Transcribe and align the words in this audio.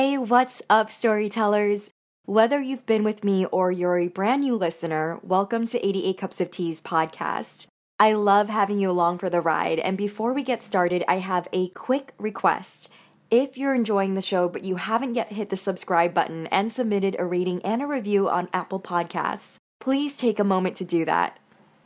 Hey, 0.00 0.16
what's 0.16 0.62
up, 0.70 0.92
storytellers? 0.92 1.90
Whether 2.24 2.62
you've 2.62 2.86
been 2.86 3.02
with 3.02 3.24
me 3.24 3.46
or 3.46 3.72
you're 3.72 3.98
a 3.98 4.06
brand 4.06 4.42
new 4.42 4.54
listener, 4.54 5.18
welcome 5.24 5.66
to 5.66 5.84
88 5.84 6.18
Cups 6.18 6.40
of 6.40 6.52
Tea's 6.52 6.80
podcast. 6.80 7.66
I 7.98 8.12
love 8.12 8.48
having 8.48 8.78
you 8.78 8.92
along 8.92 9.18
for 9.18 9.28
the 9.28 9.40
ride, 9.40 9.80
and 9.80 9.98
before 9.98 10.32
we 10.32 10.44
get 10.44 10.62
started, 10.62 11.02
I 11.08 11.18
have 11.18 11.48
a 11.52 11.70
quick 11.70 12.14
request. 12.16 12.88
If 13.28 13.58
you're 13.58 13.74
enjoying 13.74 14.14
the 14.14 14.22
show 14.22 14.48
but 14.48 14.64
you 14.64 14.76
haven't 14.76 15.16
yet 15.16 15.32
hit 15.32 15.50
the 15.50 15.56
subscribe 15.56 16.14
button 16.14 16.46
and 16.46 16.70
submitted 16.70 17.16
a 17.18 17.24
rating 17.24 17.60
and 17.62 17.82
a 17.82 17.86
review 17.88 18.28
on 18.28 18.48
Apple 18.52 18.78
Podcasts, 18.78 19.56
please 19.80 20.16
take 20.16 20.38
a 20.38 20.44
moment 20.44 20.76
to 20.76 20.84
do 20.84 21.04
that. 21.06 21.40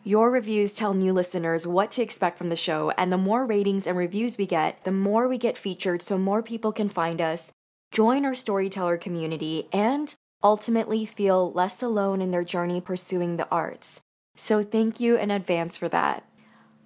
Your 0.05 0.31
reviews 0.31 0.75
tell 0.75 0.93
new 0.93 1.15
listeners 1.15 1.67
what 1.67 1.91
to 1.93 2.03
expect 2.03 2.37
from 2.37 2.51
the 2.51 2.57
show, 2.57 2.93
and 2.99 3.11
the 3.11 3.17
more 3.17 3.47
ratings 3.47 3.87
and 3.87 3.97
reviews 3.97 4.37
we 4.37 4.45
get, 4.45 4.85
the 4.85 4.93
more 4.93 5.29
we 5.29 5.39
get 5.39 5.57
featured 5.57 6.03
so 6.03 6.19
more 6.19 6.43
people 6.43 6.73
can 6.73 6.91
find 6.91 7.19
us 7.19 7.53
join 7.93 8.25
our 8.25 8.35
storyteller 8.35 8.97
community, 8.97 9.69
and 9.73 10.15
ultimately 10.43 11.05
feel 11.05 11.53
less 11.53 11.83
alone 11.83 12.21
in 12.21 12.33
their 12.33 12.43
journey 12.43 12.81
pursuing 12.81 13.37
the 13.37 13.49
arts. 13.51 14.01
So, 14.35 14.63
thank 14.63 14.99
you 14.99 15.17
in 15.17 15.31
advance 15.31 15.77
for 15.77 15.89
that. 15.91 16.25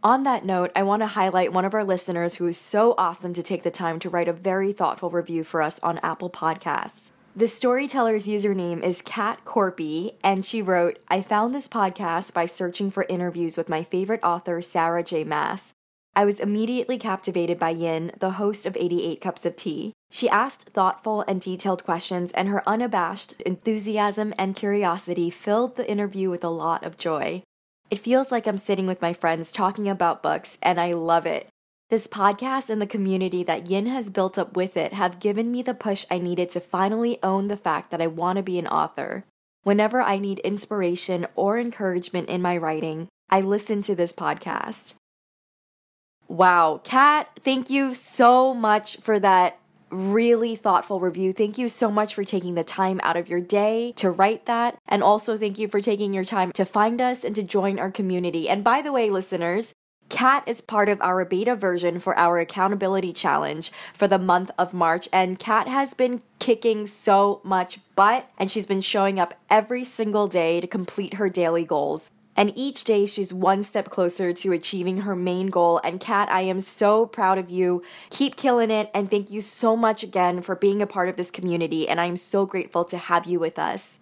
On 0.03 0.25
that 0.25 0.45
note, 0.45 0.71
I 0.77 0.83
want 0.83 1.01
to 1.01 1.07
highlight 1.07 1.53
one 1.53 1.65
of 1.65 1.75
our 1.75 1.85
listeners 1.85 2.37
who 2.37 2.47
is 2.47 2.59
so 2.59 2.95
awesome 2.99 3.33
to 3.35 3.43
take 3.43 3.63
the 3.63 3.71
time 3.71 3.99
to 4.01 4.11
write 4.11 4.29
a 4.29 4.33
very 4.33 4.73
thoughtful 4.73 5.11
review 5.11 5.43
for 5.43 5.63
us 5.63 5.81
on 5.81 5.99
Apple 6.03 6.29
Podcasts. 6.29 7.11
The 7.35 7.47
storyteller's 7.47 8.27
username 8.27 8.83
is 8.83 9.03
Kat 9.03 9.45
Corpy, 9.45 10.15
and 10.25 10.45
she 10.45 10.63
wrote, 10.63 10.99
I 11.09 11.23
found 11.23 11.55
this 11.55 11.69
podcast 11.69 12.33
by 12.33 12.47
searching 12.47 12.91
for 12.91 13.05
interviews 13.09 13.57
with 13.57 13.69
my 13.69 13.83
favorite 13.83 14.21
author, 14.23 14.63
Sarah 14.63 15.03
J. 15.03 15.23
Maas. 15.23 15.75
I 16.17 16.25
was 16.25 16.41
immediately 16.41 16.97
captivated 16.97 17.59
by 17.59 17.71
Yin, 17.71 18.11
the 18.19 18.31
host 18.31 18.65
of 18.65 18.75
88 18.75 19.21
Cups 19.21 19.45
of 19.45 19.55
Tea. 19.55 19.93
She 20.11 20.31
asked 20.31 20.71
thoughtful 20.71 21.23
and 21.29 21.43
detailed 21.43 21.85
questions, 21.85 22.33
and 22.33 22.49
her 22.49 22.67
unabashed 22.67 23.35
enthusiasm 23.43 24.33
and 24.39 24.57
curiosity 24.57 25.29
filled 25.29 25.77
the 25.77 25.89
interview 25.89 26.31
with 26.31 26.43
a 26.43 26.49
lot 26.49 26.87
of 26.87 26.97
joy. 26.97 27.43
It 27.91 27.99
feels 27.99 28.33
like 28.33 28.47
I'm 28.47 28.57
sitting 28.57 28.87
with 28.87 29.03
my 29.03 29.13
friends 29.13 29.53
talking 29.53 29.91
about 29.91 30.23
books, 30.23 30.57
and 30.63 30.81
I 30.81 30.95
love 30.95 31.27
it. 31.27 31.49
This 31.91 32.07
podcast 32.09 32.71
and 32.71 32.81
the 32.81 32.87
community 32.87 33.43
that 33.43 33.67
Yin 33.69 33.85
has 33.85 34.09
built 34.09 34.39
up 34.39 34.57
with 34.57 34.75
it 34.75 34.95
have 34.95 35.21
given 35.21 35.53
me 35.53 35.61
the 35.61 35.75
push 35.75 36.07
I 36.11 36.17
needed 36.17 36.49
to 36.51 36.61
finally 36.61 37.19
own 37.23 37.49
the 37.49 37.59
fact 37.59 37.91
that 37.91 38.01
I 38.01 38.07
want 38.07 38.39
to 38.39 38.43
be 38.43 38.59
an 38.59 38.67
author. 38.67 39.27
Whenever 39.65 40.01
I 40.01 40.17
need 40.17 40.39
inspiration 40.39 41.27
or 41.37 41.59
encouragement 41.59 42.31
in 42.31 42.41
my 42.41 42.57
writing, 42.57 43.09
I 43.29 43.43
listen 43.43 43.83
to 43.83 43.95
this 43.95 44.15
podcast. 44.15 44.95
Wow. 46.29 46.81
Kat, 46.85 47.29
thank 47.45 47.71
you 47.71 47.95
so 47.95 48.53
much 48.53 48.97
for 48.99 49.19
that 49.21 49.59
really 49.91 50.57
thoughtful 50.57 50.99
review. 50.99 51.33
Thank 51.33 51.59
you 51.59 51.69
so 51.69 51.91
much 51.91 52.15
for 52.15 52.25
taking 52.25 52.55
the 52.55 52.65
time 52.65 53.01
out 53.03 53.17
of 53.17 53.29
your 53.29 53.41
day 53.41 53.93
to 53.97 54.11
write 54.11 54.47
that. 54.47 54.77
And 54.89 55.03
also, 55.03 55.39
thank 55.39 55.59
you 55.59 55.69
for 55.69 55.81
taking 55.81 56.13
your 56.13 56.25
time 56.25 56.53
to 56.53 56.65
find 56.65 57.01
us 57.01 57.25
and 57.25 57.35
to 57.37 57.43
join 57.43 57.79
our 57.79 57.91
community. 57.91 58.49
And 58.49 58.65
by 58.65 58.83
the 58.83 58.93
way, 58.93 59.11
listeners, 59.11 59.73
Kat 60.09 60.45
is 60.47 60.61
part 60.61 60.89
of 60.89 61.01
our 61.01 61.25
beta 61.25 61.57
version 61.57 61.99
for 61.99 62.17
our 62.17 62.39
accountability 62.39 63.13
challenge 63.13 63.73
for 63.93 64.07
the 64.07 64.19
month 64.19 64.51
of 64.59 64.73
March. 64.73 65.09
And 65.13 65.39
Kat 65.39 65.69
has 65.69 65.95
been 65.95 66.23
kicking 66.39 66.87
so 66.87 67.41
much 67.43 67.81
butt, 67.97 68.29
and 68.39 68.51
she's 68.51 68.67
been 68.67 68.81
showing 68.81 69.19
up 69.19 69.35
every 69.51 69.85
single 69.85 70.29
day 70.29 70.61
to 70.61 70.67
complete 70.67 71.15
her 71.15 71.29
daily 71.29 71.65
goals. 71.65 72.11
And 72.37 72.53
each 72.55 72.85
day 72.85 73.07
she's 73.07 73.33
one 73.33 73.63
step 73.63 73.89
closer 73.89 74.33
to 74.33 74.53
achieving 74.53 74.99
her 74.99 75.17
main 75.17 75.47
goal. 75.47 75.81
And 75.83 75.99
Kat, 75.99 76.31
I 76.31 76.43
am 76.43 76.61
so 76.61 77.07
proud 77.07 77.39
of 77.39 77.51
you. 77.51 77.83
Keep 78.11 78.37
killing 78.37 78.71
it. 78.71 78.91
And 78.93 79.11
thank 79.11 79.31
you 79.31 79.41
so 79.41 79.77
much 79.77 80.03
again 80.03 80.43
for 80.43 80.55
being 80.55 80.83
a 80.83 80.87
part 80.87 81.09
of 81.09 81.17
this 81.17 81.31
community. 81.31 81.89
And 81.89 82.01
I'm 82.01 82.17
so 82.17 82.45
grateful 82.45 82.85
to 82.87 82.99
have 82.99 83.27
you 83.27 83.41
with 83.41 83.59
us. 83.59 83.99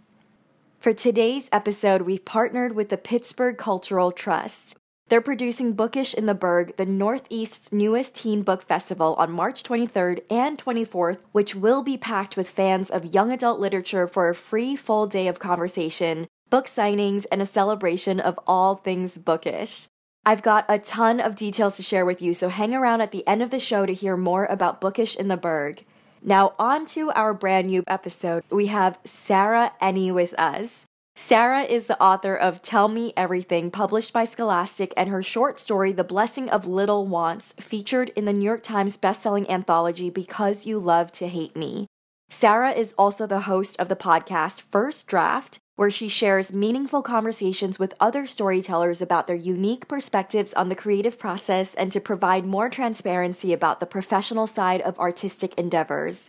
For 0.79 0.93
today's 0.93 1.49
episode, 1.51 2.03
we've 2.03 2.25
partnered 2.25 2.75
with 2.75 2.91
the 2.91 2.99
Pittsburgh 2.99 3.57
Cultural 3.57 4.13
Trust. 4.13 4.77
They're 5.09 5.21
producing 5.21 5.75
Bookish 5.75 6.15
in 6.15 6.27
the 6.27 6.35
Burgh, 6.35 6.77
the 6.77 6.87
Northeast's 6.87 7.73
newest 7.73 8.15
teen 8.15 8.43
book 8.43 8.63
festival 8.63 9.15
on 9.19 9.33
March 9.33 9.63
23rd 9.63 10.23
and 10.31 10.57
24th, 10.57 11.25
which 11.33 11.55
will 11.55 11.83
be 11.83 11.99
packed 11.99 12.37
with 12.37 12.49
fans 12.49 12.91
of 12.91 13.15
young 13.15 13.31
adult 13.31 13.61
literature 13.61 14.07
for 14.07 14.29
a 14.29 14.35
free 14.35 14.75
full 14.75 15.07
day 15.07 15.27
of 15.27 15.39
conversation, 15.39 16.27
book 16.51 16.67
signings, 16.67 17.27
and 17.31 17.43
a 17.43 17.47
celebration 17.47 18.21
of 18.21 18.39
all 18.47 18.77
things 18.77 19.19
bookish. 19.19 19.89
I've 20.27 20.43
got 20.43 20.65
a 20.69 20.79
ton 20.79 21.21
of 21.21 21.37
details 21.37 21.77
to 21.77 21.83
share 21.83 22.07
with 22.07 22.23
you, 22.23 22.33
so 22.33 22.49
hang 22.49 22.75
around 22.75 23.03
at 23.03 23.13
the 23.13 23.27
end 23.29 23.43
of 23.43 23.51
the 23.51 23.59
show 23.59 23.85
to 23.85 23.93
hear 23.93 24.17
more 24.17 24.47
about 24.47 24.81
Bookish 24.81 25.17
in 25.17 25.29
the 25.29 25.37
Burgh. 25.37 25.85
Now, 26.23 26.55
on 26.59 26.87
to 26.87 27.11
our 27.11 27.35
brand 27.35 27.67
new 27.67 27.85
episode. 27.87 28.43
We 28.51 28.69
have 28.69 28.99
Sarah 29.05 29.73
Enni 29.83 30.13
with 30.13 30.33
us. 30.39 30.87
Sarah 31.17 31.63
is 31.63 31.87
the 31.87 32.03
author 32.03 32.35
of 32.35 32.63
Tell 32.63 32.89
Me 32.89 33.13
Everything, 33.17 33.71
published 33.71 34.15
by 34.15 34.25
Scholastic, 34.25 34.95
and 34.97 35.11
her 35.11 35.23
short 35.23 35.61
story, 35.61 35.93
The 35.93 36.03
Blessing 36.03 36.49
of 36.49 36.67
Little 36.67 37.07
Wants, 37.07 37.53
featured 37.61 38.11
in 38.17 38.25
the 38.25 38.33
New 38.33 38.43
York 38.45 38.63
Times 38.63 38.97
bestselling 38.97 39.49
anthology 39.51 40.09
Because 40.09 40.65
You 40.65 40.79
Love 40.79 41.13
to 41.13 41.29
Hate 41.29 41.55
Me. 41.55 41.87
Sarah 42.31 42.73
is 42.73 42.95
also 42.95 43.27
the 43.27 43.43
host 43.43 43.79
of 43.79 43.91
the 43.91 43.95
podcast 43.95 44.63
First 44.63 45.07
Draft, 45.07 45.59
where 45.77 45.91
she 45.91 46.09
shares 46.09 46.53
meaningful 46.53 47.03
conversations 47.03 47.79
with 47.79 47.95
other 47.99 48.27
storytellers 48.27 49.03
about 49.03 49.27
their 49.27 49.37
unique 49.37 49.89
perspectives 49.89 50.55
on 50.55 50.69
the 50.69 50.75
creative 50.75 51.19
process 51.19 51.75
and 51.75 51.91
to 51.93 52.01
provide 52.01 52.47
more 52.47 52.69
transparency 52.69 53.53
about 53.53 53.81
the 53.81 53.87
professional 53.87 54.47
side 54.47 54.81
of 54.83 54.99
artistic 54.99 55.53
endeavors. 55.59 56.29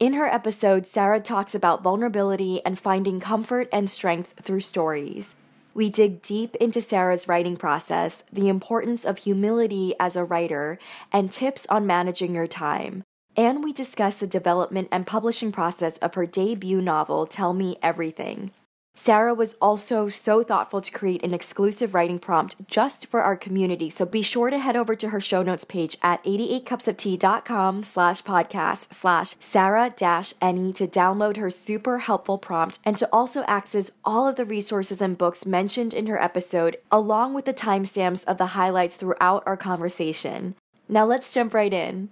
In 0.00 0.12
her 0.14 0.26
episode, 0.26 0.86
Sarah 0.86 1.20
talks 1.20 1.54
about 1.54 1.82
vulnerability 1.82 2.60
and 2.64 2.78
finding 2.78 3.20
comfort 3.20 3.68
and 3.72 3.88
strength 3.90 4.34
through 4.42 4.60
stories. 4.60 5.34
We 5.74 5.88
dig 5.88 6.22
deep 6.22 6.56
into 6.56 6.80
Sarah's 6.80 7.28
writing 7.28 7.56
process, 7.56 8.24
the 8.32 8.48
importance 8.48 9.04
of 9.04 9.18
humility 9.18 9.94
as 10.00 10.16
a 10.16 10.24
writer, 10.24 10.78
and 11.12 11.30
tips 11.30 11.66
on 11.68 11.86
managing 11.86 12.34
your 12.34 12.48
time 12.48 13.04
and 13.38 13.62
we 13.62 13.72
discuss 13.72 14.18
the 14.18 14.26
development 14.26 14.88
and 14.90 15.06
publishing 15.06 15.52
process 15.52 15.96
of 15.98 16.14
her 16.14 16.26
debut 16.26 16.82
novel, 16.82 17.24
Tell 17.24 17.54
Me 17.54 17.76
Everything. 17.80 18.50
Sarah 18.96 19.32
was 19.32 19.54
also 19.62 20.08
so 20.08 20.42
thoughtful 20.42 20.80
to 20.80 20.90
create 20.90 21.22
an 21.22 21.32
exclusive 21.32 21.94
writing 21.94 22.18
prompt 22.18 22.56
just 22.66 23.06
for 23.06 23.22
our 23.22 23.36
community, 23.36 23.88
so 23.90 24.04
be 24.04 24.22
sure 24.22 24.50
to 24.50 24.58
head 24.58 24.74
over 24.74 24.96
to 24.96 25.10
her 25.10 25.20
show 25.20 25.40
notes 25.40 25.62
page 25.64 25.96
at 26.02 26.22
88cupsoftea.com 26.24 27.84
slash 27.84 28.24
podcast 28.24 28.92
slash 28.92 29.36
Sarah 29.38 29.94
dash 29.96 30.32
Enni 30.42 30.74
to 30.74 30.88
download 30.88 31.36
her 31.36 31.48
super 31.48 31.98
helpful 32.00 32.38
prompt 32.38 32.80
and 32.84 32.96
to 32.96 33.08
also 33.12 33.44
access 33.44 33.92
all 34.04 34.26
of 34.26 34.34
the 34.34 34.44
resources 34.44 35.00
and 35.00 35.16
books 35.16 35.46
mentioned 35.46 35.94
in 35.94 36.08
her 36.08 36.20
episode, 36.20 36.76
along 36.90 37.34
with 37.34 37.44
the 37.44 37.54
timestamps 37.54 38.24
of 38.24 38.36
the 38.36 38.46
highlights 38.46 38.96
throughout 38.96 39.44
our 39.46 39.56
conversation. 39.56 40.56
Now 40.88 41.04
let's 41.04 41.32
jump 41.32 41.54
right 41.54 41.72
in. 41.72 42.08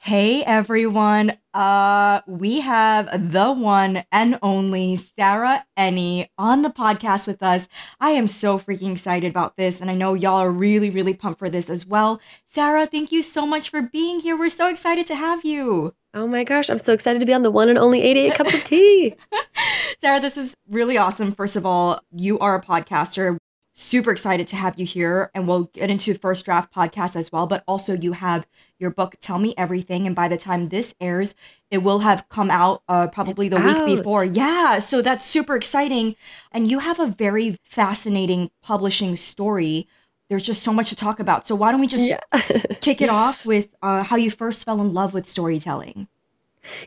Hey 0.00 0.44
everyone. 0.44 1.36
Uh 1.52 2.20
we 2.28 2.60
have 2.60 3.32
the 3.32 3.52
one 3.52 4.04
and 4.12 4.38
only 4.42 4.94
Sarah 4.94 5.66
Enni 5.76 6.28
on 6.38 6.62
the 6.62 6.70
podcast 6.70 7.26
with 7.26 7.42
us. 7.42 7.68
I 8.00 8.10
am 8.10 8.28
so 8.28 8.58
freaking 8.60 8.92
excited 8.92 9.28
about 9.28 9.56
this 9.56 9.80
and 9.80 9.90
I 9.90 9.94
know 9.94 10.14
y'all 10.14 10.38
are 10.38 10.52
really 10.52 10.88
really 10.88 11.14
pumped 11.14 11.40
for 11.40 11.50
this 11.50 11.68
as 11.68 11.84
well. 11.84 12.20
Sarah, 12.46 12.86
thank 12.86 13.10
you 13.10 13.22
so 13.22 13.44
much 13.44 13.70
for 13.70 13.82
being 13.82 14.20
here. 14.20 14.36
We're 14.38 14.50
so 14.50 14.68
excited 14.68 15.04
to 15.08 15.16
have 15.16 15.44
you. 15.44 15.94
Oh 16.14 16.28
my 16.28 16.44
gosh, 16.44 16.70
I'm 16.70 16.78
so 16.78 16.92
excited 16.92 17.18
to 17.18 17.26
be 17.26 17.34
on 17.34 17.42
the 17.42 17.50
one 17.50 17.68
and 17.68 17.76
only 17.76 18.00
88 18.00 18.34
cups 18.34 18.54
of 18.54 18.64
tea. 18.64 19.16
Sarah, 20.00 20.20
this 20.20 20.36
is 20.36 20.54
really 20.70 20.96
awesome. 20.96 21.32
First 21.32 21.56
of 21.56 21.66
all, 21.66 22.00
you 22.12 22.38
are 22.38 22.54
a 22.54 22.62
podcaster 22.62 23.36
super 23.78 24.10
excited 24.10 24.48
to 24.48 24.56
have 24.56 24.76
you 24.76 24.84
here 24.84 25.30
and 25.36 25.46
we'll 25.46 25.64
get 25.64 25.88
into 25.88 26.12
first 26.12 26.44
draft 26.44 26.74
podcast 26.74 27.14
as 27.14 27.30
well 27.30 27.46
but 27.46 27.62
also 27.68 27.94
you 27.94 28.12
have 28.12 28.44
your 28.80 28.90
book 28.90 29.14
tell 29.20 29.38
me 29.38 29.54
everything 29.56 30.04
and 30.04 30.16
by 30.16 30.26
the 30.26 30.36
time 30.36 30.68
this 30.68 30.96
airs 31.00 31.36
it 31.70 31.78
will 31.78 32.00
have 32.00 32.28
come 32.28 32.50
out 32.50 32.82
uh, 32.88 33.06
probably 33.06 33.46
it's 33.46 33.54
the 33.54 33.62
out. 33.62 33.86
week 33.86 33.98
before 33.98 34.24
yeah 34.24 34.80
so 34.80 35.00
that's 35.00 35.24
super 35.24 35.54
exciting 35.54 36.16
and 36.50 36.68
you 36.68 36.80
have 36.80 36.98
a 36.98 37.06
very 37.06 37.56
fascinating 37.62 38.50
publishing 38.62 39.14
story 39.14 39.86
there's 40.28 40.42
just 40.42 40.62
so 40.62 40.72
much 40.74 40.90
to 40.90 40.94
talk 40.94 41.20
about. 41.20 41.46
So 41.46 41.54
why 41.54 41.70
don't 41.70 41.80
we 41.80 41.86
just 41.86 42.04
yeah. 42.04 42.18
kick 42.82 43.00
it 43.00 43.08
off 43.08 43.46
with 43.46 43.68
uh, 43.80 44.02
how 44.02 44.16
you 44.16 44.30
first 44.30 44.62
fell 44.64 44.78
in 44.80 44.92
love 44.92 45.14
with 45.14 45.26
storytelling? 45.26 46.06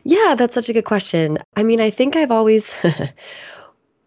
Yeah, 0.04 0.36
that's 0.36 0.54
such 0.54 0.68
a 0.68 0.72
good 0.72 0.84
question. 0.84 1.38
I 1.56 1.64
mean, 1.64 1.80
I 1.80 1.90
think 1.90 2.14
I've 2.14 2.30
always 2.30 2.72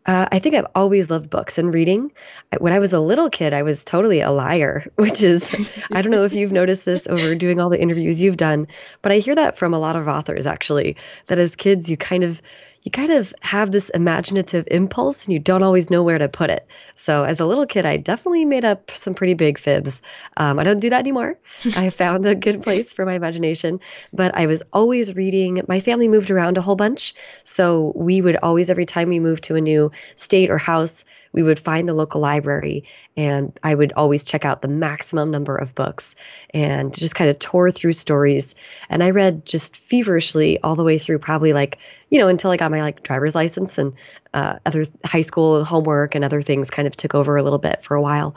Uh, 0.05 0.27
I 0.31 0.37
think 0.37 0.53
I've 0.53 0.67
always 0.75 1.09
loved 1.09 1.29
books 1.31 1.57
and 1.57 1.73
reading. 1.73 2.11
When 2.59 2.73
I 2.73 2.79
was 2.79 2.93
a 2.93 2.99
little 2.99 3.29
kid, 3.29 3.53
I 3.53 3.63
was 3.63 3.83
totally 3.83 4.21
a 4.21 4.29
liar, 4.29 4.85
which 4.95 5.23
is, 5.23 5.49
I 5.91 6.01
don't 6.01 6.11
know 6.11 6.23
if 6.23 6.33
you've 6.33 6.51
noticed 6.51 6.85
this 6.85 7.07
over 7.07 7.33
doing 7.33 7.59
all 7.59 7.69
the 7.69 7.81
interviews 7.81 8.21
you've 8.21 8.37
done, 8.37 8.67
but 9.01 9.11
I 9.11 9.17
hear 9.17 9.35
that 9.35 9.57
from 9.57 9.73
a 9.73 9.79
lot 9.79 9.95
of 9.95 10.07
authors 10.07 10.45
actually, 10.45 10.95
that 11.27 11.39
as 11.39 11.55
kids, 11.55 11.89
you 11.89 11.97
kind 11.97 12.23
of 12.23 12.41
you 12.85 12.91
kind 12.91 13.11
of 13.11 13.33
have 13.41 13.71
this 13.71 13.89
imaginative 13.89 14.67
impulse 14.69 15.25
and 15.25 15.33
you 15.33 15.39
don't 15.39 15.63
always 15.63 15.89
know 15.89 16.03
where 16.03 16.19
to 16.19 16.29
put 16.29 16.51
it. 16.51 16.67
So, 16.95 17.23
as 17.23 17.39
a 17.39 17.45
little 17.45 17.65
kid, 17.65 17.83
I 17.83 17.97
definitely 17.97 18.45
made 18.45 18.63
up 18.63 18.91
some 18.91 19.15
pretty 19.15 19.33
big 19.33 19.57
fibs. 19.57 20.03
Um, 20.37 20.59
I 20.59 20.63
don't 20.63 20.79
do 20.79 20.91
that 20.91 20.99
anymore. 20.99 21.39
I 21.75 21.89
found 21.89 22.27
a 22.27 22.35
good 22.35 22.61
place 22.61 22.93
for 22.93 23.03
my 23.03 23.13
imagination, 23.13 23.79
but 24.13 24.35
I 24.35 24.45
was 24.45 24.61
always 24.71 25.15
reading. 25.15 25.63
My 25.67 25.79
family 25.79 26.07
moved 26.07 26.29
around 26.29 26.59
a 26.59 26.61
whole 26.61 26.75
bunch. 26.75 27.15
So, 27.43 27.91
we 27.95 28.21
would 28.21 28.37
always, 28.37 28.69
every 28.69 28.85
time 28.85 29.09
we 29.09 29.19
moved 29.19 29.45
to 29.45 29.55
a 29.55 29.61
new 29.61 29.91
state 30.15 30.51
or 30.51 30.59
house, 30.59 31.05
we 31.35 31.43
would 31.43 31.59
find 31.59 31.87
the 31.87 31.93
local 31.93 32.21
library 32.21 32.85
and 33.17 33.59
I 33.61 33.75
would 33.75 33.91
always 33.93 34.23
check 34.23 34.45
out 34.45 34.61
the 34.61 34.69
maximum 34.69 35.29
number 35.29 35.57
of 35.57 35.75
books 35.75 36.15
and 36.53 36.93
just 36.93 37.15
kind 37.15 37.29
of 37.29 37.37
tore 37.39 37.71
through 37.71 37.91
stories. 37.91 38.55
And 38.89 39.03
I 39.03 39.09
read 39.09 39.45
just 39.45 39.75
feverishly 39.75 40.57
all 40.61 40.75
the 40.75 40.83
way 40.85 40.97
through, 40.97 41.19
probably 41.19 41.51
like, 41.51 41.77
you 42.09 42.17
know, 42.17 42.29
until 42.29 42.51
I 42.51 42.57
got 42.57 42.71
my 42.71 42.81
like 42.81 43.03
driver's 43.03 43.35
license 43.35 43.77
and 43.77 43.91
uh, 44.33 44.59
other 44.65 44.85
high 45.03 45.21
school 45.21 45.65
homework 45.65 46.15
and 46.15 46.23
other 46.23 46.41
things 46.41 46.69
kind 46.69 46.87
of 46.87 46.95
took 46.95 47.13
over 47.13 47.35
a 47.35 47.43
little 47.43 47.59
bit 47.59 47.83
for 47.83 47.95
a 47.95 48.01
while. 48.01 48.33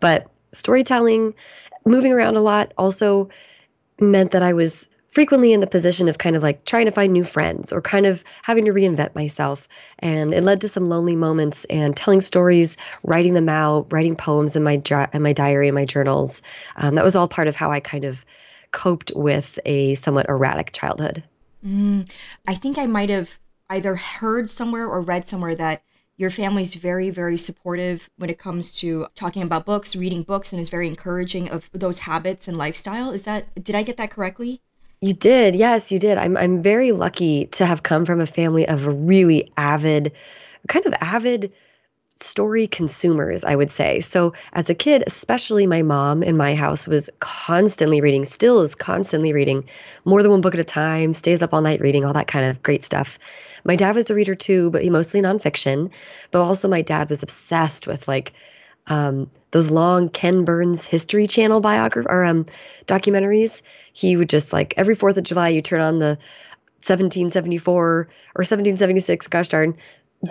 But 0.00 0.26
storytelling, 0.52 1.32
moving 1.86 2.12
around 2.12 2.36
a 2.36 2.42
lot 2.42 2.74
also 2.76 3.28
meant 4.00 4.32
that 4.32 4.42
I 4.42 4.54
was 4.54 4.88
frequently 5.10 5.52
in 5.52 5.60
the 5.60 5.66
position 5.66 6.08
of 6.08 6.18
kind 6.18 6.36
of 6.36 6.42
like 6.42 6.64
trying 6.64 6.86
to 6.86 6.92
find 6.92 7.12
new 7.12 7.24
friends 7.24 7.72
or 7.72 7.82
kind 7.82 8.06
of 8.06 8.24
having 8.42 8.64
to 8.64 8.72
reinvent 8.72 9.14
myself. 9.14 9.68
And 9.98 10.32
it 10.32 10.44
led 10.44 10.60
to 10.62 10.68
some 10.68 10.88
lonely 10.88 11.16
moments 11.16 11.64
and 11.66 11.96
telling 11.96 12.20
stories, 12.20 12.76
writing 13.02 13.34
them 13.34 13.48
out, 13.48 13.92
writing 13.92 14.16
poems 14.16 14.56
in 14.56 14.62
my 14.62 14.80
in 15.12 15.22
my 15.22 15.32
diary 15.32 15.68
and 15.68 15.74
my 15.74 15.84
journals. 15.84 16.40
Um, 16.76 16.94
that 16.94 17.04
was 17.04 17.16
all 17.16 17.28
part 17.28 17.48
of 17.48 17.56
how 17.56 17.70
I 17.70 17.80
kind 17.80 18.04
of 18.04 18.24
coped 18.70 19.12
with 19.16 19.58
a 19.66 19.94
somewhat 19.96 20.28
erratic 20.28 20.72
childhood. 20.72 21.24
Mm, 21.66 22.08
I 22.46 22.54
think 22.54 22.78
I 22.78 22.86
might 22.86 23.10
have 23.10 23.38
either 23.68 23.96
heard 23.96 24.48
somewhere 24.48 24.86
or 24.86 25.00
read 25.00 25.26
somewhere 25.26 25.54
that 25.56 25.82
your 26.16 26.30
family's 26.30 26.74
very 26.74 27.08
very 27.08 27.38
supportive 27.38 28.10
when 28.16 28.28
it 28.28 28.38
comes 28.38 28.74
to 28.76 29.06
talking 29.14 29.42
about 29.42 29.64
books 29.64 29.96
reading 29.96 30.22
books 30.22 30.52
and 30.52 30.60
is 30.60 30.68
very 30.68 30.86
encouraging 30.86 31.48
of 31.48 31.70
those 31.72 32.00
habits 32.00 32.46
and 32.46 32.58
lifestyle 32.58 33.10
is 33.10 33.22
that 33.22 33.46
did 33.64 33.74
i 33.74 33.82
get 33.82 33.96
that 33.96 34.10
correctly 34.10 34.60
you 35.00 35.14
did. 35.14 35.56
Yes, 35.56 35.90
you 35.90 35.98
did. 35.98 36.18
I'm 36.18 36.36
I'm 36.36 36.62
very 36.62 36.92
lucky 36.92 37.46
to 37.52 37.66
have 37.66 37.82
come 37.82 38.04
from 38.04 38.20
a 38.20 38.26
family 38.26 38.68
of 38.68 38.86
really 38.86 39.50
avid 39.56 40.12
kind 40.68 40.84
of 40.86 40.94
avid 41.00 41.52
story 42.16 42.66
consumers, 42.66 43.44
I 43.44 43.56
would 43.56 43.70
say. 43.70 44.00
So 44.00 44.34
as 44.52 44.68
a 44.68 44.74
kid, 44.74 45.02
especially 45.06 45.66
my 45.66 45.80
mom 45.80 46.22
in 46.22 46.36
my 46.36 46.54
house 46.54 46.86
was 46.86 47.08
constantly 47.20 48.02
reading, 48.02 48.26
still 48.26 48.60
is 48.60 48.74
constantly 48.74 49.32
reading, 49.32 49.64
more 50.04 50.22
than 50.22 50.30
one 50.30 50.42
book 50.42 50.52
at 50.52 50.60
a 50.60 50.64
time, 50.64 51.14
stays 51.14 51.42
up 51.42 51.54
all 51.54 51.62
night 51.62 51.80
reading, 51.80 52.04
all 52.04 52.12
that 52.12 52.26
kind 52.26 52.44
of 52.44 52.62
great 52.62 52.84
stuff. 52.84 53.18
My 53.64 53.74
dad 53.74 53.94
was 53.94 54.10
a 54.10 54.14
reader 54.14 54.34
too, 54.34 54.70
but 54.70 54.82
he 54.82 54.90
mostly 54.90 55.22
nonfiction. 55.22 55.90
But 56.30 56.42
also 56.42 56.68
my 56.68 56.82
dad 56.82 57.08
was 57.08 57.22
obsessed 57.22 57.86
with 57.86 58.06
like 58.06 58.34
um, 58.90 59.30
those 59.52 59.70
long 59.70 60.08
Ken 60.08 60.44
Burns 60.44 60.84
History 60.84 61.26
Channel 61.26 61.60
biography 61.60 62.08
or 62.10 62.24
um, 62.24 62.44
documentaries. 62.86 63.62
He 63.92 64.16
would 64.16 64.28
just 64.28 64.52
like 64.52 64.74
every 64.76 64.94
Fourth 64.94 65.16
of 65.16 65.24
July, 65.24 65.48
you 65.48 65.62
turn 65.62 65.80
on 65.80 65.98
the 65.98 66.18
1774 66.82 67.72
or 67.74 68.06
1776, 68.34 69.28
gosh 69.28 69.48
darn, 69.48 69.76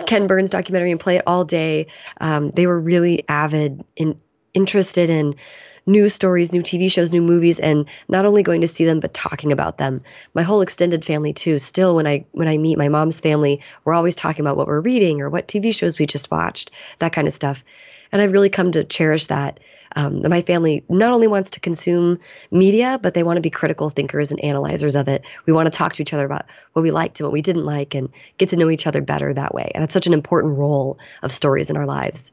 Ken 0.06 0.26
Burns 0.26 0.50
documentary 0.50 0.90
and 0.90 1.00
play 1.00 1.16
it 1.16 1.24
all 1.26 1.44
day. 1.44 1.88
Um, 2.20 2.50
they 2.50 2.66
were 2.66 2.78
really 2.78 3.24
avid 3.28 3.84
and 3.98 4.20
interested 4.54 5.10
in 5.10 5.34
new 5.86 6.08
stories, 6.08 6.52
new 6.52 6.62
TV 6.62 6.90
shows, 6.90 7.12
new 7.12 7.22
movies, 7.22 7.58
and 7.58 7.86
not 8.08 8.26
only 8.26 8.42
going 8.42 8.60
to 8.60 8.68
see 8.68 8.84
them 8.84 9.00
but 9.00 9.14
talking 9.14 9.52
about 9.52 9.78
them. 9.78 10.02
My 10.34 10.42
whole 10.42 10.60
extended 10.60 11.04
family 11.04 11.32
too. 11.32 11.58
Still, 11.58 11.96
when 11.96 12.06
I 12.06 12.24
when 12.32 12.48
I 12.48 12.58
meet 12.58 12.78
my 12.78 12.88
mom's 12.88 13.20
family, 13.20 13.60
we're 13.84 13.94
always 13.94 14.16
talking 14.16 14.44
about 14.44 14.56
what 14.56 14.66
we're 14.66 14.80
reading 14.80 15.20
or 15.20 15.30
what 15.30 15.48
TV 15.48 15.74
shows 15.74 15.98
we 15.98 16.06
just 16.06 16.30
watched, 16.30 16.70
that 16.98 17.12
kind 17.12 17.26
of 17.26 17.34
stuff. 17.34 17.64
And 18.12 18.20
I've 18.20 18.32
really 18.32 18.48
come 18.48 18.72
to 18.72 18.84
cherish 18.84 19.26
that. 19.26 19.60
Um, 19.96 20.22
my 20.28 20.42
family 20.42 20.84
not 20.88 21.12
only 21.12 21.26
wants 21.26 21.50
to 21.50 21.60
consume 21.60 22.18
media, 22.50 22.98
but 23.02 23.14
they 23.14 23.22
want 23.22 23.36
to 23.36 23.42
be 23.42 23.50
critical 23.50 23.90
thinkers 23.90 24.30
and 24.30 24.42
analyzers 24.44 24.94
of 24.94 25.08
it. 25.08 25.24
We 25.46 25.52
want 25.52 25.66
to 25.66 25.76
talk 25.76 25.94
to 25.94 26.02
each 26.02 26.12
other 26.12 26.24
about 26.24 26.46
what 26.72 26.82
we 26.82 26.90
liked 26.90 27.20
and 27.20 27.26
what 27.26 27.32
we 27.32 27.42
didn't 27.42 27.64
like 27.64 27.94
and 27.94 28.08
get 28.38 28.48
to 28.50 28.56
know 28.56 28.70
each 28.70 28.86
other 28.86 29.02
better 29.02 29.34
that 29.34 29.54
way. 29.54 29.70
And 29.74 29.82
that's 29.82 29.94
such 29.94 30.06
an 30.06 30.12
important 30.12 30.56
role 30.56 30.98
of 31.22 31.32
stories 31.32 31.70
in 31.70 31.76
our 31.76 31.86
lives 31.86 32.30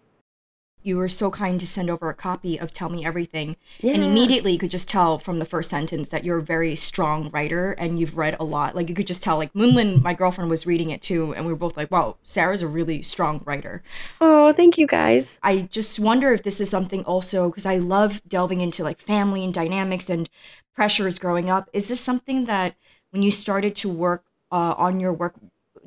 you 0.87 0.97
were 0.97 1.09
so 1.09 1.29
kind 1.29 1.59
to 1.59 1.67
send 1.67 1.89
over 1.89 2.09
a 2.09 2.13
copy 2.13 2.57
of 2.57 2.73
Tell 2.73 2.89
Me 2.89 3.05
Everything. 3.05 3.57
Yeah. 3.81 3.93
And 3.93 4.03
immediately 4.03 4.53
you 4.53 4.57
could 4.57 4.71
just 4.71 4.87
tell 4.87 5.19
from 5.19 5.39
the 5.39 5.45
first 5.45 5.69
sentence 5.69 6.09
that 6.09 6.23
you're 6.23 6.39
a 6.39 6.43
very 6.43 6.75
strong 6.75 7.29
writer 7.31 7.73
and 7.73 7.99
you've 7.99 8.17
read 8.17 8.37
a 8.39 8.43
lot. 8.43 8.75
Like 8.75 8.87
you 8.89 8.95
could 8.95 9.07
just 9.07 9.21
tell, 9.21 9.37
like 9.37 9.53
Moonlin, 9.53 10.01
my 10.01 10.13
girlfriend, 10.13 10.49
was 10.49 10.65
reading 10.65 10.89
it 10.89 11.01
too. 11.01 11.35
And 11.35 11.45
we 11.45 11.51
were 11.51 11.59
both 11.59 11.75
like, 11.75 11.91
wow, 11.91 12.15
Sarah's 12.23 12.61
a 12.61 12.67
really 12.67 13.03
strong 13.03 13.41
writer. 13.45 13.83
Oh, 14.21 14.53
thank 14.53 14.77
you 14.77 14.87
guys. 14.87 15.39
I 15.43 15.59
just 15.59 15.99
wonder 15.99 16.31
if 16.31 16.43
this 16.43 16.61
is 16.61 16.69
something 16.69 17.03
also, 17.03 17.49
because 17.49 17.65
I 17.65 17.77
love 17.77 18.21
delving 18.27 18.61
into 18.61 18.83
like 18.83 18.99
family 18.99 19.43
and 19.43 19.53
dynamics 19.53 20.09
and 20.09 20.29
pressures 20.73 21.19
growing 21.19 21.49
up. 21.49 21.69
Is 21.73 21.89
this 21.89 21.99
something 21.99 22.45
that 22.45 22.75
when 23.11 23.23
you 23.23 23.31
started 23.31 23.75
to 23.77 23.89
work 23.89 24.23
uh, 24.51 24.73
on 24.77 24.99
your 24.99 25.11
work, 25.11 25.35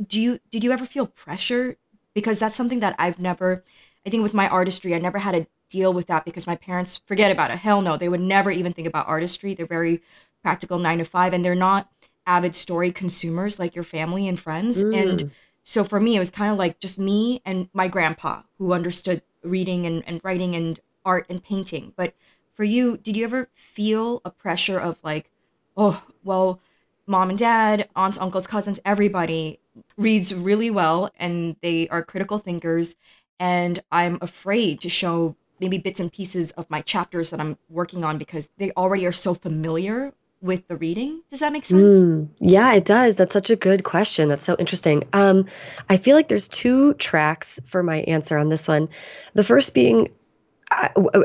do 0.06 0.20
you 0.20 0.41
did 0.50 0.62
you 0.62 0.73
ever 0.73 0.85
feel 0.85 1.06
pressure? 1.06 1.76
Because 2.12 2.41
that's 2.41 2.56
something 2.56 2.81
that 2.81 2.97
I've 2.99 3.20
never 3.20 3.62
I 4.06 4.11
think 4.11 4.23
with 4.23 4.35
my 4.35 4.49
artistry, 4.49 4.94
I 4.94 4.99
never 4.99 5.19
had 5.19 5.32
to 5.32 5.47
deal 5.69 5.93
with 5.93 6.06
that 6.06 6.25
because 6.25 6.47
my 6.47 6.56
parents 6.56 7.00
forget 7.06 7.31
about 7.31 7.50
it. 7.50 7.58
Hell 7.58 7.81
no, 7.81 7.97
they 7.97 8.08
would 8.08 8.20
never 8.20 8.50
even 8.50 8.73
think 8.73 8.88
about 8.88 9.08
artistry. 9.08 9.55
They're 9.55 9.67
very 9.67 10.02
practical 10.43 10.79
nine 10.79 10.99
to 10.99 11.05
five, 11.05 11.32
and 11.32 11.44
they're 11.44 11.55
not 11.55 11.91
avid 12.26 12.55
story 12.55 12.93
consumers 12.93 13.58
like 13.58 13.75
your 13.75 13.85
family 13.85 14.26
and 14.29 14.38
friends. 14.38 14.82
Mm. 14.82 15.02
And 15.02 15.31
so 15.62 15.85
for 15.85 16.00
me, 16.00 16.17
it 16.17 16.19
was 16.19 16.31
kind 16.31 16.52
of 16.52 16.58
like 16.58 16.81
just 16.81 16.99
me 16.99 17.43
and 17.44 17.69
my 17.73 17.88
grandpa 17.88 18.43
who 18.58 18.73
understood 18.73 19.23
reading 19.43 19.87
and, 19.87 20.02
and 20.06 20.20
writing 20.23 20.55
and 20.55 20.81
art 21.05 21.26
and 21.29 21.43
painting. 21.43 21.93
But 21.97 22.14
for 22.55 22.64
you, 22.64 22.97
did 22.99 23.17
you 23.17 23.25
ever 23.25 23.49
feel 23.55 24.20
a 24.25 24.31
pressure 24.31 24.78
of 24.78 25.02
like, 25.02 25.30
oh, 25.76 26.02
well, 26.23 26.61
mom 27.07 27.30
and 27.30 27.38
dad, 27.38 27.88
aunts, 27.97 28.19
uncles, 28.19 28.47
cousins, 28.47 28.80
everybody 28.85 29.59
reads 29.97 30.35
really 30.35 30.71
well 30.71 31.11
and 31.16 31.57
they 31.62 31.88
are 31.88 32.02
critical 32.02 32.38
thinkers 32.38 32.97
and 33.40 33.82
I'm 33.90 34.18
afraid 34.20 34.80
to 34.82 34.88
show 34.88 35.35
maybe 35.59 35.78
bits 35.78 35.99
and 35.99 36.12
pieces 36.12 36.52
of 36.52 36.68
my 36.70 36.82
chapters 36.82 37.30
that 37.30 37.40
I'm 37.40 37.59
working 37.68 38.04
on 38.04 38.18
because 38.18 38.49
they 38.59 38.70
already 38.73 39.06
are 39.06 39.12
so 39.12 39.35
familiar 39.35 40.12
with 40.42 40.68
the 40.68 40.76
reading. 40.76 41.23
Does 41.28 41.40
that 41.40 41.52
make 41.52 41.64
sense? 41.64 41.97
Mm, 41.97 42.28
yeah, 42.38 42.73
it 42.73 42.85
does. 42.85 43.16
That's 43.16 43.32
such 43.32 43.50
a 43.50 43.56
good 43.56 43.85
question. 43.85 44.28
That's 44.28 44.44
so 44.44 44.56
interesting. 44.59 45.04
Um, 45.12 45.47
I 45.88 45.97
feel 45.97 46.16
like 46.16 46.28
there's 46.28 46.49
two 46.49 46.94
tracks 46.94 47.61
for 47.66 47.82
my 47.82 47.97
answer 48.02 48.38
on 48.38 48.49
this 48.49 48.68
one. 48.68 48.88
The 49.35 49.44
first 49.44 49.75
being 49.75 50.09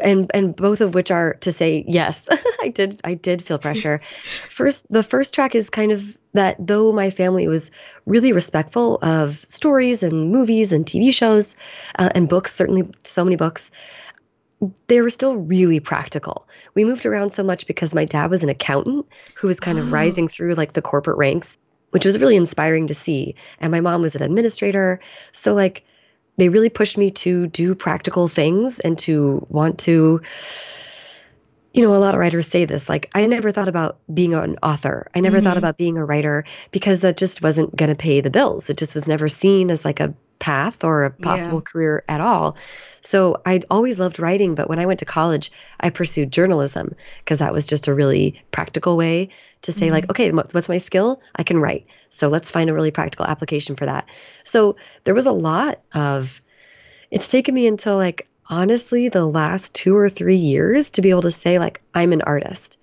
and 0.03 0.29
and 0.33 0.55
both 0.55 0.81
of 0.81 0.95
which 0.95 1.11
are 1.11 1.35
to 1.35 1.51
say 1.51 1.85
yes 1.87 2.27
i 2.61 2.67
did 2.67 2.99
i 3.03 3.13
did 3.13 3.43
feel 3.43 3.59
pressure 3.59 4.01
first 4.49 4.91
the 4.91 5.03
first 5.03 5.35
track 5.35 5.53
is 5.53 5.69
kind 5.69 5.91
of 5.91 6.17
that 6.35 6.55
though 6.59 6.91
my 6.93 7.09
family 7.09 7.47
was 7.47 7.71
really 8.05 8.31
respectful 8.31 8.97
of 9.01 9.37
stories 9.47 10.03
and 10.03 10.31
movies 10.31 10.71
and 10.71 10.85
tv 10.85 11.13
shows 11.13 11.55
uh, 11.97 12.09
and 12.13 12.29
books 12.29 12.53
certainly 12.53 12.83
so 13.03 13.23
many 13.23 13.35
books 13.35 13.71
they 14.87 15.01
were 15.01 15.09
still 15.09 15.35
really 15.35 15.79
practical. 15.79 16.47
We 16.73 16.85
moved 16.85 17.05
around 17.05 17.31
so 17.31 17.43
much 17.43 17.67
because 17.67 17.93
my 17.93 18.05
dad 18.05 18.31
was 18.31 18.43
an 18.43 18.49
accountant 18.49 19.05
who 19.35 19.47
was 19.47 19.59
kind 19.59 19.77
of 19.77 19.87
oh. 19.87 19.91
rising 19.91 20.27
through 20.27 20.53
like 20.53 20.73
the 20.73 20.81
corporate 20.81 21.17
ranks, 21.17 21.57
which 21.91 22.05
was 22.05 22.17
really 22.19 22.35
inspiring 22.35 22.87
to 22.87 22.93
see. 22.93 23.35
And 23.59 23.71
my 23.71 23.81
mom 23.81 24.01
was 24.01 24.15
an 24.15 24.23
administrator. 24.23 24.99
So, 25.31 25.53
like, 25.53 25.83
they 26.37 26.49
really 26.49 26.69
pushed 26.69 26.97
me 26.97 27.11
to 27.11 27.47
do 27.47 27.75
practical 27.75 28.27
things 28.27 28.79
and 28.79 28.97
to 28.99 29.45
want 29.49 29.79
to 29.79 30.21
you 31.75 31.81
know, 31.81 31.93
a 31.93 31.97
lot 31.97 32.13
of 32.13 32.19
writers 32.21 32.47
say 32.47 32.63
this. 32.63 32.87
Like, 32.87 33.11
I 33.13 33.25
never 33.25 33.51
thought 33.51 33.67
about 33.67 33.99
being 34.13 34.33
an 34.33 34.57
author. 34.63 35.09
I 35.13 35.19
never 35.19 35.37
mm-hmm. 35.37 35.45
thought 35.45 35.57
about 35.57 35.77
being 35.77 35.97
a 35.97 36.05
writer 36.05 36.45
because 36.71 37.01
that 37.01 37.17
just 37.17 37.41
wasn't 37.41 37.75
going 37.75 37.89
to 37.89 37.95
pay 37.95 38.21
the 38.21 38.29
bills. 38.29 38.69
It 38.69 38.77
just 38.77 38.93
was 38.93 39.07
never 39.07 39.27
seen 39.27 39.69
as 39.69 39.83
like 39.83 39.99
a 39.99 40.13
path 40.39 40.85
or 40.85 41.03
a 41.03 41.11
possible 41.11 41.57
yeah. 41.57 41.71
career 41.71 42.03
at 42.07 42.21
all. 42.21 42.55
So 43.01 43.41
I'd 43.45 43.65
always 43.69 43.99
loved 43.99 44.19
writing, 44.19 44.55
but 44.55 44.69
when 44.69 44.79
I 44.79 44.85
went 44.85 44.99
to 44.99 45.05
college, 45.05 45.51
I 45.79 45.89
pursued 45.89 46.31
journalism 46.31 46.95
because 47.19 47.39
that 47.39 47.53
was 47.53 47.67
just 47.67 47.87
a 47.87 47.93
really 47.93 48.41
practical 48.51 48.95
way 48.95 49.29
to 49.63 49.73
say, 49.73 49.87
mm-hmm. 49.87 49.95
like, 49.95 50.09
okay, 50.09 50.31
what's 50.31 50.69
my 50.69 50.77
skill? 50.77 51.21
I 51.35 51.43
can 51.43 51.57
write. 51.57 51.87
So 52.09 52.29
let's 52.29 52.51
find 52.51 52.69
a 52.69 52.73
really 52.73 52.91
practical 52.91 53.25
application 53.25 53.75
for 53.75 53.85
that. 53.85 54.07
So 54.45 54.77
there 55.03 55.13
was 55.13 55.25
a 55.25 55.33
lot 55.33 55.81
of, 55.93 56.41
it's 57.11 57.29
taken 57.29 57.53
me 57.53 57.67
until 57.67 57.97
like 57.97 58.29
honestly 58.47 59.09
the 59.09 59.25
last 59.25 59.73
two 59.73 59.95
or 59.95 60.09
three 60.09 60.35
years 60.35 60.91
to 60.91 61.01
be 61.01 61.09
able 61.09 61.23
to 61.23 61.31
say, 61.31 61.59
like, 61.59 61.81
I'm 61.93 62.13
an 62.13 62.21
artist 62.21 62.77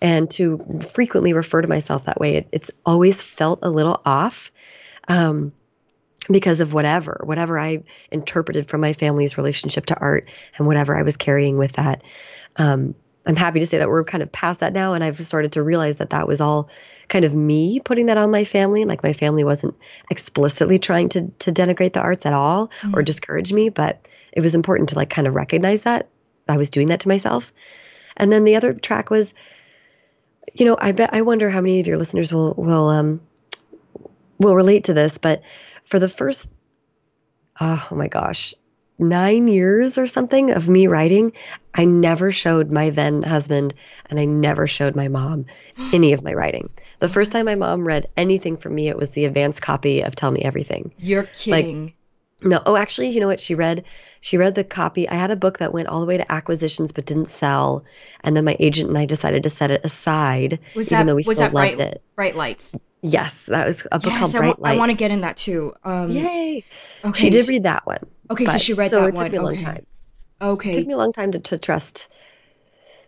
and 0.00 0.30
to 0.32 0.82
frequently 0.92 1.32
refer 1.32 1.62
to 1.62 1.68
myself 1.68 2.04
that 2.04 2.20
way. 2.20 2.36
It, 2.36 2.48
it's 2.52 2.70
always 2.84 3.22
felt 3.22 3.60
a 3.62 3.70
little 3.70 4.00
off. 4.04 4.50
Um, 5.08 5.52
because 6.28 6.60
of 6.60 6.72
whatever, 6.72 7.20
whatever 7.24 7.56
I 7.58 7.84
interpreted 8.10 8.68
from 8.68 8.80
my 8.80 8.92
family's 8.92 9.38
relationship 9.38 9.86
to 9.86 9.98
art 9.98 10.28
and 10.58 10.66
whatever 10.66 10.96
I 10.96 11.02
was 11.02 11.16
carrying 11.16 11.56
with 11.56 11.72
that. 11.74 12.02
Um, 12.56 12.96
I'm 13.26 13.36
happy 13.36 13.58
to 13.60 13.66
say 13.66 13.78
that 13.78 13.88
we're 13.88 14.04
kind 14.04 14.22
of 14.22 14.30
past 14.30 14.60
that 14.60 14.72
now. 14.72 14.92
And 14.92 15.02
I've 15.02 15.20
started 15.20 15.52
to 15.52 15.62
realize 15.62 15.98
that 15.98 16.10
that 16.10 16.28
was 16.28 16.40
all 16.40 16.68
kind 17.08 17.24
of 17.24 17.34
me 17.34 17.80
putting 17.80 18.06
that 18.06 18.18
on 18.18 18.30
my 18.30 18.44
family. 18.44 18.84
Like 18.84 19.02
my 19.02 19.12
family 19.12 19.44
wasn't 19.44 19.74
explicitly 20.10 20.78
trying 20.78 21.08
to, 21.10 21.28
to 21.40 21.52
denigrate 21.52 21.92
the 21.92 22.00
arts 22.00 22.26
at 22.26 22.32
all 22.32 22.68
mm-hmm. 22.68 22.94
or 22.94 23.02
discourage 23.02 23.52
me, 23.52 23.68
but 23.68 24.06
it 24.36 24.42
was 24.42 24.54
important 24.54 24.90
to 24.90 24.94
like 24.94 25.10
kind 25.10 25.26
of 25.26 25.34
recognize 25.34 25.82
that 25.82 26.08
I 26.46 26.58
was 26.58 26.70
doing 26.70 26.88
that 26.88 27.00
to 27.00 27.08
myself. 27.08 27.52
And 28.18 28.30
then 28.30 28.44
the 28.44 28.56
other 28.56 28.74
track 28.74 29.10
was, 29.10 29.34
you 30.52 30.66
know, 30.66 30.76
I 30.78 30.92
bet 30.92 31.10
I 31.14 31.22
wonder 31.22 31.48
how 31.48 31.62
many 31.62 31.80
of 31.80 31.86
your 31.86 31.96
listeners 31.96 32.32
will 32.32 32.54
will 32.54 32.88
um 32.90 33.22
will 34.38 34.54
relate 34.54 34.84
to 34.84 34.94
this, 34.94 35.16
but 35.16 35.42
for 35.84 35.98
the 35.98 36.08
first 36.08 36.50
oh 37.58 37.88
my 37.92 38.08
gosh, 38.08 38.54
nine 38.98 39.48
years 39.48 39.96
or 39.96 40.06
something 40.06 40.50
of 40.50 40.68
me 40.68 40.86
writing, 40.86 41.32
I 41.74 41.86
never 41.86 42.30
showed 42.30 42.70
my 42.70 42.90
then 42.90 43.22
husband 43.22 43.72
and 44.10 44.20
I 44.20 44.26
never 44.26 44.66
showed 44.66 44.94
my 44.94 45.08
mom 45.08 45.46
any 45.94 46.12
of 46.12 46.22
my 46.22 46.34
writing. 46.34 46.68
The 46.98 47.08
first 47.08 47.32
time 47.32 47.46
my 47.46 47.54
mom 47.54 47.86
read 47.86 48.10
anything 48.18 48.58
from 48.58 48.74
me, 48.74 48.88
it 48.88 48.98
was 48.98 49.12
the 49.12 49.24
advanced 49.24 49.62
copy 49.62 50.02
of 50.02 50.14
Tell 50.14 50.30
Me 50.30 50.42
Everything. 50.42 50.92
You're 50.98 51.24
kidding. 51.24 51.84
Like, 51.86 51.95
no, 52.42 52.60
oh, 52.66 52.76
actually, 52.76 53.08
you 53.08 53.20
know 53.20 53.26
what? 53.26 53.40
She 53.40 53.54
read, 53.54 53.84
she 54.20 54.36
read 54.36 54.54
the 54.54 54.64
copy. 54.64 55.08
I 55.08 55.14
had 55.14 55.30
a 55.30 55.36
book 55.36 55.58
that 55.58 55.72
went 55.72 55.88
all 55.88 56.00
the 56.00 56.06
way 56.06 56.18
to 56.18 56.32
acquisitions 56.32 56.92
but 56.92 57.06
didn't 57.06 57.28
sell, 57.28 57.84
and 58.24 58.36
then 58.36 58.44
my 58.44 58.56
agent 58.60 58.88
and 58.88 58.98
I 58.98 59.06
decided 59.06 59.42
to 59.44 59.50
set 59.50 59.70
it 59.70 59.80
aside, 59.84 60.58
was 60.74 60.88
even 60.88 60.98
that, 60.98 61.06
though 61.06 61.14
we 61.14 61.20
was 61.20 61.36
still 61.36 61.48
that 61.48 61.54
loved 61.54 61.76
bright, 61.76 61.80
it. 61.80 62.02
Bright 62.14 62.36
Lights. 62.36 62.74
Yes, 63.00 63.46
that 63.46 63.66
was 63.66 63.86
a 63.90 63.98
book 63.98 64.12
yes, 64.12 64.18
called 64.18 64.36
I 64.36 64.38
Bright 64.38 64.58
wa- 64.58 64.68
I 64.68 64.76
want 64.76 64.90
to 64.90 64.96
get 64.96 65.10
in 65.10 65.22
that 65.22 65.38
too. 65.38 65.74
Um, 65.84 66.10
Yay! 66.10 66.64
Okay, 67.04 67.18
She 67.18 67.30
did 67.30 67.48
read 67.48 67.62
that 67.62 67.86
one. 67.86 68.04
Okay, 68.30 68.44
so 68.44 68.58
she 68.58 68.74
read 68.74 68.90
so 68.90 69.00
that 69.00 69.08
it 69.08 69.16
took 69.16 69.32
me 69.32 69.38
a 69.38 69.42
long 69.42 69.54
okay. 69.54 69.64
time. 69.64 69.86
Okay, 70.42 70.70
it 70.72 70.74
took 70.74 70.86
me 70.86 70.92
a 70.92 70.98
long 70.98 71.12
time 71.14 71.32
to, 71.32 71.38
to 71.38 71.56
trust, 71.56 72.08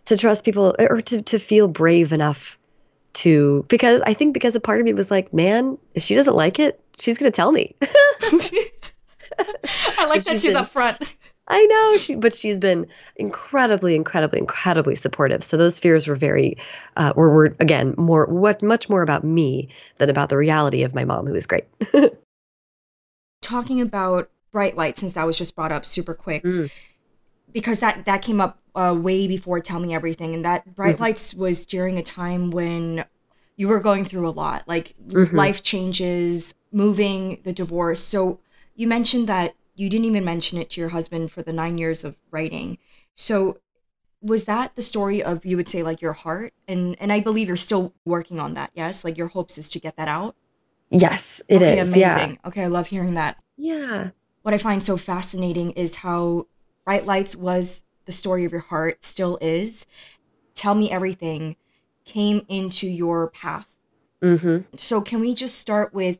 to 0.05 0.17
trust 0.17 0.43
people 0.43 0.75
or 0.79 1.01
to 1.01 1.21
to 1.21 1.37
feel 1.37 1.67
brave 1.67 2.13
enough 2.13 2.57
to 3.13 3.63
because 3.67 4.01
I 4.01 4.13
think 4.15 4.33
because 4.33 4.55
a 4.55 4.59
part 4.59 4.79
of 4.79 4.85
me 4.85 4.93
was 4.93 5.11
like, 5.11 5.31
man, 5.33 5.77
if 5.93 6.01
she 6.01 6.15
doesn't 6.15 6.35
like 6.35 6.57
it, 6.57 6.81
she's 6.97 7.19
gonna 7.19 7.29
tell 7.29 7.51
me. 7.51 7.75
I 9.97 10.05
like 10.07 10.23
that 10.23 10.31
she's 10.31 10.41
she's 10.41 10.53
been- 10.53 10.55
up 10.57 10.69
front. 10.71 10.97
I 11.51 11.65
know, 11.65 11.97
she, 11.97 12.13
but 12.13 12.35
she's 12.35 12.59
been 12.59 12.85
incredibly, 13.15 13.95
incredibly, 13.95 14.37
incredibly 14.37 14.95
supportive. 14.95 15.43
So 15.43 15.57
those 15.57 15.79
fears 15.79 16.07
were 16.07 16.13
very, 16.13 16.57
uh, 16.95 17.13
were, 17.15 17.31
were 17.33 17.55
again 17.59 17.95
more, 17.97 18.27
what 18.27 18.61
much 18.61 18.87
more 18.87 19.01
about 19.01 19.23
me 19.23 19.67
than 19.97 20.11
about 20.11 20.29
the 20.29 20.37
reality 20.37 20.83
of 20.83 20.93
my 20.93 21.05
mom, 21.05 21.25
who 21.25 21.33
is 21.33 21.47
great. 21.47 21.63
Talking 23.41 23.81
about 23.81 24.29
Bright 24.51 24.75
Lights, 24.75 24.99
since 24.99 25.13
that 25.13 25.25
was 25.25 25.37
just 25.37 25.55
brought 25.55 25.71
up 25.71 25.85
super 25.85 26.13
quick, 26.13 26.43
Mm. 26.43 26.69
because 27.53 27.79
that 27.79 28.05
that 28.05 28.21
came 28.21 28.41
up 28.41 28.59
uh, 28.75 28.95
way 28.97 29.27
before 29.27 29.59
Tell 29.59 29.79
Me 29.79 29.93
Everything, 29.93 30.35
and 30.35 30.45
that 30.45 30.75
Bright 30.75 30.97
Mhm. 30.97 31.01
Lights 31.01 31.33
was 31.33 31.65
during 31.65 31.97
a 31.97 32.03
time 32.03 32.51
when 32.51 33.05
you 33.57 33.67
were 33.67 33.79
going 33.79 34.05
through 34.05 34.27
a 34.27 34.29
lot, 34.31 34.67
like 34.67 34.93
Mhm. 35.07 35.33
life 35.33 35.63
changes, 35.63 36.53
moving, 36.71 37.39
the 37.43 37.53
divorce. 37.53 38.01
So 38.03 38.39
you 38.79 38.87
mentioned 38.87 39.27
that 39.27 39.55
you 39.75 39.89
didn't 39.89 40.05
even 40.05 40.23
mention 40.23 40.57
it 40.57 40.69
to 40.69 40.79
your 40.79 40.89
husband 40.89 41.33
for 41.33 41.43
the 41.43 41.51
nine 41.51 41.77
years 41.77 42.05
of 42.05 42.15
writing. 42.31 42.77
So 43.13 43.59
was 44.21 44.45
that 44.45 44.73
the 44.77 44.81
story 44.81 45.21
of 45.21 45.45
you 45.45 45.57
would 45.57 45.67
say 45.67 45.83
like 45.83 46.01
your 46.01 46.13
heart 46.13 46.53
and 46.65 46.95
and 47.01 47.11
I 47.11 47.19
believe 47.19 47.49
you're 47.49 47.57
still 47.57 47.93
working 48.05 48.39
on 48.39 48.53
that. 48.53 48.71
Yes, 48.73 49.03
like 49.03 49.17
your 49.17 49.27
hopes 49.27 49.57
is 49.57 49.69
to 49.71 49.79
get 49.81 49.97
that 49.97 50.07
out. 50.07 50.37
yes, 50.89 51.41
it 51.49 51.61
is. 51.61 51.61
okay, 51.61 51.79
amazing. 51.79 51.99
Yeah. 52.31 52.47
Okay, 52.47 52.63
I 52.63 52.67
love 52.67 52.87
hearing 52.87 53.15
that. 53.15 53.35
Yeah. 53.57 54.11
What 54.43 54.53
I 54.53 54.57
find 54.57 54.81
so 54.81 54.95
fascinating 54.95 55.71
is 55.71 55.95
how 55.95 56.47
Bright 56.85 57.05
Lights 57.05 57.35
was 57.35 57.83
the 58.05 58.13
story 58.13 58.45
of 58.45 58.53
your 58.53 58.61
heart, 58.61 59.03
still 59.03 59.37
is. 59.41 59.85
Tell 60.55 60.73
Me 60.73 60.89
Everything 60.89 61.57
came 62.05 62.45
into 62.47 62.87
your 62.87 63.29
path. 63.29 63.75
Mm-hmm. 64.21 64.75
So, 64.77 65.01
can 65.01 65.19
we 65.19 65.35
just 65.35 65.55
start 65.55 65.93
with 65.93 66.19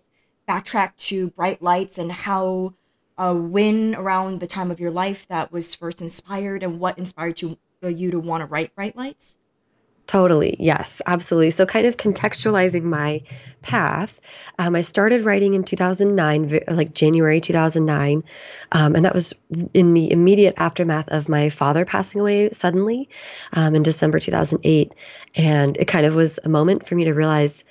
backtrack 0.50 0.96
to 0.96 1.30
Bright 1.30 1.62
Lights 1.62 1.98
and 1.98 2.12
how 2.12 2.74
uh, 3.18 3.34
when 3.34 3.96
around 3.96 4.40
the 4.40 4.48
time 4.48 4.72
of 4.72 4.80
your 4.80 4.92
life 4.92 5.28
that 5.28 5.52
was 5.52 5.76
first 5.76 6.02
inspired 6.02 6.64
and 6.64 6.80
what 6.80 6.98
inspired 6.98 7.42
you, 7.42 7.58
uh, 7.84 7.88
you 7.88 8.10
to 8.12 8.20
want 8.20 8.42
to 8.42 8.46
write 8.46 8.74
Bright 8.76 8.96
Lights? 8.96 9.36
Totally. 10.08 10.56
Yes, 10.58 11.04
absolutely. 11.06 11.52
So, 11.52 11.68
kind 11.68 11.86
of 11.86 11.98
contextualizing 11.98 12.82
my 12.82 13.22
path, 13.62 14.20
um, 14.58 14.76
I 14.76 14.82
started 14.82 15.24
writing 15.24 15.54
in 15.54 15.64
2009, 15.64 16.62
like 16.68 16.96
January 16.96 17.40
2009. 17.40 18.24
Um, 18.72 18.96
and 18.96 19.06
that 19.06 19.14
was 19.14 19.36
in 19.76 19.94
the 19.94 20.12
immediate 20.12 20.56
aftermath 20.58 21.10
of 21.10 21.30
my 21.30 21.52
father 21.52 21.86
passing 21.86 22.22
away 22.22 22.50
suddenly 22.50 23.08
um, 23.54 23.76
in 23.76 23.84
December 23.84 24.20
2008. 24.20 24.96
And 25.36 25.78
it 25.78 25.86
kind 25.86 26.08
of 26.08 26.16
was 26.16 26.40
a 26.44 26.50
moment 26.50 26.88
for 26.88 26.96
me 26.96 27.06
to 27.06 27.14
realize 27.14 27.64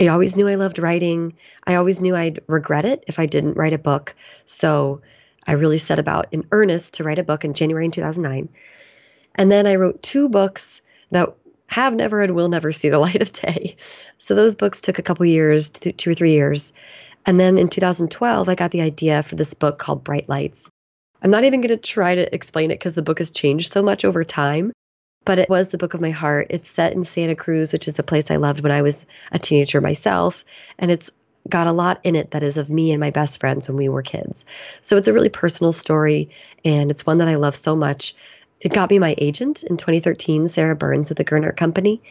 I 0.00 0.08
always 0.08 0.36
knew 0.36 0.48
I 0.48 0.56
loved 0.56 0.78
writing. 0.78 1.34
I 1.66 1.76
always 1.76 2.00
knew 2.00 2.14
I'd 2.14 2.40
regret 2.46 2.84
it 2.84 3.04
if 3.06 3.18
I 3.18 3.26
didn't 3.26 3.56
write 3.56 3.72
a 3.72 3.78
book. 3.78 4.14
So, 4.44 5.00
I 5.46 5.52
really 5.52 5.78
set 5.78 5.98
about 5.98 6.26
in 6.32 6.46
earnest 6.50 6.94
to 6.94 7.04
write 7.04 7.18
a 7.18 7.24
book 7.24 7.44
in 7.44 7.54
January 7.54 7.84
in 7.84 7.92
2009. 7.92 8.48
And 9.36 9.52
then 9.52 9.66
I 9.66 9.76
wrote 9.76 10.02
two 10.02 10.28
books 10.28 10.82
that 11.10 11.34
have 11.68 11.94
never 11.94 12.22
and 12.22 12.34
will 12.34 12.48
never 12.48 12.72
see 12.72 12.88
the 12.88 12.98
light 13.06 13.22
of 13.22 13.32
day. 13.32 13.76
So 14.18 14.34
those 14.34 14.56
books 14.56 14.80
took 14.80 14.98
a 14.98 15.02
couple 15.02 15.26
years, 15.26 15.70
two, 15.70 16.10
or 16.10 16.14
three 16.14 16.32
years. 16.32 16.72
And 17.24 17.38
then 17.38 17.58
in 17.58 17.68
2012, 17.68 18.48
I 18.48 18.54
got 18.54 18.70
the 18.70 18.82
idea 18.82 19.22
for 19.22 19.34
this 19.34 19.54
book 19.54 19.78
called 19.78 20.04
Bright 20.04 20.28
Lights. 20.28 20.70
I'm 21.22 21.30
not 21.30 21.44
even 21.44 21.60
going 21.60 21.68
to 21.70 21.76
try 21.76 22.14
to 22.14 22.34
explain 22.34 22.70
it 22.70 22.74
because 22.74 22.94
the 22.94 23.02
book 23.02 23.18
has 23.18 23.30
changed 23.30 23.72
so 23.72 23.82
much 23.82 24.04
over 24.04 24.22
time, 24.22 24.72
but 25.26 25.38
it 25.38 25.50
was 25.50 25.68
the 25.68 25.78
book 25.78 25.92
of 25.92 26.00
my 26.00 26.10
heart. 26.10 26.46
It's 26.48 26.70
set 26.70 26.94
in 26.94 27.04
Santa 27.04 27.34
Cruz, 27.34 27.72
which 27.72 27.86
is 27.86 27.98
a 27.98 28.02
place 28.02 28.30
I 28.30 28.36
loved 28.36 28.62
when 28.62 28.72
I 28.72 28.80
was 28.80 29.06
a 29.30 29.38
teenager 29.38 29.82
myself. 29.82 30.46
And 30.78 30.90
it's 30.90 31.10
got 31.46 31.66
a 31.66 31.72
lot 31.72 32.00
in 32.02 32.16
it 32.16 32.30
that 32.30 32.42
is 32.42 32.56
of 32.56 32.70
me 32.70 32.92
and 32.92 33.00
my 33.00 33.10
best 33.10 33.38
friends 33.38 33.68
when 33.68 33.76
we 33.76 33.90
were 33.90 34.02
kids. 34.02 34.46
So 34.80 34.96
it's 34.96 35.08
a 35.08 35.12
really 35.12 35.28
personal 35.28 35.74
story, 35.74 36.30
and 36.64 36.90
it's 36.90 37.04
one 37.04 37.18
that 37.18 37.28
I 37.28 37.34
love 37.34 37.54
so 37.54 37.76
much 37.76 38.14
it 38.60 38.72
got 38.72 38.90
me 38.90 38.98
my 38.98 39.14
agent 39.18 39.64
in 39.64 39.76
2013, 39.76 40.48
Sarah 40.48 40.76
Burns 40.76 41.08
with 41.08 41.18
the 41.18 41.24
Gernert 41.24 41.56
Company. 41.56 42.02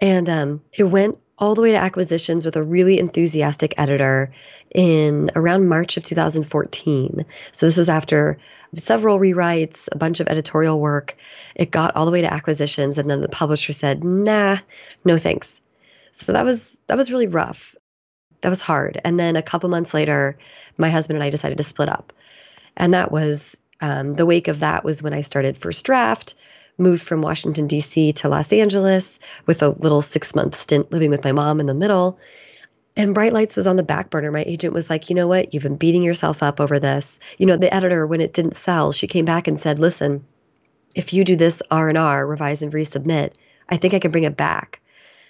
And 0.00 0.28
um, 0.28 0.62
it 0.72 0.84
went 0.84 1.18
all 1.40 1.54
the 1.54 1.62
way 1.62 1.72
to 1.72 1.78
acquisitions 1.78 2.44
with 2.44 2.54
a 2.54 2.62
really 2.62 2.98
enthusiastic 2.98 3.74
editor 3.78 4.30
in 4.74 5.30
around 5.34 5.68
March 5.68 5.96
of 5.96 6.04
2014. 6.04 7.24
So 7.52 7.66
this 7.66 7.78
was 7.78 7.88
after 7.88 8.38
several 8.74 9.18
rewrites, 9.18 9.88
a 9.90 9.96
bunch 9.96 10.20
of 10.20 10.28
editorial 10.28 10.78
work. 10.78 11.16
It 11.54 11.70
got 11.70 11.96
all 11.96 12.04
the 12.04 12.12
way 12.12 12.20
to 12.20 12.32
acquisitions, 12.32 12.98
and 12.98 13.08
then 13.08 13.22
the 13.22 13.28
publisher 13.28 13.72
said, 13.72 14.04
"Nah, 14.04 14.58
no 15.04 15.16
thanks." 15.16 15.60
So 16.12 16.32
that 16.32 16.44
was 16.44 16.76
that 16.86 16.98
was 16.98 17.10
really 17.10 17.26
rough. 17.26 17.74
That 18.42 18.50
was 18.50 18.60
hard. 18.60 19.00
And 19.04 19.18
then 19.18 19.36
a 19.36 19.42
couple 19.42 19.68
months 19.70 19.94
later, 19.94 20.38
my 20.76 20.90
husband 20.90 21.16
and 21.16 21.24
I 21.24 21.30
decided 21.30 21.58
to 21.58 21.64
split 21.64 21.88
up, 21.88 22.12
and 22.76 22.94
that 22.94 23.10
was 23.10 23.56
um, 23.80 24.14
the 24.14 24.26
wake 24.26 24.48
of 24.48 24.60
that 24.60 24.84
was 24.84 25.02
when 25.02 25.14
I 25.14 25.22
started 25.22 25.56
First 25.56 25.84
Draft, 25.84 26.34
moved 26.80 27.02
from 27.02 27.22
Washington, 27.22 27.66
D.C. 27.66 28.12
to 28.14 28.28
Los 28.28 28.52
Angeles 28.52 29.18
with 29.46 29.62
a 29.62 29.68
little 29.68 30.02
six 30.02 30.34
month 30.34 30.56
stint 30.56 30.90
living 30.90 31.10
with 31.10 31.24
my 31.24 31.32
mom 31.32 31.60
in 31.60 31.66
the 31.66 31.74
middle. 31.74 32.18
And 32.96 33.14
Bright 33.14 33.32
Lights 33.32 33.56
was 33.56 33.66
on 33.66 33.76
the 33.76 33.82
back 33.82 34.10
burner. 34.10 34.32
My 34.32 34.42
agent 34.46 34.74
was 34.74 34.90
like, 34.90 35.08
you 35.08 35.14
know 35.14 35.28
what? 35.28 35.54
You've 35.54 35.62
been 35.62 35.76
beating 35.76 36.02
yourself 36.02 36.42
up 36.42 36.60
over 36.60 36.78
this. 36.78 37.20
You 37.38 37.46
know, 37.46 37.56
the 37.56 37.72
editor, 37.72 38.06
when 38.06 38.20
it 38.20 38.32
didn't 38.32 38.56
sell, 38.56 38.92
she 38.92 39.06
came 39.06 39.24
back 39.24 39.46
and 39.46 39.60
said, 39.60 39.78
listen, 39.78 40.24
if 40.94 41.12
you 41.12 41.24
do 41.24 41.36
this 41.36 41.62
R&R, 41.70 42.26
revise 42.26 42.62
and 42.62 42.72
resubmit, 42.72 43.32
I 43.68 43.76
think 43.76 43.94
I 43.94 44.00
can 44.00 44.10
bring 44.10 44.24
it 44.24 44.36
back 44.36 44.80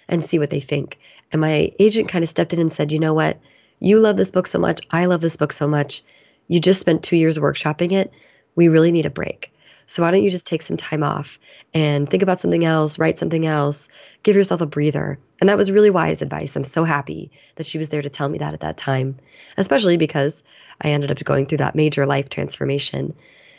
and 0.07 0.23
see 0.23 0.39
what 0.39 0.49
they 0.49 0.59
think. 0.59 0.97
And 1.31 1.39
my 1.39 1.71
agent 1.77 2.09
kind 2.09 2.23
of 2.23 2.29
stepped 2.29 2.53
in 2.53 2.59
and 2.59 2.73
said, 2.73 2.91
you 2.91 2.99
know 2.99 3.13
what? 3.13 3.39
You 3.79 3.99
love 3.99 4.17
this 4.17 4.31
book 4.31 4.47
so 4.47 4.57
much. 4.57 4.81
I 4.89 5.05
love 5.05 5.21
this 5.21 5.37
book 5.37 5.53
so 5.53 5.67
much. 5.67 6.03
You 6.47 6.59
just 6.59 6.81
spent 6.81 7.03
two 7.03 7.15
years 7.15 7.37
workshopping 7.37 7.91
it 7.91 8.11
we 8.55 8.67
really 8.67 8.91
need 8.91 9.05
a 9.05 9.11
break. 9.11 9.53
So 9.91 10.03
why 10.03 10.11
don't 10.11 10.23
you 10.23 10.31
just 10.31 10.45
take 10.45 10.61
some 10.61 10.77
time 10.77 11.03
off 11.03 11.37
and 11.73 12.09
think 12.09 12.23
about 12.23 12.39
something 12.39 12.63
else, 12.63 12.97
write 12.97 13.19
something 13.19 13.45
else, 13.45 13.89
give 14.23 14.37
yourself 14.37 14.61
a 14.61 14.65
breather. 14.65 15.19
And 15.41 15.49
that 15.49 15.57
was 15.57 15.69
really 15.69 15.89
wise 15.89 16.21
advice. 16.21 16.55
I'm 16.55 16.63
so 16.63 16.85
happy 16.85 17.29
that 17.55 17.65
she 17.65 17.77
was 17.77 17.89
there 17.89 18.01
to 18.01 18.09
tell 18.09 18.29
me 18.29 18.37
that 18.37 18.53
at 18.53 18.61
that 18.61 18.77
time, 18.77 19.17
especially 19.57 19.97
because 19.97 20.43
I 20.79 20.91
ended 20.91 21.11
up 21.11 21.21
going 21.25 21.45
through 21.45 21.57
that 21.57 21.75
major 21.75 22.05
life 22.05 22.29
transformation. 22.29 23.13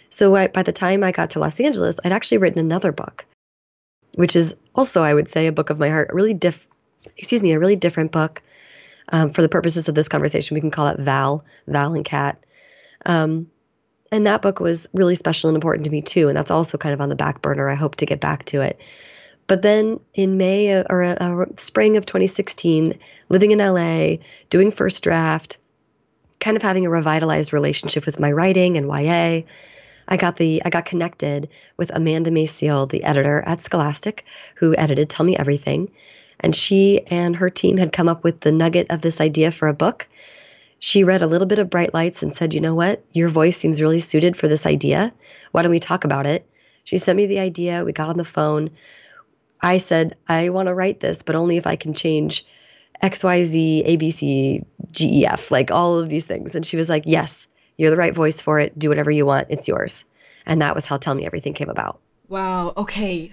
So 0.09 0.35
I, 0.35 0.49
by 0.49 0.63
the 0.63 0.73
time 0.73 1.05
I 1.05 1.13
got 1.13 1.29
to 1.31 1.39
Los 1.39 1.61
Angeles, 1.61 2.01
I'd 2.03 2.13
actually 2.13 2.39
written 2.39 2.61
another 2.61 2.93
book, 2.93 3.27
which 4.15 4.35
is 4.35 4.57
also, 4.75 5.03
I 5.03 5.13
would 5.13 5.29
say, 5.29 5.49
a 5.49 5.53
book 5.53 5.69
of 5.69 5.79
my 5.79 5.91
heart, 5.91 6.13
a 6.13 6.15
really 6.15 6.33
diff, 6.33 6.67
excuse 7.19 7.43
me, 7.43 7.53
a 7.53 7.61
really 7.61 7.77
different 7.77 8.11
book. 8.11 8.43
Um, 9.11 9.33
for 9.33 9.43
the 9.43 9.51
purposes 9.51 9.91
of 9.91 9.95
this 9.95 10.09
conversation, 10.09 10.55
we 10.55 10.63
can 10.63 10.71
call 10.71 10.89
it 10.89 10.99
Val, 10.99 11.45
Val 11.67 11.93
and 11.93 12.07
Cat. 12.07 12.43
Um, 13.05 13.51
and 14.13 14.27
that 14.27 14.43
book 14.43 14.61
was 14.61 14.87
really 14.93 15.17
special 15.17 15.49
and 15.49 15.57
important 15.57 15.87
to 15.87 15.91
me 15.91 16.03
too. 16.03 16.29
And 16.29 16.37
that's 16.37 16.51
also 16.51 16.77
kind 16.77 16.93
of 16.93 17.01
on 17.01 17.09
the 17.09 17.17
back 17.17 17.41
burner. 17.41 17.69
I 17.69 17.75
hope 17.75 17.97
to 17.97 18.07
get 18.07 18.21
back 18.21 18.45
to 18.47 18.61
it. 18.61 18.79
But 19.47 19.63
then 19.63 20.01
in 20.15 20.37
May 20.37 20.73
uh, 20.73 20.85
or 20.89 21.03
uh, 21.03 21.47
spring 21.57 21.97
of 21.97 22.07
2016, 22.07 22.99
living 23.31 23.51
in 23.51 23.59
LA, 23.59 24.19
doing 24.51 24.71
first 24.71 25.03
draft, 25.03 25.57
kind 26.41 26.57
of 26.57 26.63
having 26.63 26.85
a 26.85 26.91
revitalized 26.91 27.55
relationship 27.55 28.05
with 28.05 28.21
my 28.21 28.31
writing 28.31 28.77
and 28.77 28.87
YA, 28.87 29.43
I 30.09 30.17
got 30.19 30.37
the 30.37 30.63
I 30.65 30.71
got 30.71 30.85
connected 30.85 31.49
with 31.79 31.91
Amanda 31.95 32.31
Maciel, 32.31 32.89
the 32.89 33.05
editor 33.05 33.43
at 33.47 33.63
Scholastic, 33.63 34.27
who 34.57 34.77
edited 34.77 35.09
Tell 35.09 35.25
Me 35.25 35.37
Everything, 35.37 35.91
and 36.39 36.55
she 36.55 37.01
and 37.07 37.37
her 37.37 37.49
team 37.49 37.79
had 37.79 37.93
come 37.93 38.09
up 38.09 38.25
with 38.25 38.41
the 38.41 38.53
nugget 38.53 38.89
of 38.91 39.01
this 39.01 39.21
idea 39.21 39.51
for 39.51 39.69
a 39.69 39.75
book. 39.75 40.07
She 40.85 41.05
read 41.05 41.23
a 41.23 41.29
little 41.29 41.47
bit 41.47 41.61
of 41.61 41.71
Bright 41.71 41.95
Lights 41.95 42.25
and 42.25 42.35
said, 42.35 42.53
"You 42.53 42.61
know 42.61 42.75
what? 42.75 43.05
Your 43.13 43.29
voice 43.29 43.57
seems 43.57 43.81
really 43.81 44.01
suited 44.01 44.37
for 44.37 44.49
this 44.49 44.67
idea. 44.67 45.15
Why 45.53 45.63
don't 45.63 45.71
we 45.71 45.79
talk 45.79 46.03
about 46.03 46.27
it?" 46.27 46.45
She 46.83 46.99
sent 46.99 47.17
me 47.17 47.27
the 47.27 47.39
idea. 47.39 47.85
We 47.85 47.93
got 47.93 48.09
on 48.09 48.19
the 48.19 48.25
phone. 48.25 48.69
I 49.61 49.79
said, 49.79 50.17
"I 50.27 50.49
want 50.49 50.67
to 50.67 50.75
write 50.75 50.99
this, 50.99 51.23
but 51.23 51.37
only 51.37 51.57
if 51.57 51.69
I 51.69 51.77
can 51.77 51.95
change 51.95 52.45
XYZ, 53.01 53.87
ABC, 53.87 54.65
GEF, 54.91 55.53
like 55.53 55.71
all 55.71 56.01
of 56.01 56.09
these 56.09 56.27
things." 56.27 56.57
And 56.57 56.67
she 56.67 56.77
was 56.77 56.89
like, 56.89 57.05
"Yes." 57.07 57.47
You're 57.77 57.93
the 57.93 57.97
right 57.97 58.15
voice 58.15 58.41
for 58.41 58.59
it. 58.59 58.77
Do 58.77 58.89
whatever 58.89 59.13
you 59.13 59.25
want. 59.25 59.47
It's 59.51 59.69
yours. 59.69 60.05
And 60.47 60.61
that 60.61 60.75
was 60.75 60.85
how 60.85 60.97
Tell 60.97 61.15
Me 61.15 61.25
Everything 61.25 61.55
came 61.55 61.71
about. 61.71 62.01
Wow. 62.29 62.73
Okay. 62.77 63.33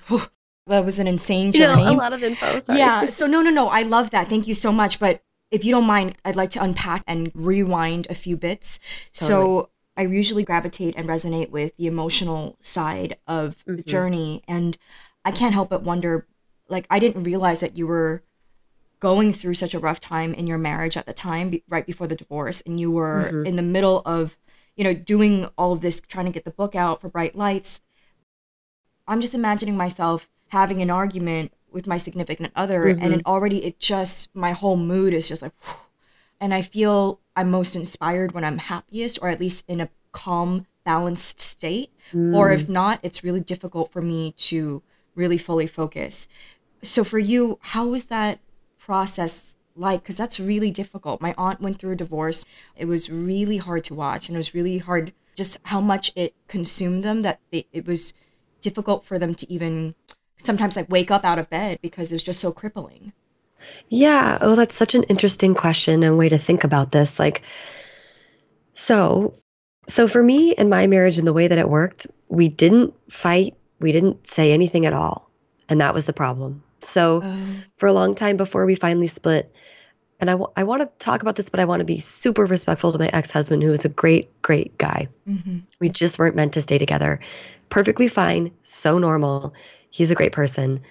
That 0.67 0.85
was 0.85 0.99
an 0.99 1.07
insane 1.07 1.51
journey. 1.51 1.81
You 1.81 1.89
know, 1.89 1.95
a 1.95 1.97
lot 1.97 2.13
of 2.13 2.23
info. 2.23 2.59
Sorry. 2.59 2.77
Yeah. 2.77 3.09
So 3.09 3.25
no, 3.25 3.41
no, 3.41 3.49
no. 3.49 3.69
I 3.69 3.81
love 3.81 4.11
that. 4.11 4.29
Thank 4.29 4.47
you 4.47 4.53
so 4.53 4.71
much. 4.71 4.99
But 4.99 5.23
if 5.51 5.63
you 5.63 5.71
don't 5.71 5.85
mind, 5.85 6.15
I'd 6.23 6.35
like 6.35 6.51
to 6.51 6.63
unpack 6.63 7.03
and 7.07 7.31
rewind 7.33 8.07
a 8.09 8.15
few 8.15 8.37
bits. 8.37 8.79
Totally. 9.13 9.27
So 9.27 9.69
I 9.97 10.03
usually 10.03 10.43
gravitate 10.43 10.95
and 10.95 11.07
resonate 11.07 11.49
with 11.49 11.75
the 11.77 11.87
emotional 11.87 12.57
side 12.61 13.17
of 13.27 13.57
mm-hmm. 13.59 13.77
the 13.77 13.83
journey, 13.83 14.43
and 14.47 14.77
I 15.25 15.31
can't 15.31 15.53
help 15.53 15.69
but 15.69 15.83
wonder. 15.83 16.27
Like, 16.67 16.85
I 16.89 16.99
didn't 16.99 17.23
realize 17.23 17.61
that 17.61 17.77
you 17.77 17.87
were 17.87 18.23
going 18.99 19.31
through 19.33 19.55
such 19.55 19.73
a 19.73 19.79
rough 19.79 19.99
time 19.99 20.33
in 20.33 20.47
your 20.47 20.57
marriage 20.57 20.97
at 20.97 21.05
the 21.05 21.13
time 21.13 21.49
be- 21.49 21.63
right 21.69 21.85
before 21.85 22.07
the 22.07 22.15
divorce 22.15 22.61
and 22.61 22.79
you 22.79 22.91
were 22.91 23.29
mm-hmm. 23.31 23.45
in 23.45 23.55
the 23.55 23.61
middle 23.61 24.01
of 24.05 24.37
you 24.75 24.83
know 24.83 24.93
doing 24.93 25.45
all 25.57 25.71
of 25.71 25.81
this 25.81 26.01
trying 26.01 26.25
to 26.25 26.31
get 26.31 26.45
the 26.45 26.51
book 26.51 26.75
out 26.75 26.99
for 26.99 27.09
bright 27.09 27.35
lights 27.35 27.81
i'm 29.07 29.21
just 29.21 29.33
imagining 29.33 29.77
myself 29.77 30.29
having 30.49 30.81
an 30.81 30.89
argument 30.89 31.53
with 31.71 31.87
my 31.87 31.97
significant 31.97 32.51
other 32.55 32.85
mm-hmm. 32.85 33.03
and 33.03 33.13
it 33.13 33.25
already 33.25 33.63
it 33.63 33.79
just 33.79 34.33
my 34.35 34.51
whole 34.51 34.77
mood 34.77 35.13
is 35.13 35.27
just 35.27 35.41
like 35.41 35.53
whew. 35.63 35.75
and 36.39 36.53
i 36.53 36.61
feel 36.61 37.19
i'm 37.35 37.51
most 37.51 37.75
inspired 37.75 38.31
when 38.31 38.43
i'm 38.43 38.57
happiest 38.57 39.19
or 39.21 39.29
at 39.29 39.39
least 39.39 39.65
in 39.67 39.81
a 39.81 39.89
calm 40.11 40.65
balanced 40.85 41.39
state 41.39 41.91
mm. 42.13 42.35
or 42.35 42.51
if 42.51 42.67
not 42.69 42.99
it's 43.03 43.23
really 43.23 43.39
difficult 43.39 43.91
for 43.91 44.01
me 44.01 44.31
to 44.31 44.81
really 45.15 45.37
fully 45.37 45.67
focus 45.67 46.27
so 46.81 47.03
for 47.03 47.19
you 47.19 47.59
how 47.61 47.85
was 47.85 48.05
that 48.05 48.39
process 48.79 49.55
like 49.75 50.01
because 50.01 50.17
that's 50.17 50.39
really 50.39 50.71
difficult 50.71 51.21
my 51.21 51.35
aunt 51.37 51.61
went 51.61 51.77
through 51.77 51.91
a 51.91 51.95
divorce 51.95 52.45
it 52.75 52.85
was 52.85 53.09
really 53.09 53.57
hard 53.57 53.83
to 53.83 53.93
watch 53.93 54.27
and 54.27 54.35
it 54.35 54.39
was 54.39 54.53
really 54.53 54.77
hard 54.77 55.13
just 55.35 55.57
how 55.63 55.79
much 55.79 56.11
it 56.15 56.33
consumed 56.47 57.03
them 57.03 57.21
that 57.21 57.39
they, 57.51 57.65
it 57.71 57.85
was 57.85 58.13
difficult 58.61 59.05
for 59.05 59.17
them 59.17 59.33
to 59.33 59.51
even 59.51 59.95
sometimes 60.39 60.75
like 60.75 60.89
wake 60.89 61.11
up 61.11 61.23
out 61.23 61.39
of 61.39 61.49
bed 61.49 61.79
because 61.81 62.11
it 62.11 62.15
was 62.15 62.23
just 62.23 62.39
so 62.39 62.51
crippling 62.51 63.13
yeah 63.89 64.37
oh 64.41 64.55
that's 64.55 64.75
such 64.75 64.95
an 64.95 65.03
interesting 65.03 65.53
question 65.53 66.03
and 66.03 66.17
way 66.17 66.29
to 66.29 66.37
think 66.37 66.63
about 66.63 66.91
this 66.91 67.19
like 67.19 67.41
so 68.73 69.33
so 69.87 70.07
for 70.07 70.23
me 70.23 70.55
and 70.55 70.69
my 70.69 70.87
marriage 70.87 71.17
and 71.17 71.27
the 71.27 71.33
way 71.33 71.47
that 71.47 71.57
it 71.57 71.69
worked 71.69 72.07
we 72.29 72.47
didn't 72.47 72.93
fight 73.11 73.55
we 73.79 73.91
didn't 73.91 74.25
say 74.27 74.51
anything 74.51 74.85
at 74.85 74.93
all 74.93 75.29
and 75.67 75.81
that 75.81 75.93
was 75.93 76.05
the 76.05 76.13
problem 76.13 76.63
so 76.83 77.21
um, 77.21 77.63
for 77.77 77.87
a 77.87 77.93
long 77.93 78.15
time 78.15 78.37
before 78.37 78.65
we 78.65 78.75
finally 78.75 79.07
split, 79.07 79.53
and 80.19 80.29
I, 80.29 80.33
w- 80.33 80.51
I 80.55 80.63
want 80.63 80.81
to 80.81 80.87
talk 81.03 81.21
about 81.21 81.35
this, 81.35 81.49
but 81.49 81.59
I 81.59 81.65
want 81.65 81.79
to 81.79 81.85
be 81.85 81.99
super 81.99 82.45
respectful 82.45 82.91
to 82.91 82.99
my 82.99 83.09
ex 83.13 83.31
husband, 83.31 83.63
who 83.63 83.71
was 83.71 83.85
a 83.85 83.89
great, 83.89 84.41
great 84.41 84.77
guy. 84.77 85.07
Mm-hmm. 85.27 85.59
We 85.79 85.89
just 85.89 86.19
weren't 86.19 86.35
meant 86.35 86.53
to 86.53 86.61
stay 86.61 86.77
together. 86.77 87.19
Perfectly 87.69 88.07
fine, 88.07 88.51
so 88.63 88.97
normal. 88.97 89.53
He's 89.89 90.11
a 90.11 90.15
great 90.15 90.31
person. 90.31 90.81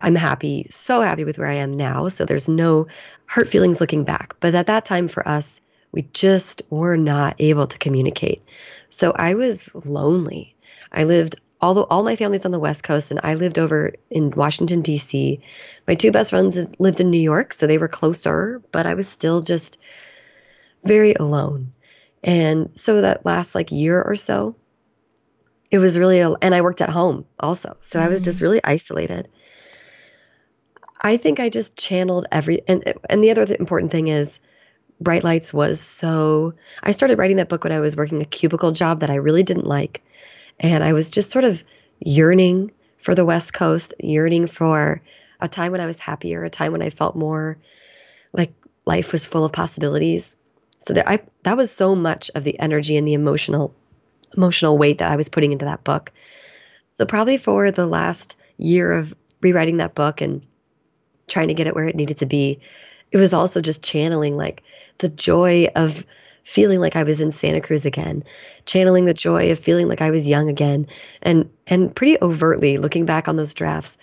I'm 0.00 0.14
happy, 0.14 0.66
so 0.70 1.00
happy 1.00 1.24
with 1.24 1.38
where 1.38 1.48
I 1.48 1.54
am 1.54 1.72
now. 1.72 2.08
So 2.08 2.24
there's 2.24 2.48
no 2.48 2.88
hurt 3.26 3.48
feelings 3.48 3.80
looking 3.80 4.04
back. 4.04 4.36
But 4.40 4.54
at 4.54 4.66
that 4.66 4.84
time 4.84 5.08
for 5.08 5.26
us, 5.26 5.60
we 5.92 6.02
just 6.12 6.62
were 6.70 6.96
not 6.96 7.36
able 7.38 7.66
to 7.68 7.78
communicate. 7.78 8.42
So 8.90 9.12
I 9.12 9.34
was 9.34 9.74
lonely. 9.74 10.56
I 10.92 11.04
lived 11.04 11.36
although 11.64 11.86
all 11.88 12.02
my 12.02 12.14
family's 12.14 12.44
on 12.44 12.50
the 12.50 12.58
West 12.58 12.84
Coast 12.84 13.10
and 13.10 13.20
I 13.24 13.34
lived 13.34 13.58
over 13.58 13.94
in 14.10 14.30
Washington, 14.32 14.82
D.C., 14.82 15.40
my 15.88 15.94
two 15.94 16.10
best 16.10 16.28
friends 16.28 16.58
lived 16.78 17.00
in 17.00 17.10
New 17.10 17.20
York, 17.20 17.54
so 17.54 17.66
they 17.66 17.78
were 17.78 17.88
closer, 17.88 18.60
but 18.70 18.86
I 18.86 18.92
was 18.92 19.08
still 19.08 19.40
just 19.40 19.78
very 20.84 21.14
alone. 21.14 21.72
And 22.22 22.70
so 22.74 23.00
that 23.00 23.24
last 23.24 23.54
like 23.54 23.72
year 23.72 24.02
or 24.02 24.14
so, 24.14 24.56
it 25.74 25.78
was 25.78 25.98
really, 25.98 26.20
and 26.20 26.54
I 26.54 26.60
worked 26.60 26.80
at 26.82 26.88
home 26.88 27.24
also. 27.40 27.76
So 27.80 27.98
mm-hmm. 27.98 28.06
I 28.06 28.08
was 28.08 28.22
just 28.22 28.38
mm. 28.38 28.42
really 28.42 28.60
isolated. 28.62 29.28
I 31.00 31.16
think 31.16 31.40
I 31.40 31.48
just 31.48 31.76
channeled 31.76 32.28
every, 32.30 32.62
and, 32.68 32.94
and 33.10 33.24
the 33.24 33.32
other 33.32 33.56
important 33.58 33.90
thing 33.90 34.06
is, 34.06 34.38
Bright 35.00 35.24
Lights 35.24 35.52
was 35.52 35.80
so. 35.80 36.54
I 36.80 36.92
started 36.92 37.18
writing 37.18 37.38
that 37.38 37.48
book 37.48 37.64
when 37.64 37.72
I 37.72 37.80
was 37.80 37.96
working 37.96 38.22
a 38.22 38.24
cubicle 38.24 38.70
job 38.70 39.00
that 39.00 39.10
I 39.10 39.16
really 39.16 39.42
didn't 39.42 39.66
like. 39.66 40.04
And 40.60 40.84
I 40.84 40.92
was 40.92 41.10
just 41.10 41.30
sort 41.30 41.44
of 41.44 41.64
yearning 41.98 42.70
for 42.98 43.16
the 43.16 43.24
West 43.24 43.52
Coast, 43.52 43.94
yearning 43.98 44.46
for 44.46 45.02
a 45.40 45.48
time 45.48 45.72
when 45.72 45.80
I 45.80 45.86
was 45.86 45.98
happier, 45.98 46.44
a 46.44 46.50
time 46.50 46.70
when 46.70 46.82
I 46.82 46.90
felt 46.90 47.16
more 47.16 47.58
like 48.32 48.54
life 48.86 49.10
was 49.10 49.26
full 49.26 49.44
of 49.44 49.50
possibilities. 49.50 50.36
So 50.78 50.94
that 50.94 51.08
I 51.10 51.18
that 51.42 51.56
was 51.56 51.72
so 51.72 51.96
much 51.96 52.30
of 52.36 52.44
the 52.44 52.60
energy 52.60 52.96
and 52.96 53.08
the 53.08 53.14
emotional 53.14 53.74
emotional 54.36 54.78
weight 54.78 54.98
that 54.98 55.10
I 55.10 55.16
was 55.16 55.28
putting 55.28 55.52
into 55.52 55.64
that 55.64 55.84
book. 55.84 56.12
So 56.90 57.04
probably 57.06 57.36
for 57.36 57.70
the 57.70 57.86
last 57.86 58.36
year 58.56 58.92
of 58.92 59.14
rewriting 59.40 59.78
that 59.78 59.94
book 59.94 60.20
and 60.20 60.44
trying 61.26 61.48
to 61.48 61.54
get 61.54 61.66
it 61.66 61.74
where 61.74 61.88
it 61.88 61.96
needed 61.96 62.18
to 62.18 62.26
be, 62.26 62.60
it 63.10 63.16
was 63.16 63.34
also 63.34 63.60
just 63.60 63.82
channeling 63.82 64.36
like 64.36 64.62
the 64.98 65.08
joy 65.08 65.68
of 65.74 66.04
feeling 66.44 66.80
like 66.80 66.94
I 66.94 67.04
was 67.04 67.20
in 67.20 67.32
Santa 67.32 67.60
Cruz 67.60 67.86
again, 67.86 68.22
channeling 68.66 69.06
the 69.06 69.14
joy 69.14 69.50
of 69.50 69.58
feeling 69.58 69.88
like 69.88 70.02
I 70.02 70.10
was 70.10 70.28
young 70.28 70.48
again, 70.48 70.86
and 71.22 71.50
and 71.66 71.94
pretty 71.94 72.18
overtly 72.20 72.76
looking 72.78 73.06
back 73.06 73.28
on 73.28 73.36
those 73.36 73.54
drafts, 73.54 73.96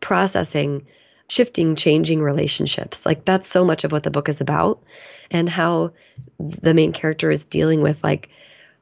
processing 0.00 0.86
shifting, 1.28 1.76
changing 1.76 2.20
relationships. 2.20 3.06
Like 3.06 3.24
that's 3.24 3.48
so 3.48 3.64
much 3.64 3.84
of 3.84 3.92
what 3.92 4.02
the 4.02 4.10
book 4.10 4.28
is 4.28 4.40
about 4.40 4.82
and 5.30 5.48
how 5.48 5.92
the 6.38 6.74
main 6.74 6.92
character 6.92 7.30
is 7.30 7.44
dealing 7.44 7.80
with 7.80 8.02
like 8.04 8.28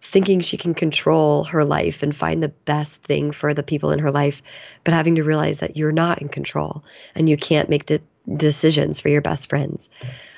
thinking 0.03 0.41
she 0.41 0.57
can 0.57 0.75
control 0.75 1.45
her 1.45 1.65
life 1.65 2.03
and 2.03 2.15
find 2.15 2.43
the 2.43 2.49
best 2.49 3.05
thing 3.05 3.31
for 3.31 3.55
the 3.55 3.63
people 3.63 3.93
in 3.93 4.01
her 4.01 4.11
life, 4.11 4.43
but 4.85 4.93
having 4.93 5.15
to 5.15 5.25
realize 5.25 5.59
that 5.59 5.77
you're 5.77 5.93
not 5.93 6.21
in 6.21 6.29
control 6.29 6.85
and 7.15 7.29
you 7.29 7.37
can't 7.37 7.71
make 7.71 7.87
de- 7.87 8.01
decisions 8.37 9.01
for 9.01 9.09
your 9.09 9.23
best 9.23 9.49
friends. 9.49 9.89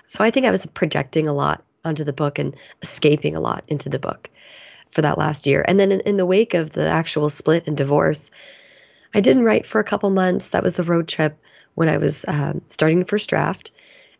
So 0.06 0.22
I 0.22 0.30
think 0.30 0.44
I 0.46 0.50
was 0.50 0.66
projecting 0.66 1.26
a 1.26 1.32
lot 1.32 1.64
onto 1.84 2.04
the 2.04 2.12
book 2.12 2.38
and 2.38 2.54
escaping 2.82 3.36
a 3.36 3.40
lot 3.40 3.64
into 3.68 3.88
the 3.88 3.98
book 3.98 4.28
for 4.90 5.02
that 5.02 5.18
last 5.18 5.46
year. 5.46 5.64
And 5.66 5.80
then 5.80 5.92
in, 5.92 6.00
in 6.00 6.16
the 6.18 6.26
wake 6.26 6.54
of 6.54 6.70
the 6.70 6.86
actual 6.86 7.30
split 7.30 7.66
and 7.66 7.76
divorce, 7.76 8.30
I 9.14 9.20
didn't 9.20 9.44
write 9.44 9.66
for 9.66 9.80
a 9.80 9.84
couple 9.84 10.10
months. 10.10 10.50
That 10.50 10.62
was 10.62 10.74
the 10.74 10.84
road 10.84 11.08
trip 11.08 11.38
when 11.74 11.88
I 11.88 11.96
was 11.96 12.24
um, 12.28 12.60
starting 12.68 12.98
the 12.98 13.06
first 13.06 13.28
draft. 13.28 13.70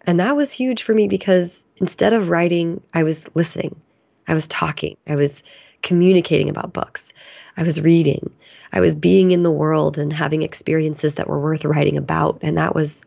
And 0.07 0.20
that 0.20 0.37
was 0.37 0.52
huge 0.52 0.83
for 0.83 0.94
me 0.94 1.09
because 1.09 1.64
instead 1.76 2.12
of 2.12 2.28
writing, 2.28 2.83
I 2.92 3.02
was 3.02 3.28
listening, 3.35 3.80
I 4.26 4.34
was 4.34 4.48
talking, 4.48 4.96
I 5.06 5.16
was 5.16 5.42
communicating 5.82 6.48
about 6.48 6.72
books, 6.72 7.12
I 7.56 7.62
was 7.62 7.80
reading, 7.80 8.30
I 8.72 8.80
was 8.80 8.96
being 8.96 9.30
in 9.30 9.42
the 9.42 9.50
world 9.50 9.98
and 9.98 10.12
having 10.12 10.42
experiences 10.42 11.14
that 11.14 11.28
were 11.28 11.40
worth 11.40 11.64
writing 11.64 11.96
about. 11.96 12.38
And 12.42 12.58
that 12.58 12.74
was 12.74 13.04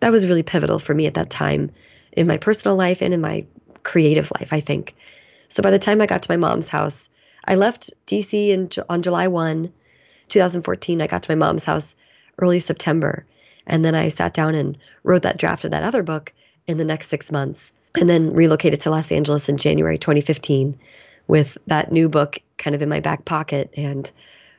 that 0.00 0.12
was 0.12 0.26
really 0.26 0.42
pivotal 0.42 0.78
for 0.78 0.94
me 0.94 1.06
at 1.06 1.14
that 1.14 1.30
time 1.30 1.70
in 2.12 2.26
my 2.26 2.36
personal 2.36 2.76
life 2.76 3.02
and 3.02 3.12
in 3.14 3.20
my 3.20 3.46
creative 3.82 4.30
life, 4.38 4.52
I 4.52 4.60
think. 4.60 4.94
So 5.48 5.62
by 5.62 5.70
the 5.70 5.78
time 5.78 6.00
I 6.00 6.06
got 6.06 6.22
to 6.22 6.30
my 6.30 6.36
mom's 6.36 6.68
house, 6.68 7.08
I 7.44 7.54
left 7.54 7.92
DC 8.06 8.48
in, 8.48 8.68
on 8.88 9.02
July 9.02 9.28
1, 9.28 9.72
2014. 10.28 11.00
I 11.00 11.06
got 11.06 11.22
to 11.22 11.30
my 11.30 11.36
mom's 11.46 11.64
house 11.64 11.94
early 12.38 12.60
September. 12.60 13.24
And 13.66 13.84
then 13.84 13.94
I 13.94 14.08
sat 14.08 14.34
down 14.34 14.54
and 14.54 14.76
wrote 15.02 15.22
that 15.22 15.38
draft 15.38 15.64
of 15.64 15.70
that 15.70 15.82
other 15.82 16.02
book 16.02 16.32
in 16.66 16.76
the 16.76 16.84
next 16.84 17.08
six 17.08 17.30
months. 17.30 17.72
And 17.96 18.08
then 18.08 18.32
relocated 18.32 18.80
to 18.82 18.90
Los 18.90 19.10
Angeles 19.10 19.48
in 19.48 19.56
January 19.56 19.98
2015 19.98 20.78
with 21.28 21.58
that 21.66 21.92
new 21.92 22.08
book 22.08 22.38
kind 22.58 22.74
of 22.74 22.82
in 22.82 22.88
my 22.88 23.00
back 23.00 23.24
pocket 23.24 23.72
and 23.76 24.10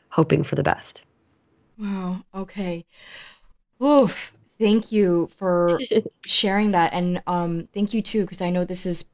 hoping 0.09 0.43
for 0.43 0.55
the 0.55 0.63
best. 0.63 1.03
Wow. 1.77 2.23
Okay. 2.33 2.85
Oof. 3.81 4.33
Thank 4.59 4.91
you 4.91 5.29
for 5.37 5.79
sharing 6.25 6.71
that. 6.71 6.93
And 6.93 7.21
um, 7.27 7.67
thank 7.73 7.93
you 7.93 8.01
too, 8.01 8.21
because 8.21 8.41
I 8.41 8.49
know 8.49 8.65
this 8.65 8.85
is 8.85 9.05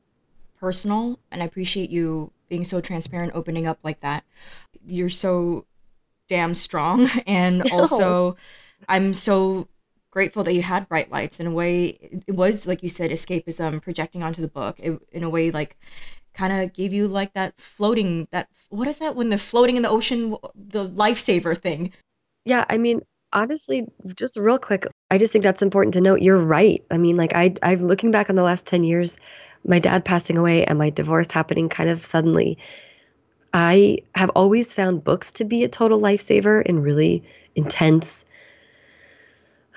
personal 0.59 1.19
and 1.31 1.43
I 1.43 1.45
appreciate 1.45 1.89
you 1.89 2.31
being 2.47 2.63
so 2.63 2.79
transparent, 2.79 3.33
opening 3.35 3.67
up 3.67 3.79
like 3.83 3.99
that. 4.01 4.23
You're 4.85 5.09
so 5.09 5.65
damn 6.27 6.53
strong. 6.53 7.09
And 7.27 7.63
also, 7.71 8.37
I'm 8.87 9.13
so 9.13 9.67
grateful 10.13 10.43
that 10.43 10.53
you 10.53 10.61
had 10.61 10.87
bright 10.87 11.11
lights 11.11 11.39
in 11.39 11.47
a 11.47 11.51
way. 11.51 12.21
It 12.27 12.35
was 12.35 12.67
like 12.67 12.83
you 12.83 12.89
said 12.89 13.09
escapism 13.09 13.81
projecting 13.81 14.21
onto 14.21 14.43
the 14.43 14.47
book. 14.47 14.79
It, 14.79 14.99
in 15.11 15.23
a 15.23 15.29
way 15.29 15.49
like 15.49 15.75
kind 16.35 16.53
of 16.53 16.71
gave 16.73 16.93
you 16.93 17.07
like 17.07 17.33
that 17.33 17.59
floating 17.59 18.27
that 18.31 18.47
what 18.69 18.87
is 18.87 18.99
that 18.99 19.15
when 19.15 19.29
the 19.29 19.37
floating 19.39 19.75
in 19.75 19.83
the 19.83 19.89
ocean 19.89 20.35
the 20.55 20.87
lifesaver 20.87 21.57
thing? 21.57 21.91
Yeah 22.45 22.65
i 22.69 22.77
mean 22.77 23.01
honestly 23.33 23.87
just 24.15 24.37
real 24.37 24.59
quick 24.59 24.85
i 25.09 25.17
just 25.17 25.33
think 25.33 25.43
that's 25.43 25.63
important 25.63 25.95
to 25.95 26.01
note. 26.01 26.21
You're 26.21 26.37
right. 26.37 26.83
I 26.91 26.97
mean 26.99 27.17
like 27.17 27.33
i 27.33 27.53
i'm 27.63 27.79
looking 27.79 28.11
back 28.11 28.29
on 28.29 28.35
the 28.35 28.43
last 28.43 28.67
10 28.67 28.83
years 28.83 29.17
my 29.65 29.79
dad 29.79 30.05
passing 30.05 30.37
away 30.37 30.63
and 30.65 30.77
my 30.77 30.91
divorce 30.91 31.31
happening 31.31 31.69
kind 31.69 31.89
of 31.89 32.05
suddenly 32.05 32.59
i 33.53 33.97
have 34.13 34.29
always 34.35 34.75
found 34.75 35.03
books 35.03 35.31
to 35.31 35.43
be 35.43 35.63
a 35.63 35.69
total 35.69 35.99
lifesaver 35.99 36.63
in 36.63 36.83
really 36.83 37.23
intense 37.55 38.25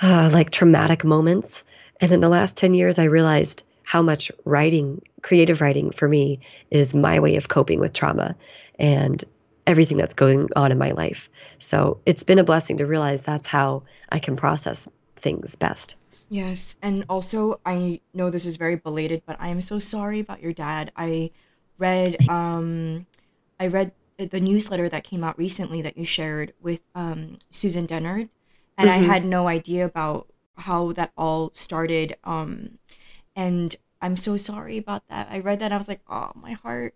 uh, 0.02 0.30
like 0.32 0.50
traumatic 0.50 1.04
moments. 1.04 1.62
And 2.00 2.12
in 2.12 2.20
the 2.20 2.28
last 2.28 2.56
10 2.56 2.74
years, 2.74 2.98
I 2.98 3.04
realized 3.04 3.64
how 3.84 4.02
much 4.02 4.30
writing, 4.44 5.00
creative 5.22 5.60
writing 5.60 5.90
for 5.90 6.08
me, 6.08 6.40
is 6.70 6.94
my 6.94 7.20
way 7.20 7.36
of 7.36 7.48
coping 7.48 7.80
with 7.80 7.92
trauma 7.92 8.34
and 8.78 9.24
everything 9.66 9.96
that's 9.96 10.14
going 10.14 10.48
on 10.56 10.72
in 10.72 10.78
my 10.78 10.90
life. 10.92 11.30
So 11.58 11.98
it's 12.06 12.22
been 12.22 12.38
a 12.38 12.44
blessing 12.44 12.76
to 12.78 12.86
realize 12.86 13.22
that's 13.22 13.46
how 13.46 13.82
I 14.10 14.18
can 14.18 14.36
process 14.36 14.88
things 15.16 15.56
best. 15.56 15.96
Yes. 16.28 16.76
And 16.82 17.04
also, 17.08 17.60
I 17.64 18.00
know 18.12 18.30
this 18.30 18.46
is 18.46 18.56
very 18.56 18.76
belated, 18.76 19.22
but 19.26 19.36
I 19.38 19.48
am 19.48 19.60
so 19.60 19.78
sorry 19.78 20.20
about 20.20 20.42
your 20.42 20.52
dad. 20.52 20.90
I 20.96 21.30
read, 21.78 22.28
um, 22.28 23.06
I 23.60 23.68
read 23.68 23.92
the 24.18 24.40
newsletter 24.40 24.88
that 24.88 25.04
came 25.04 25.22
out 25.22 25.38
recently 25.38 25.82
that 25.82 25.96
you 25.96 26.04
shared 26.04 26.52
with 26.60 26.80
um, 26.94 27.38
Susan 27.50 27.86
Dennard 27.86 28.28
and 28.76 28.88
mm-hmm. 28.88 29.04
I 29.04 29.06
had 29.06 29.24
no 29.24 29.48
idea 29.48 29.84
about 29.84 30.28
how 30.56 30.92
that 30.92 31.12
all 31.16 31.50
started. 31.52 32.16
Um, 32.24 32.78
and 33.34 33.76
I'm 34.00 34.16
so 34.16 34.36
sorry 34.36 34.78
about 34.78 35.06
that. 35.08 35.28
I 35.30 35.40
read 35.40 35.60
that 35.60 35.72
I 35.72 35.76
was 35.76 35.88
like, 35.88 36.00
oh, 36.08 36.32
my 36.34 36.52
heart. 36.52 36.94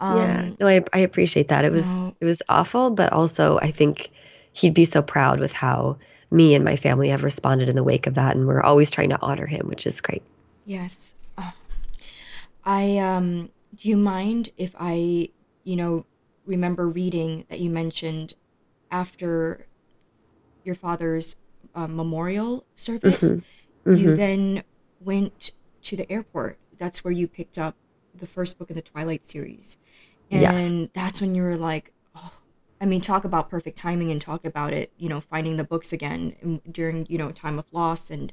Um, 0.00 0.16
yeah, 0.18 0.50
no, 0.60 0.68
I 0.68 0.84
I 0.92 1.00
appreciate 1.00 1.48
that. 1.48 1.64
It 1.64 1.72
was 1.72 1.86
no. 1.88 2.12
it 2.20 2.24
was 2.24 2.40
awful, 2.48 2.90
but 2.90 3.12
also 3.12 3.58
I 3.58 3.70
think 3.70 4.10
he'd 4.52 4.74
be 4.74 4.84
so 4.84 5.02
proud 5.02 5.40
with 5.40 5.52
how 5.52 5.98
me 6.30 6.54
and 6.54 6.64
my 6.64 6.76
family 6.76 7.08
have 7.08 7.24
responded 7.24 7.68
in 7.68 7.74
the 7.74 7.82
wake 7.82 8.06
of 8.06 8.14
that, 8.14 8.36
and 8.36 8.46
we're 8.46 8.62
always 8.62 8.90
trying 8.90 9.08
to 9.08 9.20
honor 9.20 9.46
him, 9.46 9.66
which 9.66 9.86
is 9.86 10.00
great. 10.00 10.22
Yes. 10.66 11.14
Oh. 11.36 11.52
I 12.64 12.98
um. 12.98 13.50
Do 13.74 13.88
you 13.88 13.96
mind 13.96 14.50
if 14.56 14.74
I, 14.78 15.28
you 15.62 15.76
know, 15.76 16.04
remember 16.46 16.88
reading 16.88 17.44
that 17.48 17.60
you 17.60 17.70
mentioned 17.70 18.34
after 18.90 19.67
your 20.64 20.74
father's 20.74 21.36
uh, 21.74 21.86
memorial 21.86 22.64
service, 22.74 23.22
mm-hmm. 23.22 23.90
Mm-hmm. 23.90 24.00
you 24.00 24.16
then 24.16 24.62
went 25.00 25.52
to 25.82 25.96
the 25.96 26.10
airport. 26.10 26.58
That's 26.78 27.04
where 27.04 27.12
you 27.12 27.26
picked 27.28 27.58
up 27.58 27.74
the 28.14 28.26
first 28.26 28.58
book 28.58 28.70
in 28.70 28.76
the 28.76 28.82
Twilight 28.82 29.24
series. 29.24 29.78
And 30.30 30.40
yes. 30.40 30.90
that's 30.92 31.20
when 31.20 31.34
you 31.34 31.42
were 31.42 31.56
like, 31.56 31.92
oh, 32.14 32.32
I 32.80 32.84
mean, 32.84 33.00
talk 33.00 33.24
about 33.24 33.48
perfect 33.48 33.78
timing 33.78 34.10
and 34.10 34.20
talk 34.20 34.44
about 34.44 34.72
it, 34.72 34.92
you 34.98 35.08
know, 35.08 35.20
finding 35.20 35.56
the 35.56 35.64
books 35.64 35.92
again 35.92 36.60
during, 36.70 37.06
you 37.08 37.18
know, 37.18 37.32
time 37.32 37.58
of 37.58 37.64
loss 37.72 38.10
and 38.10 38.32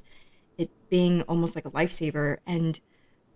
it 0.57 0.69
being 0.89 1.21
almost 1.23 1.55
like 1.55 1.65
a 1.65 1.71
lifesaver. 1.71 2.37
And 2.45 2.79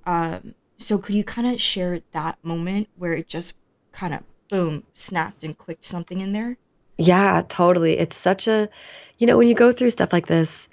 um, 0.05 0.55
so 0.77 0.97
could 0.97 1.15
you 1.15 1.23
kind 1.23 1.47
of 1.47 1.61
share 1.61 2.01
that 2.11 2.37
moment 2.43 2.89
where 2.97 3.13
it 3.13 3.27
just 3.27 3.57
kind 3.91 4.13
of 4.13 4.23
boom, 4.49 4.83
snapped 4.91 5.43
and 5.43 5.57
clicked 5.57 5.85
something 5.85 6.19
in 6.19 6.33
there? 6.33 6.57
Yeah, 6.99 7.43
totally. 7.47 7.97
It's 7.97 8.17
such 8.17 8.47
a, 8.47 8.69
you 9.17 9.25
know, 9.25 9.37
when 9.37 9.47
you 9.47 9.55
go 9.55 9.71
through 9.71 9.89
stuff 9.89 10.11
like 10.11 10.27
this, 10.27 10.67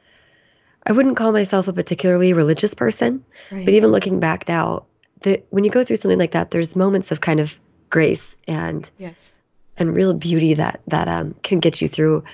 I 0.85 0.93
wouldn't 0.93 1.17
call 1.17 1.33
myself 1.33 1.69
a 1.69 1.73
particularly 1.73 2.33
religious 2.33 2.75
person, 2.75 3.25
right. 3.51 3.65
but 3.65 3.75
even 3.75 3.93
looking 3.93 4.21
back 4.21 4.49
now, 4.49 4.85
the, 5.21 5.43
when 5.51 5.65
you 5.65 5.71
go 5.71 5.85
through 5.85 5.97
something 5.97 6.19
like 6.19 6.33
that, 6.33 6.51
there's 6.51 6.77
moments 6.77 7.11
of 7.13 7.21
kind 7.21 7.41
of 7.41 7.59
grace 7.91 8.37
and 8.47 8.91
yes, 8.99 9.41
and 9.79 9.95
real 9.95 10.15
beauty 10.15 10.55
that 10.55 10.81
that 10.89 11.09
um, 11.09 11.35
can 11.43 11.61
get 11.61 11.81
you 11.81 11.89
through 11.89 12.25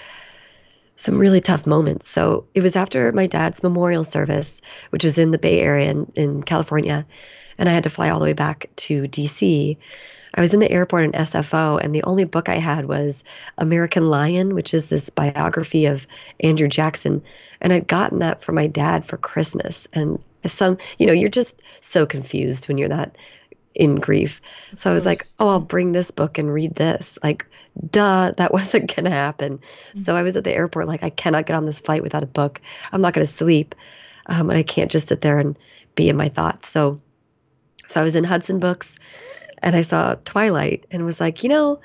some 0.97 1.19
really 1.19 1.41
tough 1.41 1.67
moments. 1.67 2.09
So 2.09 2.47
it 2.55 2.63
was 2.63 2.77
after 2.77 3.13
my 3.13 3.27
dad's 3.27 3.63
memorial 3.63 4.05
service, 4.05 4.61
which 4.91 5.05
was 5.05 5.19
in 5.19 5.31
the 5.31 5.39
Bay 5.39 5.61
Area 5.61 5.91
in, 5.91 6.13
in 6.15 6.43
California, 6.43 7.07
and 7.59 7.69
I 7.69 7.73
had 7.73 7.85
to 7.85 7.91
fly 7.91 8.11
all 8.11 8.19
the 8.19 8.25
way 8.25 8.33
back 8.35 8.71
to 8.77 9.03
DC. 9.03 9.77
I 10.35 10.40
was 10.40 10.55
in 10.55 10.61
the 10.61 10.71
airport 10.71 11.05
in 11.05 11.12
SFO, 11.12 11.81
and 11.83 11.95
the 11.95 12.05
only 12.05 12.25
book 12.25 12.49
I 12.49 12.57
had 12.57 12.87
was 12.87 13.23
American 13.59 14.09
Lion, 14.09 14.55
which 14.55 14.73
is 14.73 14.87
this 14.87 15.11
biography 15.11 15.87
of 15.87 16.07
Andrew 16.40 16.68
Jackson. 16.68 17.23
And 17.61 17.73
I'd 17.73 17.87
gotten 17.87 18.21
that 18.21 18.42
for 18.42 18.53
my 18.53 18.66
dad 18.66 19.05
for 19.05 19.16
Christmas. 19.18 19.87
And 19.92 20.18
some, 20.47 20.79
you 20.99 21.07
know, 21.07 21.12
you're 21.12 21.29
just 21.29 21.62
so 21.81 22.07
confused 22.07 22.66
when 22.68 22.79
you're 22.79 22.88
that 22.88 23.16
in 23.75 23.97
grief. 23.97 24.40
So 24.77 24.90
I 24.90 24.95
was 24.95 25.07
like, 25.07 25.25
oh, 25.38 25.49
I'll 25.49 25.61
bring 25.61 25.92
this 25.92 26.11
book 26.11 26.38
and 26.38 26.53
read 26.53 26.75
this. 26.75 27.18
Like, 27.23 27.47
duh, 27.90 28.33
that 28.37 28.53
wasn't 28.53 28.95
going 28.95 29.05
to 29.05 29.11
happen. 29.11 29.59
Mm-hmm. 29.59 29.99
So 30.01 30.16
I 30.16 30.23
was 30.23 30.37
at 30.37 30.45
the 30.45 30.55
airport, 30.55 30.88
like, 30.88 31.03
I 31.03 31.11
cannot 31.11 31.47
get 31.47 31.57
on 31.57 31.66
this 31.66 31.81
flight 31.81 32.03
without 32.03 32.23
a 32.23 32.27
book. 32.27 32.61
I'm 32.90 33.03
not 33.03 33.12
going 33.12 33.27
to 33.27 33.33
sleep. 33.33 33.75
Um, 34.27 34.51
and 34.51 34.59
I 34.59 34.62
can't 34.62 34.90
just 34.90 35.09
sit 35.09 35.21
there 35.21 35.38
and 35.38 35.59
be 35.95 36.09
in 36.09 36.16
my 36.16 36.29
thoughts. 36.29 36.68
So, 36.68 37.01
so 37.88 38.01
I 38.01 38.05
was 38.05 38.16
in 38.16 38.25
Hudson 38.25 38.61
Books 38.61 38.95
and 39.62 39.77
I 39.77 39.83
saw 39.83 40.16
Twilight 40.25 40.85
and 40.90 41.05
was 41.05 41.20
like, 41.20 41.42
you 41.42 41.48
know, 41.48 41.81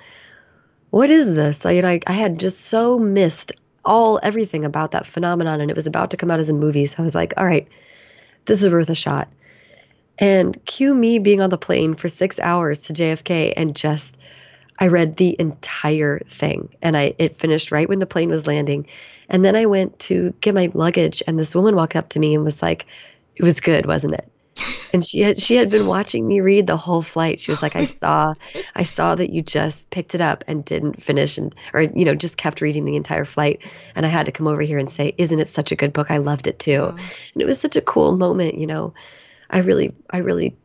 what 0.90 1.10
is 1.10 1.26
this? 1.36 1.66
I, 1.66 1.72
you 1.72 1.82
know, 1.82 1.90
I, 1.90 2.00
I 2.08 2.14
had 2.14 2.40
just 2.40 2.62
so 2.66 2.98
missed 2.98 3.52
all 3.86 4.20
everything 4.22 4.66
about 4.66 4.92
that 4.92 5.08
phenomenon, 5.08 5.62
and 5.62 5.72
it 5.72 5.76
was 5.76 5.88
about 5.88 6.12
to 6.12 6.18
come 6.18 6.32
out 6.32 6.40
as 6.40 6.50
a 6.50 6.54
movie. 6.54 6.86
So 6.86 7.02
I 7.02 7.06
was 7.06 7.16
like, 7.16 7.34
all 7.38 7.46
right, 7.46 7.68
this 8.46 8.62
is 8.62 8.70
worth 8.70 8.90
a 8.90 8.96
shot. 8.96 9.30
And 10.20 10.64
cue 10.66 10.96
me 10.96 11.20
being 11.20 11.42
on 11.42 11.50
the 11.50 11.58
plane 11.58 11.94
for 11.94 12.08
six 12.08 12.40
hours 12.40 12.82
to 12.84 12.94
JFK 12.94 13.54
and 13.56 13.76
just 13.76 14.18
I 14.80 14.88
read 14.88 15.18
the 15.18 15.36
entire 15.40 16.20
thing 16.20 16.70
and 16.82 16.98
I 16.98 17.14
it 17.18 17.36
finished 17.36 17.72
right 17.72 17.88
when 17.88 18.00
the 18.00 18.08
plane 18.08 18.30
was 18.30 18.48
landing. 18.48 18.88
And 19.30 19.46
then 19.46 19.56
I 19.56 19.66
went 19.68 20.00
to 20.00 20.34
get 20.42 20.56
my 20.56 20.70
luggage 20.74 21.22
and 21.28 21.38
this 21.38 21.54
woman 21.54 21.76
walked 21.76 21.96
up 21.96 22.10
to 22.10 22.20
me 22.20 22.34
and 22.34 22.44
was 22.44 22.62
like, 22.62 22.88
It 23.36 23.44
was 23.44 23.60
good, 23.60 23.86
wasn't 23.86 24.16
it? 24.16 24.28
And 24.94 25.06
she 25.06 25.22
had 25.22 25.42
she 25.42 25.56
had 25.56 25.70
been 25.70 25.88
watching 25.88 26.28
me 26.28 26.42
read 26.42 26.68
the 26.68 26.78
whole 26.78 27.02
flight. 27.02 27.40
She 27.40 27.52
was 27.52 27.62
like, 27.62 27.76
"I 27.76 27.84
saw, 27.86 28.34
I 28.76 28.84
saw 28.84 29.16
that 29.16 29.32
you 29.32 29.42
just 29.42 29.90
picked 29.90 30.16
it 30.16 30.22
up 30.22 30.44
and 30.48 30.64
didn't 30.64 31.02
finish, 31.02 31.38
and 31.38 31.54
or 31.74 31.82
you 31.82 32.06
know 32.06 32.16
just 32.16 32.38
kept 32.38 32.62
reading 32.62 32.86
the 32.86 32.96
entire 32.96 33.26
flight." 33.26 33.62
And 33.96 34.06
I 34.06 34.10
had 34.10 34.26
to 34.26 34.32
come 34.32 34.48
over 34.48 34.62
here 34.62 34.78
and 34.78 34.90
say, 34.90 35.14
"Isn't 35.18 35.40
it 35.40 35.50
such 35.50 35.72
a 35.72 35.76
good 35.76 35.94
book? 35.94 36.12
I 36.12 36.18
loved 36.18 36.48
it 36.48 36.60
too." 36.60 36.86
And 36.86 37.42
it 37.42 37.46
was 37.46 37.60
such 37.60 37.76
a 37.76 37.82
cool 37.82 38.16
moment. 38.16 38.56
You 38.56 38.68
know, 38.68 38.94
I 39.50 39.60
really, 39.60 39.94
I 40.10 40.20
really, 40.20 40.56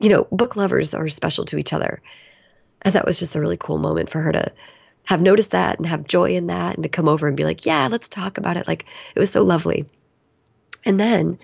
you 0.00 0.08
know, 0.08 0.26
book 0.30 0.56
lovers 0.56 0.94
are 0.94 1.08
special 1.08 1.44
to 1.46 1.58
each 1.58 1.72
other, 1.72 2.00
and 2.82 2.94
that 2.94 3.06
was 3.06 3.18
just 3.18 3.36
a 3.36 3.40
really 3.40 3.58
cool 3.58 3.78
moment 3.78 4.10
for 4.10 4.20
her 4.20 4.32
to 4.32 4.52
have 5.06 5.22
noticed 5.22 5.52
that 5.52 5.78
and 5.78 5.86
have 5.86 6.06
joy 6.06 6.30
in 6.30 6.48
that, 6.48 6.74
and 6.74 6.82
to 6.82 6.88
come 6.88 7.08
over 7.08 7.26
and 7.26 7.36
be 7.36 7.44
like, 7.44 7.66
"Yeah, 7.66 7.88
let's 7.90 8.08
talk 8.08 8.38
about 8.38 8.56
it." 8.56 8.68
Like 8.68 8.86
it 9.14 9.18
was 9.18 9.30
so 9.30 9.42
lovely. 9.42 9.86
And 10.84 10.98
then 10.98 11.38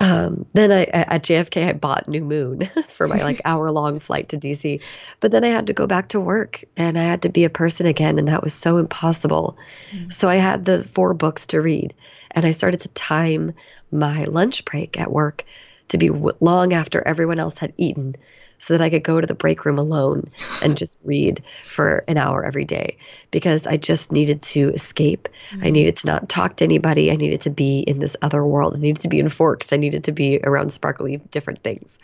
um, 0.00 0.46
then 0.54 0.72
I, 0.72 0.84
at 0.84 1.22
JFK, 1.22 1.68
I 1.68 1.72
bought 1.74 2.08
New 2.08 2.24
Moon 2.24 2.70
for 2.88 3.06
my 3.06 3.22
like 3.22 3.42
hour 3.44 3.70
long 3.70 4.00
flight 4.00 4.30
to 4.30 4.38
DC. 4.38 4.80
But 5.20 5.30
then 5.30 5.44
I 5.44 5.48
had 5.48 5.66
to 5.66 5.74
go 5.74 5.86
back 5.86 6.08
to 6.08 6.20
work 6.20 6.64
and 6.76 6.98
I 6.98 7.02
had 7.02 7.22
to 7.22 7.28
be 7.28 7.44
a 7.44 7.50
person 7.50 7.86
again. 7.86 8.18
And 8.18 8.28
that 8.28 8.42
was 8.42 8.54
so 8.54 8.78
impossible. 8.78 9.58
Mm. 9.90 10.10
So 10.10 10.28
I 10.28 10.36
had 10.36 10.64
the 10.64 10.82
four 10.82 11.12
books 11.12 11.46
to 11.48 11.60
read 11.60 11.92
and 12.30 12.46
I 12.46 12.52
started 12.52 12.80
to 12.80 12.88
time 12.88 13.52
my 13.92 14.24
lunch 14.24 14.64
break 14.64 14.98
at 14.98 15.12
work 15.12 15.44
to 15.88 15.98
be 15.98 16.08
w- 16.08 16.36
long 16.40 16.72
after 16.72 17.06
everyone 17.06 17.38
else 17.38 17.58
had 17.58 17.74
eaten 17.76 18.16
so 18.60 18.74
that 18.74 18.84
I 18.84 18.90
could 18.90 19.02
go 19.02 19.20
to 19.20 19.26
the 19.26 19.34
break 19.34 19.64
room 19.64 19.78
alone 19.78 20.30
and 20.62 20.76
just 20.76 20.98
read 21.04 21.42
for 21.66 22.04
an 22.06 22.18
hour 22.18 22.44
every 22.44 22.64
day 22.64 22.96
because 23.30 23.66
I 23.66 23.78
just 23.78 24.12
needed 24.12 24.42
to 24.42 24.68
escape. 24.70 25.28
Mm-hmm. 25.50 25.66
I 25.66 25.70
needed 25.70 25.96
to 25.96 26.06
not 26.06 26.28
talk 26.28 26.56
to 26.56 26.64
anybody. 26.64 27.10
I 27.10 27.16
needed 27.16 27.40
to 27.42 27.50
be 27.50 27.80
in 27.80 28.00
this 28.00 28.18
other 28.20 28.44
world. 28.44 28.76
I 28.76 28.78
needed 28.78 29.00
to 29.00 29.08
be 29.08 29.18
in 29.18 29.30
Forks. 29.30 29.72
I 29.72 29.78
needed 29.78 30.04
to 30.04 30.12
be 30.12 30.40
around 30.44 30.74
sparkly 30.74 31.16
different 31.30 31.60
things. 31.60 31.98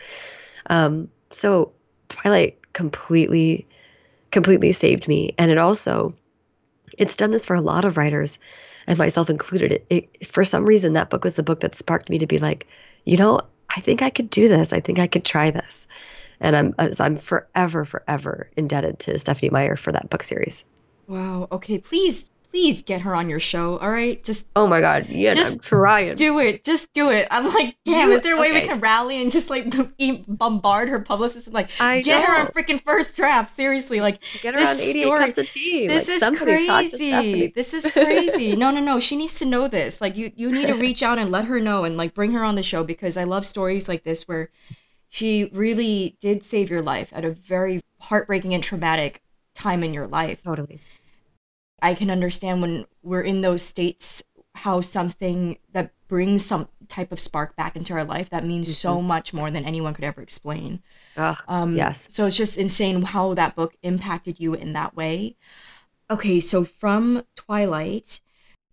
Um, 0.65 1.09
so 1.29 1.71
Twilight 2.09 2.57
completely, 2.73 3.67
completely 4.31 4.73
saved 4.73 5.07
me. 5.07 5.35
And 5.37 5.51
it 5.51 5.59
also, 5.59 6.15
it's 6.97 7.15
done 7.15 7.29
this 7.29 7.45
for 7.45 7.55
a 7.55 7.61
lot 7.61 7.85
of 7.85 7.97
writers 7.97 8.39
and 8.87 8.97
myself 8.97 9.29
included. 9.29 9.73
It, 9.73 9.85
it 9.89 10.25
for 10.25 10.43
some 10.43 10.65
reason 10.65 10.93
that 10.93 11.11
book 11.11 11.23
was 11.23 11.35
the 11.35 11.43
book 11.43 11.59
that 11.59 11.75
sparked 11.75 12.09
me 12.09 12.17
to 12.17 12.25
be 12.25 12.39
like, 12.39 12.65
you 13.05 13.15
know, 13.15 13.41
I 13.69 13.79
think 13.79 14.01
I 14.01 14.09
could 14.09 14.31
do 14.31 14.47
this. 14.47 14.73
I 14.73 14.79
think 14.79 14.97
I 14.97 15.05
could 15.05 15.23
try 15.23 15.51
this 15.51 15.85
and 16.39 16.55
I'm 16.55 16.75
I'm 16.99 17.15
forever 17.15 17.85
forever 17.85 18.49
indebted 18.57 18.99
to 18.99 19.19
Stephenie 19.19 19.49
Meyer 19.49 19.75
for 19.75 19.91
that 19.91 20.09
book 20.09 20.23
series. 20.23 20.63
Wow. 21.07 21.47
Okay, 21.51 21.77
please 21.77 22.29
please 22.51 22.81
get 22.81 23.01
her 23.01 23.13
on 23.13 23.29
your 23.29 23.39
show. 23.39 23.77
All 23.77 23.91
right, 23.91 24.23
just 24.23 24.47
oh 24.55 24.67
my 24.67 24.81
god, 24.81 25.07
yeah, 25.09 25.33
just 25.33 25.53
I'm 25.53 25.59
trying. 25.59 26.15
Do 26.15 26.39
it, 26.39 26.63
just 26.63 26.91
do 26.93 27.11
it. 27.11 27.27
I'm 27.29 27.53
like, 27.53 27.77
damn, 27.85 28.11
is 28.11 28.21
there 28.21 28.35
a 28.35 28.39
way 28.39 28.49
okay. 28.49 28.61
we 28.61 28.67
can 28.67 28.79
rally 28.79 29.21
and 29.21 29.31
just 29.31 29.49
like 29.49 29.73
bombard 30.27 30.89
her 30.89 30.99
publicist 30.99 31.47
and 31.47 31.53
like 31.53 31.69
I 31.79 32.01
get 32.01 32.21
know. 32.21 32.25
her 32.25 32.41
on 32.41 32.47
freaking 32.47 32.81
first 32.83 33.15
draft? 33.15 33.55
Seriously, 33.55 34.01
like 34.01 34.21
get 34.41 34.55
her 34.55 34.59
on 34.59 34.79
88 34.79 35.01
story, 35.03 35.19
cups 35.19 35.37
of 35.37 35.49
tea. 35.49 35.87
This 35.87 36.07
like, 36.07 36.33
is 36.33 36.39
crazy. 36.39 37.47
This 37.47 37.73
is 37.73 37.85
crazy. 37.91 38.55
no, 38.55 38.71
no, 38.71 38.81
no. 38.81 38.99
She 38.99 39.17
needs 39.17 39.37
to 39.39 39.45
know 39.45 39.67
this. 39.67 40.01
Like 40.01 40.17
you, 40.17 40.31
you 40.35 40.51
need 40.51 40.67
to 40.67 40.73
reach 40.73 41.03
out 41.03 41.19
and 41.19 41.31
let 41.31 41.45
her 41.45 41.59
know 41.59 41.83
and 41.83 41.97
like 41.97 42.13
bring 42.13 42.31
her 42.31 42.43
on 42.43 42.55
the 42.55 42.63
show 42.63 42.83
because 42.83 43.17
I 43.17 43.23
love 43.23 43.45
stories 43.45 43.87
like 43.87 44.03
this 44.03 44.27
where 44.27 44.49
she 45.09 45.45
really 45.53 46.17
did 46.19 46.43
save 46.43 46.69
your 46.69 46.81
life 46.81 47.09
at 47.13 47.25
a 47.25 47.31
very 47.31 47.81
heartbreaking 47.99 48.53
and 48.53 48.63
traumatic 48.63 49.21
time 49.53 49.83
in 49.83 49.93
your 49.93 50.07
life. 50.07 50.41
Totally. 50.43 50.79
I 51.81 51.93
can 51.93 52.09
understand 52.09 52.61
when 52.61 52.85
we're 53.03 53.21
in 53.21 53.41
those 53.41 53.61
states 53.61 54.23
how 54.55 54.81
something 54.81 55.57
that 55.71 55.91
brings 56.07 56.45
some 56.45 56.67
type 56.87 57.11
of 57.11 57.19
spark 57.19 57.55
back 57.55 57.75
into 57.75 57.93
our 57.93 58.03
life 58.03 58.29
that 58.29 58.45
means 58.45 58.67
mm-hmm. 58.67 58.73
so 58.73 59.01
much 59.01 59.33
more 59.33 59.51
than 59.51 59.65
anyone 59.65 59.93
could 59.93 60.03
ever 60.03 60.21
explain. 60.21 60.81
Ugh, 61.15 61.37
um, 61.47 61.75
yes. 61.75 62.07
So 62.09 62.25
it's 62.25 62.35
just 62.35 62.57
insane 62.57 63.01
how 63.03 63.33
that 63.35 63.55
book 63.55 63.75
impacted 63.83 64.39
you 64.39 64.53
in 64.53 64.73
that 64.73 64.95
way. 64.95 65.35
Okay, 66.09 66.39
so 66.39 66.63
from 66.63 67.23
Twilight, 67.35 68.21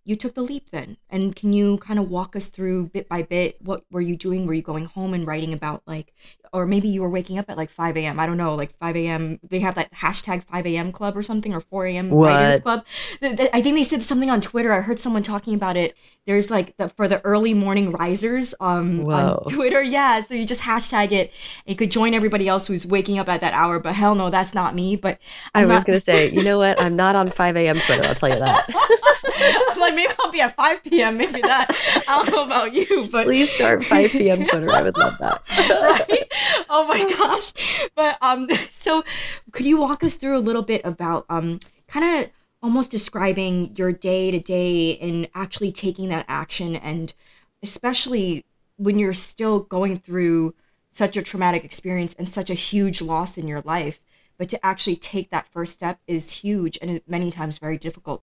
you 0.05 0.15
took 0.15 0.35
the 0.35 0.41
leap 0.41 0.69
then? 0.69 0.97
And 1.09 1.35
can 1.35 1.51
you 1.51 1.77
kind 1.79 1.99
of 1.99 2.09
walk 2.09 2.35
us 2.35 2.49
through 2.49 2.87
bit 2.87 3.09
by 3.09 3.23
bit 3.23 3.61
what 3.61 3.83
were 3.91 4.01
you 4.01 4.15
doing? 4.15 4.45
Were 4.45 4.53
you 4.53 4.61
going 4.61 4.85
home 4.85 5.13
and 5.13 5.27
writing 5.27 5.51
about 5.51 5.81
like 5.85 6.13
or 6.55 6.65
maybe 6.65 6.87
you 6.87 7.01
were 7.01 7.09
waking 7.09 7.37
up 7.37 7.49
at 7.49 7.57
like 7.57 7.69
5 7.69 7.97
a.m 7.97 8.19
i 8.19 8.25
don't 8.25 8.37
know 8.37 8.55
like 8.55 8.75
5 8.79 8.95
a.m 8.95 9.39
they 9.43 9.59
have 9.59 9.75
that 9.75 9.91
hashtag 9.91 10.43
5 10.43 10.65
a.m 10.65 10.91
club 10.93 11.17
or 11.17 11.21
something 11.21 11.53
or 11.53 11.59
4 11.59 11.85
a.m 11.87 12.09
writers 12.09 12.61
club 12.61 12.85
i 13.21 13.61
think 13.61 13.75
they 13.75 13.83
said 13.83 14.01
something 14.01 14.29
on 14.29 14.39
twitter 14.39 14.71
i 14.71 14.79
heard 14.79 14.97
someone 14.97 15.21
talking 15.21 15.53
about 15.53 15.75
it 15.75 15.95
there's 16.25 16.49
like 16.49 16.75
the 16.77 16.87
for 16.89 17.07
the 17.07 17.23
early 17.25 17.53
morning 17.53 17.91
risers 17.91 18.55
um, 18.61 19.05
on 19.11 19.43
twitter 19.49 19.83
yeah 19.97 20.21
so 20.21 20.33
you 20.33 20.45
just 20.45 20.61
hashtag 20.61 21.11
it 21.11 21.31
you 21.65 21.75
could 21.75 21.91
join 21.91 22.13
everybody 22.13 22.47
else 22.47 22.67
who's 22.67 22.87
waking 22.87 23.19
up 23.19 23.27
at 23.27 23.41
that 23.41 23.53
hour 23.53 23.77
but 23.79 23.93
hell 23.93 24.15
no 24.15 24.29
that's 24.29 24.53
not 24.53 24.73
me 24.73 24.95
but 24.95 25.19
I'm 25.53 25.63
i 25.63 25.65
was 25.65 25.79
not- 25.81 25.87
gonna 25.87 25.99
say 25.99 26.31
you 26.33 26.43
know 26.43 26.57
what 26.57 26.81
i'm 26.81 26.95
not 26.95 27.15
on 27.15 27.29
5 27.29 27.57
a.m 27.57 27.79
twitter 27.81 28.07
i'll 28.07 28.15
tell 28.15 28.29
you 28.29 28.39
that 28.39 28.69
I'm 29.37 29.79
like, 29.79 29.95
maybe 29.95 30.13
I'll 30.19 30.31
be 30.31 30.41
at 30.41 30.55
5 30.55 30.83
p.m. 30.83 31.17
Maybe 31.17 31.41
that. 31.41 31.67
I 32.07 32.23
don't 32.23 32.31
know 32.31 32.45
about 32.45 32.73
you, 32.73 33.09
but 33.11 33.25
please 33.25 33.49
start 33.51 33.83
5 33.83 34.11
p.m. 34.11 34.45
Twitter. 34.45 34.71
I 34.71 34.81
would 34.81 34.97
love 34.97 35.17
that. 35.19 35.41
right? 35.69 36.31
Oh 36.69 36.85
my 36.87 36.99
gosh. 37.17 37.53
But 37.95 38.17
um, 38.21 38.49
so 38.71 39.03
could 39.51 39.65
you 39.65 39.77
walk 39.77 40.03
us 40.03 40.15
through 40.15 40.37
a 40.37 40.39
little 40.39 40.61
bit 40.61 40.81
about 40.83 41.25
um, 41.29 41.59
kind 41.87 42.23
of 42.23 42.31
almost 42.61 42.91
describing 42.91 43.75
your 43.75 43.91
day 43.91 44.31
to 44.31 44.39
day 44.39 44.97
and 44.97 45.27
actually 45.35 45.71
taking 45.71 46.09
that 46.09 46.25
action, 46.27 46.75
and 46.75 47.13
especially 47.61 48.45
when 48.77 48.99
you're 48.99 49.13
still 49.13 49.61
going 49.61 49.97
through 49.97 50.53
such 50.89 51.15
a 51.17 51.21
traumatic 51.21 51.63
experience 51.63 52.13
and 52.15 52.27
such 52.27 52.49
a 52.49 52.53
huge 52.53 53.01
loss 53.01 53.37
in 53.37 53.47
your 53.47 53.61
life 53.61 54.01
but 54.37 54.49
to 54.49 54.65
actually 54.65 54.97
take 54.97 55.29
that 55.29 55.47
first 55.47 55.73
step 55.73 55.99
is 56.07 56.31
huge 56.31 56.77
and 56.81 57.01
many 57.07 57.31
times 57.31 57.57
very 57.57 57.77
difficult 57.77 58.21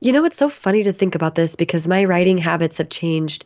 you 0.00 0.12
know, 0.12 0.24
it's 0.24 0.36
so 0.36 0.48
funny 0.48 0.82
to 0.82 0.92
think 0.92 1.14
about 1.14 1.34
this 1.34 1.56
because 1.56 1.88
my 1.88 2.04
writing 2.04 2.38
habits 2.38 2.78
have 2.78 2.90
changed 2.90 3.44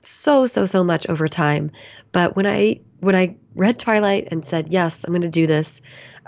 so 0.00 0.46
so 0.46 0.66
so 0.66 0.82
much 0.82 1.08
over 1.08 1.28
time. 1.28 1.70
But 2.12 2.36
when 2.36 2.46
I 2.46 2.80
when 3.00 3.14
I 3.14 3.36
read 3.54 3.78
Twilight 3.78 4.28
and 4.30 4.44
said, 4.44 4.68
"Yes, 4.68 5.04
I'm 5.04 5.12
going 5.12 5.22
to 5.22 5.28
do 5.28 5.46
this." 5.46 5.80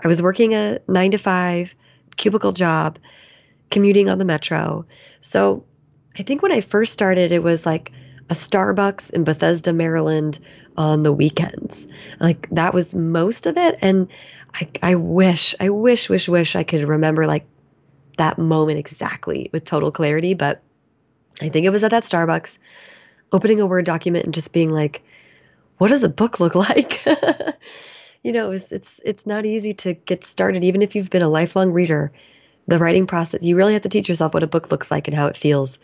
I 0.02 0.08
was 0.08 0.22
working 0.22 0.54
a 0.54 0.78
9 0.86 1.10
to 1.12 1.18
5 1.18 1.74
cubicle 2.16 2.52
job, 2.52 2.98
commuting 3.70 4.08
on 4.08 4.18
the 4.18 4.24
metro. 4.24 4.86
So, 5.20 5.64
I 6.18 6.22
think 6.22 6.42
when 6.42 6.52
I 6.52 6.60
first 6.60 6.92
started 6.92 7.32
it 7.32 7.42
was 7.42 7.64
like 7.64 7.92
a 8.30 8.34
Starbucks 8.34 9.10
in 9.10 9.24
Bethesda, 9.24 9.72
Maryland 9.72 10.38
on 10.76 11.02
the 11.02 11.12
weekends. 11.12 11.86
Like 12.20 12.48
that 12.50 12.74
was 12.74 12.94
most 12.94 13.46
of 13.46 13.56
it 13.56 13.78
and 13.80 14.08
I 14.54 14.68
I 14.82 14.94
wish, 14.96 15.54
I 15.60 15.70
wish 15.70 16.08
wish 16.08 16.28
wish 16.28 16.56
I 16.56 16.64
could 16.64 16.84
remember 16.84 17.26
like 17.26 17.46
that 18.16 18.38
moment 18.38 18.78
exactly 18.78 19.48
with 19.52 19.64
total 19.64 19.90
clarity, 19.90 20.34
but 20.34 20.62
I 21.40 21.48
think 21.48 21.66
it 21.66 21.70
was 21.70 21.84
at 21.84 21.90
that 21.92 22.04
Starbucks 22.04 22.58
opening 23.32 23.60
a 23.60 23.66
Word 23.66 23.84
document 23.84 24.24
and 24.24 24.34
just 24.34 24.52
being 24.52 24.70
like, 24.70 25.02
what 25.78 25.88
does 25.88 26.04
a 26.04 26.08
book 26.08 26.40
look 26.40 26.54
like? 26.54 27.04
you 28.22 28.32
know, 28.32 28.50
it's, 28.50 28.70
it's 28.72 29.00
it's 29.04 29.26
not 29.26 29.46
easy 29.46 29.72
to 29.74 29.94
get 29.94 30.24
started 30.24 30.64
even 30.64 30.82
if 30.82 30.94
you've 30.94 31.10
been 31.10 31.22
a 31.22 31.28
lifelong 31.28 31.72
reader. 31.72 32.12
The 32.66 32.78
writing 32.78 33.06
process, 33.06 33.42
you 33.42 33.56
really 33.56 33.72
have 33.72 33.82
to 33.82 33.88
teach 33.88 34.10
yourself 34.10 34.34
what 34.34 34.42
a 34.42 34.46
book 34.46 34.70
looks 34.70 34.90
like 34.90 35.08
and 35.08 35.16
how 35.16 35.26
it 35.26 35.38
feels 35.38 35.78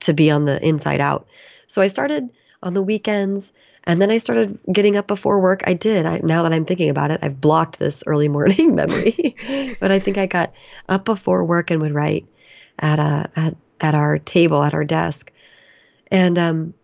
to 0.00 0.12
be 0.12 0.30
on 0.30 0.44
the 0.44 0.64
inside 0.64 1.00
out. 1.00 1.26
So 1.66 1.82
I 1.82 1.88
started 1.88 2.30
on 2.62 2.74
the 2.74 2.82
weekends 2.82 3.52
and 3.84 4.00
then 4.00 4.10
I 4.10 4.18
started 4.18 4.58
getting 4.70 4.96
up 4.96 5.08
before 5.08 5.40
work. 5.40 5.62
I 5.66 5.74
did. 5.74 6.06
I, 6.06 6.20
now 6.22 6.44
that 6.44 6.52
I'm 6.52 6.64
thinking 6.64 6.90
about 6.90 7.10
it, 7.10 7.20
I've 7.22 7.40
blocked 7.40 7.78
this 7.78 8.04
early 8.06 8.28
morning 8.28 8.74
memory. 8.76 9.36
but 9.80 9.90
I 9.90 9.98
think 9.98 10.18
I 10.18 10.26
got 10.26 10.52
up 10.88 11.04
before 11.04 11.44
work 11.44 11.70
and 11.70 11.80
would 11.80 11.94
write 11.94 12.26
at 12.78 12.98
a 12.98 13.30
at 13.34 13.56
at 13.80 13.94
our 13.94 14.18
table 14.18 14.62
at 14.62 14.74
our 14.74 14.84
desk, 14.84 15.32
and 16.10 16.38
um, 16.38 16.74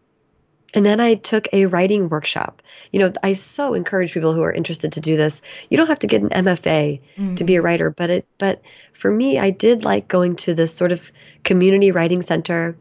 and 0.75 0.85
then 0.85 1.01
I 1.01 1.15
took 1.15 1.49
a 1.53 1.67
writing 1.67 2.09
workshop. 2.09 2.63
You 2.93 3.01
know, 3.01 3.13
I 3.23 3.33
so 3.33 3.75
encourage 3.75 4.13
people 4.13 4.35
who 4.35 4.43
are 4.43 4.53
interested 4.53 4.93
to 4.93 5.01
do 5.01 5.17
this. 5.17 5.41
You 5.71 5.77
don't 5.77 5.87
have 5.87 6.01
to 6.01 6.07
get 6.07 6.23
an 6.23 6.29
MFA 6.29 7.01
mm-hmm. 7.17 7.35
to 7.37 7.45
be 7.45 7.55
a 7.55 7.59
mm-hmm. 7.59 7.67
writer, 7.67 7.91
but 7.91 8.11
it 8.11 8.27
but 8.39 8.63
for 8.93 9.11
me, 9.11 9.39
I 9.39 9.51
did 9.51 9.85
like 9.85 10.09
going 10.09 10.37
to 10.37 10.55
this 10.55 10.75
sort 10.75 10.93
of 10.93 11.11
community 11.43 11.91
writing 11.91 12.23
center 12.23 12.77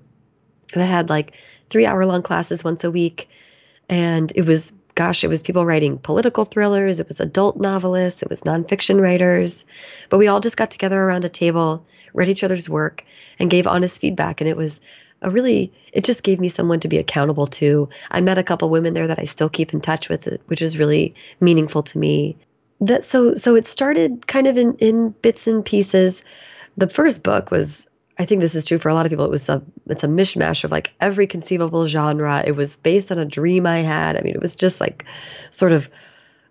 that 0.73 0.85
had 0.85 1.09
like 1.09 1.33
three 1.69 1.85
hour 1.85 2.05
long 2.05 2.23
classes 2.23 2.63
once 2.63 2.83
a 2.83 2.91
week 2.91 3.29
and 3.89 4.31
it 4.35 4.45
was, 4.45 4.73
gosh, 4.95 5.23
it 5.23 5.27
was 5.27 5.41
people 5.41 5.65
writing 5.65 5.97
political 5.97 6.45
thrillers, 6.45 6.99
it 6.99 7.07
was 7.07 7.19
adult 7.19 7.57
novelists, 7.57 8.21
it 8.21 8.29
was 8.29 8.41
nonfiction 8.41 8.99
writers. 9.01 9.65
But 10.09 10.17
we 10.17 10.27
all 10.27 10.39
just 10.39 10.57
got 10.57 10.71
together 10.71 11.01
around 11.01 11.23
a 11.25 11.29
table, 11.29 11.85
read 12.13 12.29
each 12.29 12.43
other's 12.43 12.69
work, 12.69 13.05
and 13.39 13.49
gave 13.49 13.67
honest 13.67 14.01
feedback. 14.01 14.41
And 14.41 14.49
it 14.49 14.57
was 14.57 14.81
a 15.21 15.29
really, 15.29 15.71
it 15.93 16.03
just 16.03 16.23
gave 16.23 16.39
me 16.39 16.49
someone 16.49 16.79
to 16.81 16.87
be 16.87 16.97
accountable 16.97 17.47
to. 17.47 17.89
I 18.11 18.21
met 18.21 18.37
a 18.37 18.43
couple 18.43 18.69
women 18.69 18.93
there 18.93 19.07
that 19.07 19.19
I 19.19 19.25
still 19.25 19.49
keep 19.49 19.73
in 19.73 19.81
touch 19.81 20.09
with, 20.09 20.27
which 20.47 20.61
is 20.61 20.77
really 20.77 21.15
meaningful 21.39 21.83
to 21.83 21.97
me. 21.97 22.37
That 22.79 23.03
so 23.03 23.33
so 23.33 23.55
it 23.55 23.65
started 23.65 24.27
kind 24.27 24.45
of 24.45 24.57
in 24.57 24.75
in 24.75 25.09
bits 25.21 25.47
and 25.47 25.65
pieces. 25.65 26.21
The 26.77 26.87
first 26.87 27.23
book 27.23 27.49
was 27.49 27.87
I 28.19 28.25
think 28.25 28.41
this 28.41 28.55
is 28.55 28.65
true 28.65 28.77
for 28.77 28.89
a 28.89 28.93
lot 28.93 29.05
of 29.05 29.09
people. 29.09 29.25
It 29.25 29.31
was 29.31 29.49
a 29.49 29.63
it's 29.87 30.03
a 30.03 30.07
mishmash 30.07 30.63
of 30.63 30.71
like 30.71 30.93
every 30.99 31.25
conceivable 31.25 31.87
genre. 31.87 32.43
It 32.45 32.55
was 32.55 32.77
based 32.77 33.11
on 33.11 33.17
a 33.17 33.25
dream 33.25 33.65
I 33.65 33.79
had. 33.79 34.17
I 34.17 34.21
mean, 34.21 34.35
it 34.35 34.41
was 34.41 34.55
just 34.55 34.79
like 34.79 35.05
sort 35.49 35.71
of 35.71 35.89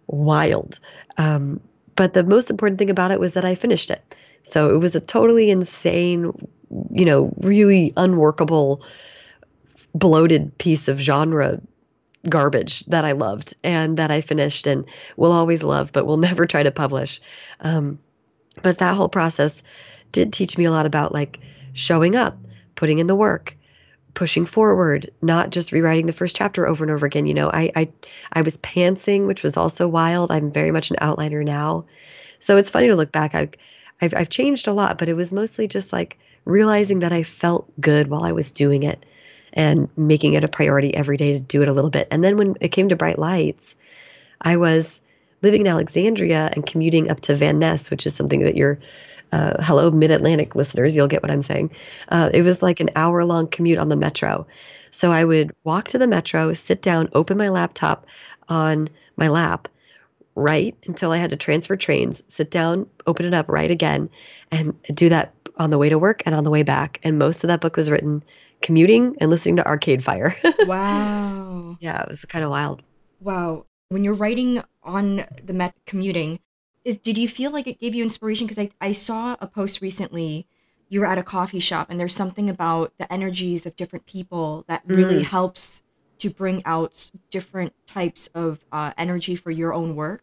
wild. 0.09 0.81
Um, 1.16 1.61
but 1.94 2.12
the 2.12 2.24
most 2.24 2.50
important 2.50 2.79
thing 2.79 2.90
about 2.90 3.11
it 3.11 3.20
was 3.20 3.33
that 3.33 3.44
I 3.44 3.55
finished 3.55 3.90
it. 3.90 4.14
So 4.47 4.73
it 4.75 4.79
was 4.79 4.95
a 4.95 5.01
totally 5.01 5.51
insane, 5.51 6.33
you 6.93 7.05
know, 7.05 7.33
really 7.39 7.93
unworkable, 7.97 8.83
bloated 9.93 10.57
piece 10.57 10.87
of 10.87 10.99
genre 10.99 11.61
garbage 12.29 12.85
that 12.87 13.05
I 13.05 13.13
loved 13.13 13.55
and 13.65 13.97
that 13.97 14.11
I 14.11 14.21
finished 14.21 14.67
and 14.67 14.87
will 15.17 15.33
always 15.33 15.65
love, 15.65 15.93
but 15.93 16.07
will 16.07 16.17
never 16.29 16.47
try 16.47 16.63
to 16.63 16.71
publish. 16.71 17.21
Um, 17.61 17.99
but 18.63 18.79
that 18.79 18.95
whole 18.95 19.09
process 19.09 19.63
did 20.13 20.33
teach 20.33 20.57
me 20.57 20.65
a 20.65 20.71
lot 20.71 20.87
about 20.87 21.13
like 21.13 21.41
showing 21.73 22.15
up, 22.15 22.39
putting 22.77 23.01
in 23.01 23.09
the 23.09 23.17
work, 23.17 23.57
pushing 24.15 24.47
forward, 24.47 25.11
not 25.21 25.51
just 25.51 25.73
rewriting 25.73 26.07
the 26.07 26.13
first 26.13 26.37
chapter 26.37 26.69
over 26.69 26.85
and 26.85 26.93
over 26.93 27.05
again. 27.05 27.27
You 27.27 27.35
know, 27.35 27.51
I 27.53 27.71
I 27.75 27.89
I 28.33 28.43
was 28.43 28.57
pantsing, 28.59 29.27
which 29.27 29.43
was 29.43 29.57
also 29.57 29.89
wild. 29.89 30.31
I'm 30.31 30.53
very 30.53 30.71
much 30.71 30.91
an 30.91 30.97
outliner 31.03 31.45
now. 31.45 31.87
So 32.39 32.57
it's 32.57 32.71
funny 32.71 32.87
to 32.87 32.97
look 32.97 33.13
back. 33.13 33.35
I 33.35 33.51
I've 34.01 34.15
I've 34.15 34.29
changed 34.29 34.69
a 34.69 34.73
lot, 34.73 34.99
but 34.99 35.09
it 35.09 35.15
was 35.15 35.33
mostly 35.33 35.69
just 35.69 35.93
like 35.93 36.19
realizing 36.45 37.01
that 37.01 37.13
I 37.13 37.23
felt 37.23 37.69
good 37.81 38.09
while 38.09 38.25
I 38.25 38.33
was 38.33 38.53
doing 38.53 38.83
it 38.83 39.05
and 39.53 39.89
making 39.97 40.35
it 40.35 40.45
a 40.45 40.49
priority 40.49 40.95
every 40.95 41.17
day 41.17 41.33
to 41.33 41.41
do 41.41 41.63
it 41.63 41.69
a 41.69 41.73
little 41.73 41.91
bit. 41.91 42.09
And 42.11 42.23
then 42.23 42.37
when 42.37 42.57
it 42.61 42.69
came 42.69 42.91
to 42.91 42.97
bright 42.97 43.19
lights, 43.19 43.75
I 44.41 44.59
was 44.59 45.01
living 45.43 45.63
in 45.63 45.67
Alexandria 45.67 46.51
and 46.53 46.67
commuting 46.67 47.11
up 47.11 47.21
to 47.23 47.35
Van 47.35 47.59
Ness, 47.59 47.91
which 47.91 48.07
is 48.07 48.15
something 48.15 48.43
that 48.43 48.57
you're 48.57 48.79
uh, 49.33 49.61
hello, 49.63 49.91
Mid 49.91 50.11
Atlantic 50.11 50.55
listeners, 50.55 50.95
you'll 50.95 51.09
get 51.09 51.23
what 51.23 51.33
I'm 51.33 51.43
saying. 51.43 51.71
Uh, 52.09 52.31
it 52.33 52.43
was 52.43 52.63
like 52.63 52.81
an 52.81 52.91
hour 52.95 53.25
long 53.25 53.49
commute 53.49 53.79
on 53.79 53.89
the 53.89 53.97
metro. 53.97 54.47
So 54.93 55.13
I 55.13 55.25
would 55.25 55.53
walk 55.65 55.89
to 55.89 55.99
the 55.99 56.07
metro, 56.07 56.55
sit 56.55 56.81
down, 56.81 57.09
open 57.13 57.37
my 57.37 57.49
laptop 57.49 58.07
on 58.49 58.89
my 59.17 59.29
lap, 59.29 59.69
write 60.37 60.77
until 60.87 61.11
I 61.11 61.16
had 61.16 61.31
to 61.31 61.37
transfer 61.37 61.77
trains, 61.77 62.22
sit 62.29 62.51
down, 62.51 62.87
open 63.07 63.27
it 63.27 63.35
up, 63.35 63.49
write 63.49 63.70
again, 63.70 64.09
and 64.53 64.75
do 64.94 65.09
that 65.09 65.35
on 65.57 65.70
the 65.70 65.79
way 65.79 65.88
to 65.88 65.99
work 65.99 66.22
and 66.27 66.35
on 66.35 66.44
the 66.44 66.51
way 66.51 66.62
back. 66.62 67.01
And 67.03 67.18
most 67.18 67.42
of 67.42 67.49
that 67.49 67.61
book 67.61 67.77
was 67.77 67.90
written 67.90 68.22
commuting 68.62 69.16
and 69.20 69.31
listening 69.31 69.57
to 69.57 69.66
Arcade 69.66 70.05
Fire. 70.05 70.37
wow. 70.66 71.77
Yeah, 71.81 72.03
it 72.03 72.09
was 72.09 72.25
kind 72.27 72.44
of 72.44 72.51
wild. 72.51 72.83
Wow. 73.20 73.66
When 73.88 74.05
you're 74.05 74.14
writing 74.14 74.62
on 74.83 75.25
the 75.42 75.53
met 75.53 75.75
commuting, 75.87 76.40
is 76.85 76.99
did 76.99 77.18
you 77.18 77.29
feel 77.29 77.51
like 77.51 77.66
it 77.66 77.81
gave 77.81 77.94
you 77.94 78.03
inspiration 78.03 78.46
because 78.46 78.59
I, 78.59 78.70
I 78.81 78.92
saw 78.92 79.37
a 79.40 79.46
post 79.46 79.81
recently 79.81 80.46
you 80.88 81.01
were 81.01 81.07
at 81.07 81.18
a 81.18 81.22
coffee 81.22 81.59
shop 81.59 81.90
and 81.90 81.99
there's 81.99 82.14
something 82.14 82.49
about 82.49 82.92
the 82.99 83.12
energies 83.12 83.66
of 83.66 83.75
different 83.75 84.07
people 84.07 84.64
that 84.68 84.83
really 84.87 85.22
Mm. 85.22 85.25
helps 85.25 85.83
to 86.18 86.31
bring 86.31 86.62
out 86.64 87.11
different 87.31 87.72
types 87.87 88.29
of 88.35 88.64
uh, 88.72 88.92
energy 88.96 89.37
for 89.37 89.50
your 89.50 89.72
own 89.74 89.94
work. 89.96 90.22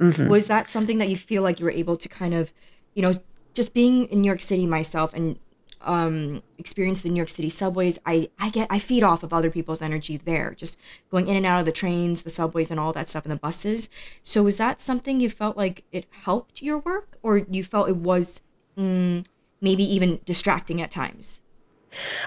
Mhm. 0.00 0.28
Was 0.28 0.46
that 0.46 0.68
something 0.68 0.98
that 0.98 1.08
you 1.08 1.16
feel 1.16 1.42
like 1.42 1.60
you 1.60 1.64
were 1.64 1.70
able 1.72 1.96
to 1.96 2.08
kind 2.08 2.34
of, 2.34 2.52
you 2.94 3.02
know, 3.02 3.12
just 3.54 3.74
being 3.74 4.06
in 4.06 4.22
New 4.22 4.28
York 4.28 4.40
City 4.40 4.66
myself 4.66 5.12
and 5.14 5.38
um 5.84 6.42
experience 6.58 7.02
the 7.02 7.08
New 7.08 7.16
York 7.16 7.28
City 7.28 7.48
subways, 7.48 7.98
I 8.06 8.28
I 8.38 8.50
get 8.50 8.68
I 8.70 8.78
feed 8.78 9.02
off 9.02 9.22
of 9.24 9.32
other 9.32 9.50
people's 9.50 9.82
energy 9.82 10.16
there, 10.16 10.54
just 10.56 10.78
going 11.10 11.26
in 11.26 11.36
and 11.36 11.44
out 11.44 11.58
of 11.60 11.66
the 11.66 11.72
trains, 11.72 12.22
the 12.22 12.30
subways 12.30 12.70
and 12.70 12.78
all 12.78 12.92
that 12.92 13.08
stuff 13.08 13.24
and 13.24 13.32
the 13.32 13.36
buses. 13.36 13.90
So 14.22 14.44
was 14.44 14.58
that 14.58 14.80
something 14.80 15.20
you 15.20 15.28
felt 15.28 15.56
like 15.56 15.84
it 15.90 16.06
helped 16.10 16.62
your 16.62 16.78
work 16.78 17.18
or 17.22 17.38
you 17.38 17.64
felt 17.64 17.88
it 17.88 17.96
was 17.96 18.42
mm, 18.78 19.24
maybe 19.60 19.82
even 19.82 20.20
distracting 20.24 20.80
at 20.80 20.90
times? 20.92 21.40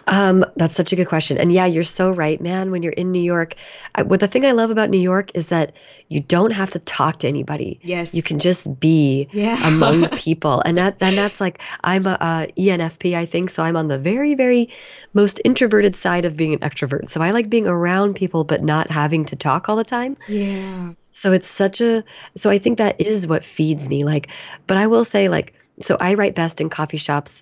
Um, 0.07 0.45
that's 0.55 0.75
such 0.75 0.93
a 0.93 0.95
good 0.95 1.07
question. 1.07 1.37
And 1.37 1.51
yeah, 1.51 1.65
you're 1.65 1.83
so 1.83 2.11
right, 2.11 2.39
man. 2.41 2.71
When 2.71 2.83
you're 2.83 2.93
in 2.93 3.11
New 3.11 3.21
York, 3.21 3.55
I, 3.95 4.03
what 4.03 4.19
the 4.19 4.27
thing 4.27 4.45
I 4.45 4.51
love 4.51 4.69
about 4.69 4.89
New 4.89 4.99
York 4.99 5.31
is 5.35 5.47
that 5.47 5.75
you 6.09 6.19
don't 6.19 6.51
have 6.51 6.69
to 6.71 6.79
talk 6.79 7.19
to 7.19 7.27
anybody. 7.27 7.79
Yes. 7.83 8.13
You 8.13 8.21
can 8.21 8.39
just 8.39 8.79
be 8.79 9.27
Yeah. 9.31 9.67
among 9.67 10.09
people, 10.17 10.61
and 10.65 10.77
that 10.77 10.97
and 11.01 11.17
that's 11.17 11.41
like 11.41 11.61
I'm 11.83 12.05
a, 12.05 12.17
a 12.21 12.47
ENFP, 12.57 13.15
I 13.15 13.25
think. 13.25 13.49
So 13.49 13.63
I'm 13.63 13.75
on 13.75 13.87
the 13.87 13.97
very, 13.97 14.35
very 14.35 14.69
most 15.13 15.39
introverted 15.43 15.95
side 15.95 16.25
of 16.25 16.37
being 16.37 16.53
an 16.53 16.59
extrovert. 16.59 17.09
So 17.09 17.21
I 17.21 17.31
like 17.31 17.49
being 17.49 17.67
around 17.67 18.15
people, 18.15 18.43
but 18.43 18.63
not 18.63 18.89
having 18.91 19.25
to 19.25 19.35
talk 19.35 19.69
all 19.69 19.75
the 19.75 19.83
time. 19.83 20.17
yeah. 20.27 20.93
So 21.11 21.31
it's 21.31 21.47
such 21.47 21.79
a 21.79 22.03
so 22.35 22.49
I 22.49 22.57
think 22.57 22.77
that 22.77 22.99
is 22.99 23.25
what 23.25 23.45
feeds 23.45 23.87
me. 23.87 24.03
Like, 24.03 24.27
but 24.67 24.75
I 24.75 24.87
will 24.87 25.05
say, 25.05 25.29
like, 25.29 25.53
so 25.79 25.95
I 25.97 26.15
write 26.15 26.35
best 26.35 26.59
in 26.59 26.69
coffee 26.69 26.97
shops. 26.97 27.41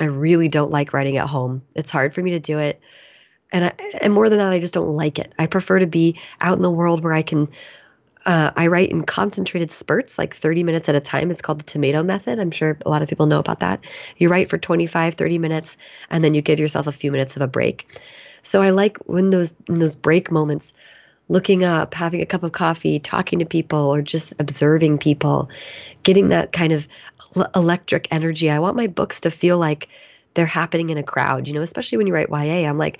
I 0.00 0.04
really 0.04 0.48
don't 0.48 0.70
like 0.70 0.92
writing 0.92 1.16
at 1.16 1.28
home. 1.28 1.62
It's 1.74 1.90
hard 1.90 2.14
for 2.14 2.22
me 2.22 2.32
to 2.32 2.40
do 2.40 2.58
it. 2.58 2.80
And 3.52 3.66
I, 3.66 3.72
and 4.00 4.12
more 4.12 4.28
than 4.28 4.38
that, 4.38 4.52
I 4.52 4.58
just 4.58 4.74
don't 4.74 4.96
like 4.96 5.18
it. 5.18 5.32
I 5.38 5.46
prefer 5.46 5.78
to 5.78 5.86
be 5.86 6.18
out 6.40 6.56
in 6.56 6.62
the 6.62 6.70
world 6.70 7.04
where 7.04 7.12
I 7.12 7.22
can 7.22 7.48
uh, 8.26 8.50
I 8.56 8.68
write 8.68 8.90
in 8.90 9.04
concentrated 9.04 9.70
spurts, 9.70 10.18
like 10.18 10.34
30 10.34 10.62
minutes 10.62 10.88
at 10.88 10.94
a 10.94 11.00
time. 11.00 11.30
It's 11.30 11.42
called 11.42 11.60
the 11.60 11.64
tomato 11.64 12.02
method. 12.02 12.40
I'm 12.40 12.50
sure 12.50 12.78
a 12.86 12.88
lot 12.88 13.02
of 13.02 13.08
people 13.08 13.26
know 13.26 13.38
about 13.38 13.60
that. 13.60 13.84
You 14.16 14.28
write 14.30 14.48
for 14.48 14.56
25, 14.56 15.14
30 15.14 15.38
minutes, 15.38 15.76
and 16.10 16.24
then 16.24 16.34
you 16.34 16.40
give 16.40 16.58
yourself 16.58 16.86
a 16.86 16.92
few 16.92 17.12
minutes 17.12 17.36
of 17.36 17.42
a 17.42 17.46
break. 17.46 17.86
So 18.42 18.62
I 18.62 18.70
like 18.70 18.98
when 19.06 19.30
those 19.30 19.54
in 19.68 19.78
those 19.78 19.96
break 19.96 20.30
moments, 20.30 20.72
looking 21.28 21.64
up, 21.64 21.94
having 21.94 22.20
a 22.20 22.26
cup 22.26 22.42
of 22.42 22.52
coffee, 22.52 22.98
talking 22.98 23.38
to 23.38 23.46
people, 23.46 23.78
or 23.78 24.02
just 24.02 24.34
observing 24.38 24.98
people, 24.98 25.48
getting 26.02 26.28
that 26.28 26.52
kind 26.52 26.72
of 26.72 26.86
electric 27.54 28.08
energy. 28.10 28.50
I 28.50 28.58
want 28.58 28.76
my 28.76 28.86
books 28.86 29.20
to 29.20 29.30
feel 29.30 29.58
like 29.58 29.88
they're 30.34 30.46
happening 30.46 30.90
in 30.90 30.98
a 30.98 31.02
crowd, 31.02 31.48
you 31.48 31.54
know, 31.54 31.62
especially 31.62 31.98
when 31.98 32.06
you 32.06 32.14
write 32.14 32.28
YA. 32.28 32.68
I'm 32.68 32.78
like, 32.78 32.98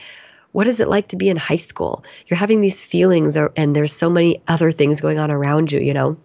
what 0.53 0.69
is 0.69 0.81
it 0.81 0.89
like 0.89 1.09
to 1.09 1.17
be 1.17 1.29
in 1.29 1.37
high 1.37 1.57
school? 1.57 2.05
You're 2.29 2.39
having 2.39 2.61
these 2.61 2.81
feelings 2.81 3.37
or, 3.37 3.53
and 3.57 3.75
there's 3.75 3.93
so 3.93 4.09
many 4.09 4.41
other 4.49 4.71
things 4.71 5.01
going 5.01 5.19
on 5.19 5.31
around 5.31 5.73
you, 5.73 5.81
you 5.81 5.93
know. 5.93 6.17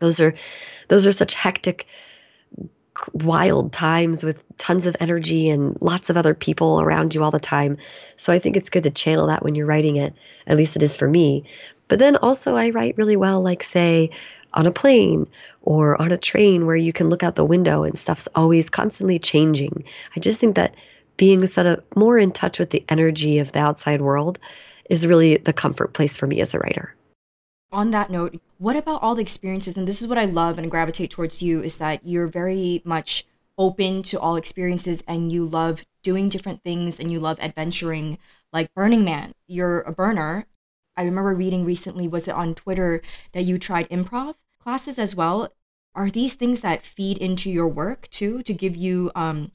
Those 0.00 0.20
are 0.20 0.34
those 0.88 1.06
are 1.06 1.12
such 1.12 1.34
hectic 1.34 1.86
wild 3.12 3.72
times 3.72 4.24
with 4.24 4.44
tons 4.56 4.86
of 4.86 4.96
energy 5.00 5.50
and 5.50 5.76
lots 5.80 6.10
of 6.10 6.16
other 6.16 6.34
people 6.34 6.80
around 6.80 7.14
you 7.14 7.22
all 7.22 7.30
the 7.30 7.40
time. 7.40 7.76
So 8.16 8.32
I 8.32 8.38
think 8.38 8.56
it's 8.56 8.70
good 8.70 8.84
to 8.84 8.90
channel 8.90 9.26
that 9.28 9.42
when 9.42 9.54
you're 9.54 9.66
writing 9.66 9.96
it. 9.96 10.14
At 10.46 10.56
least 10.56 10.76
it 10.76 10.82
is 10.82 10.96
for 10.96 11.08
me. 11.08 11.44
But 11.88 11.98
then 11.98 12.16
also 12.16 12.56
I 12.56 12.70
write 12.70 12.96
really 12.96 13.16
well 13.16 13.40
like 13.40 13.62
say 13.62 14.10
on 14.52 14.66
a 14.66 14.72
plane 14.72 15.26
or 15.62 16.00
on 16.00 16.12
a 16.12 16.16
train 16.16 16.66
where 16.66 16.76
you 16.76 16.92
can 16.92 17.08
look 17.08 17.22
out 17.22 17.34
the 17.34 17.44
window 17.44 17.82
and 17.84 17.98
stuff's 17.98 18.28
always 18.34 18.70
constantly 18.70 19.18
changing. 19.18 19.84
I 20.16 20.20
just 20.20 20.40
think 20.40 20.56
that 20.56 20.74
being 21.16 21.46
sort 21.46 21.66
of 21.66 21.84
more 21.94 22.18
in 22.18 22.32
touch 22.32 22.58
with 22.58 22.70
the 22.70 22.84
energy 22.88 23.38
of 23.38 23.52
the 23.52 23.60
outside 23.60 24.00
world 24.00 24.38
is 24.88 25.06
really 25.06 25.36
the 25.36 25.52
comfort 25.52 25.92
place 25.92 26.16
for 26.16 26.26
me 26.26 26.40
as 26.40 26.54
a 26.54 26.58
writer. 26.58 26.94
On 27.74 27.90
that 27.90 28.10
note, 28.10 28.40
what 28.58 28.76
about 28.76 29.02
all 29.02 29.14
the 29.14 29.22
experiences? 29.22 29.76
And 29.76 29.86
this 29.86 30.00
is 30.00 30.08
what 30.08 30.18
I 30.18 30.24
love 30.24 30.58
and 30.58 30.70
gravitate 30.70 31.10
towards 31.10 31.42
you 31.42 31.62
is 31.62 31.78
that 31.78 32.06
you're 32.06 32.28
very 32.28 32.80
much 32.84 33.26
open 33.58 34.02
to 34.04 34.18
all 34.18 34.36
experiences 34.36 35.04
and 35.06 35.30
you 35.30 35.44
love 35.44 35.84
doing 36.02 36.28
different 36.28 36.62
things 36.62 36.98
and 36.98 37.10
you 37.10 37.20
love 37.20 37.38
adventuring 37.40 38.18
like 38.52 38.72
Burning 38.74 39.04
Man. 39.04 39.34
You're 39.46 39.80
a 39.82 39.92
burner. 39.92 40.46
I 40.96 41.02
remember 41.02 41.34
reading 41.34 41.64
recently, 41.64 42.08
was 42.08 42.28
it 42.28 42.34
on 42.34 42.54
Twitter, 42.54 43.02
that 43.32 43.44
you 43.44 43.58
tried 43.58 43.88
improv 43.90 44.34
classes 44.62 44.98
as 44.98 45.14
well? 45.14 45.52
Are 45.94 46.10
these 46.10 46.34
things 46.34 46.60
that 46.62 46.84
feed 46.84 47.18
into 47.18 47.50
your 47.50 47.68
work 47.68 48.08
too 48.10 48.42
to 48.42 48.54
give 48.54 48.76
you, 48.76 49.10
um, 49.14 49.52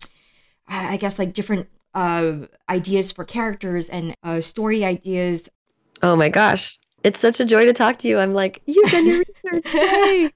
I 0.67 0.97
guess, 0.97 1.17
like 1.17 1.33
different 1.33 1.67
uh, 1.93 2.47
ideas 2.69 3.11
for 3.11 3.25
characters 3.25 3.89
and 3.89 4.15
uh, 4.23 4.41
story 4.41 4.85
ideas? 4.85 5.49
Oh 6.01 6.15
my 6.15 6.29
gosh. 6.29 6.77
It's 7.03 7.19
such 7.19 7.39
a 7.39 7.45
joy 7.45 7.65
to 7.65 7.73
talk 7.73 7.97
to 7.99 8.07
you. 8.07 8.17
I'm 8.19 8.33
like, 8.33 8.61
you've 8.65 8.89
done 8.91 9.05
your 9.07 9.19
research. 9.51 9.73
Yay. 9.73 10.29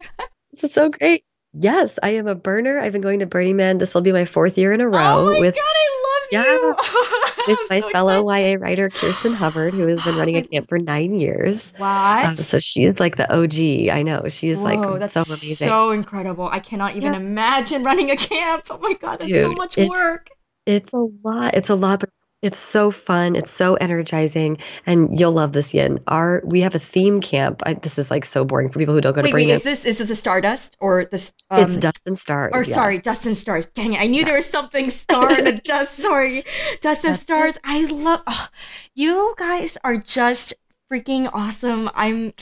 This 0.52 0.63
is 0.63 0.73
so 0.73 0.89
great. 0.89 1.23
Yes, 1.54 1.99
I 2.02 2.10
am 2.12 2.28
a 2.28 2.36
burner. 2.36 2.80
I've 2.80 2.93
been 2.93 3.02
going 3.02 3.19
to 3.19 3.26
Burning 3.28 3.56
Man. 3.58 3.78
This 3.78 3.93
will 3.93 4.02
be 4.02 4.12
my 4.12 4.26
fourth 4.26 4.58
year 4.58 4.71
in 4.73 4.82
a 4.82 4.88
row. 4.89 5.28
Oh 5.30 5.34
my 5.34 5.39
with 5.39 5.56
god, 5.56 5.62
I 5.62 6.28
Yeah, 6.32 6.39
love 6.41 6.78
you. 7.47 7.54
with 7.60 7.60
my 7.69 7.80
so 7.82 7.89
fellow 7.89 8.21
excited. 8.30 8.49
YA 8.52 8.58
writer 8.60 8.89
Kirsten 8.89 9.34
Hubbard, 9.34 9.73
who 9.76 9.86
has 9.86 10.02
been 10.04 10.15
running 10.17 10.38
a 10.38 10.41
camp 10.43 10.67
for 10.67 10.80
nine 10.80 11.19
years. 11.19 11.58
Um, 11.76 11.82
What? 11.82 12.38
so 12.39 12.58
she's 12.60 12.99
like 12.99 13.17
the 13.17 13.32
OG. 13.32 13.89
I 13.95 14.02
know. 14.02 14.23
She's 14.30 14.58
like 14.58 14.80
Whoa, 14.80 14.97
that's 14.97 15.13
so 15.13 15.21
amazing. 15.21 15.67
so 15.67 15.91
incredible. 15.91 16.47
I 16.47 16.60
cannot 16.60 16.95
even 16.95 17.13
Yeah. 17.13 17.19
imagine 17.19 17.84
running 17.84 18.10
a 18.10 18.15
camp. 18.17 18.65
Oh 18.71 18.80
my 18.80 18.93
god, 18.93 19.19
that's 19.19 19.32
so 19.41 19.52
much 19.52 19.78
work. 19.78 20.30
it's 20.65 20.93
a 20.93 21.06
lot. 21.23 21.54
It's 21.56 21.69
a 21.69 21.76
lot, 21.76 21.99
but 21.99 22.10
it's 22.44 22.60
so 22.60 22.92
fun. 22.92 23.36
It's 23.36 23.50
so 23.52 23.76
energizing, 23.76 24.58
and 24.86 25.18
you'll 25.18 25.32
love 25.32 25.54
this, 25.54 25.74
Yin. 25.74 26.00
Our 26.08 26.44
we 26.46 26.62
have 26.62 26.76
a 26.76 26.80
theme 26.80 27.22
camp. 27.22 27.64
I, 27.66 27.74
this 27.74 27.98
is 27.98 28.12
like 28.12 28.26
so 28.26 28.44
boring 28.46 28.70
for 28.70 28.78
people 28.80 28.94
who 28.94 29.02
don't 29.02 29.14
go 29.14 29.22
to 29.22 29.26
Wait, 29.26 29.32
Burning 29.32 29.48
wait, 29.48 29.54
Man. 29.54 29.58
is 29.58 29.64
this 29.64 29.86
is 29.86 29.98
this 29.98 30.10
a 30.12 30.16
Stardust 30.16 30.78
or 30.80 31.06
the 31.06 31.16
s- 31.16 31.32
It's 31.52 31.76
um 31.76 31.80
Dust 31.80 32.06
and 32.06 32.18
Stars. 32.18 32.52
or 32.54 32.66
sorry. 32.66 33.00
Dust 33.00 33.26
and 33.26 33.38
Stars. 33.38 33.66
Dang 33.68 33.94
it, 33.94 34.02
I 34.02 34.08
knew 34.08 34.26
there 34.26 34.36
was 34.36 34.46
something 34.46 34.90
star 34.90 35.32
and 35.32 35.48
a 35.48 35.52
dust. 35.62 35.96
Sorry, 35.96 36.44
Dust 36.82 37.06
and 37.06 37.16
Stars. 37.16 37.58
I 37.64 37.86
love 37.86 38.22
oh, 38.28 38.48
you 38.94 39.34
guys 39.38 39.78
are 39.84 39.98
just 39.98 40.54
freaking 40.92 41.30
awesome. 41.34 41.90
I'm 41.96 42.34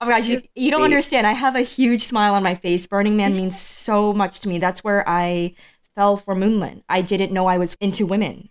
oh 0.00 0.06
my 0.06 0.18
gosh, 0.18 0.28
you, 0.28 0.40
You're 0.54 0.70
don't 0.72 0.82
understand. 0.82 1.26
I 1.26 1.32
have 1.32 1.56
a 1.56 1.60
huge 1.60 2.06
smile 2.06 2.34
on 2.34 2.42
my 2.42 2.54
face. 2.54 2.86
Burning 2.86 3.16
Man 3.16 3.36
means 3.36 3.60
so 3.60 4.12
much 4.12 4.40
to 4.40 4.48
me. 4.48 4.58
That's 4.58 4.82
where 4.82 5.08
I 5.08 5.54
fell 5.94 6.16
for 6.16 6.34
Moonland. 6.34 6.82
I 6.88 7.02
didn't 7.02 7.32
know 7.32 7.46
I 7.46 7.58
was 7.58 7.74
into 7.74 8.06
women. 8.06 8.48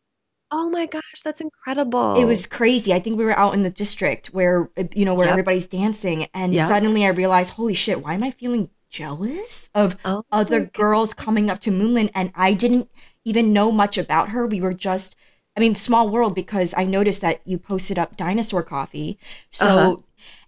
Oh 0.51 0.69
my 0.69 0.85
gosh, 0.85 1.21
that's 1.23 1.41
incredible. 1.41 1.99
It 2.13 2.25
was 2.25 2.45
crazy. 2.45 2.93
I 2.93 2.99
think 2.99 3.17
we 3.17 3.23
were 3.23 3.37
out 3.37 3.53
in 3.53 3.61
the 3.61 3.69
district 3.69 4.27
where 4.27 4.69
uh, 4.77 4.83
you 4.93 5.05
know 5.05 5.13
where 5.13 5.27
Yep. 5.27 5.29
everybody's 5.29 5.67
dancing, 5.67 6.27
and 6.33 6.57
Yep. 6.57 6.67
suddenly 6.67 7.05
I 7.05 7.09
realized, 7.09 7.53
holy 7.53 7.73
shit, 7.73 8.01
why 8.03 8.13
am 8.15 8.23
I 8.23 8.31
feeling 8.31 8.69
jealous 8.89 9.69
of 9.73 9.95
oh 10.05 10.23
other 10.31 10.59
girls 10.59 11.13
coming 11.13 11.49
up 11.49 11.59
to 11.61 11.71
Moonland? 11.71 12.11
And 12.13 12.31
I 12.35 12.53
didn't 12.53 12.89
even 13.23 13.53
know 13.53 13.71
much 13.71 13.97
about 13.97 14.29
her. 14.29 14.45
We 14.45 14.59
were 14.59 14.73
just, 14.73 15.15
I 15.55 15.61
mean, 15.61 15.73
small 15.75 16.09
world 16.09 16.35
because 16.35 16.73
I 16.75 16.83
noticed 16.85 17.21
that 17.21 17.41
you 17.45 17.57
posted 17.57 17.97
up 17.97 18.17
dinosaur 18.17 18.63
coffee. 18.63 19.17
So, 19.51 19.69
Uh-huh. 19.69 19.95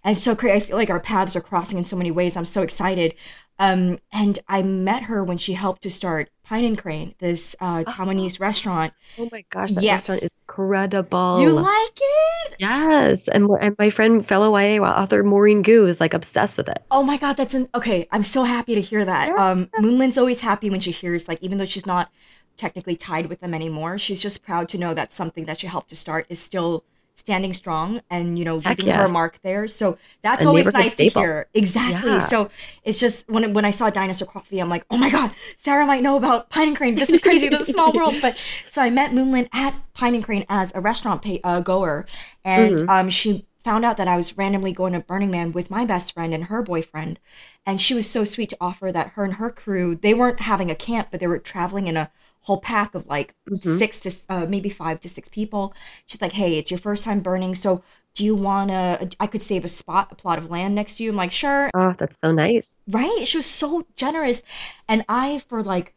and 0.04 0.18
so 0.18 0.36
crazy. 0.36 0.54
I 0.56 0.60
feel 0.60 0.76
like 0.76 0.90
our 0.90 1.00
paths 1.00 1.34
are 1.34 1.40
crossing 1.40 1.78
in 1.78 1.84
so 1.84 1.96
many 1.96 2.10
ways. 2.10 2.36
I'm 2.36 2.44
so 2.44 2.60
excited. 2.62 3.14
Um, 3.58 3.98
and 4.12 4.38
I 4.48 4.62
met 4.62 5.04
her 5.04 5.22
when 5.22 5.38
she 5.38 5.52
helped 5.52 5.82
to 5.82 5.90
start 5.90 6.28
Pine 6.42 6.64
and 6.64 6.76
Crane, 6.76 7.14
this 7.20 7.56
uh, 7.60 7.84
Taiwanese 7.84 8.40
restaurant. 8.40 8.92
Oh 9.18 9.28
my 9.32 9.44
gosh, 9.50 9.72
that 9.72 9.82
Yes. 9.82 10.08
restaurant 10.08 10.22
is 10.24 10.36
incredible. 10.42 11.40
You 11.40 11.52
like 11.52 11.98
it? 12.00 12.54
Yes, 12.58 13.28
and 13.28 13.48
and 13.60 13.74
my 13.78 13.90
friend, 13.90 14.26
fellow 14.26 14.56
YA 14.58 14.82
author 14.82 15.22
Maurene 15.22 15.62
Goo 15.62 15.86
is 15.86 16.00
like 16.00 16.14
obsessed 16.14 16.58
with 16.58 16.68
it. 16.68 16.82
Oh 16.90 17.02
my 17.02 17.16
god, 17.16 17.36
that's 17.36 17.54
an 17.54 17.68
okay. 17.74 18.06
I'm 18.12 18.22
so 18.24 18.44
happy 18.44 18.74
to 18.74 18.80
hear 18.80 19.04
that. 19.04 19.28
Yeah. 19.28 19.50
Um, 19.50 19.70
Moonland's 19.78 20.18
always 20.18 20.40
happy 20.40 20.68
when 20.68 20.80
she 20.80 20.90
hears 20.90 21.28
like, 21.28 21.42
even 21.42 21.58
though 21.58 21.64
she's 21.64 21.86
not 21.86 22.10
technically 22.56 22.96
tied 22.96 23.26
with 23.26 23.40
them 23.40 23.54
anymore, 23.54 23.98
she's 23.98 24.22
just 24.22 24.44
proud 24.44 24.68
to 24.70 24.78
know 24.78 24.94
that 24.94 25.12
something 25.12 25.44
that 25.44 25.60
she 25.60 25.66
helped 25.66 25.88
to 25.90 25.96
start 25.96 26.26
is 26.28 26.38
still 26.38 26.84
standing 27.16 27.52
strong 27.52 28.00
and 28.10 28.38
you 28.38 28.44
know 28.44 28.60
Heck 28.60 28.78
leaving 28.78 28.92
her 28.94 29.08
mark 29.08 29.38
there. 29.42 29.66
So 29.68 29.98
that's 30.22 30.44
A 30.44 30.48
always 30.48 30.66
nice 30.66 30.92
staple. 30.92 31.22
to 31.22 31.26
hear. 31.26 31.46
Exactly. 31.54 32.10
Yeah. 32.12 32.18
So 32.18 32.50
it's 32.82 32.98
just 32.98 33.28
when 33.28 33.52
when 33.54 33.64
I 33.64 33.70
saw 33.70 33.90
Dinosaur 33.90 34.26
Coffee, 34.28 34.60
I'm 34.60 34.68
like, 34.68 34.84
oh 34.90 34.96
my 34.98 35.10
god, 35.10 35.32
Sarah 35.56 35.86
might 35.86 36.02
know 36.02 36.16
about 36.16 36.50
Pine 36.50 36.68
and 36.68 36.76
Crane. 36.76 36.94
This 36.94 37.10
is 37.10 37.20
crazy. 37.20 37.48
this 37.48 37.62
is 37.62 37.68
a 37.70 37.72
small 37.72 37.92
world. 37.94 38.16
But 38.20 38.40
so 38.68 38.82
I 38.82 38.90
met 38.90 39.12
Moonland 39.12 39.48
at 39.52 39.74
Pine 39.94 40.14
and 40.14 40.24
Crane 40.24 40.44
as 40.48 40.72
a 40.74 40.80
restaurant 40.80 41.22
pay, 41.22 41.40
uh, 41.44 41.60
goer, 41.60 42.04
and 42.44 42.78
Mhm. 42.78 42.88
um, 42.88 43.10
she 43.10 43.46
found 43.62 43.82
out 43.84 43.96
that 43.96 44.06
I 44.08 44.16
was 44.16 44.36
randomly 44.36 44.72
going 44.72 44.92
to 44.92 45.00
Burning 45.00 45.30
Man 45.30 45.50
with 45.52 45.70
my 45.70 45.86
best 45.86 46.12
friend 46.12 46.34
and 46.34 46.44
her 46.44 46.60
boyfriend. 46.62 47.18
And 47.64 47.80
she 47.80 47.94
was 47.94 48.10
so 48.10 48.22
sweet 48.22 48.50
to 48.50 48.56
offer 48.60 48.92
that 48.92 49.12
her 49.12 49.24
and 49.24 49.34
her 49.34 49.48
crew, 49.48 49.94
they 49.94 50.12
weren't 50.12 50.40
having 50.40 50.70
a 50.70 50.74
camp, 50.74 51.08
but 51.10 51.18
they 51.18 51.26
were 51.26 51.38
traveling 51.38 51.86
in 51.86 51.96
a 51.96 52.10
whole 52.44 52.60
pack 52.60 52.94
of 52.94 53.06
like 53.06 53.34
Mhm. 53.50 53.78
six 53.78 54.00
to 54.00 54.10
uh, 54.28 54.46
maybe 54.48 54.68
five 54.70 55.00
to 55.00 55.08
six 55.08 55.28
people. 55.28 55.74
She's 56.06 56.20
like, 56.22 56.32
hey, 56.32 56.56
it's 56.58 56.70
your 56.70 56.78
first 56.80 57.04
time 57.04 57.20
burning. 57.20 57.54
So 57.54 57.82
do 58.14 58.24
you 58.24 58.34
want 58.34 58.70
to, 58.70 59.08
I 59.18 59.26
could 59.26 59.42
save 59.42 59.64
a 59.64 59.68
spot, 59.68 60.08
a 60.12 60.14
plot 60.14 60.38
of 60.38 60.48
land 60.50 60.74
next 60.74 60.96
to 60.96 61.02
you. 61.04 61.10
I'm 61.10 61.16
like, 61.16 61.32
sure. 61.32 61.70
Oh, 61.74 61.94
that's 61.98 62.18
so 62.18 62.30
nice. 62.32 62.82
Right? 62.88 63.22
She 63.26 63.36
was 63.38 63.46
so 63.46 63.86
generous. 63.96 64.42
And 64.88 65.04
I, 65.08 65.38
for 65.38 65.62
like 65.62 65.94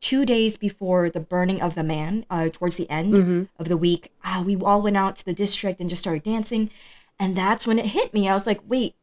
two 0.00 0.24
days 0.26 0.56
before 0.56 1.10
the 1.10 1.20
burning 1.20 1.60
of 1.62 1.74
the 1.74 1.82
man, 1.82 2.24
uh, 2.30 2.48
towards 2.52 2.76
the 2.76 2.88
end 2.90 3.14
Mm-hmm. 3.14 3.42
of 3.58 3.68
the 3.68 3.76
week, 3.76 4.12
uh, 4.24 4.42
we 4.46 4.56
all 4.56 4.82
went 4.82 4.96
out 4.96 5.16
to 5.16 5.24
the 5.24 5.32
district 5.32 5.80
and 5.80 5.90
just 5.90 6.02
started 6.02 6.22
dancing. 6.22 6.70
And 7.18 7.34
that's 7.36 7.66
when 7.66 7.78
it 7.78 7.86
hit 7.86 8.12
me. 8.14 8.28
I 8.28 8.34
was 8.34 8.46
like, 8.46 8.60
wait, 8.66 8.94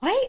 why? 0.00 0.26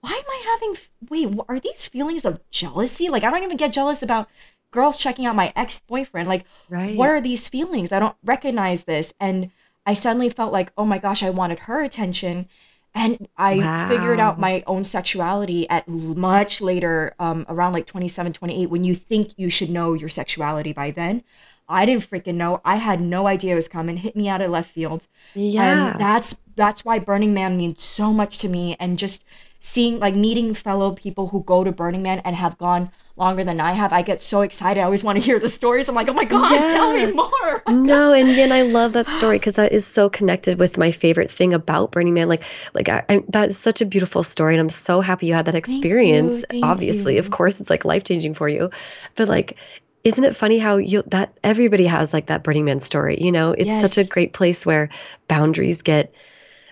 Why 0.00 0.10
am 0.12 0.24
I 0.28 0.42
having? 0.60 0.76
Wait, 1.10 1.38
are 1.48 1.60
these 1.60 1.86
feelings 1.88 2.24
of 2.24 2.40
jealousy? 2.50 3.08
Like, 3.08 3.22
I 3.24 3.30
don't 3.30 3.42
even 3.42 3.56
get 3.56 3.72
jealous 3.72 4.02
about 4.02 4.28
girls 4.76 4.96
checking 4.96 5.26
out 5.26 5.34
my 5.34 5.52
ex 5.56 5.80
boyfriend. 5.80 6.28
Like, 6.28 6.44
Right. 6.68 6.96
what 6.96 7.08
are 7.08 7.20
these 7.20 7.48
feelings? 7.48 7.90
I 7.92 7.98
don't 7.98 8.16
recognize 8.24 8.84
this. 8.84 9.12
And 9.18 9.50
I 9.84 9.94
suddenly 9.94 10.28
felt 10.28 10.52
like, 10.52 10.72
oh 10.76 10.84
my 10.84 10.98
gosh, 10.98 11.22
I 11.22 11.30
wanted 11.30 11.60
her 11.60 11.82
attention. 11.82 12.46
And 12.94 13.28
I 13.36 13.88
figured 13.88 14.20
out 14.20 14.40
my 14.40 14.62
own 14.66 14.82
sexuality 14.84 15.68
at 15.68 15.86
much 15.86 16.60
later, 16.62 17.14
um, 17.18 17.44
around 17.48 17.72
like 17.74 17.86
27, 17.86 18.32
28, 18.32 18.70
when 18.70 18.84
you 18.84 18.94
think 18.94 19.32
you 19.36 19.50
should 19.50 19.68
know 19.70 19.92
your 19.92 20.08
sexuality 20.08 20.72
by 20.72 20.90
then. 20.92 21.22
I 21.68 21.84
didn't 21.84 22.08
freaking 22.08 22.36
know. 22.36 22.60
I 22.64 22.76
had 22.76 23.00
no 23.00 23.26
idea 23.26 23.52
it 23.52 23.56
was 23.56 23.68
coming. 23.68 23.96
Hit 23.98 24.16
me 24.16 24.28
out 24.28 24.40
of 24.40 24.50
left 24.50 24.70
field. 24.70 25.08
Yeah. 25.34 25.90
And 25.90 26.00
that's 26.00 26.40
that's 26.54 26.84
why 26.84 26.98
Burning 26.98 27.34
Man 27.34 27.56
means 27.56 27.82
so 27.82 28.12
much 28.12 28.38
to 28.38 28.48
me. 28.48 28.76
And 28.80 28.98
just 28.98 29.24
seeing 29.60 29.98
like 29.98 30.14
meeting 30.14 30.54
fellow 30.54 30.92
people 30.92 31.28
who 31.28 31.42
go 31.42 31.64
to 31.64 31.72
Burning 31.72 32.02
Man 32.02 32.20
and 32.20 32.34
have 32.36 32.56
gone 32.56 32.90
longer 33.16 33.44
than 33.44 33.60
I 33.60 33.72
have, 33.72 33.92
I 33.92 34.02
get 34.02 34.20
so 34.20 34.42
excited. 34.42 34.80
I 34.80 34.84
always 34.84 35.02
want 35.02 35.18
to 35.18 35.24
hear 35.24 35.38
the 35.38 35.48
stories. 35.48 35.88
I'm 35.88 35.94
like, 35.94 36.08
oh 36.08 36.12
my 36.12 36.24
God, 36.24 36.50
tell 36.50 36.92
me 36.92 37.12
more. 37.12 37.62
no, 37.68 38.12
and 38.12 38.30
then 38.30 38.52
I 38.52 38.62
love 38.62 38.92
that 38.92 39.08
story 39.08 39.38
because 39.38 39.54
that 39.54 39.72
is 39.72 39.86
so 39.86 40.08
connected 40.10 40.58
with 40.58 40.76
my 40.76 40.90
favorite 40.90 41.30
thing 41.30 41.54
about 41.54 41.92
Burning 41.92 42.14
Man. 42.14 42.28
Like, 42.28 42.42
like 42.74 42.88
I, 42.88 43.04
I, 43.08 43.22
that 43.30 43.48
is 43.50 43.58
such 43.58 43.80
a 43.80 43.86
beautiful 43.86 44.22
story, 44.22 44.54
and 44.54 44.60
I'm 44.60 44.68
so 44.68 45.00
happy 45.00 45.26
you 45.26 45.34
had 45.34 45.46
that 45.46 45.54
experience. 45.54 46.44
thank 46.50 46.64
Obviously, 46.64 47.16
of 47.18 47.30
course, 47.30 47.60
it's 47.60 47.70
like 47.70 47.84
life 47.84 48.04
changing 48.04 48.34
for 48.34 48.48
you, 48.48 48.70
but 49.16 49.28
like. 49.28 49.56
Isn't 50.04 50.22
it 50.22 50.36
funny 50.36 50.60
how 50.60 50.76
you 50.76 51.02
that 51.08 51.36
everybody 51.42 51.84
has 51.84 52.12
like 52.12 52.26
that 52.26 52.44
Burning 52.44 52.64
Man 52.64 52.78
story? 52.78 53.20
You 53.20 53.32
know, 53.32 53.50
it's 53.50 53.80
such 53.80 53.98
a 53.98 54.04
great 54.04 54.32
place 54.34 54.64
where 54.64 54.88
boundaries 55.26 55.82
get 55.82 56.14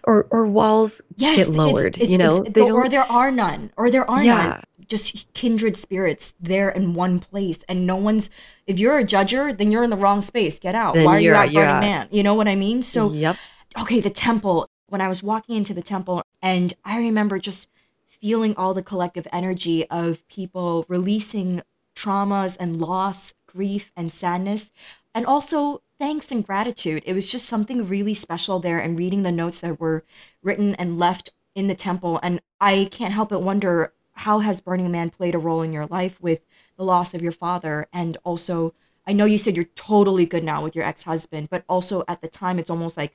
or 0.05 0.29
or 0.31 0.47
walls 0.47 1.03
Yes, 1.17 1.39
get 1.39 1.49
lowered. 1.49 1.97
it's- 1.97 2.09
you 2.11 2.17
know, 2.17 2.45
it's- 2.45 2.71
or 2.71 2.89
there 2.89 3.03
are 3.03 3.33
none, 3.33 3.73
or 3.77 3.91
there 3.91 4.09
are 4.09 4.23
Yeah. 4.23 4.37
none. 4.37 4.63
Just 4.89 5.33
kindred 5.35 5.77
spirits 5.77 6.35
there 6.41 6.69
in 6.69 6.95
one 6.95 7.19
place, 7.19 7.65
and 7.69 7.87
no 7.87 7.97
one's. 7.97 8.31
If 8.67 8.79
you're 8.79 8.99
a 8.99 9.05
judger, 9.05 9.57
then 9.57 9.71
you're 9.71 9.83
in 9.83 9.91
the 9.91 9.97
wrong 9.97 10.21
space. 10.21 10.59
Get 10.59 10.75
out. 10.75 10.95
Then 10.95 11.05
Why 11.05 11.17
are 11.17 11.21
you 11.21 11.35
out 11.35 11.49
out- 11.49 11.55
Burning 11.55 11.69
out. 11.69 11.81
Man? 11.81 12.09
You 12.11 12.23
know 12.23 12.35
what 12.35 12.49
I 12.49 12.55
mean? 12.55 12.83
So 12.83 13.13
yep. 13.13 13.37
okay, 13.79 14.01
the 14.01 14.11
temple. 14.11 14.69
When 14.87 15.01
I 15.01 15.09
was 15.09 15.23
walking 15.23 15.57
into 15.57 15.75
the 15.75 15.83
temple, 15.83 16.23
and 16.43 16.75
I 16.85 16.99
remember 16.99 17.39
just 17.39 17.69
feeling 18.07 18.55
all 18.57 18.75
the 18.75 18.83
collective 18.83 19.27
energy 19.33 19.89
of 19.91 20.27
people 20.29 20.85
releasing 20.89 21.63
traumas 21.97 22.57
and 22.61 22.81
loss, 22.81 23.35
grief 23.47 23.91
and 23.97 24.13
sadness, 24.13 24.71
and 25.15 25.27
also 25.27 25.83
thanks 25.99 26.31
and 26.31 26.47
gratitude. 26.47 27.03
It 27.07 27.15
was 27.15 27.31
just 27.31 27.47
something 27.47 27.89
really 27.89 28.15
special 28.15 28.61
there, 28.61 28.79
and 28.79 28.99
reading 28.99 29.23
the 29.23 29.33
notes 29.33 29.61
that 29.61 29.81
were 29.81 30.05
written 30.43 30.75
and 30.77 30.99
left 30.99 31.31
in 31.55 31.67
the 31.67 31.75
temple. 31.75 32.21
And 32.23 32.41
I 32.61 32.89
can't 32.91 33.15
help 33.15 33.31
but 33.31 33.43
wonder 33.43 33.93
how 34.15 34.39
has 34.41 34.61
Burning 34.61 34.91
Man 34.91 35.11
played 35.11 35.35
a 35.35 35.39
role 35.39 35.63
in 35.63 35.73
your 35.73 35.87
life 35.87 36.21
with 36.21 36.41
the 36.77 36.85
loss 36.85 37.15
of 37.15 37.23
your 37.23 37.33
father, 37.33 37.87
and 37.93 38.17
also. 38.25 38.75
I 39.07 39.13
know 39.13 39.27
you 39.27 39.37
said 39.37 39.55
you're 39.55 39.67
totally 39.75 40.25
good 40.25 40.43
now 40.43 40.63
with 40.65 40.75
your 40.75 40.87
ex-husband, 40.87 41.51
but 41.51 41.63
also 41.69 42.05
at 42.09 42.23
the 42.23 42.27
time 42.27 42.59
it's 42.59 42.71
almost 42.71 42.97
like 42.97 43.15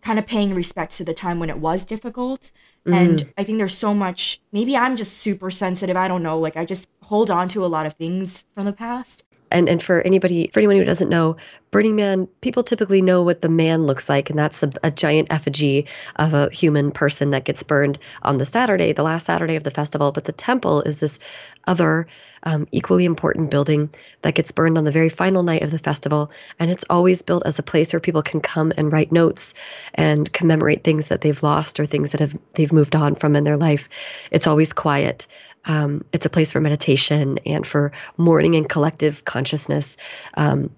kind 0.00 0.18
of 0.18 0.26
paying 0.26 0.52
respects 0.52 0.98
to 0.98 1.04
the 1.04 1.14
time 1.14 1.38
when 1.38 1.48
it 1.48 1.58
was 1.58 1.84
difficult. 1.84 2.50
Mm-hmm. 2.84 2.92
And 2.92 3.32
I 3.38 3.44
think 3.44 3.58
there's 3.58 3.78
so 3.78 3.94
much, 3.94 4.40
maybe 4.50 4.76
I'm 4.76 4.96
just 4.96 5.12
super 5.18 5.48
sensitive. 5.48 5.96
I 5.96 6.08
don't 6.08 6.24
know. 6.24 6.40
Like 6.40 6.56
I 6.56 6.64
just 6.64 6.88
hold 7.02 7.30
on 7.30 7.48
to 7.50 7.64
a 7.64 7.68
lot 7.68 7.86
of 7.86 7.94
things 7.94 8.46
from 8.52 8.64
the 8.64 8.72
past. 8.72 9.22
And 9.50 9.68
and 9.68 9.82
for 9.82 10.00
anybody 10.02 10.48
for 10.52 10.60
anyone 10.60 10.76
who 10.76 10.84
doesn't 10.84 11.10
know 11.10 11.36
burning 11.70 11.96
man 11.96 12.26
people 12.40 12.62
typically 12.62 13.02
know 13.02 13.22
what 13.22 13.42
the 13.42 13.48
man 13.48 13.86
looks 13.86 14.08
like 14.08 14.30
and 14.30 14.38
that's 14.38 14.62
a, 14.62 14.70
a 14.82 14.90
giant 14.90 15.30
effigy 15.30 15.86
of 16.16 16.34
a 16.34 16.50
human 16.50 16.90
person 16.90 17.30
that 17.30 17.44
gets 17.44 17.62
burned 17.62 17.98
on 18.22 18.38
the 18.38 18.46
saturday 18.46 18.92
the 18.92 19.02
last 19.02 19.26
saturday 19.26 19.56
of 19.56 19.64
the 19.64 19.70
festival. 19.70 20.12
But 20.12 20.24
the 20.24 20.32
temple 20.32 20.80
is 20.82 20.98
this 20.98 21.18
other 21.66 22.06
um, 22.44 22.66
equally 22.70 23.04
important 23.04 23.50
building 23.50 23.90
that 24.22 24.34
gets 24.34 24.52
burned 24.52 24.78
on 24.78 24.84
the 24.84 24.92
very 24.92 25.08
final 25.08 25.42
night 25.42 25.62
of 25.62 25.72
the 25.72 25.78
festival. 25.80 26.30
And 26.58 26.70
it's 26.70 26.84
always 26.88 27.22
built 27.22 27.44
as 27.44 27.58
a 27.58 27.62
place 27.62 27.92
where 27.92 28.00
people 28.00 28.22
can 28.22 28.40
come 28.40 28.72
and 28.76 28.92
write 28.92 29.10
notes 29.10 29.52
and 29.94 30.32
commemorate 30.32 30.84
things 30.84 31.08
that 31.08 31.20
they've 31.20 31.42
lost 31.42 31.80
or 31.80 31.86
things 31.86 32.12
that 32.12 32.20
have 32.20 32.38
they've 32.54 32.72
moved 32.72 32.94
on 32.94 33.16
from 33.16 33.36
in 33.36 33.44
their 33.44 33.56
life. 33.56 33.88
It's 34.30 34.46
always 34.46 34.72
quiet 34.72 35.26
um, 35.66 36.04
it's 36.12 36.26
a 36.26 36.30
place 36.30 36.52
for 36.52 36.60
meditation 36.60 37.38
and 37.44 37.66
for 37.66 37.92
mourning 38.16 38.54
and 38.56 38.68
collective 38.68 39.24
consciousness. 39.24 39.96
Um, 40.34 40.70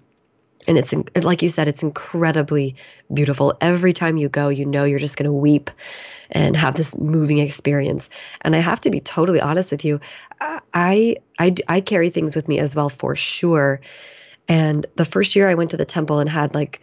and 0.67 0.77
it's 0.77 0.93
like 1.23 1.41
you 1.41 1.49
said, 1.49 1.67
it's 1.67 1.83
incredibly 1.83 2.75
beautiful. 3.13 3.57
Every 3.61 3.93
time 3.93 4.17
you 4.17 4.29
go, 4.29 4.49
you 4.49 4.65
know 4.65 4.83
you're 4.83 4.99
just 4.99 5.17
going 5.17 5.25
to 5.25 5.31
weep 5.31 5.71
and 6.31 6.55
have 6.55 6.75
this 6.75 6.97
moving 6.97 7.39
experience. 7.39 8.09
And 8.41 8.55
I 8.55 8.59
have 8.59 8.81
to 8.81 8.91
be 8.91 8.99
totally 8.99 9.41
honest 9.41 9.71
with 9.71 9.85
you, 9.85 9.99
I 10.39 11.17
I 11.39 11.55
I 11.67 11.81
carry 11.81 12.09
things 12.09 12.35
with 12.35 12.47
me 12.47 12.59
as 12.59 12.75
well 12.75 12.89
for 12.89 13.15
sure. 13.15 13.81
And 14.47 14.85
the 14.95 15.05
first 15.05 15.35
year 15.35 15.49
I 15.49 15.55
went 15.55 15.71
to 15.71 15.77
the 15.77 15.85
temple 15.85 16.19
and 16.19 16.29
had 16.29 16.53
like 16.53 16.81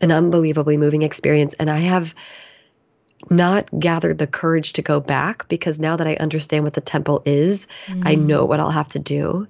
an 0.00 0.12
unbelievably 0.12 0.76
moving 0.76 1.02
experience, 1.02 1.54
and 1.54 1.70
I 1.70 1.78
have 1.78 2.14
not 3.30 3.68
gathered 3.78 4.18
the 4.18 4.26
courage 4.26 4.72
to 4.74 4.82
go 4.82 5.00
back 5.00 5.48
because 5.48 5.78
now 5.78 5.96
that 5.96 6.06
I 6.06 6.14
understand 6.16 6.64
what 6.64 6.74
the 6.74 6.80
temple 6.80 7.22
is, 7.26 7.66
I 8.02 8.14
Mm. 8.14 8.26
know 8.26 8.44
what 8.46 8.60
I'll 8.60 8.70
have 8.70 8.88
to 8.88 8.98
do. 8.98 9.46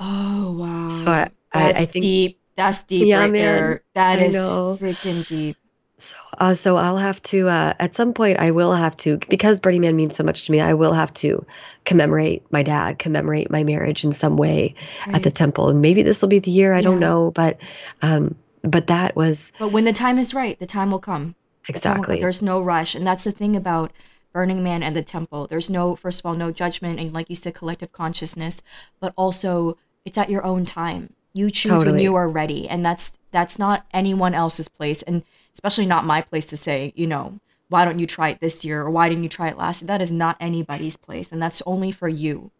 Oh 0.00 0.52
wow. 0.58 0.88
So 0.88 1.10
I, 1.10 1.30
I, 1.52 1.72
That's 1.72 1.80
I 1.82 1.86
think 1.86 2.00
deep. 2.00 2.40
That's 2.56 2.82
deep 2.84 3.08
Yeah, 3.08 3.14
right 3.14 3.32
man. 3.32 3.36
there. 3.36 3.82
That 3.94 4.18
I 4.18 4.20
is 4.20 4.34
know. 4.34 4.80
freaking 4.80 5.26
deep. 5.26 5.58
so. 5.98 6.16
Uh, 6.38 6.54
so 6.54 6.76
I'll 6.76 6.98
have 6.98 7.22
to 7.24 7.48
uh, 7.48 7.74
at 7.78 7.94
some 7.94 8.12
point. 8.12 8.38
I 8.38 8.50
will 8.50 8.72
have 8.74 8.96
to 8.98 9.18
because 9.28 9.60
Burning 9.60 9.80
Man 9.82 9.96
means 9.96 10.16
so 10.16 10.24
much 10.24 10.44
to 10.46 10.52
me. 10.52 10.60
I 10.60 10.74
will 10.74 10.92
have 10.92 11.12
to 11.14 11.44
commemorate 11.84 12.50
my 12.52 12.62
dad, 12.62 12.98
commemorate 12.98 13.50
my 13.50 13.64
marriage 13.64 14.04
in 14.04 14.12
some 14.12 14.36
way 14.36 14.74
at 15.12 15.22
the 15.22 15.30
temple. 15.30 15.68
And 15.68 15.80
maybe 15.80 16.02
this 16.02 16.20
will 16.20 16.28
be 16.28 16.38
the 16.38 16.50
year. 16.50 16.74
I 16.74 16.82
don't 16.82 16.98
know, 17.00 17.30
but 17.30 17.58
um, 18.02 18.34
but 18.62 18.88
that 18.88 19.16
was 19.16 19.52
But 19.58 19.68
when 19.68 19.84
the 19.84 19.92
time 19.92 20.18
is 20.18 20.32
right, 20.34 20.58
the 20.58 20.66
time 20.66 20.90
will 20.90 20.98
come. 20.98 21.34
Exactly 21.68 22.20
There's 22.20 22.42
no 22.42 22.60
rush, 22.60 22.94
and 22.94 23.06
that's 23.06 23.24
the 23.24 23.32
thing 23.32 23.56
about 23.56 23.92
Burning 24.32 24.62
Man 24.62 24.82
and 24.82 24.94
the 24.94 25.02
temple. 25.02 25.46
There's 25.46 25.70
no, 25.70 25.96
first 25.96 26.20
of 26.20 26.26
all, 26.26 26.34
no 26.34 26.50
judgment, 26.50 27.00
and 27.00 27.12
like 27.12 27.28
you 27.28 27.34
said, 27.34 27.54
collective 27.54 27.92
consciousness, 27.92 28.62
but 29.00 29.12
also 29.16 29.78
it's 30.04 30.18
at 30.18 30.30
your 30.30 30.44
own 30.44 30.64
time. 30.64 31.14
You 31.32 31.50
choose 31.50 31.84
when 31.84 31.98
you 31.98 32.14
are 32.14 32.28
ready, 32.28 32.68
and 32.68 32.84
that's 32.84 33.18
that's 33.30 33.58
not 33.58 33.86
anyone 33.92 34.34
else's 34.34 34.68
place, 34.68 35.02
and 35.02 35.22
especially 35.52 35.86
not 35.86 36.06
my 36.06 36.20
place 36.20 36.46
to 36.46 36.56
say, 36.56 36.92
you 36.96 37.06
know, 37.06 37.40
why 37.68 37.84
don't 37.84 37.98
you 37.98 38.06
try 38.06 38.30
it 38.30 38.40
this 38.40 38.64
year 38.64 38.82
or 38.82 38.90
why 38.90 39.08
didn't 39.08 39.24
you 39.24 39.28
try 39.28 39.48
it 39.48 39.58
last? 39.58 39.82
year? 39.82 39.86
That 39.86 40.02
is 40.02 40.12
not 40.12 40.36
anybody's 40.40 40.96
place, 40.96 41.32
and 41.32 41.42
that's 41.42 41.62
only 41.66 41.90
for 41.90 42.08
you. 42.08 42.50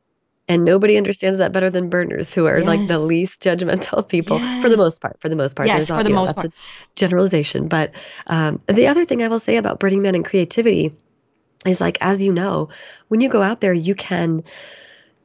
And 0.49 0.65
nobody 0.65 0.97
understands 0.97 1.39
that 1.39 1.53
better 1.53 1.71
than 1.71 1.91
burners 1.91 2.35
who 2.35 2.47
are 2.47 2.63
like 2.63 2.87
the 2.87 2.99
least 2.99 3.43
judgmental 3.43 4.07
people 4.09 4.39
for 4.61 4.69
the 4.69 4.77
most 4.77 5.03
part 5.03 5.21
for 5.21 5.29
the 5.29 5.37
most 5.37 5.57
part. 5.57 5.67
Yes, 5.67 5.89
There's 5.89 5.99
for 5.99 6.05
the 6.05 6.11
know, 6.11 6.17
most 6.17 6.37
a 6.37 6.51
generalization. 6.95 7.69
But 7.69 7.93
um, 8.27 8.61
the 8.67 8.87
other 8.87 9.05
thing 9.05 9.23
i 9.23 9.29
will 9.29 9.41
say 9.41 9.57
about 9.57 9.81
burning 9.81 10.03
man 10.03 10.15
and 10.15 10.25
creativity 10.25 10.95
is 11.65 11.81
like 11.81 11.99
as 12.01 12.23
you 12.23 12.33
know 12.33 12.69
when 13.09 13.21
you 13.21 13.29
go 13.29 13.43
out 13.43 13.61
there 13.61 13.73
you 13.73 13.95
can 13.95 14.45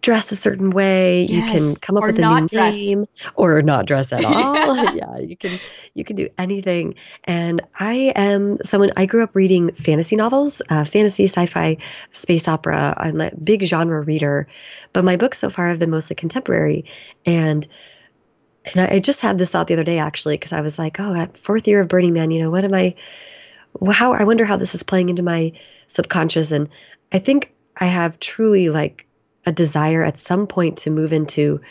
dress 0.01 0.31
a 0.31 0.35
certain 0.35 0.71
way. 0.71 1.23
You 1.23 1.41
can 1.43 1.75
come 1.75 1.97
up 1.97 2.03
or 2.03 2.07
with 2.07 2.19
a 2.19 2.39
new 2.39 2.47
dress. 2.47 2.73
name 2.73 3.05
or 3.35 3.61
not 3.61 3.85
dress 3.85 4.11
at 4.11 4.25
all. 4.25 4.75
Yeah. 4.75 4.91
yeah 4.95 5.19
you 5.19 5.37
can 5.37 5.59
you 5.93 6.03
can 6.03 6.15
do 6.15 6.27
anything. 6.37 6.95
And 7.25 7.61
i 7.79 8.13
am 8.15 8.57
someone 8.63 8.91
i 8.97 9.05
grew 9.05 9.23
up 9.23 9.35
reading 9.35 9.71
fantasy 9.73 10.15
novels 10.15 10.61
uh, 10.69 10.85
fantasy 10.85 11.25
sci-fi 11.25 11.77
space 12.11 12.47
opera. 12.47 12.95
I'm 12.97 13.21
a 13.21 13.31
big 13.35 13.63
genre 13.63 14.01
reader 14.01 14.47
but 14.93 15.05
my 15.05 15.15
books 15.17 15.39
so 15.39 15.49
far 15.49 15.69
have 15.69 15.79
been 15.79 15.91
mostly 15.91 16.15
contemporary. 16.15 16.85
And 17.25 17.67
and 18.65 18.81
I, 18.81 18.95
I 18.95 18.99
just 18.99 19.21
had 19.21 19.37
this 19.37 19.49
thought 19.49 19.67
the 19.67 19.73
other 19.73 19.83
day 19.83 19.97
actually 19.97 20.35
because 20.35 20.53
i 20.53 20.61
was 20.61 20.77
like 20.77 20.99
oh 20.99 21.15
at 21.15 21.35
fourth 21.35 21.67
year 21.67 21.81
of 21.81 21.87
burning 21.87 22.13
man 22.13 22.29
you 22.29 22.39
know 22.39 22.51
what 22.51 22.63
am 22.63 22.73
i 22.73 22.93
how 23.91 24.13
i 24.13 24.23
wonder 24.23 24.45
how 24.45 24.55
this 24.55 24.75
is 24.75 24.83
playing 24.83 25.09
into 25.09 25.23
my 25.23 25.51
subconscious. 25.87 26.51
And 26.51 26.69
i 27.11 27.17
think 27.17 27.53
i 27.77 27.85
have 27.85 28.19
truly 28.19 28.69
like 28.69 29.07
a 29.45 29.51
desire 29.51 30.03
at 30.03 30.17
some 30.17 30.47
point 30.47 30.77
to 30.79 30.89
move 30.89 31.13
into 31.13 31.61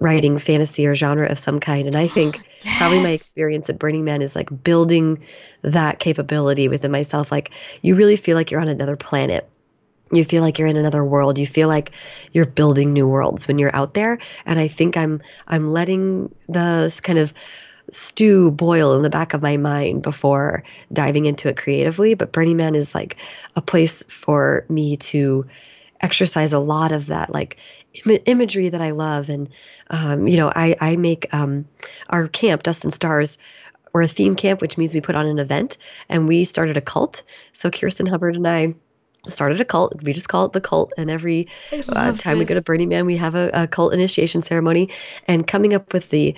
writing 0.00 0.38
fantasy 0.38 0.86
or 0.86 0.94
genre 0.94 1.26
of 1.26 1.38
some 1.38 1.60
kind. 1.60 1.86
And 1.86 1.96
i 1.96 2.06
think 2.06 2.40
probably 2.78 3.00
my 3.00 3.10
experience 3.10 3.68
at 3.68 3.78
burning 3.78 4.04
man 4.04 4.22
is 4.22 4.36
like 4.36 4.62
building 4.62 5.24
that 5.62 5.98
capability 5.98 6.68
within 6.68 6.92
myself. 6.92 7.32
Like 7.32 7.50
you 7.82 7.94
really 7.94 8.16
feel 8.16 8.36
like 8.36 8.50
you're 8.50 8.60
on 8.60 8.68
another 8.68 8.96
planet. 8.96 9.48
You 10.12 10.24
feel 10.24 10.42
like 10.42 10.58
you're 10.58 10.68
in 10.68 10.76
another 10.76 11.04
world. 11.04 11.36
You 11.36 11.46
feel 11.46 11.68
like 11.68 11.90
you're 12.32 12.46
building 12.46 12.92
new 12.92 13.08
worlds 13.08 13.48
when 13.48 13.58
you're 13.58 13.74
out 13.74 13.94
there. 13.94 14.18
And 14.44 14.58
i 14.58 14.68
think 14.68 14.96
i'm 14.96 15.22
i'm 15.48 15.70
letting 15.70 16.34
the 16.48 17.00
kind 17.02 17.18
of 17.18 17.32
stew 17.90 18.50
boil 18.50 18.94
in 18.96 19.02
the 19.02 19.10
back 19.10 19.32
of 19.32 19.42
my 19.42 19.56
mind 19.56 20.02
before 20.02 20.64
diving 20.92 21.26
into 21.26 21.48
it 21.48 21.56
creatively. 21.56 22.14
But 22.14 22.32
burning 22.32 22.56
man 22.56 22.74
is 22.74 22.94
like 22.94 23.16
a 23.54 23.62
place 23.62 24.02
for 24.08 24.66
me 24.68 24.96
to 24.98 25.46
exercise 26.00 26.52
a 26.52 26.58
lot 26.58 26.92
of 26.92 27.06
that 27.06 27.32
like 27.32 27.56
Im- 28.04 28.22
imagery 28.26 28.68
that 28.68 28.80
I 28.80 28.90
love. 28.90 29.28
And, 29.28 29.48
um, 29.88 30.28
you 30.28 30.36
know, 30.36 30.52
I, 30.54 30.76
I 30.80 30.96
make 30.96 31.32
um, 31.34 31.66
our 32.08 32.28
camp, 32.28 32.62
Dust 32.62 32.84
and 32.84 32.92
Stars, 32.92 33.38
or 33.94 34.02
a 34.02 34.08
theme 34.08 34.36
camp, 34.36 34.60
which 34.60 34.76
means 34.76 34.94
we 34.94 35.00
put 35.00 35.14
on 35.14 35.26
an 35.26 35.38
event 35.38 35.78
and 36.08 36.28
we 36.28 36.44
started 36.44 36.76
a 36.76 36.82
cult. 36.82 37.22
So 37.54 37.70
Kirsten 37.70 38.06
Hubbard 38.06 38.36
and 38.36 38.46
I 38.46 38.74
started 39.26 39.60
a 39.60 39.64
cult. 39.64 40.02
We 40.02 40.12
just 40.12 40.28
call 40.28 40.44
it 40.44 40.52
the 40.52 40.60
cult. 40.60 40.92
And 40.98 41.10
every 41.10 41.48
uh, 41.72 42.12
time 42.12 42.34
this. 42.34 42.38
we 42.40 42.44
go 42.44 42.54
to 42.54 42.62
Burning 42.62 42.90
Man, 42.90 43.06
we 43.06 43.16
have 43.16 43.34
a, 43.34 43.50
a 43.54 43.66
cult 43.66 43.94
initiation 43.94 44.42
ceremony. 44.42 44.90
And 45.26 45.46
coming 45.46 45.72
up 45.72 45.92
with 45.92 46.10
the 46.10 46.34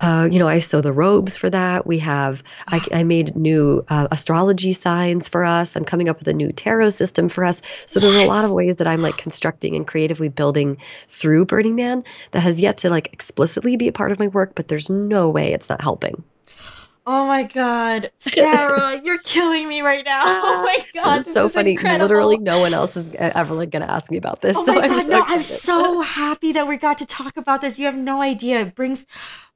uh, 0.00 0.28
you 0.30 0.38
know, 0.38 0.48
I 0.48 0.58
sew 0.58 0.80
the 0.80 0.92
robes 0.92 1.36
for 1.36 1.50
that. 1.50 1.86
We 1.86 1.98
have, 1.98 2.42
I, 2.68 2.80
I 2.92 3.04
made 3.04 3.36
new 3.36 3.84
uh, 3.88 4.08
astrology 4.10 4.72
signs 4.72 5.28
for 5.28 5.44
us. 5.44 5.76
I'm 5.76 5.84
coming 5.84 6.08
up 6.08 6.18
with 6.18 6.28
a 6.28 6.32
new 6.32 6.52
tarot 6.52 6.90
system 6.90 7.28
for 7.28 7.44
us. 7.44 7.60
So 7.86 8.00
there's 8.00 8.16
a 8.16 8.26
lot 8.26 8.44
of 8.44 8.50
ways 8.50 8.78
that 8.78 8.86
I'm 8.86 9.02
like 9.02 9.18
constructing 9.18 9.76
and 9.76 9.86
creatively 9.86 10.28
building 10.28 10.78
through 11.08 11.44
Burning 11.46 11.74
Man 11.74 12.04
that 12.30 12.40
has 12.40 12.60
yet 12.60 12.78
to 12.78 12.90
like 12.90 13.12
explicitly 13.12 13.76
be 13.76 13.88
a 13.88 13.92
part 13.92 14.12
of 14.12 14.18
my 14.18 14.28
work, 14.28 14.54
but 14.54 14.68
there's 14.68 14.88
no 14.88 15.28
way 15.28 15.52
it's 15.52 15.68
not 15.68 15.82
helping. 15.82 16.24
Oh 17.06 17.26
my 17.26 17.44
god, 17.44 18.10
Sarah, 18.18 19.00
you're 19.02 19.18
killing 19.18 19.68
me 19.68 19.80
right 19.80 20.04
now. 20.04 20.20
Oh 20.42 20.56
ah, 20.58 20.62
my 20.64 20.84
god, 20.94 21.18
this 21.18 21.28
is 21.28 21.34
so 21.34 21.48
funny. 21.48 21.72
Incredible. 21.72 22.04
Literally, 22.04 22.38
no 22.38 22.60
one 22.60 22.74
else 22.74 22.96
is 22.96 23.10
ever 23.18 23.54
like 23.54 23.70
going 23.70 23.82
to 23.82 23.90
ask 23.90 24.10
me 24.10 24.16
about 24.16 24.42
this. 24.42 24.56
Oh 24.56 24.64
my 24.64 24.74
so 24.74 24.80
god, 24.80 24.90
I'm 24.90 25.04
so 25.04 25.10
no, 25.10 25.24
I'm 25.26 25.42
so 25.42 26.00
happy 26.02 26.52
that 26.52 26.66
we 26.66 26.76
got 26.76 26.98
to 26.98 27.06
talk 27.06 27.36
about 27.36 27.60
this. 27.60 27.78
You 27.78 27.86
have 27.86 27.96
no 27.96 28.20
idea. 28.20 28.60
It 28.60 28.74
brings, 28.74 29.06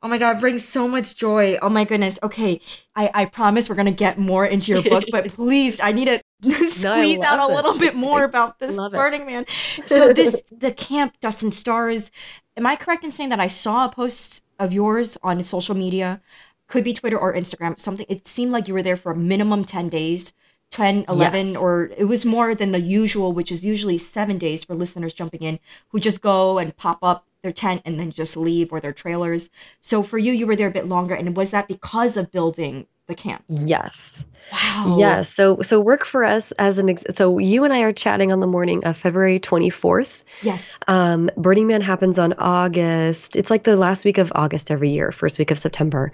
oh 0.03 0.09
my 0.09 0.19
god, 0.19 0.37
it 0.37 0.41
brings 0.41 0.65
so 0.65 0.89
much 0.89 1.17
joy. 1.17 1.59
Oh 1.61 1.69
my 1.69 1.85
goodness. 1.85 2.19
Okay, 2.23 2.61
I 2.97 3.11
I 3.15 3.25
promise 3.27 3.69
we're 3.69 3.77
gonna 3.77 3.93
get 3.93 4.19
more 4.19 4.47
into 4.47 4.73
your 4.73 4.83
book, 4.83 5.05
but 5.11 5.29
please, 5.35 5.81
I 5.81 5.93
need 5.93 6.07
to 6.07 6.23
squeeze 6.71 7.19
no, 7.19 7.27
out 7.27 7.51
a 7.51 7.55
little 7.55 7.79
bit 7.79 7.95
more 7.95 8.25
about 8.25 8.59
this 8.59 8.77
Burning 8.91 9.23
it. 9.23 9.27
Man. 9.27 9.47
So 9.85 10.13
this 10.13 10.43
the 10.51 10.73
camp 10.73 11.19
Dust 11.21 11.43
and 11.43 11.55
Stars. 11.55 12.11
Am 12.57 12.67
I 12.67 12.77
correct 12.77 13.05
in 13.05 13.11
saying 13.11 13.31
that 13.31 13.41
I 13.41 13.49
saw 13.49 13.85
a 13.85 13.89
post 13.89 14.45
of 14.59 14.73
yours 14.73 15.19
on 15.23 15.43
social 15.43 15.75
media 15.75 16.21
could 16.67 16.85
be 16.85 16.95
Twitter 16.95 17.19
or 17.19 17.35
Instagram, 17.35 17.79
something. 17.79 18.07
It 18.09 18.27
seemed 18.27 18.53
like 18.53 18.69
you 18.69 18.75
were 18.75 18.83
there 18.83 18.97
for 18.97 19.13
a 19.13 19.17
minimum 19.17 19.65
10 19.65 19.89
days, 19.89 20.33
10, 20.71 21.05
11, 21.09 21.47
yes. 21.49 21.57
or 21.57 21.91
it 21.97 22.05
was 22.05 22.25
more 22.25 22.55
than 22.55 22.73
the 22.73 22.81
usual, 22.81 23.33
which 23.33 23.53
is 23.53 23.65
usually 23.65 23.99
seven 23.99 24.39
days 24.39 24.65
for 24.65 24.75
listeners 24.75 25.13
jumping 25.13 25.43
in 25.43 25.59
who 25.89 26.01
just 26.01 26.21
go 26.21 26.59
and 26.59 26.77
pop 26.77 26.99
up 27.03 27.27
their 27.43 27.53
tent 27.53 27.83
and 27.85 28.01
then 28.01 28.11
just 28.11 28.37
leave 28.37 28.73
or 28.73 28.81
their 28.81 28.93
trailers. 28.93 29.51
So 29.81 30.03
for 30.03 30.19
you, 30.19 30.33
you 30.33 30.47
were 30.47 30.57
there 30.57 30.69
a 30.69 30.73
bit 30.73 30.89
longer. 30.89 31.15
And 31.15 31.37
was 31.37 31.51
that 31.51 31.69
because 31.69 32.17
of 32.17 32.33
building 32.33 32.87
the 33.07 33.15
camp? 33.15 33.45
Yes. 33.49 34.25
Wow. 34.53 34.97
Yeah. 34.99 35.23
So 35.23 35.63
so 35.63 35.81
work 35.81 36.05
for 36.05 36.25
us 36.25 36.53
as 36.53 36.79
an 36.79 36.91
ex- 36.91 37.17
so 37.17 37.39
you 37.39 37.65
and 37.65 37.73
I 37.73 37.81
are 37.81 37.93
chatting 37.93 38.31
on 38.33 38.41
the 38.41 38.47
morning 38.47 38.85
of 38.85 38.97
February 38.97 39.41
24th. 39.41 40.23
Yes. 40.43 40.69
Um, 40.87 41.31
Burning 41.37 41.67
Man 41.67 41.81
happens 41.81 42.19
on 42.19 42.35
August. 42.35 43.37
It's 43.37 43.51
like 43.51 43.65
the 43.65 43.77
last 43.77 44.05
week 44.05 44.19
of 44.19 44.33
August 44.35 44.71
every 44.71 44.91
year, 44.91 45.13
first 45.13 45.39
week 45.39 45.51
of 45.51 45.59
September. 45.59 46.13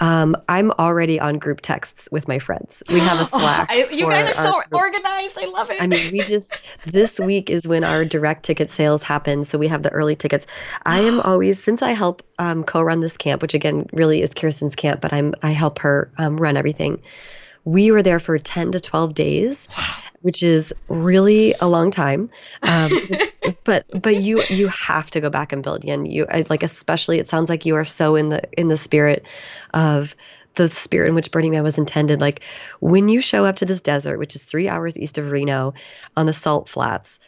Um, 0.00 0.36
I'm 0.48 0.70
already 0.72 1.18
on 1.18 1.38
group 1.38 1.60
texts 1.60 2.08
with 2.12 2.28
my 2.28 2.38
friends. 2.38 2.82
We 2.88 3.00
have 3.00 3.20
a 3.20 3.24
Slack. 3.30 3.70
Oh, 3.70 3.74
I, 3.74 3.88
you 3.90 4.06
guys 4.06 4.28
are 4.30 4.34
so 4.34 4.52
group. 4.52 4.74
organized. 4.74 5.38
I 5.38 5.46
love 5.46 5.70
it. 5.70 5.80
I 5.80 5.86
mean, 5.86 6.12
we 6.12 6.20
just 6.20 6.52
this 6.86 7.18
week 7.18 7.50
is 7.50 7.66
when 7.66 7.84
our 7.84 8.04
direct 8.04 8.44
ticket 8.44 8.70
sales 8.70 9.02
happen, 9.02 9.44
so 9.44 9.58
we 9.58 9.68
have 9.68 9.82
the 9.82 9.90
early 9.90 10.16
tickets. 10.16 10.46
I 10.84 11.00
am 11.00 11.20
always 11.24 11.62
since 11.62 11.82
I 11.82 11.92
help 11.92 12.22
um, 12.38 12.64
co-run 12.64 13.00
this 13.00 13.16
camp, 13.16 13.42
which 13.42 13.54
again 13.54 13.86
really 13.92 14.22
is 14.22 14.34
Kirsten's 14.34 14.76
camp, 14.76 15.00
but 15.00 15.12
I'm 15.12 15.34
I 15.42 15.50
help 15.50 15.78
her 15.80 16.10
um, 16.18 16.36
run 16.36 16.56
everything. 16.56 17.02
We 17.64 17.90
were 17.90 18.02
there 18.02 18.18
for 18.18 18.38
10 18.38 18.72
to 18.72 18.80
12 18.80 19.14
days, 19.14 19.68
which 20.22 20.42
is 20.42 20.72
really 20.88 21.54
a 21.60 21.68
long 21.68 21.90
time. 21.90 22.30
Um, 22.62 22.90
but 23.64 23.84
but 24.02 24.16
you 24.16 24.42
you 24.48 24.68
have 24.68 25.10
to 25.10 25.20
go 25.20 25.30
back 25.30 25.52
and 25.52 25.62
build 25.62 25.84
again. 25.84 26.06
You 26.06 26.26
like 26.48 26.62
especially 26.62 27.18
it 27.18 27.28
sounds 27.28 27.48
like 27.48 27.66
you 27.66 27.76
are 27.76 27.84
so 27.84 28.16
in 28.16 28.28
the 28.28 28.42
in 28.58 28.68
the 28.68 28.76
spirit 28.76 29.24
of 29.74 30.14
the 30.54 30.68
spirit 30.68 31.08
in 31.08 31.14
which 31.14 31.30
Burning 31.30 31.52
Man 31.52 31.62
was 31.62 31.78
intended. 31.78 32.20
Like 32.20 32.42
when 32.80 33.08
you 33.08 33.20
show 33.20 33.44
up 33.44 33.56
to 33.56 33.64
this 33.64 33.80
desert, 33.80 34.18
which 34.18 34.34
is 34.34 34.44
three 34.44 34.68
hours 34.68 34.98
east 34.98 35.18
of 35.18 35.30
Reno 35.30 35.74
on 36.16 36.26
the 36.26 36.32
salt 36.32 36.68
flats, 36.68 37.18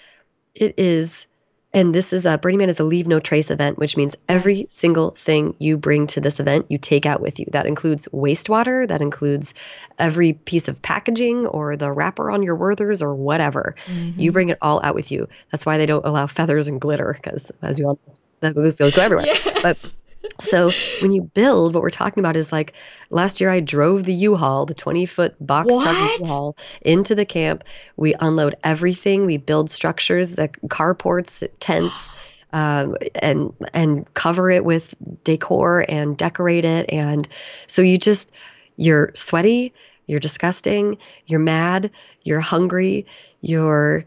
it 0.55 0.75
is 0.77 1.27
and 1.75 1.95
this 1.95 2.13
is 2.13 2.27
a 2.27 2.37
Burning 2.37 2.59
Man 2.59 2.69
is 2.69 2.81
a 2.81 2.85
leave 2.85 3.07
no 3.07 3.19
trace 3.19 3.51
event, 3.51 3.79
which 3.79 3.97
means 3.97 4.15
every 4.29 4.55
yes. 4.55 4.73
single 4.73 5.13
thing 5.13 5.55
you 5.59 5.79
bring 5.79 6.07
to 6.09 6.21
this 6.21 6.39
event, 6.39 6.67
you 6.69 6.77
take 6.77 7.07
out 7.07 7.21
with 7.21 7.39
you. 7.39 7.47
That 7.53 7.67
includes 7.67 8.07
wastewater, 8.13 8.87
that 8.89 9.01
includes 9.01 9.55
every 9.99 10.35
piece 10.35 10.69
of 10.69 10.81
packaging 10.83 11.47
or 11.47 11.77
the 11.77 11.91
wrapper 11.91 12.31
on 12.31 12.43
your 12.43 12.57
Werthers 12.57 13.01
or 13.01 13.15
whatever. 13.15 13.75
Mm-hmm. 13.87 14.21
You 14.21 14.33
bring 14.33 14.51
it 14.51 14.59
all 14.61 14.81
out 14.85 14.95
with 14.95 15.11
you. 15.11 15.29
That's 15.51 15.65
why 15.65 15.79
they 15.79 15.87
don't 15.87 16.05
allow 16.05 16.27
feathers 16.27 16.69
and 16.69 16.81
glitter, 16.81 17.15
because 17.15 17.51
as 17.63 17.79
you 17.79 17.87
all 17.87 17.99
know, 18.07 18.15
that 18.41 18.55
goes, 18.55 18.77
goes 18.77 18.95
go 18.95 19.03
everywhere. 19.03 19.27
Yes. 19.45 19.63
But 19.63 19.93
so 20.41 20.73
when 21.01 21.13
you 21.13 21.23
build, 21.23 21.75
what 21.75 21.83
we're 21.83 21.91
talking 21.91 22.21
about 22.21 22.37
is 22.37 22.53
like 22.53 22.75
last 23.11 23.41
year 23.41 23.51
I 23.51 23.61
drove 23.61 24.05
the 24.05 24.15
U-Haul, 24.15 24.67
the 24.67 24.75
20 24.75 25.07
foot 25.07 25.35
box 25.45 25.69
truck 25.69 26.21
U-Haul 26.21 26.57
into 26.83 27.15
the 27.15 27.25
camp. 27.25 27.65
We 27.97 28.15
unload 28.15 28.57
everything. 28.65 29.27
We 29.27 29.37
build 29.37 29.71
structures, 29.71 30.35
the 30.35 30.49
carports, 30.49 31.47
tents, 31.61 32.11
um, 32.53 32.97
and 33.15 33.53
and 33.73 34.13
cover 34.15 34.51
it 34.51 34.65
with 34.65 34.95
decor 35.25 35.87
and 35.89 36.17
decorate 36.17 36.65
it. 36.65 36.87
And 36.91 37.27
so 37.67 37.83
you 37.83 37.99
just 37.99 38.31
you're 38.77 39.13
sweaty, 39.15 39.73
you're 40.07 40.21
disgusting, 40.21 40.99
you're 41.27 41.41
mad, 41.41 41.91
you're 42.25 42.41
hungry, 42.41 43.07
you're 43.41 44.05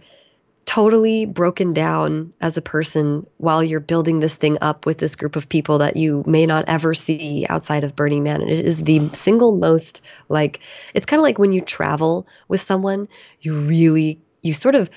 totally 0.65 1.25
broken 1.25 1.73
down 1.73 2.33
as 2.41 2.57
a 2.57 2.61
person 2.61 3.25
while 3.37 3.63
you're 3.63 3.79
building 3.79 4.19
this 4.19 4.35
thing 4.35 4.57
up 4.61 4.85
with 4.85 4.97
this 4.97 5.15
group 5.15 5.35
of 5.35 5.47
people 5.47 5.77
that 5.77 5.95
you 5.95 6.23
may 6.25 6.45
not 6.45 6.65
ever 6.67 6.93
see 6.93 7.45
outside 7.49 7.83
of 7.83 7.95
Burning 7.95 8.23
Man. 8.23 8.41
And 8.41 8.49
it 8.49 8.65
is 8.65 8.83
the 8.83 8.99
mm. 8.99 9.15
single 9.15 9.55
most 9.55 10.01
like 10.27 10.59
it's 10.93 11.05
kind 11.05 11.19
of 11.19 11.23
like 11.23 11.37
when 11.37 11.51
you 11.51 11.61
travel 11.61 12.27
with 12.47 12.61
someone, 12.61 13.07
you 13.41 13.55
really 13.55 14.19
you 14.41 14.53
sort 14.53 14.75
of 14.75 14.89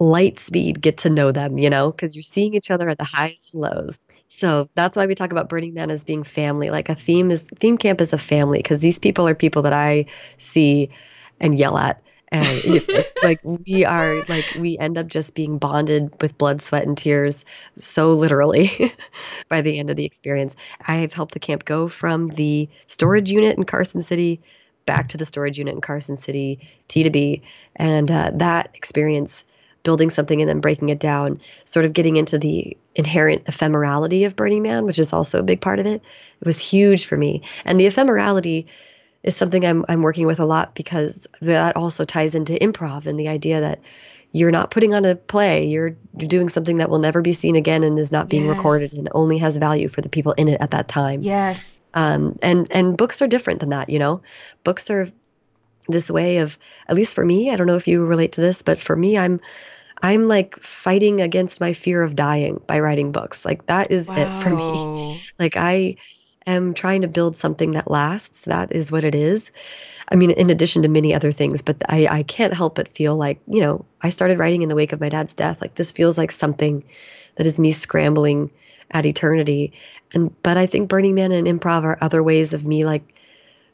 light 0.00 0.38
speed 0.38 0.80
get 0.80 0.98
to 0.98 1.10
know 1.10 1.32
them, 1.32 1.58
you 1.58 1.70
know, 1.70 1.90
because 1.90 2.14
you're 2.14 2.22
seeing 2.22 2.54
each 2.54 2.70
other 2.70 2.88
at 2.88 2.98
the 2.98 3.04
highs 3.04 3.50
and 3.52 3.62
lows. 3.62 4.06
So 4.28 4.68
that's 4.74 4.96
why 4.96 5.06
we 5.06 5.14
talk 5.14 5.32
about 5.32 5.48
Burning 5.48 5.74
Man 5.74 5.90
as 5.90 6.04
being 6.04 6.24
family. 6.24 6.70
Like 6.70 6.88
a 6.88 6.94
theme 6.94 7.30
is 7.30 7.48
theme 7.58 7.78
camp 7.78 8.00
is 8.00 8.12
a 8.12 8.18
family 8.18 8.58
because 8.58 8.80
these 8.80 8.98
people 8.98 9.26
are 9.26 9.34
people 9.34 9.62
that 9.62 9.72
I 9.72 10.06
see 10.38 10.90
and 11.40 11.58
yell 11.58 11.78
at 11.78 12.00
and 12.34 13.06
like 13.22 13.40
we 13.44 13.84
are 13.84 14.24
like 14.28 14.44
we 14.58 14.76
end 14.78 14.98
up 14.98 15.06
just 15.06 15.34
being 15.34 15.58
bonded 15.58 16.10
with 16.20 16.36
blood 16.36 16.60
sweat 16.60 16.86
and 16.86 16.98
tears 16.98 17.44
so 17.76 18.14
literally 18.14 18.92
by 19.48 19.60
the 19.60 19.78
end 19.78 19.90
of 19.90 19.96
the 19.96 20.04
experience. 20.04 20.56
I 20.86 20.96
have 20.96 21.12
helped 21.12 21.34
the 21.34 21.40
camp 21.40 21.64
go 21.64 21.86
from 21.86 22.28
the 22.30 22.68
storage 22.88 23.30
unit 23.30 23.56
in 23.56 23.64
carson 23.64 24.02
city 24.02 24.42
back 24.84 25.10
to 25.10 25.16
the 25.16 25.24
storage 25.24 25.58
unit 25.58 25.74
in 25.74 25.80
carson 25.80 26.16
city 26.16 26.68
t 26.88 27.04
to 27.04 27.10
b 27.10 27.42
and 27.76 28.10
uh, 28.10 28.32
that 28.34 28.70
experience 28.74 29.44
building 29.84 30.10
something 30.10 30.40
and 30.40 30.48
then 30.48 30.60
breaking 30.60 30.88
it 30.88 30.98
down 30.98 31.40
sort 31.66 31.84
of 31.84 31.92
getting 31.92 32.16
into 32.16 32.38
the 32.38 32.76
inherent 32.94 33.44
ephemerality 33.44 34.26
of 34.26 34.34
burning 34.34 34.62
man 34.62 34.86
which 34.86 34.98
is 34.98 35.12
also 35.12 35.38
a 35.38 35.44
big 35.44 35.60
part 35.60 35.78
of 35.78 35.86
it 35.86 36.02
it 36.44 36.46
was 36.46 36.58
huge 36.58 37.06
for 37.06 37.16
me. 37.16 37.40
And 37.64 37.80
the 37.80 37.86
ephemerality 37.86 38.66
is 39.24 39.36
something 39.36 39.66
I'm 39.66 39.84
I'm 39.88 40.02
working 40.02 40.26
with 40.26 40.38
a 40.38 40.44
lot 40.44 40.74
because 40.74 41.26
that 41.40 41.76
also 41.76 42.04
ties 42.04 42.36
into 42.36 42.52
improv 42.54 43.06
and 43.06 43.18
the 43.18 43.28
idea 43.28 43.60
that 43.60 43.80
you're 44.30 44.52
not 44.52 44.70
putting 44.70 44.94
on 44.94 45.04
a 45.04 45.14
play. 45.14 45.64
You're, 45.64 45.96
you're 46.18 46.28
doing 46.28 46.48
something 46.48 46.78
that 46.78 46.90
will 46.90 46.98
never 46.98 47.22
be 47.22 47.32
seen 47.32 47.54
again 47.54 47.84
and 47.84 47.96
is 47.96 48.10
not 48.10 48.28
being 48.28 48.46
yes. 48.46 48.56
recorded 48.56 48.92
and 48.92 49.08
only 49.12 49.38
has 49.38 49.56
value 49.58 49.86
for 49.86 50.00
the 50.00 50.08
people 50.08 50.32
in 50.32 50.48
it 50.48 50.60
at 50.60 50.72
that 50.72 50.88
time. 50.88 51.22
Yes. 51.22 51.80
Um, 51.94 52.36
and 52.42 52.66
and 52.70 52.96
books 52.96 53.22
are 53.22 53.28
different 53.28 53.60
than 53.60 53.70
that 53.70 53.88
you 53.88 53.98
know? 53.98 54.22
Books 54.64 54.90
are 54.90 55.08
this 55.88 56.10
way 56.10 56.38
of 56.38 56.58
at 56.88 56.96
least 56.96 57.14
for 57.14 57.24
me 57.24 57.50
i 57.50 57.56
don't 57.56 57.66
know 57.66 57.76
if 57.76 57.86
you 57.86 58.04
relate 58.06 58.32
to 58.32 58.40
this 58.40 58.62
but 58.62 58.80
for 58.80 58.96
me 58.96 59.18
i'm 59.18 59.38
i'm 60.02 60.26
like 60.28 60.58
fighting 60.60 61.20
against 61.20 61.60
my 61.60 61.72
fear 61.72 62.02
of 62.02 62.16
dying 62.16 62.60
by 62.66 62.80
writing 62.80 63.12
books. 63.12 63.44
Like 63.44 63.66
that 63.66 63.90
is 63.90 64.08
wow. 64.08 64.16
it 64.16 64.42
for 64.42 64.50
me. 64.50 65.20
Like 65.38 65.56
i 65.56 65.96
am 66.46 66.72
trying 66.72 67.02
to 67.02 67.08
build 67.08 67.36
something 67.36 67.72
that 67.72 67.90
lasts. 67.90 68.44
That 68.44 68.72
is 68.72 68.92
what 68.92 69.04
it 69.04 69.14
is. 69.14 69.50
I 70.08 70.16
mean, 70.16 70.30
in 70.30 70.50
addition 70.50 70.82
to 70.82 70.88
many 70.88 71.14
other 71.14 71.32
things, 71.32 71.62
but 71.62 71.76
I, 71.88 72.06
I 72.10 72.22
can't 72.24 72.52
help 72.52 72.74
but 72.74 72.88
feel 72.88 73.16
like, 73.16 73.40
you 73.46 73.60
know, 73.60 73.84
I 74.02 74.10
started 74.10 74.38
writing 74.38 74.62
in 74.62 74.68
the 74.68 74.74
wake 74.74 74.92
of 74.92 75.00
my 75.00 75.08
dad's 75.08 75.34
death. 75.34 75.60
Like 75.60 75.76
this 75.76 75.92
feels 75.92 76.18
like 76.18 76.30
something 76.30 76.84
that 77.36 77.46
is 77.46 77.58
me 77.58 77.72
scrambling 77.72 78.50
at 78.90 79.06
eternity. 79.06 79.72
And 80.12 80.34
but 80.42 80.58
I 80.58 80.66
think 80.66 80.88
Burning 80.88 81.14
Man 81.14 81.32
and 81.32 81.46
improv 81.46 81.84
are 81.84 81.98
other 82.00 82.22
ways 82.22 82.52
of 82.52 82.66
me 82.66 82.84
like 82.84 83.13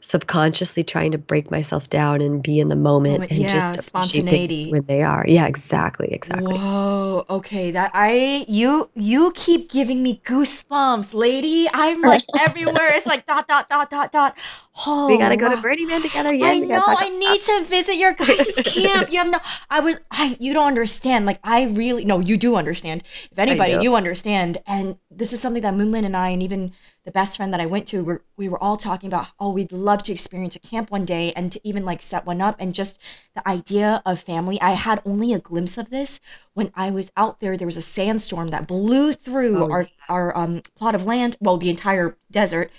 subconsciously 0.01 0.83
trying 0.83 1.11
to 1.11 1.17
break 1.17 1.51
myself 1.51 1.89
down 1.89 2.21
and 2.21 2.43
be 2.43 2.59
in 2.59 2.69
the 2.69 2.75
moment, 2.75 3.31
and 3.31 3.39
yeah, 3.39 3.47
just 3.47 3.89
appreciate 3.89 4.25
things 4.25 4.71
when 4.71 4.83
they 4.85 5.03
are. 5.03 5.23
Yeah, 5.27 5.47
exactly, 5.47 6.11
exactly. 6.11 6.53
Whoa, 6.53 7.25
okay. 7.29 7.71
That 7.71 7.91
I 7.93 8.45
you 8.47 8.89
you 8.95 9.31
keep 9.35 9.69
giving 9.69 10.03
me 10.03 10.21
goosebumps, 10.25 11.13
lady. 11.13 11.67
I'm 11.73 12.01
like 12.01 12.23
everywhere. 12.39 12.91
It's 12.93 13.05
like 13.05 13.25
dot 13.25 13.47
dot 13.47 13.69
dot 13.69 13.89
dot 13.89 14.11
dot. 14.11 14.37
Oh, 14.85 15.07
we 15.07 15.17
gotta 15.17 15.37
go 15.37 15.53
to 15.53 15.61
Burning 15.61 15.87
Man 15.87 16.01
together. 16.01 16.33
Yeah, 16.33 16.47
I 16.47 16.59
know. 16.59 16.83
I 16.85 17.09
need 17.09 17.41
to 17.41 17.63
visit 17.65 17.95
your 17.95 18.13
guys' 18.13 18.53
camp. 18.65 19.11
You 19.11 19.19
have 19.19 19.29
no. 19.29 19.39
I 19.69 19.79
would. 19.79 19.99
I. 20.09 20.37
You 20.39 20.53
don't 20.53 20.67
understand. 20.67 21.25
Like 21.25 21.39
I 21.43 21.63
really. 21.63 22.05
No, 22.05 22.19
you 22.19 22.37
do 22.37 22.55
understand. 22.55 23.03
If 23.31 23.37
anybody, 23.37 23.77
you 23.81 23.95
understand. 23.95 24.57
And 24.65 24.97
this 25.09 25.33
is 25.33 25.41
something 25.41 25.61
that 25.61 25.73
Moonlin 25.73 26.05
and 26.05 26.15
I, 26.15 26.29
and 26.29 26.41
even 26.41 26.73
the 27.03 27.11
best 27.11 27.37
friend 27.37 27.51
that 27.51 27.61
I 27.61 27.65
went 27.65 27.87
to, 27.87 28.03
were, 28.03 28.23
we 28.37 28.47
were 28.47 28.61
all 28.61 28.77
talking 28.77 29.07
about. 29.07 29.27
Oh, 29.39 29.51
we'd 29.51 29.71
love 29.71 30.03
to 30.03 30.11
experience 30.11 30.55
a 30.55 30.59
camp 30.59 30.91
one 30.91 31.05
day, 31.05 31.33
and 31.33 31.51
to 31.51 31.59
even 31.67 31.83
like 31.83 32.01
set 32.01 32.25
one 32.25 32.41
up, 32.41 32.55
and 32.59 32.75
just 32.75 32.99
the 33.33 33.47
idea 33.47 34.03
of 34.05 34.19
family. 34.19 34.61
I 34.61 34.71
had 34.71 35.01
only 35.05 35.33
a 35.33 35.39
glimpse 35.39 35.77
of 35.77 35.89
this 35.89 36.19
when 36.53 36.71
I 36.75 36.91
was 36.91 37.11
out 37.17 37.39
there. 37.39 37.57
There 37.57 37.67
was 37.67 37.77
a 37.77 37.81
sandstorm 37.81 38.49
that 38.49 38.67
blew 38.67 39.13
through 39.13 39.65
oh, 39.65 39.71
our 39.71 39.87
our 40.09 40.37
um 40.37 40.61
plot 40.75 40.93
of 40.93 41.05
land. 41.05 41.37
Well, 41.39 41.57
the 41.57 41.69
entire 41.69 42.17
desert, 42.29 42.71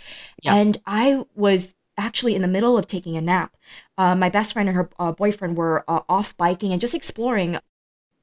yeah. 0.42 0.54
and 0.54 0.80
I 0.86 1.24
was 1.34 1.74
actually 1.98 2.34
in 2.34 2.42
the 2.42 2.48
middle 2.48 2.78
of 2.78 2.86
taking 2.86 3.16
a 3.16 3.20
nap. 3.20 3.56
Uh, 3.98 4.14
my 4.14 4.28
best 4.28 4.52
friend 4.52 4.68
and 4.68 4.76
her 4.76 4.88
uh, 4.98 5.12
boyfriend 5.12 5.56
were 5.56 5.84
uh, 5.88 6.00
off 6.08 6.36
biking 6.36 6.72
and 6.72 6.80
just 6.80 6.94
exploring. 6.94 7.58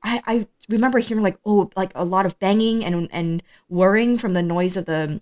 I, 0.02 0.22
I 0.26 0.48
remember 0.70 1.00
hearing 1.00 1.24
like 1.24 1.38
oh 1.46 1.70
like 1.76 1.92
a 1.94 2.06
lot 2.06 2.26
of 2.26 2.40
banging 2.40 2.86
and 2.86 3.10
and 3.12 3.44
whirring 3.68 4.18
from 4.18 4.34
the 4.34 4.42
noise 4.42 4.78
of 4.78 4.86
the 4.86 5.20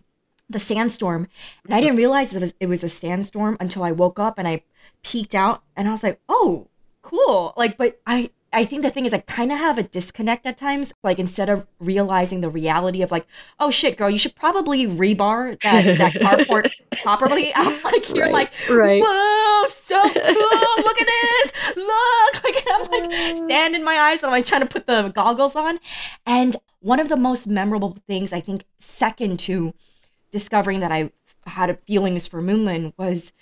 the 0.50 0.60
sandstorm, 0.60 1.28
and 1.66 1.74
I 1.74 1.82
didn't 1.82 1.98
realize 1.98 2.34
it 2.34 2.40
was 2.40 2.54
it 2.60 2.68
was 2.68 2.84
a 2.84 2.90
sandstorm 2.90 3.58
until 3.60 3.84
I 3.84 3.92
woke 3.92 4.20
up 4.20 4.38
and 4.38 4.48
I 4.48 4.64
peeked 5.04 5.36
out 5.36 5.64
and 5.76 5.88
I 5.88 5.92
was 5.92 6.04
like 6.04 6.20
oh 6.28 6.68
cool 7.02 7.54
like 7.56 7.78
but 7.78 8.00
I 8.06 8.32
I 8.54 8.64
think 8.64 8.82
the 8.82 8.90
thing 8.90 9.06
is 9.06 9.14
I 9.14 9.20
kind 9.20 9.52
of 9.52 9.60
have 9.60 9.78
a 9.78 9.84
disconnect 9.84 10.46
at 10.46 10.58
times. 10.58 10.94
Like 11.04 11.20
instead 11.20 11.50
of 11.50 11.68
realizing 11.80 12.42
the 12.42 12.50
reality 12.50 13.02
of 13.02 13.12
like, 13.12 13.28
oh 13.60 13.70
shit, 13.70 13.98
girl, 13.98 14.10
you 14.10 14.18
should 14.18 14.36
probably 14.36 14.88
rebar 14.88 15.60
that 15.62 15.98
that 15.98 16.14
carport 16.14 16.72
properly. 17.04 17.52
I'm 17.56 17.82
like, 17.84 18.10
you're 18.10 18.26
right, 18.26 18.34
like, 18.34 18.52
right. 18.70 19.04
whoa, 19.06 19.68
so 19.68 20.02
cool. 20.02 20.84
Look 20.84 21.02
at 21.02 21.08
this. 21.08 21.76
Look. 21.76 22.44
Like 22.44 22.66
I'm 22.74 22.82
like 22.90 23.10
oh. 23.14 23.48
sand 23.50 23.76
in 23.76 23.84
my 23.84 23.98
eyes 23.98 24.20
and 24.20 24.28
I'm 24.28 24.32
like 24.32 24.46
trying 24.46 24.62
to 24.62 24.68
put 24.68 24.88
the 24.88 25.10
goggles 25.10 25.56
on. 25.56 25.80
And 26.26 26.56
one 26.80 27.00
of 27.00 27.10
the 27.10 27.18
most 27.18 27.48
memorable 27.48 27.98
things 28.08 28.32
I 28.32 28.40
think 28.40 28.64
second 28.80 29.40
to 29.42 29.74
discovering 30.32 30.80
that 30.82 30.92
I 30.92 31.12
had 31.46 31.78
feelings 31.86 32.28
for 32.28 32.42
Moonlin 32.42 32.94
was 32.98 33.34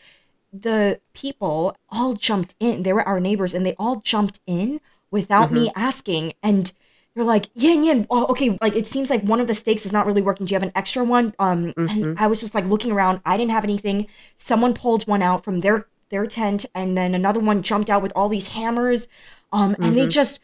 the 0.54 1.00
people 1.14 1.76
all 1.90 2.14
jumped 2.14 2.56
in. 2.60 2.84
They 2.84 2.94
were 2.94 3.08
our 3.08 3.20
neighbors 3.20 3.54
and 3.54 3.66
they 3.66 3.76
all 3.78 3.98
jumped 3.98 4.40
in 4.46 4.80
without 5.12 5.48
mm-hmm. 5.48 5.56
me 5.56 5.72
asking. 5.76 6.34
And 6.42 6.72
you're 7.16 7.26
like, 7.26 7.50
Yin 7.54 7.84
Yin, 7.84 8.08
oh, 8.10 8.26
okay, 8.28 8.58
like 8.62 8.76
it 8.76 8.88
seems 8.88 9.10
like 9.10 9.24
one 9.24 9.40
of 9.40 9.48
the 9.48 9.54
stakes 9.54 9.86
is 9.86 9.94
not 9.94 10.06
really 10.06 10.22
working. 10.22 10.46
Do 10.46 10.54
you 10.54 10.56
have 10.56 10.64
an 10.64 10.72
extra 10.76 11.04
one? 11.04 11.34
Um, 11.40 11.74
mm-hmm. 11.74 12.04
and 12.04 12.20
I 12.20 12.28
was 12.28 12.40
just 12.40 12.54
like 12.54 12.66
looking 12.66 12.92
around. 12.92 13.22
I 13.26 13.38
didn't 13.38 13.52
have 13.52 13.64
anything. 13.64 14.08
Someone 14.38 14.74
pulled 14.74 15.08
one 15.08 15.22
out 15.22 15.44
from 15.44 15.62
their 15.62 15.88
their 16.10 16.26
tent, 16.28 16.66
and 16.76 16.98
then 16.98 17.16
another 17.16 17.40
one 17.40 17.64
jumped 17.64 17.90
out 17.90 18.04
with 18.04 18.12
all 18.16 18.30
these 18.30 18.50
hammers. 18.50 19.08
Um, 19.52 19.74
mm-hmm. 19.74 19.84
and 19.84 19.96
they 19.96 20.02
mm-hmm. 20.02 20.10
just 20.10 20.40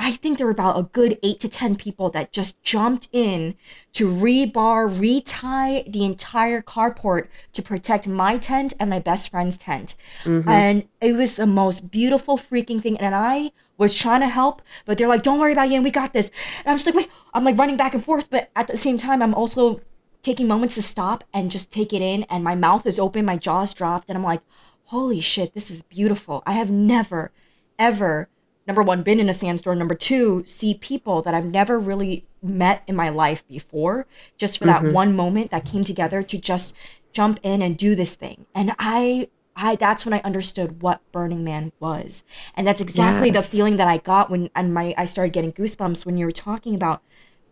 I 0.00 0.12
think 0.12 0.38
there 0.38 0.46
were 0.46 0.52
about 0.52 0.78
a 0.78 0.84
good 0.84 1.18
eight 1.22 1.40
to 1.40 1.48
10 1.48 1.76
people 1.76 2.08
that 2.10 2.32
just 2.32 2.62
jumped 2.62 3.10
in 3.12 3.54
to 3.92 4.08
rebar, 4.08 4.88
retie 4.88 5.84
the 5.86 6.04
entire 6.04 6.62
carport 6.62 7.28
to 7.52 7.62
protect 7.62 8.08
my 8.08 8.38
tent 8.38 8.72
and 8.80 8.88
my 8.88 8.98
best 8.98 9.30
friend's 9.30 9.58
tent. 9.58 9.94
Mm-hmm. 10.24 10.48
And 10.48 10.88
it 11.02 11.12
was 11.12 11.36
the 11.36 11.46
most 11.46 11.90
beautiful 11.90 12.38
freaking 12.38 12.80
thing. 12.80 12.96
And 12.96 13.14
I 13.14 13.52
was 13.76 13.94
trying 13.94 14.20
to 14.22 14.28
help, 14.28 14.62
but 14.86 14.96
they're 14.96 15.06
like, 15.06 15.20
don't 15.20 15.38
worry 15.38 15.52
about 15.52 15.70
and 15.70 15.84
we 15.84 15.90
got 15.90 16.14
this. 16.14 16.30
And 16.60 16.68
I'm 16.68 16.76
just 16.76 16.86
like, 16.86 16.94
wait, 16.94 17.10
I'm 17.34 17.44
like 17.44 17.58
running 17.58 17.76
back 17.76 17.92
and 17.92 18.02
forth. 18.02 18.30
But 18.30 18.50
at 18.56 18.68
the 18.68 18.78
same 18.78 18.96
time, 18.96 19.20
I'm 19.20 19.34
also 19.34 19.82
taking 20.22 20.48
moments 20.48 20.76
to 20.76 20.82
stop 20.82 21.24
and 21.34 21.50
just 21.50 21.70
take 21.70 21.92
it 21.92 22.00
in. 22.00 22.22
And 22.24 22.42
my 22.42 22.54
mouth 22.54 22.86
is 22.86 22.98
open, 22.98 23.26
my 23.26 23.36
jaw's 23.36 23.74
dropped. 23.74 24.08
And 24.08 24.16
I'm 24.16 24.24
like, 24.24 24.40
holy 24.84 25.20
shit, 25.20 25.52
this 25.52 25.70
is 25.70 25.82
beautiful. 25.82 26.42
I 26.46 26.52
have 26.52 26.70
never, 26.70 27.32
ever 27.78 28.30
number 28.66 28.82
one, 28.82 29.02
been 29.02 29.20
in 29.20 29.28
a 29.28 29.34
sandstorm. 29.34 29.78
Number 29.78 29.94
two, 29.94 30.44
see 30.46 30.74
people 30.74 31.22
that 31.22 31.34
I've 31.34 31.44
never 31.44 31.78
really 31.78 32.26
met 32.42 32.82
in 32.86 32.96
my 32.96 33.08
life 33.08 33.46
before, 33.48 34.06
just 34.38 34.58
for 34.58 34.66
mm-hmm. 34.66 34.86
that 34.86 34.92
one 34.94 35.14
moment 35.14 35.50
that 35.50 35.64
came 35.64 35.84
together 35.84 36.22
to 36.22 36.38
just 36.38 36.74
jump 37.12 37.40
in 37.42 37.62
and 37.62 37.76
do 37.76 37.94
this 37.94 38.14
thing. 38.14 38.46
And 38.54 38.72
I 38.78 39.28
I 39.56 39.76
that's 39.76 40.04
when 40.06 40.14
I 40.14 40.20
understood 40.20 40.82
what 40.82 41.00
Burning 41.12 41.44
Man 41.44 41.72
was. 41.80 42.24
And 42.54 42.66
that's 42.66 42.80
exactly 42.80 43.30
yes. 43.30 43.36
the 43.36 43.42
feeling 43.56 43.76
that 43.76 43.88
I 43.88 43.98
got 43.98 44.30
when 44.30 44.50
and 44.54 44.72
my 44.72 44.94
I 44.96 45.04
started 45.04 45.32
getting 45.32 45.52
goosebumps 45.52 46.06
when 46.06 46.16
you 46.16 46.24
were 46.24 46.32
talking 46.32 46.74
about 46.74 47.02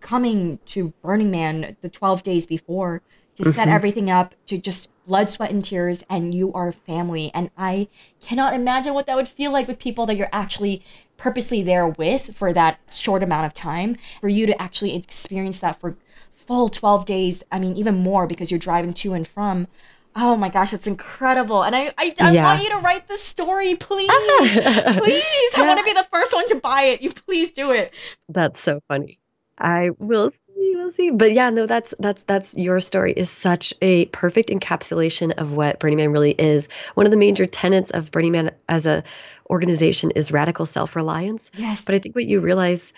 coming 0.01 0.59
to 0.67 0.93
Burning 1.03 1.31
Man 1.31 1.77
the 1.81 1.89
12 1.89 2.23
days 2.23 2.47
before 2.47 3.03
to 3.37 3.43
mm-hmm. 3.43 3.53
set 3.53 3.69
everything 3.69 4.11
up 4.11 4.35
to 4.47 4.59
just 4.59 4.91
blood, 5.09 5.31
sweat, 5.31 5.51
and 5.51 5.65
tears, 5.65 6.05
and 6.09 6.35
you 6.35 6.53
are 6.53 6.71
family. 6.71 7.33
And 7.35 7.51
I 7.57 7.89
cannot 8.21 8.55
imagine 8.55 8.95
what 8.95 9.07
that 9.07 9.17
would 9.17 9.27
feel 9.27 9.53
like 9.53 9.67
with 9.67 9.79
people 9.79 10.07
that 10.07 10.17
you're 10.17 10.29
actually 10.33 10.85
purposely 11.17 11.63
there 11.63 11.89
with 11.89 12.37
for 12.37 12.53
that 12.53 12.79
short 12.93 13.23
amount 13.23 13.47
of 13.47 13.55
time. 13.55 13.97
For 14.21 14.29
you 14.29 14.47
to 14.47 14.63
actually 14.63 14.95
experience 14.95 15.59
that 15.61 15.81
for 15.81 15.97
full 16.33 16.69
12 16.69 17.07
days, 17.07 17.43
I 17.51 17.59
mean, 17.59 17.77
even 17.77 17.97
more 17.97 18.27
because 18.27 18.51
you're 18.51 18.61
driving 18.61 18.93
to 18.95 19.15
and 19.15 19.27
from. 19.27 19.67
Oh 20.15 20.37
my 20.37 20.49
gosh, 20.49 20.73
it's 20.73 20.87
incredible. 20.87 21.63
And 21.63 21.75
I, 21.75 21.93
I, 21.99 22.15
I 22.21 22.33
yeah. 22.33 22.45
want 22.45 22.63
you 22.63 22.71
to 22.71 22.79
write 22.79 23.09
this 23.09 23.23
story, 23.23 23.75
please. 23.77 24.11
please. 24.11 25.25
Yeah. 25.57 25.63
I 25.63 25.65
want 25.67 25.79
to 25.79 25.85
be 25.85 25.93
the 25.93 26.07
first 26.11 26.35
one 26.35 26.47
to 26.49 26.57
buy 26.57 26.83
it. 26.83 27.03
You 27.03 27.11
please 27.11 27.51
do 27.51 27.71
it. 27.71 27.95
That's 28.29 28.61
so 28.61 28.81
funny. 28.89 29.19
I 29.59 29.91
will 29.99 30.31
we'll 30.59 30.91
see. 30.91 31.11
But 31.11 31.33
yeah, 31.33 31.51
no, 31.51 31.67
that's 31.67 31.95
that's 31.99 32.23
that's 32.25 32.57
your 32.57 32.81
story 32.81 33.13
is 33.13 33.31
such 33.31 33.75
a 33.81 34.07
perfect 34.07 34.51
encapsulation 34.51 35.33
of 35.33 35.53
what 35.53 35.81
Burning 35.81 35.99
Man 35.99 36.13
really 36.13 36.33
is. 36.33 36.69
One 36.95 37.07
of 37.07 37.11
the 37.11 37.17
major 37.17 37.47
tenets 37.47 37.91
of 37.91 38.11
Burning 38.11 38.33
Man 38.33 38.53
as 38.69 38.87
a 38.87 39.05
organization 39.51 40.11
is 40.13 40.31
radical 40.31 40.67
self-reliance. 40.67 41.51
Yes. 41.55 41.83
But 41.83 41.95
I 41.95 41.99
think 41.99 42.15
what 42.15 42.27
you 42.27 42.41
realize 42.41 42.93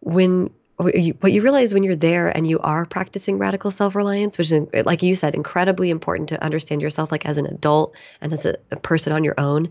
when 0.00 0.50
what 0.76 0.96
you 1.32 1.42
realize 1.42 1.72
when 1.72 1.82
you're 1.82 1.94
there 1.94 2.28
and 2.28 2.46
you 2.48 2.58
are 2.58 2.84
practicing 2.86 3.38
radical 3.38 3.70
self-reliance 3.70 4.36
which 4.38 4.50
is 4.50 4.66
like 4.84 5.02
you 5.02 5.14
said 5.14 5.34
incredibly 5.34 5.90
important 5.90 6.30
to 6.30 6.42
understand 6.42 6.80
yourself 6.80 7.12
like 7.12 7.26
as 7.26 7.38
an 7.38 7.46
adult 7.46 7.94
and 8.20 8.32
as 8.32 8.44
a, 8.46 8.56
a 8.70 8.76
person 8.76 9.12
on 9.12 9.22
your 9.22 9.34
own 9.38 9.70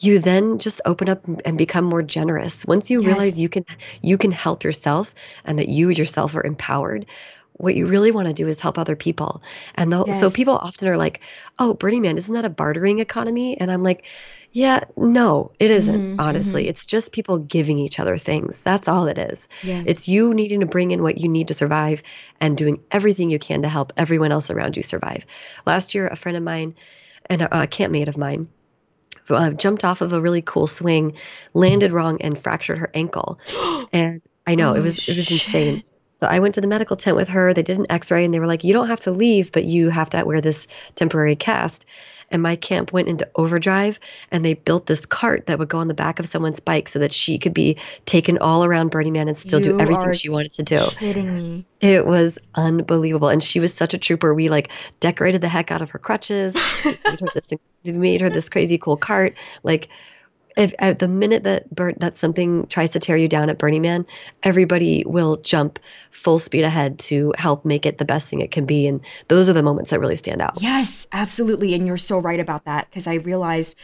you 0.00 0.18
then 0.18 0.58
just 0.58 0.80
open 0.84 1.08
up 1.08 1.24
and 1.44 1.56
become 1.58 1.84
more 1.84 2.02
generous 2.02 2.64
once 2.66 2.90
you 2.90 3.00
yes. 3.02 3.06
realize 3.06 3.40
you 3.40 3.48
can 3.48 3.64
you 4.02 4.18
can 4.18 4.32
help 4.32 4.64
yourself 4.64 5.14
and 5.44 5.58
that 5.58 5.68
you 5.68 5.90
yourself 5.90 6.34
are 6.34 6.44
empowered 6.44 7.06
what 7.52 7.74
you 7.74 7.86
really 7.86 8.10
want 8.10 8.26
to 8.26 8.32
do 8.32 8.48
is 8.48 8.58
help 8.58 8.78
other 8.78 8.96
people 8.96 9.42
and 9.74 9.92
the, 9.92 10.02
yes. 10.06 10.18
so 10.18 10.30
people 10.30 10.56
often 10.56 10.88
are 10.88 10.96
like 10.96 11.20
oh 11.58 11.74
burning 11.74 12.02
man 12.02 12.16
isn't 12.16 12.34
that 12.34 12.44
a 12.44 12.50
bartering 12.50 12.98
economy 12.98 13.58
and 13.60 13.70
i'm 13.70 13.82
like 13.82 14.06
yeah 14.52 14.82
no 14.96 15.52
it 15.60 15.70
isn't, 15.70 16.00
mm-hmm, 16.00 16.20
honestly 16.20 16.62
mm-hmm. 16.62 16.70
it's 16.70 16.86
just 16.86 17.12
people 17.12 17.38
giving 17.38 17.78
each 17.78 18.00
other 18.00 18.16
things 18.16 18.60
that's 18.62 18.88
all 18.88 19.06
it 19.06 19.18
is 19.18 19.46
yeah. 19.62 19.82
it's 19.86 20.08
you 20.08 20.32
needing 20.34 20.60
to 20.60 20.66
bring 20.66 20.90
in 20.90 21.02
what 21.02 21.18
you 21.18 21.28
need 21.28 21.48
to 21.48 21.54
survive 21.54 22.02
and 22.40 22.56
doing 22.56 22.82
everything 22.90 23.30
you 23.30 23.38
can 23.38 23.62
to 23.62 23.68
help 23.68 23.92
everyone 23.96 24.32
else 24.32 24.50
around 24.50 24.76
you 24.76 24.82
survive 24.82 25.26
last 25.66 25.94
year 25.94 26.08
a 26.08 26.16
friend 26.16 26.36
of 26.36 26.42
mine 26.42 26.74
and 27.26 27.42
a, 27.42 27.62
a 27.62 27.66
campmate 27.66 28.08
of 28.08 28.16
mine 28.16 28.48
uh, 29.36 29.50
jumped 29.52 29.84
off 29.84 30.00
of 30.00 30.12
a 30.12 30.20
really 30.20 30.42
cool 30.42 30.66
swing, 30.66 31.14
landed 31.54 31.92
wrong, 31.92 32.20
and 32.20 32.38
fractured 32.38 32.78
her 32.78 32.90
ankle. 32.94 33.38
And 33.92 34.22
I 34.46 34.54
know 34.54 34.70
oh, 34.70 34.74
it 34.74 34.82
was 34.82 35.08
it 35.08 35.16
was 35.16 35.30
insane. 35.30 35.82
So 36.10 36.26
I 36.26 36.38
went 36.38 36.54
to 36.54 36.60
the 36.60 36.66
medical 36.66 36.96
tent 36.96 37.16
with 37.16 37.28
her. 37.28 37.52
They 37.52 37.62
did 37.62 37.78
an 37.78 37.86
X-ray, 37.90 38.24
and 38.24 38.32
they 38.32 38.38
were 38.38 38.46
like, 38.46 38.62
"You 38.62 38.72
don't 38.72 38.86
have 38.86 39.00
to 39.00 39.10
leave, 39.10 39.50
but 39.52 39.64
you 39.64 39.88
have 39.88 40.10
to 40.10 40.22
wear 40.22 40.40
this 40.40 40.66
temporary 40.94 41.34
cast." 41.34 41.86
And 42.30 42.42
my 42.42 42.56
camp 42.56 42.92
went 42.92 43.08
into 43.08 43.28
overdrive 43.34 43.98
and 44.30 44.44
they 44.44 44.54
built 44.54 44.86
this 44.86 45.04
cart 45.06 45.46
that 45.46 45.58
would 45.58 45.68
go 45.68 45.78
on 45.78 45.88
the 45.88 45.94
back 45.94 46.18
of 46.18 46.26
someone's 46.26 46.60
bike 46.60 46.88
so 46.88 46.98
that 46.98 47.12
she 47.12 47.38
could 47.38 47.54
be 47.54 47.76
taken 48.06 48.38
all 48.38 48.64
around 48.64 48.90
Burning 48.90 49.12
Man 49.12 49.28
and 49.28 49.36
still 49.36 49.58
you 49.58 49.72
do 49.72 49.80
everything 49.80 50.12
she 50.12 50.28
wanted 50.28 50.52
to 50.52 50.62
do. 50.62 50.86
Kidding 50.90 51.34
me. 51.34 51.66
It 51.80 52.06
was 52.06 52.38
unbelievable. 52.54 53.28
And 53.28 53.42
she 53.42 53.58
was 53.58 53.74
such 53.74 53.94
a 53.94 53.98
trooper. 53.98 54.34
We 54.34 54.48
like 54.48 54.70
decorated 55.00 55.40
the 55.40 55.48
heck 55.48 55.70
out 55.70 55.82
of 55.82 55.90
her 55.90 55.98
crutches, 55.98 56.54
made 56.84 57.20
her 57.20 57.26
this 57.34 57.52
made 57.84 58.20
her 58.20 58.30
this 58.30 58.48
crazy 58.48 58.78
cool 58.78 58.96
cart. 58.96 59.34
Like 59.62 59.88
if 60.56 60.74
at 60.78 60.98
the 60.98 61.08
minute 61.08 61.44
that 61.44 61.64
that 61.98 62.16
something 62.16 62.66
tries 62.66 62.92
to 62.92 62.98
tear 62.98 63.16
you 63.16 63.28
down 63.28 63.50
at 63.50 63.58
Burning 63.58 63.82
Man, 63.82 64.06
everybody 64.42 65.04
will 65.06 65.36
jump 65.38 65.78
full 66.10 66.38
speed 66.38 66.64
ahead 66.64 66.98
to 67.00 67.32
help 67.36 67.64
make 67.64 67.86
it 67.86 67.98
the 67.98 68.04
best 68.04 68.28
thing 68.28 68.40
it 68.40 68.50
can 68.50 68.66
be. 68.66 68.86
And 68.86 69.00
those 69.28 69.48
are 69.48 69.52
the 69.52 69.62
moments 69.62 69.90
that 69.90 70.00
really 70.00 70.16
stand 70.16 70.42
out. 70.42 70.60
Yes, 70.60 71.06
absolutely. 71.12 71.74
And 71.74 71.86
you're 71.86 71.96
so 71.96 72.18
right 72.18 72.40
about 72.40 72.64
that 72.64 72.88
because 72.90 73.06
I 73.06 73.14
realized 73.14 73.76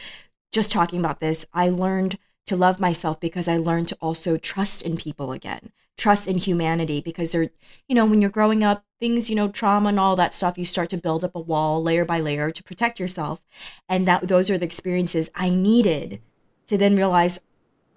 just 0.51 0.71
talking 0.71 0.99
about 0.99 1.19
this, 1.19 1.45
I 1.53 1.69
learned 1.69 2.17
to 2.47 2.55
love 2.55 2.79
myself 2.79 3.19
because 3.19 3.47
I 3.47 3.57
learned 3.57 3.89
to 3.89 3.97
also 4.01 4.37
trust 4.37 4.81
in 4.81 4.95
people 4.95 5.31
again, 5.33 5.71
trust 5.97 6.27
in 6.27 6.37
humanity 6.37 7.01
because 7.01 7.31
they're, 7.31 7.49
you 7.87 7.95
know, 7.95 8.05
when 8.05 8.21
you're 8.21 8.29
growing 8.29 8.63
up, 8.63 8.85
things, 8.99 9.29
you 9.29 9.35
know, 9.35 9.49
trauma 9.49 9.89
and 9.89 9.99
all 9.99 10.15
that 10.15 10.33
stuff, 10.33 10.57
you 10.57 10.65
start 10.65 10.89
to 10.89 10.97
build 10.97 11.23
up 11.23 11.35
a 11.35 11.39
wall 11.39 11.83
layer 11.83 12.05
by 12.05 12.19
layer 12.19 12.49
to 12.51 12.63
protect 12.63 12.99
yourself. 12.99 13.41
And 13.89 14.07
that 14.07 14.27
those 14.27 14.49
are 14.49 14.57
the 14.57 14.65
experiences 14.65 15.29
I 15.35 15.49
needed 15.49 16.21
to 16.67 16.77
then 16.77 16.95
realize, 16.95 17.39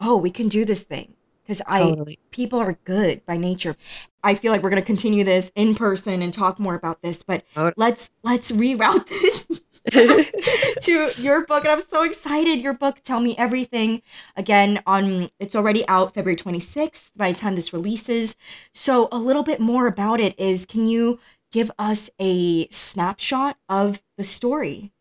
oh, 0.00 0.16
we 0.16 0.30
can 0.30 0.48
do 0.48 0.64
this 0.64 0.82
thing 0.82 1.14
because 1.42 1.62
totally. 1.68 2.18
I 2.20 2.34
people 2.34 2.58
are 2.58 2.78
good 2.84 3.24
by 3.26 3.36
nature. 3.36 3.76
I 4.22 4.34
feel 4.34 4.52
like 4.52 4.62
we're 4.62 4.70
going 4.70 4.82
to 4.82 4.86
continue 4.86 5.24
this 5.24 5.50
in 5.54 5.74
person 5.74 6.22
and 6.22 6.32
talk 6.32 6.58
more 6.58 6.74
about 6.74 7.02
this, 7.02 7.22
but 7.22 7.44
totally. 7.54 7.74
let's 7.76 8.10
let's 8.22 8.52
reroute 8.52 9.08
this 9.08 9.46
to 9.90 11.10
your 11.22 11.44
book, 11.46 11.64
and 11.64 11.72
I'm 11.72 11.80
so 11.80 12.02
excited. 12.02 12.60
Your 12.60 12.74
book, 12.74 13.00
Tell 13.02 13.20
Me 13.20 13.36
Everything. 13.36 14.02
Again, 14.36 14.82
on 14.86 15.30
it's 15.38 15.56
already 15.56 15.86
out 15.88 16.14
February 16.14 16.36
26th 16.36 17.10
by 17.16 17.32
the 17.32 17.38
time 17.38 17.56
this 17.56 17.72
releases. 17.72 18.36
So 18.72 19.08
a 19.10 19.18
little 19.18 19.42
bit 19.42 19.60
more 19.60 19.86
about 19.86 20.20
it 20.20 20.38
is 20.38 20.66
can 20.66 20.86
you 20.86 21.18
give 21.50 21.70
us 21.78 22.10
a 22.20 22.68
snapshot 22.68 23.56
of 23.68 24.02
the 24.16 24.24
story? 24.24 24.92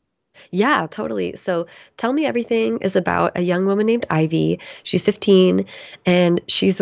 Yeah, 0.52 0.88
totally. 0.90 1.36
So 1.36 1.68
Tell 1.98 2.14
Me 2.14 2.26
Everything 2.26 2.80
is 2.80 2.96
about 2.96 3.38
a 3.38 3.42
young 3.42 3.66
woman 3.66 3.86
named 3.86 4.06
Ivy. 4.10 4.60
She's 4.84 5.02
15 5.02 5.66
and 6.06 6.42
she's 6.48 6.82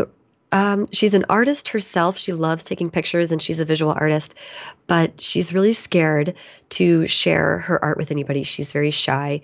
um, 0.51 0.87
she's 0.91 1.13
an 1.13 1.25
artist 1.29 1.69
herself. 1.69 2.17
She 2.17 2.33
loves 2.33 2.63
taking 2.63 2.89
pictures 2.89 3.31
and 3.31 3.41
she's 3.41 3.59
a 3.59 3.65
visual 3.65 3.91
artist, 3.91 4.35
but 4.87 5.21
she's 5.21 5.53
really 5.53 5.73
scared 5.73 6.35
to 6.69 7.05
share 7.05 7.59
her 7.59 7.83
art 7.83 7.97
with 7.97 8.11
anybody. 8.11 8.43
She's 8.43 8.71
very 8.71 8.91
shy. 8.91 9.41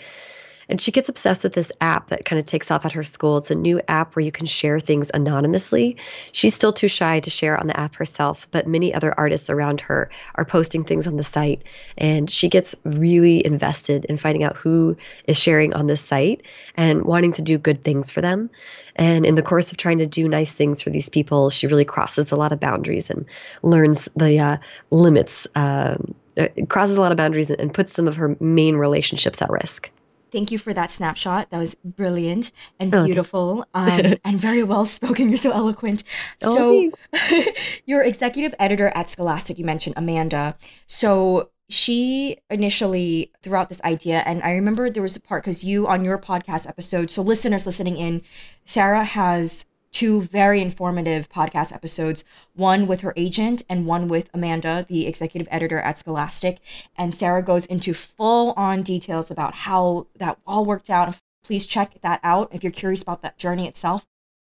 And 0.69 0.81
she 0.81 0.91
gets 0.91 1.09
obsessed 1.09 1.43
with 1.43 1.53
this 1.53 1.71
app 1.81 2.07
that 2.07 2.25
kind 2.25 2.39
of 2.39 2.45
takes 2.45 2.71
off 2.71 2.85
at 2.85 2.91
her 2.93 3.03
school. 3.03 3.37
It's 3.37 3.51
a 3.51 3.55
new 3.55 3.81
app 3.87 4.15
where 4.15 4.25
you 4.25 4.31
can 4.31 4.45
share 4.45 4.79
things 4.79 5.11
anonymously. 5.13 5.97
She's 6.31 6.53
still 6.53 6.73
too 6.73 6.87
shy 6.87 7.19
to 7.19 7.29
share 7.29 7.57
on 7.59 7.67
the 7.67 7.79
app 7.79 7.95
herself, 7.95 8.47
but 8.51 8.67
many 8.67 8.93
other 8.93 9.13
artists 9.17 9.49
around 9.49 9.81
her 9.81 10.09
are 10.35 10.45
posting 10.45 10.83
things 10.83 11.07
on 11.07 11.17
the 11.17 11.23
site. 11.23 11.63
And 11.97 12.29
she 12.29 12.49
gets 12.49 12.75
really 12.83 13.45
invested 13.45 14.05
in 14.05 14.17
finding 14.17 14.43
out 14.43 14.55
who 14.55 14.97
is 15.25 15.37
sharing 15.37 15.73
on 15.73 15.87
this 15.87 16.01
site 16.01 16.43
and 16.75 17.03
wanting 17.03 17.33
to 17.33 17.41
do 17.41 17.57
good 17.57 17.83
things 17.83 18.11
for 18.11 18.21
them. 18.21 18.49
And 18.95 19.25
in 19.25 19.35
the 19.35 19.41
course 19.41 19.71
of 19.71 19.77
trying 19.77 19.97
to 19.99 20.05
do 20.05 20.27
nice 20.27 20.53
things 20.53 20.81
for 20.81 20.89
these 20.89 21.09
people, 21.09 21.49
she 21.49 21.67
really 21.67 21.85
crosses 21.85 22.31
a 22.31 22.35
lot 22.35 22.51
of 22.51 22.59
boundaries 22.59 23.09
and 23.09 23.25
learns 23.61 24.07
the 24.15 24.39
uh, 24.39 24.57
limits, 24.91 25.47
um, 25.55 26.13
uh, 26.37 26.47
crosses 26.69 26.97
a 26.97 27.01
lot 27.01 27.11
of 27.11 27.17
boundaries 27.17 27.49
and 27.49 27.73
puts 27.73 27.93
some 27.93 28.07
of 28.07 28.15
her 28.15 28.35
main 28.39 28.75
relationships 28.75 29.41
at 29.41 29.49
risk. 29.49 29.91
Thank 30.33 30.51
you 30.51 30.57
for 30.57 30.73
that 30.73 30.89
snapshot. 30.89 31.51
That 31.51 31.59
was 31.59 31.75
brilliant 31.75 32.51
and 32.79 32.91
beautiful 32.91 33.65
um, 33.75 34.15
and 34.25 34.39
very 34.39 34.63
well 34.63 34.87
spoken. 34.87 35.29
You're 35.29 35.37
so 35.37 35.51
eloquent. 35.51 36.03
Oh, 36.41 36.91
so, 37.13 37.43
your 37.85 38.01
executive 38.01 38.55
editor 38.57 38.91
at 38.95 39.09
Scholastic, 39.09 39.59
you 39.59 39.63
mentioned 39.63 39.93
Amanda. 39.95 40.57
So, 40.87 41.51
she 41.69 42.37
initially 42.49 43.31
threw 43.41 43.55
out 43.55 43.69
this 43.69 43.81
idea, 43.83 44.23
and 44.25 44.43
I 44.43 44.51
remember 44.51 44.89
there 44.89 45.03
was 45.03 45.15
a 45.15 45.21
part 45.21 45.43
because 45.43 45.63
you 45.63 45.87
on 45.87 46.03
your 46.03 46.17
podcast 46.17 46.67
episode, 46.67 47.09
so 47.09 47.21
listeners 47.21 47.65
listening 47.65 47.97
in, 47.97 48.21
Sarah 48.65 49.03
has 49.03 49.65
two 49.93 50.21
very 50.21 50.61
informative 50.61 51.29
podcast 51.29 51.73
episodes 51.73 52.25
one 52.55 52.87
with 52.87 53.01
her 53.01 53.13
agent 53.15 53.63
and 53.69 53.85
one 53.85 54.07
with 54.07 54.29
Amanda, 54.33 54.85
the 54.89 55.07
executive 55.07 55.47
editor 55.51 55.79
at 55.79 55.97
Scholastic. 55.97 56.59
And 56.97 57.15
Sarah 57.15 57.43
goes 57.43 57.65
into 57.67 57.93
full 57.93 58.51
on 58.57 58.83
details 58.83 59.31
about 59.31 59.53
how 59.53 60.07
that 60.17 60.39
all 60.45 60.65
worked 60.65 60.89
out. 60.89 61.15
Please 61.43 61.65
check 61.65 62.01
that 62.01 62.19
out 62.23 62.49
if 62.53 62.63
you're 62.63 62.71
curious 62.71 63.01
about 63.01 63.21
that 63.21 63.37
journey 63.37 63.67
itself. 63.67 64.05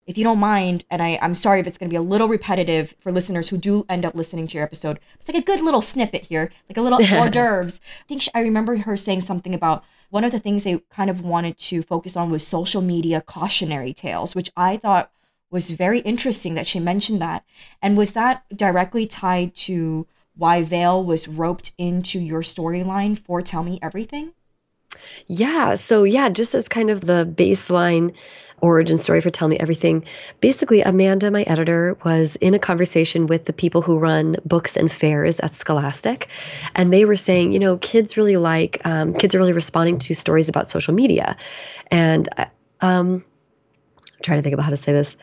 If 0.06 0.18
you 0.18 0.24
don't 0.24 0.40
mind, 0.40 0.86
and 0.90 1.02
I, 1.02 1.20
I'm 1.22 1.34
sorry 1.34 1.60
if 1.60 1.68
it's 1.68 1.78
going 1.78 1.90
to 1.90 1.94
be 1.94 1.98
a 1.98 2.02
little 2.02 2.30
repetitive 2.30 2.96
for 3.00 3.12
listeners 3.12 3.50
who 3.50 3.58
do 3.58 3.86
end 3.90 4.06
up 4.06 4.16
listening 4.16 4.48
to 4.48 4.56
your 4.56 4.64
episode, 4.64 5.00
it's 5.20 5.28
like 5.28 5.38
a 5.38 5.46
good 5.46 5.62
little 5.62 5.82
snippet 5.82 6.24
here, 6.24 6.50
like 6.70 6.78
a 6.78 6.82
little 6.82 7.00
hors 7.00 7.30
d'oeuvres. 7.32 7.82
I 7.84 8.08
think 8.08 8.22
she, 8.22 8.32
I 8.34 8.40
remember 8.40 8.78
her 8.78 8.96
saying 8.96 9.22
something 9.22 9.54
about 9.54 9.84
one 10.10 10.24
of 10.24 10.32
the 10.32 10.40
things 10.40 10.64
they 10.64 10.80
kind 10.90 11.10
of 11.10 11.26
wanted 11.26 11.58
to 11.58 11.84
focus 11.84 12.16
on 12.16 12.32
was 12.32 12.48
social 12.48 12.82
media 12.82 13.20
cautionary 13.20 13.94
tales, 13.94 14.34
which 14.34 14.50
I 14.56 14.78
thought 14.78 15.12
was 15.50 15.72
very 15.72 16.00
interesting 16.00 16.56
that 16.56 16.68
she 16.68 16.80
mentioned 16.80 17.22
that. 17.22 17.44
And 17.82 17.98
was 17.98 18.14
that 18.14 18.44
directly 18.56 19.08
tied 19.08 19.56
to 19.56 20.08
why 20.36 20.62
Veil 20.62 21.04
was 21.04 21.28
roped 21.28 21.74
into 21.78 22.20
your 22.20 22.42
storyline 22.42 23.18
for 23.18 23.42
Tell 23.42 23.64
Me 23.64 23.80
Everything? 23.82 24.34
Yeah. 25.28 25.76
So, 25.76 26.04
yeah, 26.04 26.30
just 26.30 26.56
as 26.56 26.68
kind 26.68 26.90
of 26.90 27.02
the 27.02 27.26
baseline 27.26 28.14
origin 28.62 28.98
story 28.98 29.22
for 29.22 29.30
Tell 29.30 29.48
Me 29.48 29.58
Everything, 29.60 30.04
basically, 30.42 30.82
Amanda, 30.82 31.30
my 31.30 31.44
editor, 31.44 31.98
was 32.04 32.36
in 32.38 32.54
a 32.54 32.60
conversation 32.60 33.28
with 33.28 33.46
the 33.46 33.54
people 33.54 33.82
who 33.82 34.00
run 34.00 34.38
books 34.46 34.76
and 34.76 34.92
fairs 34.92 35.40
at 35.40 35.56
Scholastic. 35.56 36.28
And 36.76 36.92
they 36.92 37.06
were 37.06 37.18
saying, 37.18 37.52
you 37.52 37.60
know, 37.60 37.78
kids 37.78 38.18
really 38.18 38.38
like, 38.38 38.82
um, 38.86 39.14
kids 39.14 39.36
are 39.36 39.40
really 39.40 39.54
responding 39.54 39.98
to 40.00 40.14
stories 40.14 40.50
about 40.50 40.68
social 40.68 40.94
media. 40.94 41.38
And, 41.92 42.30
uh, 42.38 42.46
um, 42.82 43.24
I'm 44.18 44.24
trying 44.24 44.40
to 44.40 44.44
think 44.44 44.54
about 44.54 44.64
how 44.64 44.72
to 44.72 44.78
say 44.78 44.94
this. 44.94 45.16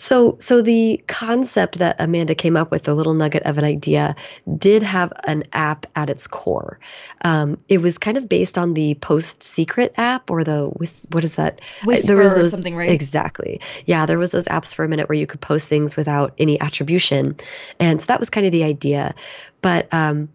So, 0.00 0.36
so 0.38 0.62
the 0.62 1.02
concept 1.08 1.78
that 1.78 1.96
Amanda 1.98 2.34
came 2.34 2.56
up 2.56 2.70
with, 2.70 2.84
the 2.84 2.94
little 2.94 3.14
nugget 3.14 3.42
of 3.42 3.58
an 3.58 3.64
idea, 3.64 4.14
did 4.56 4.80
have 4.82 5.12
an 5.26 5.42
app 5.52 5.86
at 5.96 6.08
its 6.08 6.28
core. 6.28 6.78
Um, 7.22 7.58
it 7.68 7.78
was 7.78 7.98
kind 7.98 8.16
of 8.16 8.28
based 8.28 8.56
on 8.56 8.74
the 8.74 8.94
Post 8.94 9.42
Secret 9.42 9.92
app 9.96 10.30
or 10.30 10.44
the 10.44 10.66
what 11.10 11.24
is 11.24 11.34
that? 11.34 11.60
Whisper 11.84 12.06
there 12.06 12.16
was 12.16 12.32
those, 12.32 12.46
or 12.46 12.50
something, 12.50 12.76
right? 12.76 12.90
Exactly. 12.90 13.60
Yeah, 13.86 14.06
there 14.06 14.18
was 14.18 14.30
those 14.30 14.46
apps 14.46 14.72
for 14.72 14.84
a 14.84 14.88
minute 14.88 15.08
where 15.08 15.18
you 15.18 15.26
could 15.26 15.40
post 15.40 15.68
things 15.68 15.96
without 15.96 16.32
any 16.38 16.60
attribution, 16.60 17.36
and 17.80 18.00
so 18.00 18.06
that 18.06 18.20
was 18.20 18.30
kind 18.30 18.46
of 18.46 18.52
the 18.52 18.62
idea. 18.62 19.16
But 19.62 19.92
um, 19.92 20.28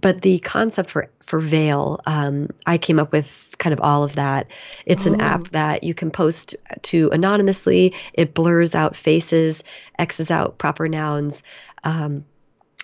but 0.00 0.22
the 0.22 0.38
concept 0.40 0.90
for 0.90 1.10
for 1.20 1.40
Veil, 1.40 2.00
um, 2.06 2.48
I 2.66 2.78
came 2.78 2.98
up 2.98 3.12
with 3.12 3.54
kind 3.58 3.72
of 3.72 3.80
all 3.80 4.02
of 4.02 4.14
that. 4.14 4.50
It's 4.86 5.06
oh. 5.06 5.12
an 5.12 5.20
app 5.20 5.40
oh. 5.40 5.48
that 5.52 5.84
you 5.84 5.94
can 5.94 6.10
post 6.10 6.56
to 6.82 7.10
anonymously. 7.10 7.94
It 8.14 8.34
blurs 8.34 8.74
out 8.74 8.96
faces, 8.96 9.62
X's 9.98 10.30
out 10.30 10.58
proper 10.58 10.88
nouns. 10.88 11.42
Um, 11.84 12.24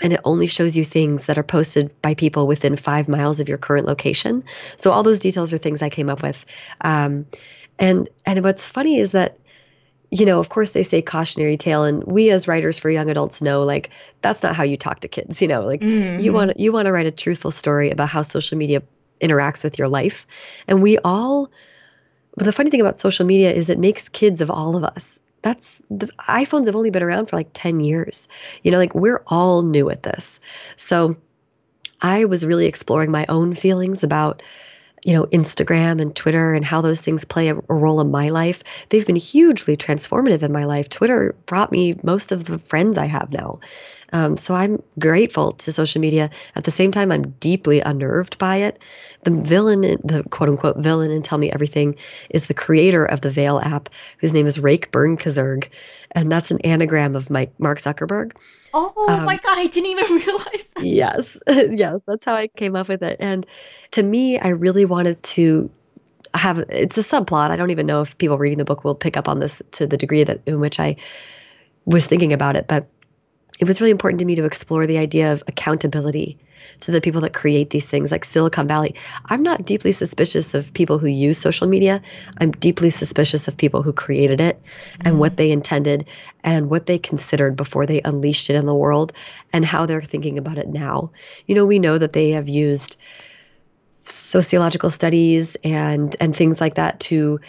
and 0.02 0.12
it 0.12 0.20
only 0.24 0.48
shows 0.48 0.76
you 0.76 0.84
things 0.84 1.26
that 1.26 1.38
are 1.38 1.44
posted 1.44 1.94
by 2.02 2.14
people 2.14 2.46
within 2.46 2.74
five 2.74 3.08
miles 3.08 3.38
of 3.38 3.48
your 3.48 3.58
current 3.58 3.86
location. 3.86 4.42
So 4.76 4.90
all 4.90 5.04
those 5.04 5.20
details 5.20 5.52
are 5.52 5.58
things 5.58 5.82
I 5.82 5.88
came 5.88 6.10
up 6.10 6.22
with. 6.22 6.44
Um, 6.80 7.26
and 7.78 8.08
and 8.26 8.42
what's 8.42 8.66
funny 8.66 8.98
is 8.98 9.12
that 9.12 9.38
you 10.14 10.24
know, 10.24 10.38
of 10.38 10.48
course 10.48 10.70
they 10.70 10.84
say 10.84 11.02
cautionary 11.02 11.56
tale 11.56 11.82
and 11.82 12.04
we 12.04 12.30
as 12.30 12.46
writers 12.46 12.78
for 12.78 12.88
young 12.88 13.10
adults 13.10 13.42
know 13.42 13.64
like 13.64 13.90
that's 14.22 14.44
not 14.44 14.54
how 14.54 14.62
you 14.62 14.76
talk 14.76 15.00
to 15.00 15.08
kids, 15.08 15.42
you 15.42 15.48
know, 15.48 15.62
like 15.62 15.80
mm-hmm. 15.80 16.20
you 16.20 16.32
want 16.32 16.56
you 16.58 16.70
want 16.70 16.86
to 16.86 16.92
write 16.92 17.06
a 17.06 17.10
truthful 17.10 17.50
story 17.50 17.90
about 17.90 18.08
how 18.08 18.22
social 18.22 18.56
media 18.56 18.80
interacts 19.20 19.64
with 19.64 19.76
your 19.76 19.88
life. 19.88 20.24
And 20.68 20.82
we 20.82 20.98
all 20.98 21.50
but 22.36 22.44
the 22.44 22.52
funny 22.52 22.70
thing 22.70 22.80
about 22.80 23.00
social 23.00 23.26
media 23.26 23.52
is 23.52 23.68
it 23.68 23.80
makes 23.80 24.08
kids 24.08 24.40
of 24.40 24.52
all 24.52 24.76
of 24.76 24.84
us. 24.84 25.20
That's 25.42 25.82
the 25.90 26.06
iPhones 26.28 26.66
have 26.66 26.76
only 26.76 26.90
been 26.90 27.02
around 27.02 27.26
for 27.26 27.36
like 27.36 27.50
10 27.52 27.80
years. 27.80 28.28
You 28.62 28.70
know, 28.70 28.78
like 28.78 28.94
we're 28.94 29.22
all 29.26 29.62
new 29.62 29.90
at 29.90 30.04
this. 30.04 30.38
So 30.76 31.16
I 32.02 32.24
was 32.24 32.46
really 32.46 32.66
exploring 32.66 33.10
my 33.10 33.26
own 33.28 33.54
feelings 33.54 34.04
about 34.04 34.42
you 35.04 35.12
know, 35.12 35.26
Instagram 35.26 36.00
and 36.00 36.16
Twitter 36.16 36.54
and 36.54 36.64
how 36.64 36.80
those 36.80 37.00
things 37.00 37.24
play 37.24 37.48
a, 37.48 37.56
a, 37.56 37.74
role 37.74 38.00
in 38.00 38.10
my 38.10 38.30
life. 38.30 38.64
They've 38.88 39.06
been 39.06 39.16
hugely 39.16 39.76
transformative 39.76 40.42
in 40.42 40.50
my 40.50 40.64
life. 40.64 40.88
Twitter 40.88 41.34
brought 41.46 41.70
me 41.70 41.94
most 42.02 42.32
of 42.32 42.46
the 42.46 42.58
friends 42.58 42.96
I 42.96 43.04
have 43.04 43.30
now. 43.30 43.60
Um, 44.14 44.36
so 44.36 44.54
I'm 44.54 44.82
grateful 44.98 45.52
to 45.52 45.72
social 45.72 46.00
media. 46.00 46.30
At 46.54 46.64
the 46.64 46.70
same 46.70 46.92
time, 46.92 47.10
I'm 47.10 47.30
deeply 47.40 47.80
unnerved 47.80 48.38
by 48.38 48.56
it. 48.58 48.78
The 49.24 49.32
villain, 49.32 49.80
the 49.80 50.24
quote 50.30 50.48
unquote 50.48 50.78
villain 50.78 51.10
in 51.10 51.22
Tell 51.22 51.36
Me 51.38 51.50
Everything, 51.50 51.96
is 52.30 52.46
the 52.46 52.54
creator 52.54 53.04
of 53.04 53.20
the 53.22 53.30
Veil 53.30 53.58
app, 53.58 53.88
whose 54.18 54.32
name 54.32 54.46
is 54.46 54.58
Rake 54.58 54.90
Bernkazerg. 54.92 55.68
And 56.12 56.30
that's 56.30 56.50
an 56.50 56.60
anagram 56.60 57.16
of 57.16 57.28
Mike, 57.28 57.52
Mark 57.58 57.80
Zuckerberg. 57.80 58.32
Oh 58.76 59.06
um, 59.08 59.24
my 59.24 59.36
God, 59.36 59.56
I 59.56 59.66
didn't 59.66 59.90
even 59.90 60.04
realize 60.26 60.64
that. 60.74 60.84
Yes, 60.84 61.38
yes, 61.48 62.00
that's 62.06 62.24
how 62.24 62.34
I 62.34 62.48
came 62.48 62.74
up 62.74 62.88
with 62.88 63.02
it. 63.02 63.16
And 63.20 63.46
to 63.92 64.02
me, 64.02 64.38
I 64.38 64.48
really 64.48 64.84
wanted 64.84 65.22
to 65.22 65.70
have 66.34 66.58
it's 66.68 66.98
a 66.98 67.02
subplot. 67.02 67.50
I 67.50 67.56
don't 67.56 67.70
even 67.70 67.86
know 67.86 68.02
if 68.02 68.18
people 68.18 68.36
reading 68.36 68.58
the 68.58 68.64
book 68.64 68.82
will 68.82 68.96
pick 68.96 69.16
up 69.16 69.28
on 69.28 69.38
this 69.38 69.62
to 69.72 69.86
the 69.86 69.96
degree 69.96 70.24
that 70.24 70.40
in 70.46 70.58
which 70.58 70.80
I 70.80 70.96
was 71.84 72.06
thinking 72.06 72.32
about 72.32 72.56
it. 72.56 72.66
But 72.66 72.88
it 73.60 73.68
was 73.68 73.80
really 73.80 73.92
important 73.92 74.18
to 74.18 74.24
me 74.24 74.34
to 74.34 74.44
explore 74.44 74.86
the 74.86 74.98
idea 74.98 75.32
of 75.32 75.44
accountability 75.46 76.36
to 76.80 76.90
the 76.90 77.00
people 77.00 77.20
that 77.20 77.32
create 77.32 77.70
these 77.70 77.86
things 77.86 78.10
like 78.10 78.24
Silicon 78.24 78.66
Valley. 78.68 78.94
I'm 79.26 79.42
not 79.42 79.64
deeply 79.64 79.92
suspicious 79.92 80.54
of 80.54 80.72
people 80.74 80.98
who 80.98 81.06
use 81.06 81.38
social 81.38 81.66
media. 81.66 82.02
I'm 82.38 82.50
deeply 82.52 82.90
suspicious 82.90 83.48
of 83.48 83.56
people 83.56 83.82
who 83.82 83.92
created 83.92 84.40
it 84.40 84.60
mm-hmm. 84.62 85.08
and 85.08 85.18
what 85.18 85.32
mm. 85.32 85.36
they 85.36 85.50
intended 85.50 86.06
and 86.42 86.70
what 86.70 86.86
they 86.86 86.98
considered 86.98 87.56
before 87.56 87.86
they 87.86 88.00
unleashed 88.02 88.50
it 88.50 88.56
in 88.56 88.66
the 88.66 88.74
world 88.74 89.12
and 89.52 89.64
how 89.64 89.86
they're 89.86 90.02
thinking 90.02 90.38
about 90.38 90.58
it 90.58 90.68
now. 90.68 91.10
You 91.46 91.54
know, 91.54 91.66
we 91.66 91.78
know 91.78 91.98
that 91.98 92.12
they 92.12 92.30
have 92.30 92.48
used 92.48 92.96
sociological 94.06 94.90
studies 94.90 95.56
and 95.64 96.14
and 96.20 96.36
things 96.36 96.60
like 96.60 96.74
that 96.74 97.00
to 97.00 97.40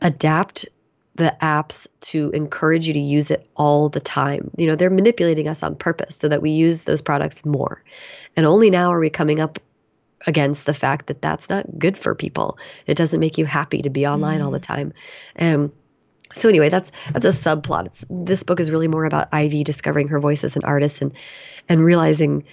adapt 0.00 0.66
the 1.18 1.36
apps 1.42 1.86
to 2.00 2.30
encourage 2.30 2.86
you 2.86 2.94
to 2.94 3.00
use 3.00 3.30
it 3.30 3.48
all 3.56 3.88
the 3.88 4.00
time. 4.00 4.50
You 4.56 4.66
know, 4.68 4.76
they're 4.76 4.88
manipulating 4.88 5.48
us 5.48 5.62
on 5.62 5.74
purpose 5.74 6.16
so 6.16 6.28
that 6.28 6.40
we 6.40 6.50
use 6.50 6.84
those 6.84 7.02
products 7.02 7.44
more. 7.44 7.82
And 8.38 8.46
only 8.46 8.70
now 8.70 8.92
are 8.92 9.00
we 9.00 9.10
coming 9.10 9.40
up 9.40 9.58
against 10.28 10.64
the 10.64 10.72
fact 10.72 11.08
that 11.08 11.20
that's 11.20 11.50
not 11.50 11.66
good 11.76 11.98
for 11.98 12.14
people. 12.14 12.56
It 12.86 12.94
doesn't 12.94 13.18
make 13.18 13.36
you 13.36 13.46
happy 13.46 13.82
to 13.82 13.90
be 13.90 14.06
online 14.06 14.38
mm. 14.38 14.44
all 14.44 14.52
the 14.52 14.60
mm. 14.60 14.66
time. 14.66 14.92
And 15.34 15.72
so 16.36 16.48
anyway, 16.48 16.68
that's 16.68 16.92
that's 17.10 17.24
a 17.24 17.30
subplot. 17.30 17.86
It's, 17.86 18.04
this 18.08 18.44
book 18.44 18.60
is 18.60 18.70
really 18.70 18.86
more 18.86 19.06
about 19.06 19.26
Ivy 19.32 19.64
discovering 19.64 20.06
her 20.06 20.20
voice 20.20 20.44
as 20.44 20.54
an 20.54 20.62
artist 20.62 21.02
and 21.02 21.12
and 21.68 21.84
realizing 21.84 22.44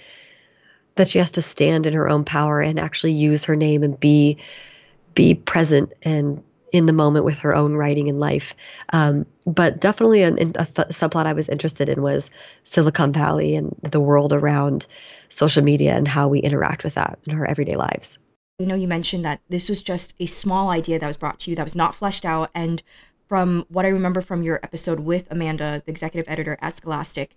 that 0.96 1.08
she 1.08 1.18
has 1.18 1.30
to 1.32 1.42
stand 1.42 1.86
in 1.86 1.92
her 1.92 2.08
own 2.08 2.24
power 2.24 2.60
and 2.60 2.80
actually 2.80 3.12
use 3.12 3.44
her 3.44 3.54
name 3.54 3.84
and 3.84 4.00
be 4.00 4.38
be 5.14 5.34
present 5.34 5.92
and 6.02 6.42
in 6.72 6.86
the 6.86 6.92
moment 6.92 7.24
with 7.24 7.38
her 7.38 7.54
own 7.54 7.74
writing 7.74 8.08
and 8.08 8.18
life. 8.18 8.56
Um, 8.92 9.24
but 9.46 9.80
definitely 9.80 10.22
a, 10.22 10.32
a 10.32 10.34
th- 10.34 10.88
subplot 10.88 11.26
I 11.26 11.32
was 11.32 11.48
interested 11.48 11.88
in 11.88 12.02
was 12.02 12.28
Silicon 12.64 13.12
Valley 13.12 13.54
and 13.54 13.72
the 13.82 14.00
world 14.00 14.32
around 14.32 14.84
social 15.28 15.62
media 15.62 15.94
and 15.94 16.08
how 16.08 16.28
we 16.28 16.40
interact 16.40 16.84
with 16.84 16.94
that 16.94 17.18
in 17.26 17.36
our 17.36 17.46
everyday 17.46 17.76
lives. 17.76 18.18
I 18.60 18.64
know 18.64 18.74
you 18.74 18.88
mentioned 18.88 19.24
that 19.24 19.40
this 19.48 19.68
was 19.68 19.82
just 19.82 20.14
a 20.18 20.26
small 20.26 20.70
idea 20.70 20.98
that 20.98 21.06
was 21.06 21.18
brought 21.18 21.38
to 21.40 21.50
you 21.50 21.56
that 21.56 21.62
was 21.62 21.74
not 21.74 21.94
fleshed 21.94 22.24
out. 22.24 22.50
And 22.54 22.82
from 23.28 23.66
what 23.68 23.84
I 23.84 23.88
remember 23.88 24.20
from 24.20 24.42
your 24.42 24.60
episode 24.62 25.00
with 25.00 25.26
Amanda, 25.30 25.82
the 25.84 25.90
executive 25.90 26.30
editor 26.30 26.56
at 26.62 26.76
Scholastic, 26.76 27.36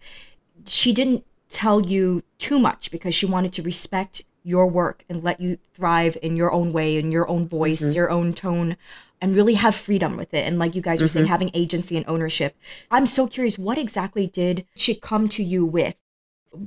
she 0.66 0.94
didn't 0.94 1.26
tell 1.50 1.86
you 1.86 2.24
too 2.38 2.60
much 2.60 2.92
because 2.92 3.14
she 3.14 3.26
wanted 3.26 3.52
to 3.54 3.64
respect 3.64 4.22
your 4.44 4.68
work 4.68 5.04
and 5.10 5.24
let 5.24 5.42
you 5.42 5.58
thrive 5.74 6.18
in 6.22 6.38
your 6.38 6.52
own 6.52 6.72
way, 6.72 6.98
in 6.98 7.12
your 7.12 7.28
own 7.28 7.48
voice, 7.48 7.82
mm-hmm. 7.82 7.92
your 7.92 8.10
own 8.10 8.34
tone, 8.34 8.78
and 9.20 9.36
really 9.36 9.56
have 9.56 9.76
freedom 9.76 10.16
with 10.16 10.34
it. 10.34 10.46
And 10.46 10.58
like 10.58 10.76
you 10.76 10.82
guys 10.82 11.02
were 11.02 11.08
mm-hmm. 11.08 11.14
saying, 11.14 11.26
having 11.26 11.52
agency 11.54 11.98
and 11.98 12.06
ownership. 12.08 12.56
I'm 12.90 13.06
so 13.06 13.28
curious, 13.28 13.58
what 13.58 13.78
exactly 13.78 14.28
did 14.28 14.66
she 14.76 14.96
come 14.96 15.28
to 15.30 15.44
you 15.44 15.66
with? 15.66 15.96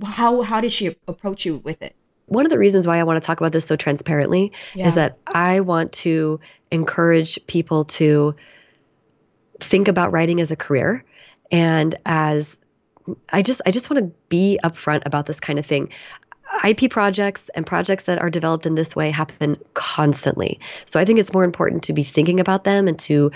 How 0.04 0.42
how 0.42 0.60
did 0.60 0.72
she 0.72 0.96
approach 1.08 1.44
you 1.44 1.58
with 1.58 1.82
it? 1.82 1.96
one 2.32 2.46
of 2.46 2.50
the 2.50 2.58
reasons 2.58 2.86
why 2.86 2.98
I 2.98 3.02
want 3.02 3.22
to 3.22 3.26
talk 3.26 3.40
about 3.40 3.52
this 3.52 3.66
so 3.66 3.76
transparently 3.76 4.52
yeah. 4.74 4.86
is 4.86 4.94
that 4.94 5.18
I 5.26 5.60
want 5.60 5.92
to 5.92 6.40
encourage 6.70 7.38
people 7.46 7.84
to 7.84 8.34
think 9.60 9.86
about 9.86 10.12
writing 10.12 10.40
as 10.40 10.50
a 10.50 10.56
career 10.56 11.04
and 11.50 11.94
as 12.06 12.58
I 13.30 13.42
just 13.42 13.60
I 13.66 13.70
just 13.70 13.90
want 13.90 14.04
to 14.04 14.14
be 14.28 14.58
upfront 14.64 15.02
about 15.04 15.26
this 15.26 15.40
kind 15.40 15.58
of 15.58 15.66
thing. 15.66 15.90
IP 16.64 16.90
projects 16.90 17.50
and 17.50 17.66
projects 17.66 18.04
that 18.04 18.18
are 18.18 18.30
developed 18.30 18.66
in 18.66 18.76
this 18.76 18.94
way 18.94 19.10
happen 19.10 19.56
constantly. 19.74 20.60
So 20.86 21.00
I 21.00 21.04
think 21.04 21.18
it's 21.18 21.32
more 21.32 21.44
important 21.44 21.82
to 21.84 21.92
be 21.92 22.02
thinking 22.02 22.40
about 22.40 22.64
them 22.64 22.88
and 22.88 22.98
to 23.00 23.32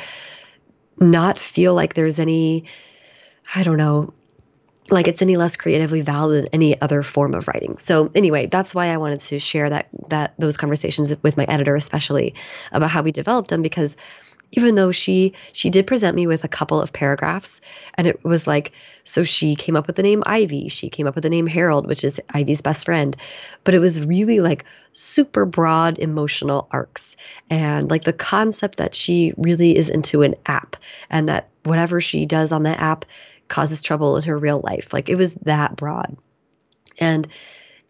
not 0.98 1.38
feel 1.38 1.74
like 1.74 1.94
there's 1.94 2.18
any 2.18 2.64
I 3.54 3.62
don't 3.62 3.76
know, 3.76 4.14
like 4.90 5.08
it's 5.08 5.22
any 5.22 5.36
less 5.36 5.56
creatively 5.56 6.00
valid 6.00 6.44
than 6.44 6.50
any 6.52 6.80
other 6.80 7.02
form 7.02 7.34
of 7.34 7.48
writing. 7.48 7.78
So 7.78 8.10
anyway, 8.14 8.46
that's 8.46 8.74
why 8.74 8.88
I 8.88 8.96
wanted 8.96 9.20
to 9.22 9.38
share 9.38 9.70
that 9.70 9.88
that 10.08 10.34
those 10.38 10.56
conversations 10.56 11.14
with 11.22 11.36
my 11.36 11.44
editor 11.44 11.76
especially 11.76 12.34
about 12.72 12.90
how 12.90 13.02
we 13.02 13.12
developed 13.12 13.50
them 13.50 13.62
because 13.62 13.96
even 14.52 14.74
though 14.74 14.92
she 14.92 15.34
she 15.52 15.70
did 15.70 15.86
present 15.86 16.14
me 16.14 16.26
with 16.26 16.44
a 16.44 16.48
couple 16.48 16.80
of 16.80 16.92
paragraphs 16.92 17.60
and 17.94 18.06
it 18.06 18.22
was 18.24 18.46
like 18.46 18.72
so 19.04 19.22
she 19.22 19.56
came 19.56 19.76
up 19.76 19.86
with 19.86 19.96
the 19.96 20.02
name 20.02 20.22
Ivy, 20.26 20.68
she 20.68 20.88
came 20.88 21.06
up 21.06 21.14
with 21.14 21.22
the 21.22 21.30
name 21.30 21.46
Harold, 21.46 21.86
which 21.86 22.04
is 22.04 22.20
Ivy's 22.32 22.62
best 22.62 22.86
friend, 22.86 23.16
but 23.64 23.74
it 23.74 23.78
was 23.78 24.04
really 24.04 24.40
like 24.40 24.64
super 24.92 25.44
broad 25.44 25.98
emotional 25.98 26.68
arcs 26.70 27.16
and 27.50 27.90
like 27.90 28.04
the 28.04 28.12
concept 28.12 28.78
that 28.78 28.94
she 28.94 29.32
really 29.36 29.76
is 29.76 29.90
into 29.90 30.22
an 30.22 30.34
app 30.46 30.76
and 31.10 31.28
that 31.28 31.48
whatever 31.64 32.00
she 32.00 32.26
does 32.26 32.52
on 32.52 32.62
the 32.62 32.80
app 32.80 33.04
causes 33.48 33.82
trouble 33.82 34.16
in 34.16 34.24
her 34.24 34.38
real 34.38 34.60
life. 34.64 34.92
Like 34.92 35.08
it 35.08 35.16
was 35.16 35.34
that 35.42 35.76
broad. 35.76 36.16
And 36.98 37.26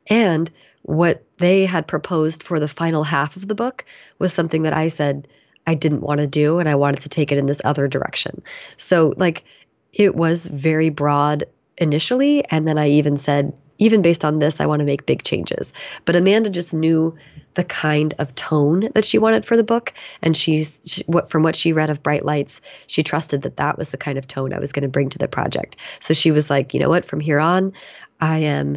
and 0.08 0.50
what 0.82 1.24
they 1.38 1.66
had 1.66 1.86
proposed 1.86 2.42
for 2.42 2.60
the 2.60 2.68
final 2.68 3.02
half 3.02 3.36
of 3.36 3.48
the 3.48 3.54
book 3.54 3.84
was 4.18 4.32
something 4.32 4.62
that 4.62 4.72
I 4.72 4.88
said 4.88 5.26
I 5.66 5.74
didn't 5.74 6.02
want 6.02 6.20
to 6.20 6.26
do 6.26 6.58
and 6.58 6.68
I 6.68 6.76
wanted 6.76 7.00
to 7.00 7.08
take 7.08 7.32
it 7.32 7.38
in 7.38 7.46
this 7.46 7.60
other 7.64 7.88
direction. 7.88 8.42
So 8.76 9.12
like 9.16 9.44
it 9.92 10.14
was 10.14 10.46
very 10.46 10.90
broad 10.90 11.44
initially 11.78 12.44
and 12.46 12.66
then 12.66 12.78
I 12.78 12.90
even 12.90 13.16
said 13.16 13.52
even 13.78 14.02
based 14.02 14.24
on 14.24 14.38
this, 14.38 14.60
I 14.60 14.66
want 14.66 14.80
to 14.80 14.86
make 14.86 15.06
big 15.06 15.22
changes. 15.22 15.72
But 16.04 16.16
Amanda 16.16 16.50
just 16.50 16.72
knew 16.72 17.16
the 17.54 17.64
kind 17.64 18.14
of 18.18 18.34
tone 18.34 18.88
that 18.94 19.04
she 19.04 19.18
wanted 19.18 19.44
for 19.44 19.56
the 19.56 19.64
book, 19.64 19.92
and 20.22 20.36
she's 20.36 20.80
she, 20.86 21.04
what 21.06 21.30
from 21.30 21.42
what 21.42 21.56
she 21.56 21.72
read 21.72 21.90
of 21.90 22.02
Bright 22.02 22.24
Lights, 22.24 22.60
she 22.86 23.02
trusted 23.02 23.42
that 23.42 23.56
that 23.56 23.78
was 23.78 23.88
the 23.90 23.96
kind 23.96 24.18
of 24.18 24.26
tone 24.26 24.52
I 24.52 24.58
was 24.58 24.72
going 24.72 24.82
to 24.82 24.88
bring 24.88 25.08
to 25.10 25.18
the 25.18 25.28
project. 25.28 25.76
So 26.00 26.14
she 26.14 26.30
was 26.30 26.50
like, 26.50 26.74
you 26.74 26.80
know 26.80 26.88
what, 26.88 27.04
from 27.04 27.20
here 27.20 27.40
on, 27.40 27.72
I 28.20 28.38
am 28.38 28.76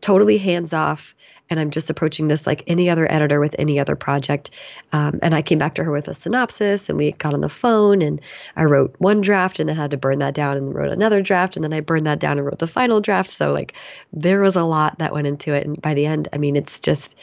totally 0.00 0.38
hands 0.38 0.72
off 0.72 1.14
and 1.50 1.58
I'm 1.58 1.70
just 1.70 1.90
approaching 1.90 2.28
this 2.28 2.46
like 2.46 2.62
any 2.68 2.88
other 2.88 3.10
editor 3.10 3.40
with 3.40 3.56
any 3.58 3.78
other 3.78 3.96
project. 3.96 4.50
Um, 4.92 5.18
and 5.20 5.34
I 5.34 5.42
came 5.42 5.58
back 5.58 5.74
to 5.74 5.84
her 5.84 5.90
with 5.90 6.08
a 6.08 6.14
synopsis, 6.14 6.88
and 6.88 6.96
we 6.96 7.12
got 7.12 7.34
on 7.34 7.40
the 7.40 7.48
phone, 7.48 8.00
and 8.00 8.20
I 8.56 8.64
wrote 8.64 8.94
one 8.98 9.20
draft, 9.20 9.58
and 9.58 9.68
then 9.68 9.76
had 9.76 9.90
to 9.90 9.96
burn 9.96 10.20
that 10.20 10.34
down, 10.34 10.56
and 10.56 10.74
wrote 10.74 10.92
another 10.92 11.20
draft, 11.20 11.56
and 11.56 11.64
then 11.64 11.72
I 11.72 11.80
burned 11.80 12.06
that 12.06 12.20
down 12.20 12.38
and 12.38 12.46
wrote 12.46 12.60
the 12.60 12.66
final 12.66 13.00
draft. 13.00 13.30
So 13.30 13.52
like, 13.52 13.74
there 14.12 14.40
was 14.40 14.56
a 14.56 14.64
lot 14.64 14.98
that 15.00 15.12
went 15.12 15.26
into 15.26 15.52
it, 15.52 15.66
and 15.66 15.80
by 15.82 15.94
the 15.94 16.06
end, 16.06 16.28
I 16.32 16.38
mean, 16.38 16.56
it's 16.56 16.80
just. 16.80 17.16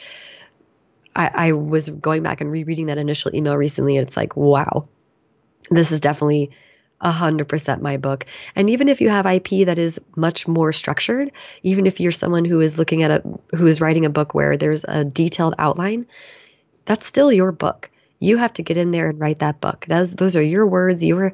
I, 1.16 1.30
I 1.34 1.52
was 1.52 1.88
going 1.88 2.22
back 2.22 2.40
and 2.40 2.52
rereading 2.52 2.86
that 2.86 2.98
initial 2.98 3.34
email 3.34 3.56
recently, 3.56 3.96
and 3.96 4.06
it's 4.06 4.16
like, 4.16 4.36
wow, 4.36 4.86
this 5.70 5.90
is 5.90 5.98
definitely 5.98 6.50
100% 7.02 7.80
my 7.80 7.96
book. 7.96 8.26
And 8.56 8.68
even 8.70 8.88
if 8.88 9.00
you 9.00 9.08
have 9.08 9.26
IP 9.26 9.66
that 9.66 9.78
is 9.78 10.00
much 10.16 10.48
more 10.48 10.72
structured, 10.72 11.30
even 11.62 11.86
if 11.86 12.00
you're 12.00 12.12
someone 12.12 12.44
who 12.44 12.60
is 12.60 12.78
looking 12.78 13.02
at 13.02 13.10
a 13.10 13.22
who 13.56 13.66
is 13.66 13.80
writing 13.80 14.04
a 14.04 14.10
book 14.10 14.34
where 14.34 14.56
there's 14.56 14.84
a 14.84 15.04
detailed 15.04 15.54
outline, 15.58 16.06
that's 16.84 17.06
still 17.06 17.32
your 17.32 17.52
book. 17.52 17.90
You 18.20 18.36
have 18.36 18.52
to 18.54 18.62
get 18.62 18.76
in 18.76 18.90
there 18.90 19.08
and 19.08 19.20
write 19.20 19.38
that 19.38 19.60
book. 19.60 19.86
Those 19.86 20.14
those 20.14 20.34
are 20.34 20.42
your 20.42 20.66
words, 20.66 21.04
your 21.04 21.32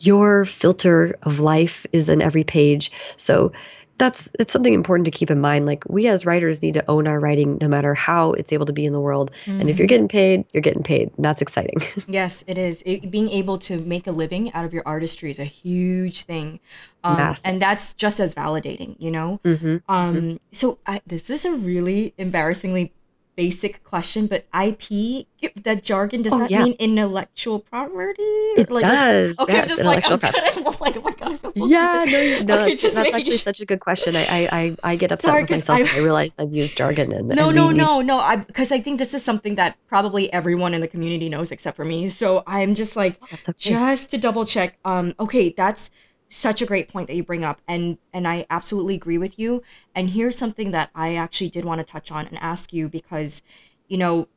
your 0.00 0.44
filter 0.44 1.18
of 1.22 1.40
life 1.40 1.84
is 1.92 2.08
in 2.08 2.22
every 2.22 2.44
page. 2.44 2.90
So 3.16 3.52
that's 3.98 4.28
it's 4.38 4.52
something 4.52 4.74
important 4.74 5.04
to 5.04 5.10
keep 5.10 5.30
in 5.30 5.40
mind 5.40 5.66
like 5.66 5.84
we 5.88 6.06
as 6.06 6.24
writers 6.24 6.62
need 6.62 6.74
to 6.74 6.90
own 6.90 7.06
our 7.06 7.20
writing 7.20 7.58
no 7.60 7.68
matter 7.68 7.94
how 7.94 8.32
it's 8.32 8.52
able 8.52 8.64
to 8.64 8.72
be 8.72 8.86
in 8.86 8.92
the 8.92 9.00
world 9.00 9.30
mm-hmm. 9.44 9.60
and 9.60 9.68
if 9.68 9.78
you're 9.78 9.84
mm-hmm. 9.84 9.88
getting 9.88 10.08
paid 10.08 10.44
you're 10.52 10.62
getting 10.62 10.82
paid 10.82 11.10
that's 11.18 11.42
exciting 11.42 11.76
yes 12.08 12.44
it 12.46 12.56
is 12.56 12.82
it, 12.86 13.10
being 13.10 13.28
able 13.28 13.58
to 13.58 13.78
make 13.78 14.06
a 14.06 14.12
living 14.12 14.52
out 14.52 14.64
of 14.64 14.72
your 14.72 14.82
artistry 14.86 15.30
is 15.30 15.38
a 15.38 15.44
huge 15.44 16.22
thing 16.22 16.60
um, 17.04 17.34
and 17.44 17.60
that's 17.60 17.92
just 17.94 18.20
as 18.20 18.34
validating 18.34 18.96
you 18.98 19.10
know 19.10 19.40
mm-hmm. 19.44 19.76
um 19.92 20.14
mm-hmm. 20.16 20.36
so 20.52 20.78
I, 20.86 21.00
this 21.06 21.28
is 21.28 21.44
a 21.44 21.52
really 21.52 22.14
embarrassingly 22.18 22.92
basic 23.38 23.84
question, 23.84 24.26
but 24.26 24.44
IP, 24.52 25.24
that 25.62 25.84
jargon, 25.84 26.22
does 26.22 26.32
oh, 26.32 26.40
that 26.40 26.50
yeah. 26.50 26.64
mean 26.64 26.72
intellectual 26.80 27.60
property? 27.60 28.20
It 28.58 28.68
like, 28.68 28.82
does. 28.82 29.38
Okay, 29.38 29.52
yes, 29.52 29.68
just 29.68 29.84
like, 29.84 30.10
I'm 30.10 30.18
trying, 30.18 30.64
like, 30.80 30.96
oh 30.96 31.00
my 31.02 31.12
God. 31.12 31.38
Yeah, 31.54 32.04
no, 32.04 32.42
no 32.42 32.62
okay, 32.64 32.74
that's, 32.74 32.82
that's 32.82 33.14
actually 33.14 33.36
such 33.36 33.60
a 33.60 33.64
good 33.64 33.78
question. 33.78 34.16
I, 34.16 34.48
I, 34.50 34.76
I 34.82 34.96
get 34.96 35.12
upset 35.12 35.28
Sorry, 35.28 35.42
with 35.42 35.50
myself. 35.50 35.78
I, 35.78 35.98
I 35.98 36.02
realize 36.02 36.34
I've 36.40 36.52
used 36.52 36.76
jargon. 36.76 37.12
And, 37.12 37.28
no, 37.28 37.50
and 37.50 37.56
no, 37.56 37.70
no, 37.70 38.00
no. 38.00 38.18
I 38.18 38.34
Because 38.34 38.72
I 38.72 38.80
think 38.80 38.98
this 38.98 39.14
is 39.14 39.22
something 39.22 39.54
that 39.54 39.76
probably 39.86 40.32
everyone 40.32 40.74
in 40.74 40.80
the 40.80 40.88
community 40.88 41.28
knows 41.28 41.52
except 41.52 41.76
for 41.76 41.84
me. 41.84 42.08
So 42.08 42.42
I'm 42.44 42.74
just 42.74 42.96
like, 42.96 43.22
okay. 43.32 43.52
just 43.56 44.10
to 44.10 44.18
double 44.18 44.46
check. 44.46 44.78
Um, 44.84 45.14
Okay, 45.20 45.54
that's 45.56 45.90
such 46.28 46.60
a 46.60 46.66
great 46.66 46.88
point 46.88 47.06
that 47.06 47.16
you 47.16 47.22
bring 47.22 47.42
up 47.42 47.60
and 47.66 47.96
and 48.12 48.28
I 48.28 48.46
absolutely 48.50 48.94
agree 48.94 49.18
with 49.18 49.38
you. 49.38 49.62
And 49.94 50.10
here's 50.10 50.36
something 50.36 50.70
that 50.72 50.90
I 50.94 51.14
actually 51.14 51.48
did 51.48 51.64
want 51.64 51.80
to 51.80 51.84
touch 51.84 52.12
on 52.12 52.26
and 52.26 52.38
ask 52.38 52.72
you 52.72 52.88
because 52.88 53.42
you 53.88 53.96
know 53.96 54.28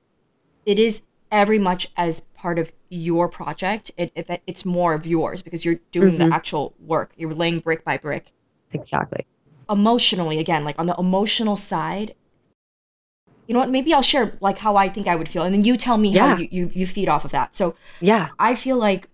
it 0.65 0.79
is 0.79 1.03
every 1.31 1.59
much 1.59 1.91
as 1.95 2.21
part 2.35 2.59
of 2.59 2.71
your 2.89 3.29
project 3.29 3.91
it, 3.97 4.11
if 4.15 4.29
it, 4.29 4.41
it's 4.47 4.65
more 4.65 4.93
of 4.93 5.05
yours 5.05 5.41
because 5.41 5.63
you're 5.63 5.79
doing 5.91 6.17
mm-hmm. 6.17 6.29
the 6.29 6.35
actual 6.35 6.73
work. 6.79 7.11
You're 7.17 7.33
laying 7.33 7.59
brick 7.59 7.83
by 7.83 7.97
brick. 7.97 8.31
Exactly. 8.73 9.25
Emotionally 9.69 10.39
again 10.39 10.63
like 10.63 10.79
on 10.79 10.85
the 10.85 10.95
emotional 10.97 11.57
side 11.57 12.15
you 13.47 13.53
know 13.53 13.59
what 13.59 13.69
maybe 13.69 13.93
i'll 13.93 14.01
share 14.01 14.37
like 14.39 14.57
how 14.57 14.75
i 14.77 14.87
think 14.87 15.07
i 15.07 15.15
would 15.15 15.27
feel 15.27 15.43
and 15.43 15.53
then 15.53 15.63
you 15.63 15.75
tell 15.75 15.97
me 15.97 16.09
yeah. 16.09 16.27
how 16.27 16.37
you, 16.37 16.47
you 16.51 16.71
you 16.73 16.87
feed 16.87 17.09
off 17.09 17.25
of 17.25 17.31
that. 17.31 17.53
So 17.53 17.75
yeah. 17.99 18.29
I 18.39 18.55
feel 18.55 18.77
like 18.77 19.07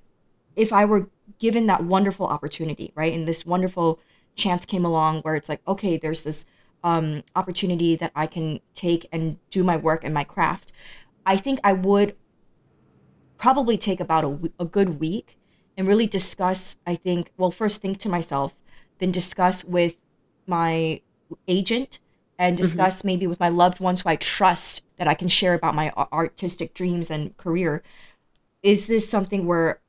if 0.55 0.71
i 0.73 0.85
were 0.85 1.09
given 1.39 1.67
that 1.67 1.83
wonderful 1.83 2.27
opportunity, 2.27 2.91
right? 2.95 3.13
And 3.13 3.27
this 3.27 3.45
wonderful 3.45 3.99
chance 4.35 4.65
came 4.65 4.85
along 4.85 5.21
where 5.21 5.35
it's 5.35 5.49
like, 5.49 5.61
okay, 5.67 5.97
there's 5.97 6.23
this 6.23 6.45
um, 6.83 7.23
opportunity 7.35 7.95
that 7.95 8.11
I 8.15 8.27
can 8.27 8.59
take 8.73 9.07
and 9.11 9.37
do 9.49 9.63
my 9.63 9.77
work 9.77 10.03
and 10.03 10.13
my 10.13 10.23
craft. 10.23 10.71
I 11.25 11.37
think 11.37 11.59
I 11.63 11.73
would 11.73 12.15
probably 13.37 13.77
take 13.77 13.99
about 13.99 14.23
a, 14.23 14.51
a 14.59 14.65
good 14.65 14.99
week 14.99 15.37
and 15.75 15.87
really 15.87 16.07
discuss. 16.07 16.77
I 16.85 16.95
think, 16.95 17.31
well, 17.37 17.51
first 17.51 17.81
think 17.81 17.99
to 17.99 18.09
myself, 18.09 18.55
then 18.99 19.11
discuss 19.11 19.63
with 19.63 19.97
my 20.45 21.01
agent 21.47 21.99
and 22.39 22.55
mm-hmm. 22.55 22.63
discuss 22.63 22.99
mm-hmm. 22.99 23.07
maybe 23.07 23.27
with 23.27 23.39
my 23.39 23.49
loved 23.49 23.79
ones 23.79 24.01
who 24.01 24.09
I 24.09 24.15
trust 24.15 24.85
that 24.97 25.07
I 25.07 25.13
can 25.13 25.27
share 25.27 25.53
about 25.53 25.75
my 25.75 25.91
artistic 25.91 26.73
dreams 26.73 27.11
and 27.11 27.35
career. 27.37 27.83
Is 28.63 28.87
this 28.87 29.09
something 29.09 29.45
where 29.45 29.81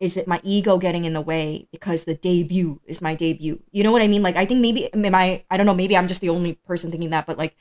is 0.00 0.16
it 0.16 0.28
my 0.28 0.40
ego 0.42 0.78
getting 0.78 1.04
in 1.04 1.14
the 1.14 1.20
way 1.20 1.66
because 1.72 2.04
the 2.04 2.14
debut 2.14 2.80
is 2.86 3.00
my 3.00 3.14
debut 3.14 3.60
you 3.72 3.82
know 3.82 3.92
what 3.92 4.02
i 4.02 4.08
mean 4.08 4.22
like 4.22 4.36
i 4.36 4.44
think 4.44 4.60
maybe 4.60 4.90
i 5.14 5.44
i 5.50 5.56
don't 5.56 5.66
know 5.66 5.74
maybe 5.74 5.96
i'm 5.96 6.08
just 6.08 6.20
the 6.20 6.28
only 6.28 6.54
person 6.54 6.90
thinking 6.90 7.10
that 7.10 7.26
but 7.26 7.38
like 7.38 7.56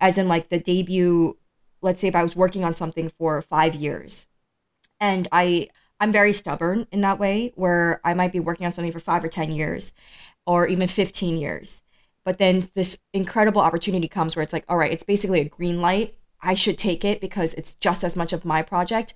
as 0.00 0.18
in 0.18 0.28
like 0.28 0.48
the 0.48 0.58
debut 0.58 1.36
let's 1.82 2.00
say 2.00 2.08
if 2.08 2.16
i 2.16 2.22
was 2.22 2.36
working 2.36 2.64
on 2.64 2.74
something 2.74 3.10
for 3.18 3.40
five 3.42 3.74
years 3.74 4.26
and 5.00 5.28
i 5.32 5.68
i'm 6.00 6.12
very 6.12 6.32
stubborn 6.32 6.86
in 6.90 7.00
that 7.00 7.18
way 7.18 7.52
where 7.56 8.00
i 8.04 8.14
might 8.14 8.32
be 8.32 8.40
working 8.40 8.66
on 8.66 8.72
something 8.72 8.92
for 8.92 9.00
five 9.00 9.24
or 9.24 9.28
ten 9.28 9.52
years 9.52 9.92
or 10.46 10.66
even 10.66 10.88
15 10.88 11.36
years 11.36 11.82
But 12.24 12.38
then 12.38 12.68
this 12.74 13.00
incredible 13.14 13.62
opportunity 13.62 14.08
comes 14.08 14.36
where 14.36 14.42
it's 14.42 14.52
like, 14.52 14.66
all 14.68 14.76
right, 14.78 14.92
it's 14.92 15.04
basically 15.04 15.40
a 15.40 15.48
green 15.48 15.80
light. 15.80 16.16
I 16.42 16.54
should 16.54 16.78
take 16.78 17.04
it 17.04 17.20
because 17.20 17.54
it's 17.54 17.74
just 17.76 18.04
as 18.04 18.16
much 18.16 18.32
of 18.34 18.44
my 18.44 18.62
project. 18.62 19.14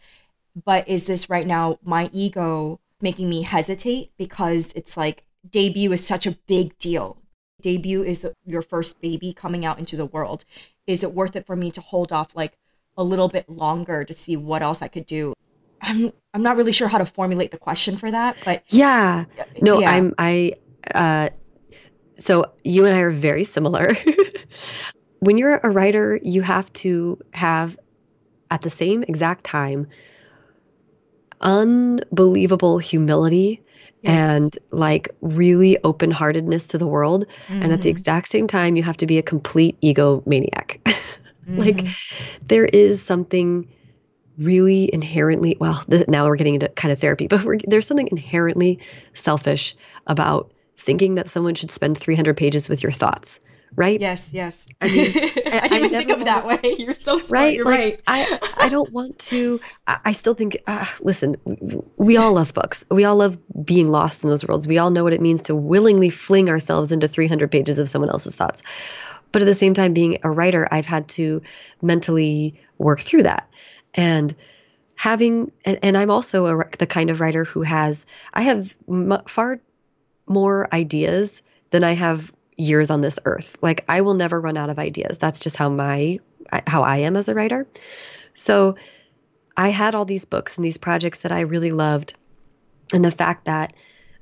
But 0.64 0.88
is 0.88 1.06
this 1.06 1.30
right 1.30 1.46
now 1.46 1.78
my 1.82 2.10
ego 2.12 2.80
making 3.00 3.28
me 3.28 3.42
hesitate 3.42 4.12
because 4.16 4.72
it's 4.74 4.96
like 4.96 5.24
debut 5.48 5.92
is 5.92 6.06
such 6.06 6.26
a 6.26 6.32
big 6.46 6.78
deal. 6.78 7.18
Debut 7.60 8.02
is 8.02 8.26
your 8.44 8.62
first 8.62 9.00
baby 9.00 9.32
coming 9.32 9.64
out 9.64 9.78
into 9.78 9.96
the 9.96 10.06
world. 10.06 10.44
Is 10.86 11.02
it 11.02 11.14
worth 11.14 11.36
it 11.36 11.46
for 11.46 11.56
me 11.56 11.70
to 11.72 11.80
hold 11.80 12.12
off 12.12 12.34
like 12.34 12.58
a 12.96 13.04
little 13.04 13.28
bit 13.28 13.48
longer 13.48 14.04
to 14.04 14.12
see 14.12 14.36
what 14.36 14.62
else 14.62 14.82
I 14.82 14.88
could 14.88 15.06
do? 15.06 15.34
I'm 15.80 16.12
I'm 16.32 16.42
not 16.42 16.56
really 16.56 16.72
sure 16.72 16.88
how 16.88 16.98
to 16.98 17.06
formulate 17.06 17.50
the 17.50 17.58
question 17.58 17.96
for 17.96 18.10
that, 18.10 18.36
but 18.44 18.62
yeah, 18.68 19.24
no, 19.60 19.80
yeah. 19.80 19.90
I'm 19.90 20.14
I. 20.18 20.52
Uh, 20.94 21.28
so 22.14 22.52
you 22.62 22.84
and 22.84 22.94
I 22.94 23.00
are 23.00 23.10
very 23.10 23.44
similar. 23.44 23.96
when 25.18 25.38
you're 25.38 25.56
a 25.56 25.70
writer, 25.70 26.18
you 26.22 26.42
have 26.42 26.72
to 26.74 27.18
have 27.32 27.78
at 28.50 28.62
the 28.62 28.70
same 28.70 29.02
exact 29.04 29.44
time 29.44 29.88
unbelievable 31.42 32.78
humility 32.78 33.62
yes. 34.02 34.30
and 34.30 34.58
like 34.70 35.08
really 35.20 35.78
open 35.84 36.10
heartedness 36.10 36.68
to 36.68 36.78
the 36.78 36.86
world. 36.86 37.26
Mm-hmm. 37.48 37.62
And 37.62 37.72
at 37.72 37.82
the 37.82 37.88
mm-hmm. 37.88 37.96
exact 37.96 38.30
same 38.30 38.46
time, 38.46 38.76
you 38.76 38.82
have 38.82 38.96
to 38.98 39.06
be 39.06 39.18
a 39.18 39.22
complete 39.22 39.80
egomaniac. 39.80 40.80
mm-hmm. 40.84 41.58
Like 41.58 41.86
there 42.46 42.64
is 42.64 43.02
something 43.02 43.68
really 44.38 44.92
inherently, 44.92 45.56
well, 45.60 45.84
th- 45.90 46.08
now 46.08 46.26
we're 46.26 46.36
getting 46.36 46.54
into 46.54 46.68
kind 46.68 46.92
of 46.92 47.00
therapy, 47.00 47.26
but 47.26 47.44
there's 47.66 47.86
something 47.86 48.08
inherently 48.10 48.78
selfish 49.14 49.76
about 50.06 50.52
thinking 50.76 51.16
that 51.16 51.28
someone 51.28 51.54
should 51.54 51.70
spend 51.70 51.98
300 51.98 52.36
pages 52.36 52.68
with 52.68 52.82
your 52.82 52.92
thoughts 52.92 53.38
right? 53.76 54.00
Yes, 54.00 54.32
yes. 54.32 54.66
I 54.80 54.88
mean, 54.88 55.12
I, 55.16 55.60
I 55.62 55.68
didn't 55.68 55.72
I 55.72 55.76
even 55.76 55.90
think 55.90 56.10
of 56.10 56.20
it 56.22 56.24
that 56.24 56.46
way. 56.46 56.60
You're 56.78 56.92
so 56.92 57.18
smart. 57.18 57.30
Right? 57.30 57.56
You're 57.56 57.64
like, 57.64 57.78
right. 57.78 58.00
I, 58.06 58.50
I 58.56 58.68
don't 58.68 58.92
want 58.92 59.18
to. 59.20 59.60
I, 59.86 59.98
I 60.06 60.12
still 60.12 60.34
think. 60.34 60.58
Uh, 60.66 60.86
listen, 61.00 61.36
we 61.96 62.16
all 62.16 62.34
love 62.34 62.54
books. 62.54 62.84
We 62.90 63.04
all 63.04 63.16
love 63.16 63.38
being 63.64 63.90
lost 63.90 64.22
in 64.22 64.30
those 64.30 64.46
worlds. 64.46 64.66
We 64.66 64.78
all 64.78 64.90
know 64.90 65.04
what 65.04 65.12
it 65.12 65.20
means 65.20 65.42
to 65.44 65.54
willingly 65.54 66.10
fling 66.10 66.48
ourselves 66.48 66.92
into 66.92 67.08
300 67.08 67.50
pages 67.50 67.78
of 67.78 67.88
someone 67.88 68.10
else's 68.10 68.36
thoughts. 68.36 68.62
But 69.32 69.42
at 69.42 69.46
the 69.46 69.54
same 69.54 69.74
time, 69.74 69.94
being 69.94 70.18
a 70.22 70.30
writer, 70.30 70.68
I've 70.70 70.86
had 70.86 71.08
to 71.10 71.40
mentally 71.80 72.60
work 72.78 73.00
through 73.00 73.24
that, 73.24 73.48
and 73.94 74.34
having. 74.94 75.50
And, 75.64 75.78
and 75.82 75.96
I'm 75.96 76.10
also 76.10 76.46
a, 76.46 76.64
the 76.78 76.86
kind 76.86 77.10
of 77.10 77.20
writer 77.20 77.44
who 77.44 77.62
has. 77.62 78.04
I 78.34 78.42
have 78.42 78.76
m- 78.88 79.22
far 79.26 79.60
more 80.26 80.72
ideas 80.72 81.42
than 81.70 81.82
I 81.82 81.92
have 81.92 82.32
years 82.62 82.90
on 82.90 83.00
this 83.00 83.18
earth. 83.24 83.56
Like 83.60 83.84
I 83.88 84.00
will 84.00 84.14
never 84.14 84.40
run 84.40 84.56
out 84.56 84.70
of 84.70 84.78
ideas. 84.78 85.18
That's 85.18 85.40
just 85.40 85.56
how 85.56 85.68
my 85.68 86.20
how 86.66 86.82
I 86.82 86.98
am 86.98 87.16
as 87.16 87.28
a 87.28 87.34
writer. 87.34 87.66
So 88.34 88.76
I 89.56 89.68
had 89.68 89.94
all 89.94 90.04
these 90.04 90.24
books 90.24 90.56
and 90.56 90.64
these 90.64 90.78
projects 90.78 91.20
that 91.20 91.32
I 91.32 91.40
really 91.40 91.72
loved. 91.72 92.14
And 92.92 93.04
the 93.04 93.10
fact 93.10 93.46
that 93.46 93.72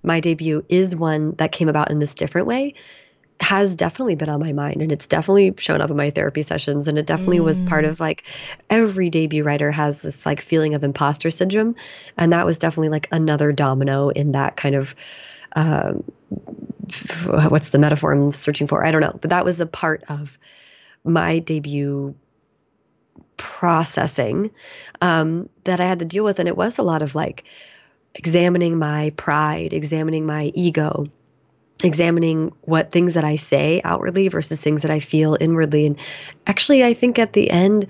my 0.03 0.21
debut 0.21 0.65
is 0.69 0.97
one 0.97 1.33
that 1.37 1.53
came 1.53 1.69
about 1.69 1.91
in 1.91 1.99
this 1.99 2.15
different 2.15 2.47
way 2.47 2.75
has 3.41 3.75
definitely 3.75 4.15
been 4.15 4.29
on 4.29 4.39
my 4.39 4.53
mind 4.53 4.83
and 4.83 4.93
it's 4.93 5.07
definitely 5.07 5.55
shown 5.57 5.81
up 5.81 5.91
in 5.91 5.97
my 5.97 6.11
therapy 6.11 6.43
sessions 6.43 6.89
and 6.89 6.99
it 6.99 7.07
definitely 7.07 7.39
mm. 7.39 7.45
was 7.45 7.63
part 7.63 7.87
mm. 7.87 7.89
of 7.89 7.99
like 7.99 8.25
every 8.69 9.09
debut 9.09 9.43
writer 9.43 9.71
has 9.71 10.03
this 10.03 10.27
like 10.27 10.43
feeling 10.43 10.75
of 10.75 10.85
imposter 10.85 11.31
syndrome 11.31 11.75
and 12.19 12.35
that 12.35 12.45
was 12.45 12.59
definitely 12.59 12.91
like 12.91 13.09
another 13.13 13.51
domino 13.51 14.11
in 14.11 14.33
that 14.33 14.59
kind 14.59 14.75
of 14.75 14.95
um, 15.53 16.05
what's 17.27 17.71
the 17.71 17.79
metaphor 17.79 18.13
I'm 18.13 18.33
searching 18.33 18.67
for? 18.67 18.85
I 18.85 18.91
don't 18.91 19.01
know. 19.01 19.17
But 19.21 19.31
that 19.31 19.45
was 19.45 19.61
a 19.61 19.67
part 19.67 20.05
of 20.09 20.39
my 21.05 21.39
debut 21.39 22.15
processing 23.37 24.51
um, 25.01 25.49
that 25.65 25.81
I 25.81 25.85
had 25.85 26.01
to 26.01 26.05
deal 26.05 26.25
with. 26.25 26.39
And 26.39 26.49
it 26.49 26.57
was 26.57 26.79
a 26.79 26.83
lot 26.83 27.03
of 27.03 27.15
like 27.15 27.45
examining 28.15 28.79
my 28.79 29.11
pride, 29.17 29.73
examining 29.73 30.27
my 30.27 30.53
ego, 30.55 31.07
examining 31.83 32.53
what 32.63 32.91
things 32.91 33.15
that 33.15 33.25
I 33.25 33.37
say 33.37 33.81
outwardly 33.85 34.29
versus 34.29 34.59
things 34.59 34.83
that 34.83 34.91
I 34.91 35.01
feel 35.01 35.37
inwardly. 35.41 35.87
And 35.87 35.97
actually, 36.47 36.85
I 36.85 36.95
think 36.95 37.19
at 37.19 37.33
the 37.33 37.51
end, 37.51 37.87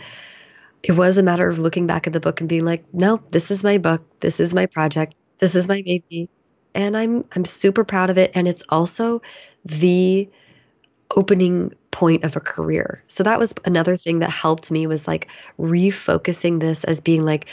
it 0.83 0.93
was 0.93 1.19
a 1.19 1.23
matter 1.23 1.49
of 1.49 1.59
looking 1.59 1.87
back 1.87 2.07
at 2.07 2.13
the 2.13 2.21
book 2.21 2.41
and 2.41 2.49
being 2.49 2.65
like, 2.65 2.85
no, 2.95 3.21
this 3.31 3.51
is 3.51 3.65
my 3.65 3.79
book. 3.79 4.03
This 4.21 4.41
is 4.41 4.55
my 4.55 4.67
project. 4.67 5.19
This 5.39 5.55
is 5.55 5.69
my 5.69 5.83
baby 5.83 6.29
and 6.75 6.97
I'm 6.97 7.25
I'm 7.33 7.45
super 7.45 7.85
proud 7.85 8.11
of 8.11 8.19
it. 8.19 8.33
And 8.35 8.49
it's 8.49 8.65
also 8.69 9.23
the 9.65 10.29
opening 11.17 11.75
point 11.91 12.25
of 12.25 12.37
a 12.37 12.41
career. 12.41 13.03
So 13.09 13.25
that 13.25 13.39
was 13.39 13.53
another 13.65 13.97
thing 13.97 14.21
that 14.21 14.31
helped 14.31 14.71
me 14.71 14.87
was 14.87 15.09
like 15.09 15.29
refocusing 15.59 16.61
this 16.61 16.85
as 16.85 17.01
being 17.01 17.25
like 17.25 17.47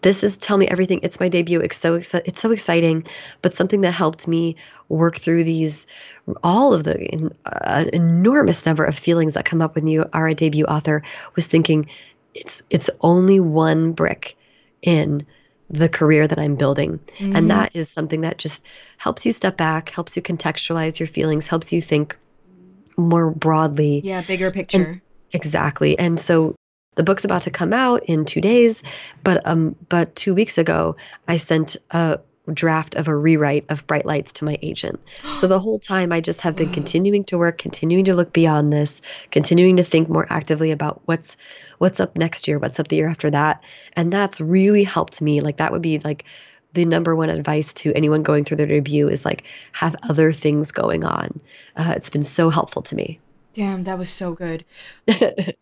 this 0.00 0.24
is 0.24 0.36
tell 0.36 0.56
me 0.56 0.66
everything. 0.66 1.00
It's 1.02 1.20
my 1.20 1.28
debut. 1.28 1.60
It's 1.60 1.76
so 1.76 1.94
it's 1.96 2.40
so 2.40 2.50
exciting. 2.50 3.06
But 3.42 3.54
something 3.54 3.82
that 3.82 3.92
helped 3.92 4.26
me 4.26 4.56
work 4.88 5.18
through 5.18 5.44
these 5.44 5.86
all 6.42 6.72
of 6.72 6.84
the 6.84 7.30
uh, 7.46 7.84
enormous 7.92 8.64
number 8.64 8.84
of 8.84 8.98
feelings 8.98 9.34
that 9.34 9.44
come 9.44 9.60
up 9.60 9.74
when 9.74 9.86
you 9.86 10.06
are 10.12 10.28
a 10.28 10.34
debut 10.34 10.64
author 10.64 11.02
was 11.36 11.46
thinking 11.46 11.88
it's 12.34 12.62
it's 12.70 12.88
only 13.02 13.40
one 13.40 13.92
brick 13.92 14.36
in 14.82 15.26
the 15.72 15.88
career 15.88 16.28
that 16.28 16.38
I'm 16.38 16.54
building. 16.54 17.00
Mm-hmm. 17.18 17.34
And 17.34 17.50
that 17.50 17.74
is 17.74 17.90
something 17.90 18.20
that 18.20 18.38
just 18.38 18.64
helps 18.98 19.26
you 19.26 19.32
step 19.32 19.56
back, 19.56 19.88
helps 19.88 20.14
you 20.14 20.22
contextualize 20.22 21.00
your 21.00 21.06
feelings, 21.06 21.48
helps 21.48 21.72
you 21.72 21.80
think 21.80 22.16
more 22.96 23.30
broadly. 23.30 24.02
Yeah, 24.04 24.22
bigger 24.22 24.50
picture. 24.50 24.82
And, 24.82 25.00
exactly. 25.32 25.98
And 25.98 26.20
so 26.20 26.54
the 26.94 27.02
book's 27.02 27.24
about 27.24 27.42
to 27.42 27.50
come 27.50 27.72
out 27.72 28.04
in 28.04 28.26
2 28.26 28.42
days, 28.42 28.82
but 29.24 29.46
um 29.46 29.74
but 29.88 30.14
2 30.14 30.34
weeks 30.34 30.58
ago 30.58 30.96
I 31.26 31.38
sent 31.38 31.78
a 31.90 32.20
draft 32.52 32.96
of 32.96 33.08
a 33.08 33.16
rewrite 33.16 33.64
of 33.68 33.86
Bright 33.86 34.04
Lights 34.04 34.32
to 34.34 34.44
my 34.44 34.58
agent. 34.62 35.00
So 35.34 35.46
the 35.46 35.60
whole 35.60 35.78
time 35.78 36.12
I 36.12 36.20
just 36.20 36.40
have 36.40 36.56
been 36.56 36.72
continuing 36.72 37.24
to 37.24 37.38
work, 37.38 37.58
continuing 37.58 38.04
to 38.06 38.14
look 38.14 38.32
beyond 38.32 38.72
this, 38.72 39.00
continuing 39.30 39.76
to 39.76 39.84
think 39.84 40.08
more 40.08 40.26
actively 40.30 40.70
about 40.70 41.02
what's 41.04 41.36
what's 41.78 42.00
up 42.00 42.16
next 42.16 42.48
year, 42.48 42.58
what's 42.58 42.80
up 42.80 42.88
the 42.88 42.96
year 42.96 43.08
after 43.08 43.30
that. 43.30 43.62
And 43.94 44.12
that's 44.12 44.40
really 44.40 44.84
helped 44.84 45.20
me. 45.20 45.40
Like 45.40 45.58
that 45.58 45.72
would 45.72 45.82
be 45.82 45.98
like 46.00 46.24
the 46.74 46.84
number 46.84 47.14
one 47.14 47.28
advice 47.28 47.72
to 47.74 47.92
anyone 47.94 48.22
going 48.22 48.44
through 48.44 48.56
their 48.56 48.66
debut 48.66 49.08
is 49.08 49.24
like 49.24 49.44
have 49.72 49.94
other 50.08 50.32
things 50.32 50.72
going 50.72 51.04
on. 51.04 51.38
Uh, 51.76 51.92
it's 51.96 52.10
been 52.10 52.22
so 52.22 52.50
helpful 52.50 52.82
to 52.82 52.96
me. 52.96 53.20
Damn, 53.52 53.84
that 53.84 53.98
was 53.98 54.10
so 54.10 54.34
good. 54.34 54.64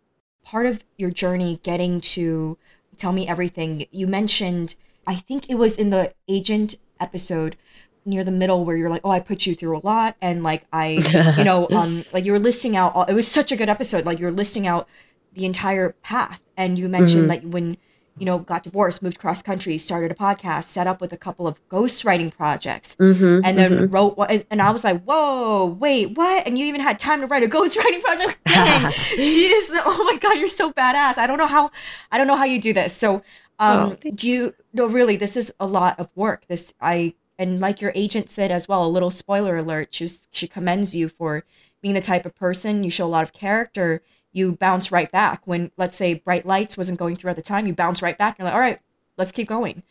Part 0.45 0.67
of 0.67 0.85
your 0.97 1.11
journey 1.11 1.61
getting 1.63 2.01
to 2.01 2.57
tell 2.97 3.13
me 3.13 3.27
everything, 3.27 3.87
you 3.91 4.07
mentioned 4.07 4.77
I 5.11 5.17
think 5.17 5.51
it 5.51 5.57
was 5.57 5.77
in 5.77 5.91
the 5.91 6.15
agent 6.29 6.77
episode 7.01 7.57
near 8.05 8.23
the 8.23 8.31
middle 8.31 8.65
where 8.65 8.77
you're 8.77 8.89
like, 8.89 9.01
oh, 9.03 9.11
I 9.11 9.19
put 9.19 9.45
you 9.45 9.57
through 9.57 9.77
a 9.77 9.83
lot, 9.85 10.15
and 10.23 10.45
like 10.45 10.67
I, 10.73 11.35
you 11.37 11.43
know, 11.43 11.67
um, 11.73 12.05
like 12.13 12.25
you 12.25 12.31
were 12.31 12.39
listing 12.39 12.77
out. 12.77 12.95
All, 12.95 13.03
it 13.03 13.15
was 13.15 13.27
such 13.27 13.51
a 13.51 13.57
good 13.57 13.69
episode. 13.69 14.07
Like 14.07 14.21
you're 14.21 14.31
listing 14.31 14.69
out 14.69 14.89
the 15.35 15.47
entire 15.47 15.97
path, 16.03 16.41
and 16.57 16.79
you 16.79 16.89
mentioned 16.89 17.23
mm-hmm. 17.23 17.29
like 17.29 17.43
when 17.43 17.77
you 18.19 18.25
know 18.25 18.39
got 18.39 18.63
divorced, 18.63 19.03
moved 19.03 19.19
cross 19.19 19.43
country, 19.43 19.77
started 19.79 20.13
a 20.13 20.15
podcast, 20.15 20.67
set 20.67 20.87
up 20.87 21.01
with 21.01 21.13
a 21.13 21.17
couple 21.17 21.49
of 21.49 21.57
ghostwriting 21.69 22.33
projects, 22.33 22.95
mm-hmm, 22.95 23.45
and 23.45 23.59
then 23.59 23.73
mm-hmm. 23.73 23.93
wrote. 23.93 24.15
And, 24.29 24.45
and 24.49 24.63
I 24.63 24.71
was 24.71 24.85
like, 24.85 25.03
whoa, 25.03 25.65
wait, 25.67 26.17
what? 26.17 26.47
And 26.47 26.57
you 26.57 26.67
even 26.67 26.81
had 26.81 27.01
time 27.01 27.21
to 27.21 27.27
write 27.27 27.43
a 27.43 27.49
ghostwriting 27.49 28.01
project. 28.01 28.39
Dang, 28.47 28.93
she 29.17 29.49
is. 29.49 29.71
Oh 29.75 30.05
my 30.05 30.17
god, 30.19 30.39
you're 30.39 30.47
so 30.47 30.73
badass. 30.73 31.19
I 31.19 31.27
don't 31.27 31.39
know 31.39 31.49
how. 31.49 31.73
I 32.13 32.19
don't 32.19 32.29
know 32.29 32.37
how 32.37 32.45
you 32.45 32.61
do 32.61 32.73
this. 32.73 32.97
So 32.97 33.25
um, 33.61 33.91
oh, 33.91 34.11
do 34.11 34.29
you 34.29 34.55
no 34.73 34.87
really 34.87 35.17
this 35.17 35.37
is 35.37 35.53
a 35.61 35.67
lot 35.67 36.01
of 36.01 36.09
work. 36.17 36.47
This 36.49 36.75
I 36.81 37.15
and 37.39 37.61
like 37.61 37.81
your 37.81 37.93
agent 37.95 38.31
said 38.31 38.51
as 38.51 38.67
well, 38.67 38.85
a 38.85 38.89
little 38.89 39.11
spoiler 39.11 39.57
alert, 39.59 39.89
she 39.93 40.09
she 40.33 40.49
commends 40.49 40.97
you 40.97 41.09
for 41.09 41.45
being 41.83 41.95
the 41.95 42.01
type 42.01 42.25
of 42.25 42.35
person, 42.35 42.83
you 42.83 42.91
show 42.91 43.07
a 43.07 43.09
lot 43.09 43.23
of 43.23 43.33
character, 43.35 44.03
you 44.33 44.53
bounce 44.53 44.91
right 44.91 45.13
back. 45.13 45.43
When 45.47 45.71
let's 45.77 45.95
say 45.95 46.15
bright 46.15 46.47
lights 46.47 46.79
wasn't 46.79 46.99
going 46.99 47.17
through 47.17 47.31
at 47.31 47.37
the 47.37 47.43
time, 47.43 47.67
you 47.67 47.75
bounce 47.75 48.01
right 48.01 48.17
back 48.17 48.39
and 48.39 48.47
like, 48.47 48.55
all 48.55 48.61
right, 48.61 48.81
let's 49.19 49.31
keep 49.33 49.49
going. 49.49 49.83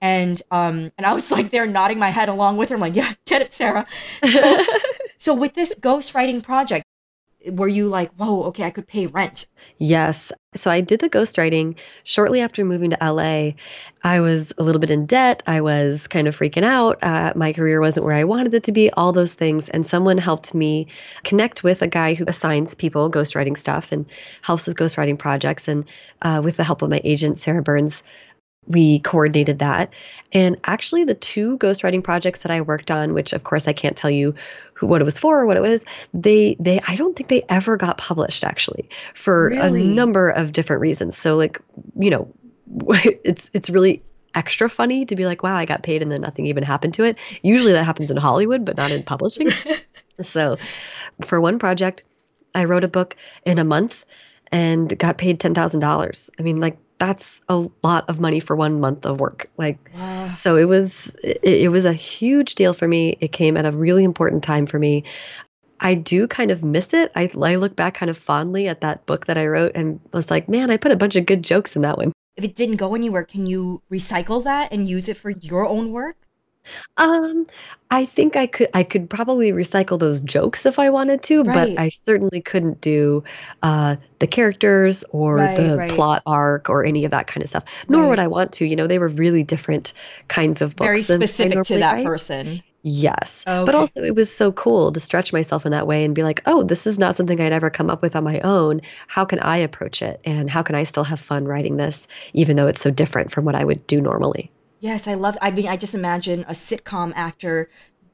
And 0.00 0.40
um 0.50 0.90
and 0.96 1.06
I 1.06 1.12
was 1.12 1.30
like 1.38 1.50
there 1.50 1.66
nodding 1.66 1.98
my 1.98 2.10
head 2.10 2.30
along 2.30 2.56
with 2.56 2.70
her. 2.70 2.76
I'm 2.76 2.80
like, 2.80 2.96
yeah, 2.96 3.12
get 3.26 3.42
it, 3.42 3.52
Sarah. 3.52 3.86
So, 4.24 4.64
so 5.18 5.34
with 5.34 5.52
this 5.52 5.74
ghostwriting 5.78 6.42
project, 6.42 6.86
were 7.50 7.68
you 7.68 7.88
like, 7.88 8.12
whoa, 8.14 8.44
okay, 8.44 8.64
I 8.64 8.70
could 8.70 8.86
pay 8.86 9.06
rent? 9.06 9.46
Yes. 9.78 10.32
So 10.56 10.70
I 10.70 10.80
did 10.80 11.00
the 11.00 11.10
ghostwriting 11.10 11.76
shortly 12.04 12.40
after 12.40 12.64
moving 12.64 12.90
to 12.90 12.98
LA. 13.00 13.52
I 14.02 14.20
was 14.20 14.52
a 14.58 14.62
little 14.62 14.80
bit 14.80 14.90
in 14.90 15.06
debt. 15.06 15.42
I 15.46 15.60
was 15.60 16.06
kind 16.06 16.26
of 16.26 16.36
freaking 16.36 16.64
out. 16.64 16.98
Uh, 17.02 17.32
my 17.36 17.52
career 17.52 17.80
wasn't 17.80 18.06
where 18.06 18.16
I 18.16 18.24
wanted 18.24 18.54
it 18.54 18.64
to 18.64 18.72
be, 18.72 18.90
all 18.90 19.12
those 19.12 19.34
things. 19.34 19.68
And 19.68 19.86
someone 19.86 20.18
helped 20.18 20.54
me 20.54 20.88
connect 21.22 21.62
with 21.62 21.82
a 21.82 21.86
guy 21.88 22.14
who 22.14 22.24
assigns 22.26 22.74
people 22.74 23.10
ghostwriting 23.10 23.58
stuff 23.58 23.92
and 23.92 24.06
helps 24.42 24.66
with 24.66 24.76
ghostwriting 24.76 25.18
projects. 25.18 25.68
And 25.68 25.84
uh, 26.22 26.40
with 26.42 26.56
the 26.56 26.64
help 26.64 26.82
of 26.82 26.90
my 26.90 27.00
agent, 27.04 27.38
Sarah 27.38 27.62
Burns, 27.62 28.02
we 28.68 29.00
coordinated 29.00 29.58
that. 29.60 29.92
And 30.32 30.60
actually, 30.64 31.04
the 31.04 31.14
two 31.14 31.58
ghostwriting 31.58 32.04
projects 32.04 32.40
that 32.40 32.52
I 32.52 32.60
worked 32.60 32.90
on, 32.90 33.14
which 33.14 33.32
of 33.32 33.44
course 33.44 33.66
I 33.66 33.72
can't 33.72 33.96
tell 33.96 34.10
you 34.10 34.34
who, 34.74 34.86
what 34.86 35.00
it 35.00 35.04
was 35.04 35.18
for 35.18 35.40
or 35.40 35.46
what 35.46 35.56
it 35.56 35.62
was, 35.62 35.84
they 36.14 36.56
they 36.60 36.80
I 36.86 36.96
don't 36.96 37.16
think 37.16 37.28
they 37.28 37.42
ever 37.48 37.76
got 37.76 37.98
published 37.98 38.44
actually 38.44 38.88
for 39.14 39.48
really? 39.48 39.82
a 39.82 39.84
number 39.84 40.28
of 40.28 40.52
different 40.52 40.80
reasons. 40.80 41.16
So 41.16 41.36
like 41.36 41.60
you 41.98 42.10
know, 42.10 42.32
it's 43.24 43.50
it's 43.54 43.70
really 43.70 44.02
extra 44.34 44.68
funny 44.68 45.06
to 45.06 45.16
be 45.16 45.26
like, 45.26 45.42
wow, 45.42 45.56
I 45.56 45.64
got 45.64 45.82
paid 45.82 46.02
and 46.02 46.12
then 46.12 46.20
nothing 46.20 46.46
even 46.46 46.62
happened 46.62 46.94
to 46.94 47.04
it. 47.04 47.18
Usually 47.42 47.72
that 47.72 47.84
happens 47.84 48.10
in 48.10 48.16
Hollywood, 48.16 48.64
but 48.64 48.76
not 48.76 48.90
in 48.90 49.02
publishing. 49.02 49.50
so 50.20 50.58
for 51.24 51.40
one 51.40 51.58
project, 51.58 52.04
I 52.54 52.64
wrote 52.64 52.84
a 52.84 52.88
book 52.88 53.16
in 53.44 53.58
a 53.58 53.64
month 53.64 54.04
and 54.52 54.96
got 54.98 55.18
paid 55.18 55.40
$10,000. 55.40 56.30
I 56.38 56.42
mean, 56.42 56.60
like 56.60 56.78
that's 56.98 57.40
a 57.48 57.66
lot 57.82 58.08
of 58.08 58.20
money 58.20 58.40
for 58.40 58.56
one 58.56 58.80
month 58.80 59.06
of 59.06 59.20
work. 59.20 59.48
Like, 59.56 59.90
wow. 59.96 60.34
so 60.34 60.56
it 60.56 60.64
was, 60.64 61.16
it, 61.22 61.40
it 61.42 61.68
was 61.70 61.84
a 61.84 61.92
huge 61.92 62.54
deal 62.54 62.74
for 62.74 62.88
me. 62.88 63.16
It 63.20 63.32
came 63.32 63.56
at 63.56 63.66
a 63.66 63.72
really 63.72 64.04
important 64.04 64.42
time 64.42 64.66
for 64.66 64.78
me. 64.78 65.04
I 65.80 65.94
do 65.94 66.26
kind 66.26 66.50
of 66.50 66.64
miss 66.64 66.92
it. 66.92 67.12
I, 67.14 67.30
I 67.40 67.54
look 67.56 67.76
back 67.76 67.94
kind 67.94 68.10
of 68.10 68.18
fondly 68.18 68.66
at 68.66 68.80
that 68.80 69.06
book 69.06 69.26
that 69.26 69.38
I 69.38 69.46
wrote 69.46 69.72
and 69.74 70.00
was 70.12 70.30
like, 70.30 70.48
man, 70.48 70.70
I 70.70 70.76
put 70.76 70.90
a 70.90 70.96
bunch 70.96 71.14
of 71.14 71.24
good 71.24 71.44
jokes 71.44 71.76
in 71.76 71.82
that 71.82 71.96
one. 71.96 72.12
If 72.36 72.44
it 72.44 72.54
didn't 72.54 72.76
go 72.76 72.94
anywhere, 72.94 73.24
can 73.24 73.46
you 73.46 73.82
recycle 73.90 74.42
that 74.44 74.72
and 74.72 74.88
use 74.88 75.08
it 75.08 75.16
for 75.16 75.30
your 75.30 75.66
own 75.66 75.92
work? 75.92 76.16
Um, 76.96 77.46
I 77.90 78.04
think 78.04 78.36
I 78.36 78.46
could 78.46 78.68
I 78.74 78.82
could 78.82 79.08
probably 79.08 79.52
recycle 79.52 79.98
those 79.98 80.20
jokes 80.22 80.66
if 80.66 80.78
I 80.78 80.90
wanted 80.90 81.22
to, 81.24 81.44
but 81.44 81.78
I 81.78 81.88
certainly 81.88 82.40
couldn't 82.40 82.80
do 82.80 83.24
uh, 83.62 83.96
the 84.18 84.26
characters 84.26 85.04
or 85.10 85.36
Right, 85.36 85.56
the 85.56 85.76
right. 85.76 85.90
plot 85.90 86.22
arc 86.26 86.68
or 86.68 86.84
any 86.84 87.04
of 87.04 87.10
that 87.12 87.26
kind 87.26 87.42
of 87.42 87.48
stuff. 87.48 87.64
Nor 87.88 88.08
would 88.08 88.18
I 88.18 88.26
want 88.26 88.52
to. 88.54 88.66
You 88.66 88.76
know, 88.76 88.86
they 88.86 88.98
were 88.98 89.08
really 89.08 89.44
different 89.44 89.92
kinds 90.28 90.60
of 90.60 90.76
books. 90.76 90.86
Very 90.86 91.02
specific 91.02 91.62
to 91.64 91.78
that 91.78 92.04
person. 92.04 92.62
Yes. 92.82 93.42
But 93.44 93.74
also, 93.74 94.02
it 94.02 94.14
was 94.14 94.32
so 94.32 94.52
cool 94.52 94.92
to 94.92 95.00
stretch 95.00 95.32
myself 95.32 95.66
in 95.66 95.72
that 95.72 95.86
way 95.86 96.04
and 96.04 96.14
be 96.14 96.22
like, 96.22 96.42
oh, 96.46 96.62
this 96.62 96.86
is 96.86 96.98
not 96.98 97.16
something 97.16 97.40
I'd 97.40 97.52
ever 97.52 97.70
come 97.70 97.90
up 97.90 98.02
with 98.02 98.14
on 98.14 98.24
my 98.24 98.40
own. 98.40 98.80
How 99.08 99.24
can 99.24 99.40
I 99.40 99.56
approach 99.56 100.00
it? 100.00 100.20
And 100.24 100.48
how 100.48 100.62
can 100.62 100.74
I 100.74 100.84
still 100.84 101.04
have 101.04 101.18
fun 101.20 101.46
writing 101.46 101.76
this, 101.76 102.06
even 102.34 102.56
though 102.56 102.68
it's 102.68 102.80
so 102.80 102.90
different 102.90 103.32
from 103.32 103.44
what 103.44 103.56
I 103.56 103.64
would 103.64 103.86
do 103.86 104.00
normally? 104.00 104.50
Yes, 104.80 105.08
I 105.08 105.14
love. 105.14 105.36
I 105.40 105.50
mean, 105.50 105.66
I 105.66 105.76
just 105.76 105.94
imagine 105.94 106.44
a 106.48 106.52
sitcom 106.52 107.12
actor 107.16 107.68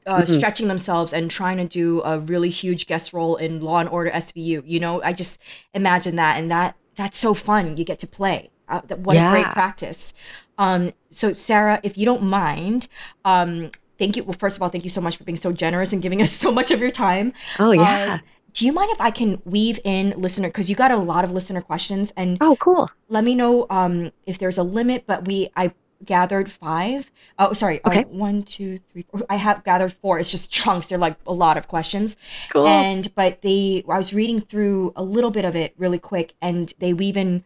uh, 0.05 0.21
mm-hmm. 0.21 0.33
stretching 0.37 0.67
themselves 0.67 1.13
and 1.13 1.29
trying 1.29 1.57
to 1.57 1.65
do 1.65 2.01
a 2.03 2.19
really 2.19 2.49
huge 2.49 2.87
guest 2.87 3.13
role 3.13 3.35
in 3.35 3.61
Law 3.61 3.79
and 3.79 3.89
Order 3.89 4.11
SVU. 4.11 4.63
You 4.65 4.79
know, 4.79 5.01
I 5.01 5.13
just 5.13 5.39
imagine 5.73 6.15
that, 6.15 6.37
and 6.37 6.49
that 6.51 6.75
that's 6.95 7.17
so 7.17 7.33
fun. 7.33 7.77
You 7.77 7.83
get 7.83 7.99
to 7.99 8.07
play. 8.07 8.49
Uh, 8.67 8.81
what 8.81 9.15
yeah. 9.15 9.29
a 9.29 9.31
great 9.31 9.53
practice. 9.53 10.11
Um, 10.57 10.91
so, 11.11 11.31
Sarah, 11.31 11.79
if 11.83 11.99
you 11.99 12.05
don't 12.05 12.23
mind, 12.23 12.87
um, 13.23 13.69
thank 13.99 14.17
you. 14.17 14.23
Well, 14.23 14.33
first 14.33 14.57
of 14.57 14.63
all, 14.63 14.69
thank 14.69 14.83
you 14.83 14.89
so 14.89 15.01
much 15.01 15.17
for 15.17 15.23
being 15.23 15.35
so 15.35 15.51
generous 15.51 15.93
and 15.93 16.01
giving 16.01 16.19
us 16.21 16.31
so 16.43 16.51
much 16.51 16.71
of 16.71 16.79
your 16.79 16.91
time. 16.91 17.33
Oh 17.59 17.71
yeah. 17.71 18.15
Uh, 18.15 18.25
do 18.53 18.65
you 18.65 18.71
mind 18.71 18.89
if 18.91 19.01
I 19.01 19.11
can 19.11 19.41
weave 19.43 19.79
in 19.83 20.11
listener 20.17 20.47
because 20.47 20.69
you 20.69 20.77
got 20.77 20.89
a 20.89 20.97
lot 20.97 21.25
of 21.25 21.31
listener 21.31 21.61
questions 21.61 22.13
and 22.15 22.37
oh 22.41 22.55
cool. 22.55 22.89
Let 23.09 23.23
me 23.23 23.35
know 23.35 23.67
um, 23.69 24.11
if 24.25 24.39
there's 24.39 24.57
a 24.57 24.63
limit, 24.63 25.03
but 25.05 25.27
we 25.27 25.49
I 25.55 25.73
gathered 26.03 26.51
five. 26.51 27.11
Oh, 27.39 27.53
sorry. 27.53 27.83
Uh, 27.83 27.89
okay. 27.89 28.03
One, 28.03 28.43
two, 28.43 28.79
three, 28.79 29.05
four. 29.09 29.23
I 29.29 29.35
have 29.35 29.63
gathered 29.63 29.93
four. 29.93 30.19
It's 30.19 30.31
just 30.31 30.51
chunks. 30.51 30.87
They're 30.87 30.97
like 30.97 31.17
a 31.25 31.33
lot 31.33 31.57
of 31.57 31.67
questions. 31.67 32.17
Cool. 32.51 32.67
And 32.67 33.13
but 33.15 33.41
they, 33.41 33.83
I 33.87 33.97
was 33.97 34.13
reading 34.13 34.41
through 34.41 34.93
a 34.95 35.03
little 35.03 35.31
bit 35.31 35.45
of 35.45 35.55
it 35.55 35.73
really 35.77 35.99
quick, 35.99 36.33
and 36.41 36.73
they 36.79 36.93
weave 36.93 37.17
in 37.17 37.43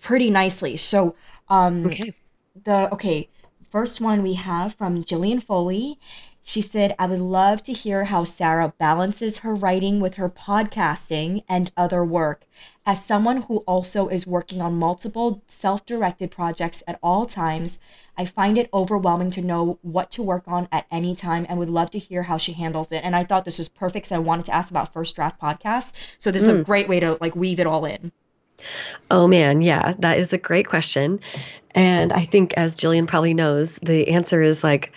pretty 0.00 0.30
nicely. 0.30 0.76
So, 0.76 1.14
um, 1.48 1.86
okay. 1.86 2.14
The 2.64 2.92
okay, 2.92 3.28
first 3.70 4.00
one 4.00 4.22
we 4.22 4.34
have 4.34 4.74
from 4.74 5.04
Jillian 5.04 5.42
Foley. 5.42 5.98
She 6.42 6.62
said, 6.62 6.94
I 6.98 7.06
would 7.06 7.20
love 7.20 7.62
to 7.64 7.72
hear 7.72 8.04
how 8.06 8.24
Sarah 8.24 8.72
balances 8.78 9.38
her 9.38 9.54
writing 9.54 10.00
with 10.00 10.14
her 10.14 10.28
podcasting 10.28 11.44
and 11.48 11.70
other 11.76 12.04
work. 12.04 12.44
As 12.86 13.04
someone 13.04 13.42
who 13.42 13.58
also 13.58 14.08
is 14.08 14.26
working 14.26 14.60
on 14.60 14.78
multiple 14.78 15.42
self 15.46 15.84
directed 15.84 16.30
projects 16.30 16.82
at 16.88 16.98
all 17.02 17.26
times, 17.26 17.78
I 18.16 18.24
find 18.24 18.58
it 18.58 18.70
overwhelming 18.72 19.30
to 19.32 19.42
know 19.42 19.78
what 19.82 20.10
to 20.12 20.22
work 20.22 20.44
on 20.46 20.66
at 20.72 20.86
any 20.90 21.14
time 21.14 21.46
and 21.48 21.58
would 21.58 21.70
love 21.70 21.90
to 21.92 21.98
hear 21.98 22.24
how 22.24 22.36
she 22.36 22.52
handles 22.52 22.90
it. 22.90 23.04
And 23.04 23.14
I 23.14 23.24
thought 23.24 23.44
this 23.44 23.58
was 23.58 23.68
perfect 23.68 24.06
because 24.06 24.16
I 24.16 24.18
wanted 24.18 24.46
to 24.46 24.54
ask 24.54 24.70
about 24.70 24.92
First 24.92 25.14
Draft 25.14 25.40
Podcast. 25.40 25.92
So 26.18 26.30
this 26.30 26.42
is 26.44 26.48
mm. 26.48 26.60
a 26.60 26.64
great 26.64 26.88
way 26.88 27.00
to 27.00 27.16
like 27.20 27.36
weave 27.36 27.60
it 27.60 27.66
all 27.66 27.84
in. 27.84 28.12
Oh 29.10 29.26
man, 29.26 29.62
yeah, 29.62 29.94
that 29.98 30.18
is 30.18 30.32
a 30.32 30.38
great 30.38 30.66
question. 30.66 31.20
And 31.72 32.12
I 32.12 32.24
think, 32.24 32.52
as 32.54 32.76
Jillian 32.76 33.06
probably 33.06 33.34
knows, 33.34 33.78
the 33.82 34.08
answer 34.08 34.42
is 34.42 34.64
like, 34.64 34.92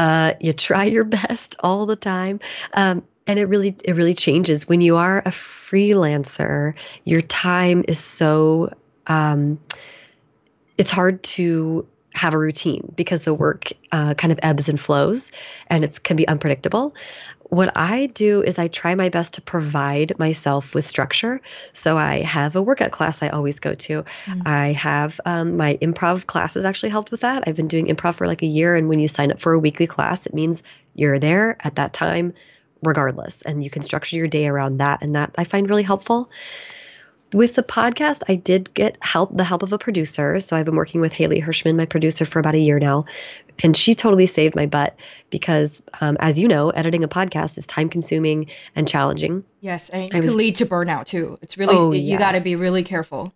uh, 0.00 0.32
you 0.40 0.54
try 0.54 0.84
your 0.84 1.04
best 1.20 1.56
all 1.60 1.84
the 1.84 1.94
time. 1.94 2.40
Um, 2.72 3.04
and 3.26 3.38
it 3.38 3.44
really 3.44 3.76
it 3.84 3.94
really 3.94 4.14
changes 4.14 4.66
when 4.66 4.80
you 4.80 4.96
are 4.96 5.18
a 5.18 5.30
freelancer 5.30 6.74
your 7.04 7.20
time 7.20 7.84
is 7.86 7.98
so 7.98 8.72
um, 9.06 9.60
it's 10.78 10.90
hard 10.90 11.22
to 11.22 11.86
have 12.14 12.34
a 12.34 12.38
routine 12.38 12.92
because 12.96 13.22
the 13.22 13.34
work 13.34 13.68
uh, 13.92 14.14
kind 14.14 14.32
of 14.32 14.40
ebbs 14.42 14.68
and 14.68 14.80
flows 14.80 15.30
and 15.68 15.84
it 15.84 16.02
can 16.02 16.16
be 16.16 16.26
unpredictable 16.26 16.94
what 17.50 17.76
I 17.76 18.06
do 18.06 18.42
is 18.42 18.58
I 18.58 18.68
try 18.68 18.94
my 18.94 19.08
best 19.08 19.34
to 19.34 19.42
provide 19.42 20.18
myself 20.18 20.74
with 20.74 20.86
structure. 20.86 21.40
So 21.72 21.98
I 21.98 22.22
have 22.22 22.54
a 22.54 22.62
workout 22.62 22.92
class 22.92 23.22
I 23.22 23.28
always 23.28 23.58
go 23.58 23.74
to. 23.74 24.02
Mm-hmm. 24.02 24.42
I 24.46 24.72
have 24.72 25.20
um, 25.26 25.56
my 25.56 25.76
improv 25.82 26.26
classes 26.26 26.64
actually 26.64 26.90
helped 26.90 27.10
with 27.10 27.20
that. 27.20 27.44
I've 27.46 27.56
been 27.56 27.68
doing 27.68 27.86
improv 27.86 28.14
for 28.14 28.28
like 28.28 28.42
a 28.42 28.46
year. 28.46 28.76
And 28.76 28.88
when 28.88 29.00
you 29.00 29.08
sign 29.08 29.32
up 29.32 29.40
for 29.40 29.52
a 29.52 29.58
weekly 29.58 29.88
class, 29.88 30.26
it 30.26 30.34
means 30.34 30.62
you're 30.94 31.18
there 31.18 31.56
at 31.60 31.74
that 31.76 31.92
time 31.92 32.32
regardless. 32.82 33.42
And 33.42 33.64
you 33.64 33.70
can 33.70 33.82
structure 33.82 34.16
your 34.16 34.28
day 34.28 34.46
around 34.46 34.78
that. 34.78 35.02
And 35.02 35.16
that 35.16 35.34
I 35.36 35.44
find 35.44 35.68
really 35.68 35.82
helpful. 35.82 36.30
With 37.32 37.54
the 37.54 37.62
podcast, 37.62 38.22
I 38.28 38.34
did 38.34 38.74
get 38.74 38.96
help, 39.02 39.36
the 39.36 39.44
help 39.44 39.62
of 39.62 39.72
a 39.72 39.78
producer. 39.78 40.40
So 40.40 40.56
I've 40.56 40.64
been 40.64 40.76
working 40.76 41.00
with 41.00 41.12
Haley 41.12 41.40
Hirschman, 41.40 41.76
my 41.76 41.86
producer, 41.86 42.24
for 42.24 42.40
about 42.40 42.54
a 42.54 42.58
year 42.58 42.78
now. 42.78 43.04
And 43.62 43.76
she 43.76 43.94
totally 43.94 44.26
saved 44.26 44.56
my 44.56 44.66
butt 44.66 44.96
because, 45.28 45.82
um, 46.00 46.16
as 46.20 46.38
you 46.38 46.48
know, 46.48 46.70
editing 46.70 47.04
a 47.04 47.08
podcast 47.08 47.58
is 47.58 47.66
time 47.66 47.88
consuming 47.88 48.46
and 48.74 48.88
challenging. 48.88 49.44
Yes. 49.60 49.90
And 49.90 50.04
it 50.04 50.10
can 50.10 50.22
was, 50.22 50.34
lead 50.34 50.56
to 50.56 50.66
burnout 50.66 51.06
too. 51.06 51.38
It's 51.42 51.56
really, 51.58 51.76
oh, 51.76 51.92
you 51.92 52.00
yeah. 52.00 52.18
got 52.18 52.32
to 52.32 52.40
be 52.40 52.56
really 52.56 52.82
careful. 52.82 53.32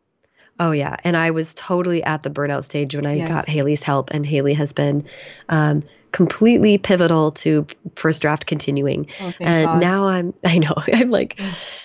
Oh 0.61 0.71
yeah, 0.71 0.97
and 1.03 1.17
I 1.17 1.33
was 1.33 1.53
totally 1.55 2.05
at 2.05 2.23
the 2.23 2.31
burnout 2.31 2.63
stage 2.63 2.95
when 2.95 3.07
I 3.07 3.15
yes. 3.15 3.29
got 3.29 3.49
Haley's 3.49 3.83
help, 3.83 4.11
and 4.13 4.25
Haley 4.25 4.55
has 4.55 4.73
been 4.73 5.05
um, 5.49 5.83
completely 6.15 6.79
pivotal 6.79 7.33
to 7.33 7.67
first 7.97 8.23
draft 8.23 8.47
continuing. 8.47 9.09
Oh, 9.21 9.33
and 9.41 9.67
God. 9.67 9.81
now 9.81 10.07
I'm 10.07 10.33
I 10.45 10.59
know 10.59 10.73
I'm 10.93 11.11
like 11.11 11.39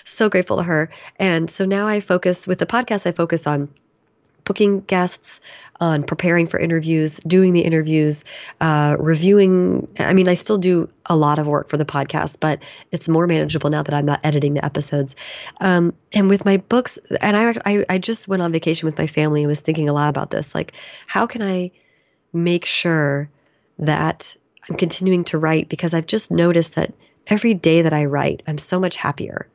so 0.04 0.30
grateful 0.30 0.58
to 0.58 0.62
her. 0.62 0.88
And 1.16 1.50
so 1.50 1.64
now 1.64 1.88
I 1.88 1.98
focus 1.98 2.46
with 2.46 2.60
the 2.60 2.66
podcast 2.66 3.06
I 3.06 3.12
focus 3.12 3.48
on 3.48 3.68
booking 4.44 4.82
guests, 4.82 5.40
on 5.80 6.04
preparing 6.04 6.46
for 6.46 6.60
interviews, 6.60 7.18
doing 7.26 7.54
the 7.54 7.62
interviews, 7.62 8.24
uh, 8.60 8.96
reviewing. 9.00 9.92
I 9.98 10.14
mean, 10.14 10.28
I 10.28 10.34
still 10.34 10.58
do 10.58 10.88
a 11.06 11.16
lot 11.16 11.40
of 11.40 11.48
work 11.48 11.68
for 11.68 11.76
the 11.76 11.84
podcast, 11.84 12.36
but 12.38 12.62
it's 12.92 13.08
more 13.08 13.26
manageable 13.26 13.68
now 13.68 13.82
that 13.82 13.94
I'm 13.94 14.06
not 14.06 14.20
editing 14.22 14.54
the 14.54 14.64
episodes. 14.64 15.16
Um, 15.60 15.92
and 16.12 16.28
with 16.28 16.44
my 16.44 16.58
books, 16.58 17.00
and 17.20 17.36
I, 17.36 17.60
I, 17.64 17.84
I 17.88 17.98
just 17.98 18.28
went 18.28 18.42
on 18.42 18.52
vacation 18.52 18.86
with 18.86 18.96
my 18.96 19.08
family 19.08 19.42
and 19.42 19.48
was 19.48 19.60
thinking 19.60 19.88
a 19.88 19.92
lot 19.92 20.08
about 20.08 20.30
this. 20.30 20.54
Like, 20.54 20.74
how 21.08 21.26
can 21.26 21.42
I 21.42 21.72
make 22.32 22.64
sure 22.64 23.28
that 23.80 24.36
I'm 24.68 24.76
continuing 24.76 25.24
to 25.24 25.38
write 25.38 25.68
because 25.68 25.94
I've 25.94 26.06
just 26.06 26.30
noticed 26.30 26.76
that 26.76 26.94
every 27.26 27.54
day 27.54 27.82
that 27.82 27.92
I 27.92 28.04
write, 28.04 28.42
I'm 28.46 28.58
so 28.58 28.78
much 28.78 28.96
happier. 28.96 29.48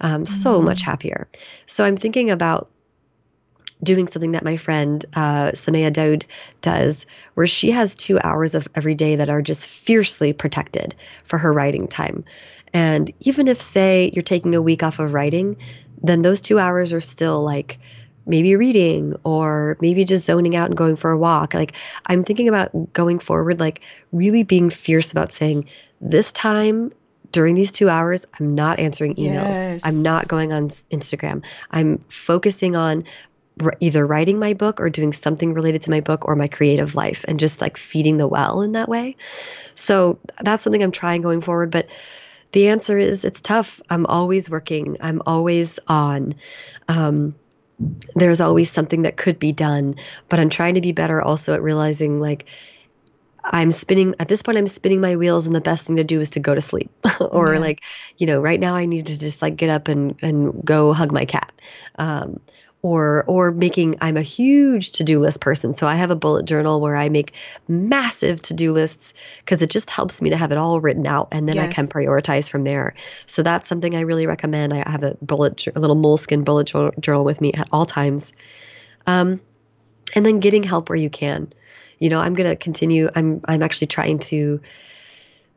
Um, 0.00 0.24
mm-hmm. 0.24 0.24
So 0.24 0.60
much 0.62 0.82
happier. 0.82 1.28
So 1.66 1.84
I'm 1.84 1.96
thinking 1.96 2.30
about 2.30 2.70
doing 3.82 4.08
something 4.08 4.32
that 4.32 4.44
my 4.44 4.56
friend 4.56 5.04
uh, 5.14 5.52
Somaiya 5.52 5.92
Daud 5.92 6.26
does, 6.60 7.06
where 7.34 7.46
she 7.46 7.70
has 7.70 7.94
two 7.94 8.18
hours 8.18 8.54
of 8.54 8.68
every 8.74 8.94
day 8.94 9.16
that 9.16 9.30
are 9.30 9.42
just 9.42 9.66
fiercely 9.66 10.32
protected 10.32 10.94
for 11.24 11.38
her 11.38 11.52
writing 11.52 11.88
time. 11.88 12.24
And 12.72 13.10
even 13.20 13.48
if, 13.48 13.60
say, 13.60 14.10
you're 14.14 14.22
taking 14.22 14.54
a 14.54 14.62
week 14.62 14.82
off 14.82 14.98
of 14.98 15.14
writing, 15.14 15.56
then 16.02 16.22
those 16.22 16.40
two 16.40 16.58
hours 16.58 16.92
are 16.92 17.00
still 17.00 17.42
like 17.42 17.78
maybe 18.30 18.56
reading 18.56 19.16
or 19.24 19.76
maybe 19.80 20.04
just 20.04 20.24
zoning 20.24 20.56
out 20.56 20.68
and 20.68 20.76
going 20.76 20.96
for 20.96 21.10
a 21.10 21.18
walk. 21.18 21.52
Like 21.52 21.72
I'm 22.06 22.22
thinking 22.22 22.48
about 22.48 22.92
going 22.92 23.18
forward, 23.18 23.60
like 23.60 23.82
really 24.12 24.44
being 24.44 24.70
fierce 24.70 25.12
about 25.12 25.32
saying, 25.32 25.66
this 26.00 26.32
time 26.32 26.92
during 27.32 27.54
these 27.54 27.72
two 27.72 27.88
hours, 27.88 28.26
I'm 28.38 28.54
not 28.54 28.78
answering 28.78 29.16
emails. 29.16 29.52
Yes. 29.52 29.82
I'm 29.84 30.02
not 30.02 30.28
going 30.28 30.52
on 30.52 30.68
Instagram. 30.68 31.44
I'm 31.70 31.98
focusing 32.08 32.76
on 32.76 33.04
either 33.80 34.06
writing 34.06 34.38
my 34.38 34.54
book 34.54 34.80
or 34.80 34.88
doing 34.88 35.12
something 35.12 35.52
related 35.52 35.82
to 35.82 35.90
my 35.90 36.00
book 36.00 36.26
or 36.26 36.34
my 36.34 36.48
creative 36.48 36.94
life 36.94 37.24
and 37.28 37.38
just 37.38 37.60
like 37.60 37.76
feeding 37.76 38.16
the 38.16 38.26
well 38.26 38.62
in 38.62 38.72
that 38.72 38.88
way. 38.88 39.16
So 39.74 40.18
that's 40.40 40.62
something 40.62 40.82
I'm 40.82 40.92
trying 40.92 41.20
going 41.20 41.40
forward. 41.40 41.70
But 41.70 41.88
the 42.52 42.68
answer 42.68 42.96
is 42.96 43.24
it's 43.24 43.40
tough. 43.40 43.80
I'm 43.90 44.06
always 44.06 44.48
working, 44.48 44.96
I'm 45.00 45.22
always 45.26 45.78
on. 45.86 46.34
Um, 46.88 47.34
there's 48.14 48.40
always 48.40 48.70
something 48.70 49.02
that 49.02 49.16
could 49.16 49.38
be 49.38 49.52
done, 49.52 49.96
but 50.28 50.38
I'm 50.38 50.50
trying 50.50 50.74
to 50.74 50.80
be 50.80 50.92
better 50.92 51.20
also 51.20 51.54
at 51.54 51.62
realizing 51.62 52.20
like 52.20 52.46
I'm 53.42 53.70
spinning 53.70 54.14
at 54.18 54.28
this 54.28 54.42
point 54.42 54.58
I'm 54.58 54.66
spinning 54.66 55.00
my 55.00 55.16
wheels 55.16 55.46
and 55.46 55.54
the 55.54 55.60
best 55.60 55.86
thing 55.86 55.96
to 55.96 56.04
do 56.04 56.20
is 56.20 56.30
to 56.30 56.40
go 56.40 56.54
to 56.54 56.60
sleep 56.60 56.90
or 57.20 57.54
yeah. 57.54 57.60
like 57.60 57.82
you 58.18 58.26
know 58.26 58.40
right 58.40 58.60
now 58.60 58.76
I 58.76 58.86
need 58.86 59.06
to 59.06 59.18
just 59.18 59.40
like 59.40 59.56
get 59.56 59.70
up 59.70 59.88
and 59.88 60.16
and 60.22 60.64
go 60.64 60.92
hug 60.92 61.12
my 61.12 61.24
cat 61.24 61.52
um, 61.98 62.40
or 62.82 63.24
or 63.26 63.50
making 63.52 63.96
I'm 64.00 64.16
a 64.16 64.22
huge 64.22 64.92
to-do 64.92 65.18
list 65.18 65.40
person. 65.40 65.74
So 65.74 65.86
I 65.86 65.96
have 65.96 66.10
a 66.10 66.16
bullet 66.16 66.46
journal 66.46 66.80
where 66.80 66.96
I 66.96 67.08
make 67.08 67.32
massive 67.68 68.40
to-do 68.42 68.72
lists 68.72 69.12
because 69.40 69.62
it 69.62 69.70
just 69.70 69.90
helps 69.90 70.22
me 70.22 70.30
to 70.30 70.36
have 70.36 70.50
it 70.52 70.58
all 70.58 70.80
written 70.80 71.06
out 71.06 71.28
and 71.32 71.48
then 71.48 71.56
yes. 71.56 71.70
I 71.70 71.72
can 71.72 71.88
prioritize 71.88 72.50
from 72.50 72.64
there. 72.64 72.94
So 73.26 73.42
that's 73.42 73.68
something 73.68 73.94
I 73.94 74.00
really 74.00 74.26
recommend. 74.26 74.72
I 74.72 74.88
have 74.88 75.02
a 75.02 75.16
bullet 75.20 75.66
a 75.74 75.80
little 75.80 75.96
moleskin 75.96 76.44
bullet 76.44 76.72
journal 77.00 77.24
with 77.24 77.40
me 77.40 77.52
at 77.52 77.68
all 77.70 77.86
times. 77.86 78.32
Um, 79.06 79.40
and 80.14 80.24
then 80.24 80.40
getting 80.40 80.62
help 80.62 80.88
where 80.88 80.96
you 80.96 81.10
can. 81.10 81.52
You 81.98 82.08
know, 82.08 82.20
I'm 82.20 82.34
going 82.34 82.48
to 82.48 82.56
continue 82.56 83.10
I'm 83.14 83.42
I'm 83.44 83.62
actually 83.62 83.88
trying 83.88 84.20
to 84.20 84.60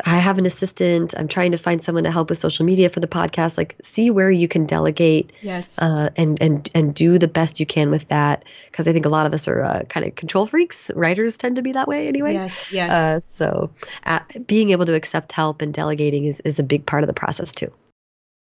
I 0.05 0.17
have 0.17 0.37
an 0.37 0.45
assistant. 0.45 1.13
I'm 1.17 1.27
trying 1.27 1.51
to 1.51 1.57
find 1.57 1.81
someone 1.81 2.03
to 2.03 2.11
help 2.11 2.29
with 2.29 2.37
social 2.37 2.65
media 2.65 2.89
for 2.89 2.99
the 2.99 3.07
podcast. 3.07 3.57
Like, 3.57 3.75
see 3.81 4.09
where 4.09 4.29
you 4.29 4.47
can 4.47 4.65
delegate, 4.65 5.31
yes, 5.41 5.79
uh, 5.79 6.09
and 6.17 6.41
and 6.41 6.69
and 6.75 6.93
do 6.93 7.17
the 7.17 7.27
best 7.27 7.59
you 7.59 7.65
can 7.65 7.89
with 7.89 8.07
that. 8.09 8.43
Because 8.69 8.87
I 8.87 8.93
think 8.93 9.05
a 9.05 9.09
lot 9.09 9.25
of 9.25 9.33
us 9.33 9.47
are 9.47 9.61
uh, 9.61 9.83
kind 9.83 10.05
of 10.05 10.15
control 10.15 10.45
freaks. 10.45 10.91
Writers 10.95 11.37
tend 11.37 11.55
to 11.55 11.61
be 11.61 11.71
that 11.71 11.87
way 11.87 12.07
anyway. 12.07 12.33
Yes, 12.33 12.71
yes. 12.71 12.91
Uh, 12.91 13.19
so, 13.37 13.71
uh, 14.05 14.19
being 14.45 14.71
able 14.71 14.85
to 14.85 14.93
accept 14.93 15.31
help 15.31 15.61
and 15.61 15.73
delegating 15.73 16.25
is 16.25 16.39
is 16.41 16.59
a 16.59 16.63
big 16.63 16.85
part 16.85 17.03
of 17.03 17.07
the 17.07 17.13
process 17.13 17.55
too. 17.55 17.71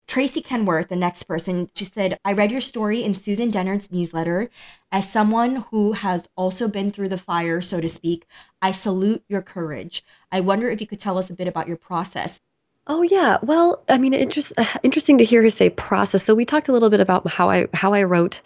Tracy 0.08 0.42
Kenworth, 0.42 0.90
the 0.90 0.96
next 0.96 1.24
person, 1.24 1.70
she 1.74 1.86
said, 1.86 2.20
I 2.24 2.34
read 2.34 2.52
your 2.52 2.62
story 2.62 3.04
in 3.04 3.14
Susan 3.14 3.52
Dennard's 3.52 3.92
newsletter. 3.92 4.50
As 4.92 5.12
someone 5.12 5.66
who 5.72 5.94
has 5.94 6.30
also 6.36 6.68
been 6.68 6.92
through 6.92 7.10
the 7.10 7.18
fire, 7.18 7.60
so 7.62 7.82
to 7.82 7.90
speak, 7.90 8.26
I 8.62 8.72
salute 8.72 9.24
your 9.28 9.42
courage. 9.42 10.04
I 10.32 10.42
wonder 10.42 10.70
if 10.70 10.80
you 10.80 10.88
could 10.88 11.00
tell 11.00 11.18
us 11.18 11.30
a 11.30 11.36
bit 11.36 11.48
about 11.48 11.68
your 11.68 11.78
process. 11.78 12.40
Oh 12.88 13.02
yeah, 13.02 13.40
well, 13.42 13.84
I 13.90 13.98
mean, 13.98 14.14
interest, 14.14 14.54
interesting 14.84 15.18
to 15.18 15.24
hear 15.24 15.42
her 15.42 15.50
say 15.50 15.70
process. 15.72 16.24
So 16.24 16.36
we 16.36 16.46
talked 16.46 16.68
a 16.68 16.72
little 16.72 16.92
bit 16.92 17.00
about 17.00 17.28
how 17.28 17.50
I 17.50 17.68
how 17.74 17.94
I 17.94 18.04
wrote 18.04 18.42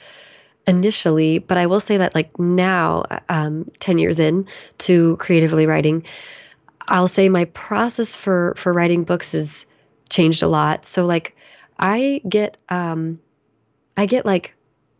initially, 0.65 1.39
but 1.39 1.57
I 1.57 1.65
will 1.65 1.81
say 1.81 1.97
that 1.97 2.15
like 2.15 2.39
now, 2.39 3.03
um, 3.27 3.69
ten 3.79 3.97
years 3.97 4.17
in 4.17 4.47
to 4.79 5.17
creatively 5.17 5.65
writing, 5.65 6.05
I'll 6.87 7.09
say 7.09 7.27
my 7.27 7.45
process 7.45 8.15
for 8.15 8.53
for 8.55 8.71
writing 8.71 9.03
books 9.03 9.33
has 9.33 9.65
changed 10.09 10.41
a 10.41 10.47
lot. 10.47 10.85
So 10.85 11.05
like 11.05 11.35
I 11.79 12.21
get 12.27 12.57
um 12.67 13.19
I 13.97 14.05
get 14.05 14.25
like 14.25 14.53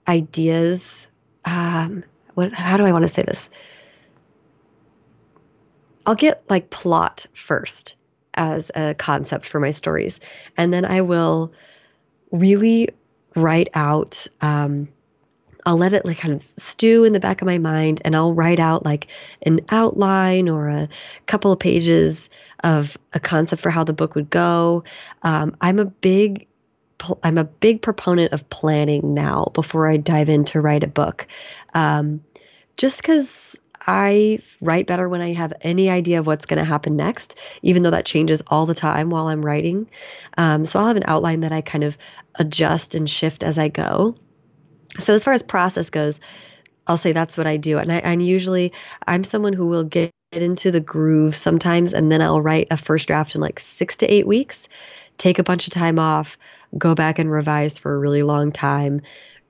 ideas 0.08 1.08
um 1.46 2.04
what 2.34 2.54
how 2.54 2.78
do 2.78 2.86
I 2.86 2.92
want 2.92 3.04
to 3.04 3.10
say 3.14 3.24
this? 3.24 3.50
I'll 6.06 6.16
get 6.16 6.44
like 6.50 6.70
plot 6.70 7.28
first 7.34 7.96
as 8.36 8.72
a 8.76 8.96
concept 8.96 9.46
for 9.46 9.60
my 9.60 9.72
stories 9.72 10.20
and 10.58 10.74
then 10.74 10.86
I 10.86 11.02
will 11.02 11.52
really 12.32 12.90
write 13.36 13.70
out 13.74 14.26
um 14.42 14.88
I'll 15.66 15.78
let 15.78 15.94
it 15.94 16.06
like 16.06 16.18
kind 16.18 16.34
of 16.34 16.48
stew 16.48 17.04
in 17.04 17.14
the 17.14 17.20
back 17.20 17.42
of 17.42 17.46
my 17.46 17.58
mind 17.58 18.02
and 18.06 18.16
I'll 18.16 18.34
write 18.34 18.60
out 18.60 18.86
like 18.86 19.08
an 19.44 19.60
outline 19.70 20.48
or 20.48 20.70
a 20.70 20.90
couple 21.26 21.52
of 21.52 21.60
pages 21.60 22.30
of 22.64 22.98
a 23.14 23.20
concept 23.20 23.62
for 23.62 23.70
how 23.70 23.84
the 23.84 23.94
book 23.94 24.16
would 24.16 24.30
go. 24.30 24.84
Um, 25.22 25.56
I'm 25.62 25.78
a 25.78 25.86
big 25.86 26.48
I'm 27.24 27.38
a 27.38 27.44
big 27.44 27.82
proponent 27.82 28.34
of 28.34 28.50
planning 28.50 29.14
now 29.14 29.52
before 29.54 29.90
I 29.90 29.98
dive 29.98 30.30
in 30.30 30.46
to 30.46 30.62
write 30.62 30.84
a 30.84 30.88
book. 30.88 31.28
Um, 31.74 32.24
just 32.78 33.02
because 33.02 33.56
I 33.86 34.40
write 34.62 34.88
better 34.88 35.10
when 35.10 35.22
I 35.22 35.34
have 35.34 35.54
any 35.62 35.90
idea 35.90 36.20
of 36.20 36.28
what's 36.28 36.46
going 36.46 36.60
to 36.60 36.66
happen 36.66 36.96
next, 36.96 37.36
even 37.62 37.84
though 37.84 37.92
that 37.92 38.06
changes 38.06 38.44
all 38.48 38.66
the 38.66 38.76
time 38.76 39.10
while 39.10 39.28
I'm 39.28 39.46
writing. 39.46 39.90
Um, 40.38 40.66
so 40.66 40.80
I'll 40.80 40.88
have 40.88 40.98
an 40.98 41.04
outline 41.06 41.42
that 41.42 41.52
I 41.52 41.62
kind 41.62 41.84
of 41.84 41.98
adjust 42.36 42.96
and 42.96 43.10
shift 43.10 43.44
as 43.44 43.58
I 43.58 43.70
go. 43.70 44.16
So 45.00 45.14
as 45.14 45.24
far 45.24 45.34
as 45.34 45.44
process 45.44 45.90
goes, 45.90 46.20
I'll 46.88 46.98
say 46.98 47.14
that's 47.14 47.38
what 47.38 47.48
I 47.48 47.58
do. 47.58 47.78
And 47.78 47.92
I 47.92 47.98
and 47.98 48.26
usually 48.26 48.74
I'm 49.08 49.24
someone 49.24 49.54
who 49.54 49.68
will 49.68 49.84
get 49.84 50.12
into 50.32 50.72
the 50.72 50.80
groove 50.80 51.36
sometimes 51.36 51.94
and 51.94 52.12
then 52.12 52.22
I'll 52.22 52.42
write 52.42 52.68
a 52.72 52.78
first 52.78 53.08
draft 53.08 53.36
in 53.36 53.42
like 53.42 53.60
6 53.60 53.98
to 53.98 54.08
8 54.08 54.28
weeks, 54.28 54.68
take 55.18 55.40
a 55.40 55.44
bunch 55.44 55.68
of 55.68 55.74
time 55.74 56.00
off, 56.00 56.38
go 56.78 56.96
back 56.96 57.20
and 57.20 57.32
revise 57.32 57.78
for 57.78 57.94
a 57.94 58.00
really 58.00 58.24
long 58.24 58.52
time, 58.52 59.02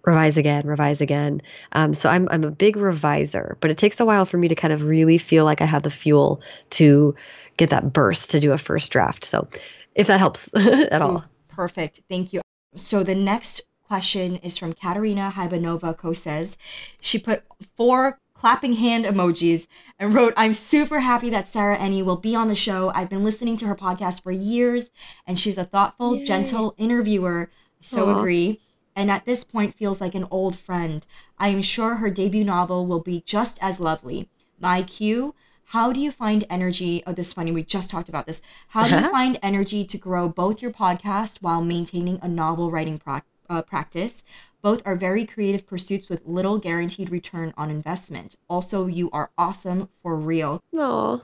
revise 0.05 0.37
again, 0.37 0.65
revise 0.65 1.01
again. 1.01 1.41
Um, 1.73 1.93
so 1.93 2.09
I'm 2.09 2.27
I'm 2.31 2.43
a 2.43 2.51
big 2.51 2.75
reviser, 2.75 3.57
but 3.59 3.71
it 3.71 3.77
takes 3.77 3.99
a 3.99 4.05
while 4.05 4.25
for 4.25 4.37
me 4.37 4.47
to 4.47 4.55
kind 4.55 4.73
of 4.73 4.83
really 4.83 5.17
feel 5.17 5.45
like 5.45 5.61
I 5.61 5.65
have 5.65 5.83
the 5.83 5.89
fuel 5.89 6.41
to 6.71 7.15
get 7.57 7.69
that 7.69 7.91
burst 7.91 8.29
to 8.31 8.39
do 8.39 8.51
a 8.51 8.57
first 8.57 8.91
draft. 8.91 9.25
So 9.25 9.47
if 9.95 10.07
that 10.07 10.19
helps 10.19 10.53
at 10.55 11.01
all. 11.01 11.25
Perfect. 11.49 12.01
Thank 12.09 12.33
you. 12.33 12.41
So 12.75 13.03
the 13.03 13.15
next 13.15 13.61
question 13.83 14.37
is 14.37 14.57
from 14.57 14.73
Katerina 14.73 15.33
Hybanova 15.35 15.97
Koses. 15.97 16.55
She 16.99 17.19
put 17.19 17.43
four 17.75 18.19
clapping 18.39 18.73
hand 18.73 19.03
emojis 19.03 19.67
and 19.99 20.15
wrote, 20.15 20.33
I'm 20.37 20.53
super 20.53 21.01
happy 21.01 21.29
that 21.29 21.47
Sarah 21.47 21.77
Enni 21.77 22.03
will 22.03 22.15
be 22.15 22.35
on 22.35 22.47
the 22.47 22.55
show. 22.55 22.89
I've 22.95 23.09
been 23.09 23.23
listening 23.23 23.57
to 23.57 23.65
her 23.65 23.75
podcast 23.75 24.23
for 24.23 24.31
years, 24.31 24.91
and 25.27 25.37
she's 25.37 25.57
a 25.57 25.65
thoughtful, 25.65 26.15
Yay. 26.15 26.23
gentle 26.23 26.73
interviewer. 26.77 27.51
So 27.81 28.07
Aww. 28.07 28.17
agree. 28.17 28.61
And 28.95 29.11
at 29.11 29.25
this 29.25 29.43
point, 29.43 29.75
feels 29.75 29.99
like 29.99 30.15
an 30.15 30.27
old 30.31 30.57
friend. 30.57 31.05
I 31.37 31.49
am 31.49 31.61
sure 31.61 31.95
her 31.95 32.09
debut 32.09 32.45
novel 32.45 32.85
will 32.85 33.01
be 33.01 33.21
just 33.25 33.57
as 33.61 33.79
lovely. 33.79 34.29
My 34.57 34.83
cue 34.83 35.35
how 35.69 35.93
do 35.93 35.99
you 35.99 36.11
find 36.11 36.45
energy? 36.49 37.03
Oh, 37.05 37.13
this 37.13 37.27
is 37.27 37.33
funny. 37.33 37.51
We 37.51 37.61
just 37.61 37.91
talked 37.91 38.09
about 38.09 38.25
this. 38.25 38.41
How 38.69 38.87
do 38.87 38.95
you 38.95 39.11
find 39.11 39.37
energy 39.43 39.85
to 39.85 39.97
grow 39.99 40.27
both 40.27 40.63
your 40.63 40.71
podcast 40.71 41.43
while 41.43 41.61
maintaining 41.63 42.17
a 42.23 42.27
novel 42.27 42.71
writing 42.71 42.97
pro- 42.97 43.21
uh, 43.49 43.61
practice? 43.61 44.23
Both 44.61 44.81
are 44.85 44.95
very 44.95 45.25
creative 45.25 45.65
pursuits 45.65 46.09
with 46.09 46.25
little 46.25 46.57
guaranteed 46.57 47.09
return 47.09 47.53
on 47.57 47.69
investment. 47.69 48.35
Also, 48.49 48.87
you 48.87 49.09
are 49.11 49.31
awesome 49.37 49.89
for 50.03 50.15
real. 50.15 50.59
Aww. 50.73 51.21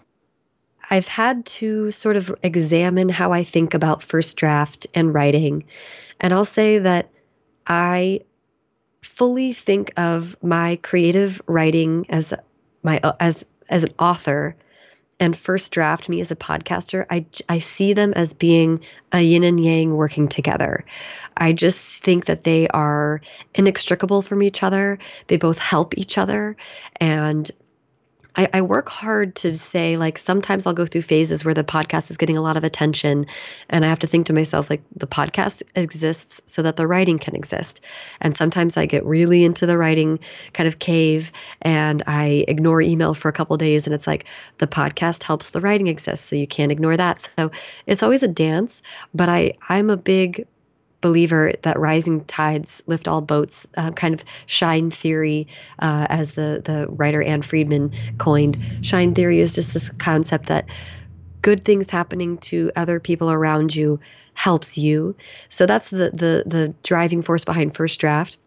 I've 0.89 1.07
had 1.07 1.45
to 1.45 1.91
sort 1.91 2.15
of 2.15 2.33
examine 2.43 3.09
how 3.09 3.31
I 3.31 3.43
think 3.43 3.73
about 3.73 4.03
first 4.03 4.37
draft 4.37 4.87
and 4.93 5.13
writing. 5.13 5.65
And 6.21 6.33
I'll 6.33 6.45
say 6.45 6.79
that 6.79 7.09
I 7.67 8.21
fully 9.01 9.53
think 9.53 9.91
of 9.97 10.35
my 10.41 10.77
creative 10.77 11.41
writing 11.47 12.05
as 12.09 12.33
my 12.83 12.99
as 13.19 13.45
as 13.69 13.83
an 13.83 13.93
author 13.99 14.55
and 15.19 15.37
first 15.37 15.71
draft 15.71 16.09
me 16.09 16.19
as 16.21 16.31
a 16.31 16.35
podcaster, 16.35 17.05
I, 17.09 17.25
I 17.47 17.59
see 17.59 17.93
them 17.93 18.13
as 18.13 18.33
being 18.33 18.81
a 19.11 19.21
yin 19.21 19.43
and 19.43 19.63
yang 19.63 19.95
working 19.95 20.27
together. 20.27 20.83
I 21.37 21.53
just 21.53 22.03
think 22.03 22.25
that 22.25 22.43
they 22.43 22.67
are 22.69 23.21
inextricable 23.53 24.21
from 24.21 24.43
each 24.43 24.61
other. 24.61 24.99
They 25.27 25.37
both 25.37 25.57
help 25.57 25.97
each 25.97 26.17
other. 26.17 26.57
And 26.99 27.49
I, 28.35 28.49
I, 28.53 28.61
work 28.61 28.89
hard 28.89 29.35
to 29.37 29.55
say 29.55 29.97
like 29.97 30.17
sometimes 30.17 30.65
I'll 30.65 30.73
go 30.73 30.85
through 30.85 31.03
phases 31.03 31.45
where 31.45 31.53
the 31.53 31.63
podcast 31.63 32.09
is 32.09 32.17
getting 32.17 32.37
a 32.37 32.41
lot 32.41 32.57
of 32.57 32.63
attention 32.63 33.27
and 33.69 33.85
I 33.85 33.87
have 33.87 33.99
to 33.99 34.07
think 34.07 34.27
to 34.27 34.33
myself 34.33 34.69
like 34.69 34.81
the 34.95 35.07
podcast 35.07 35.63
exists 35.75 36.41
so 36.45 36.61
that 36.61 36.75
the 36.75 36.87
writing 36.87 37.19
can 37.19 37.35
exist. 37.35 37.81
And 38.19 38.35
sometimes 38.35 38.77
I 38.77 38.85
get 38.85 39.05
really 39.05 39.43
into 39.43 39.65
the 39.65 39.77
writing 39.77 40.19
kind 40.53 40.67
of 40.67 40.79
cave 40.79 41.31
and 41.61 42.03
I 42.07 42.45
ignore 42.47 42.81
email 42.81 43.13
for 43.13 43.29
a 43.29 43.33
couple 43.33 43.55
days 43.57 43.85
and 43.85 43.93
it's 43.93 44.07
like 44.07 44.25
the 44.57 44.67
podcast 44.67 45.23
helps 45.23 45.49
the 45.49 45.61
writing 45.61 45.87
exist 45.87 46.25
so 46.25 46.35
you 46.35 46.47
can't 46.47 46.71
ignore 46.71 46.97
that. 46.97 47.29
So 47.37 47.51
it's 47.85 48.03
always 48.03 48.23
a 48.23 48.27
dance, 48.27 48.81
but 49.13 49.29
I 49.29 49.53
I'm 49.69 49.89
a 49.89 49.97
big 49.97 50.45
believer 51.01 51.53
that 51.61 51.79
rising 51.79 52.25
tides 52.25 52.81
lift 52.87 53.07
all 53.07 53.21
boats, 53.21 53.67
uh, 53.77 53.91
kind 53.91 54.13
of 54.13 54.23
shine 54.45 54.89
theory, 54.89 55.47
uh, 55.79 56.07
as 56.09 56.33
the, 56.33 56.61
the 56.63 56.87
writer 56.89 57.21
Ann 57.21 57.41
Friedman 57.41 57.91
coined. 58.17 58.57
Shine 58.81 59.13
theory 59.13 59.39
is 59.39 59.53
just 59.53 59.73
this 59.73 59.89
concept 59.89 60.47
that 60.47 60.65
good 61.41 61.63
things 61.63 61.91
happening 61.91 62.39
to 62.39 62.71
other 62.75 62.99
people 62.99 63.31
around 63.31 63.75
you 63.75 63.99
helps 64.33 64.77
you. 64.77 65.15
So 65.49 65.65
that's 65.65 65.89
the 65.89 66.09
the 66.11 66.43
the 66.45 66.73
driving 66.83 67.21
force 67.21 67.45
behind 67.45 67.75
First 67.75 67.99
Draft. 67.99 68.37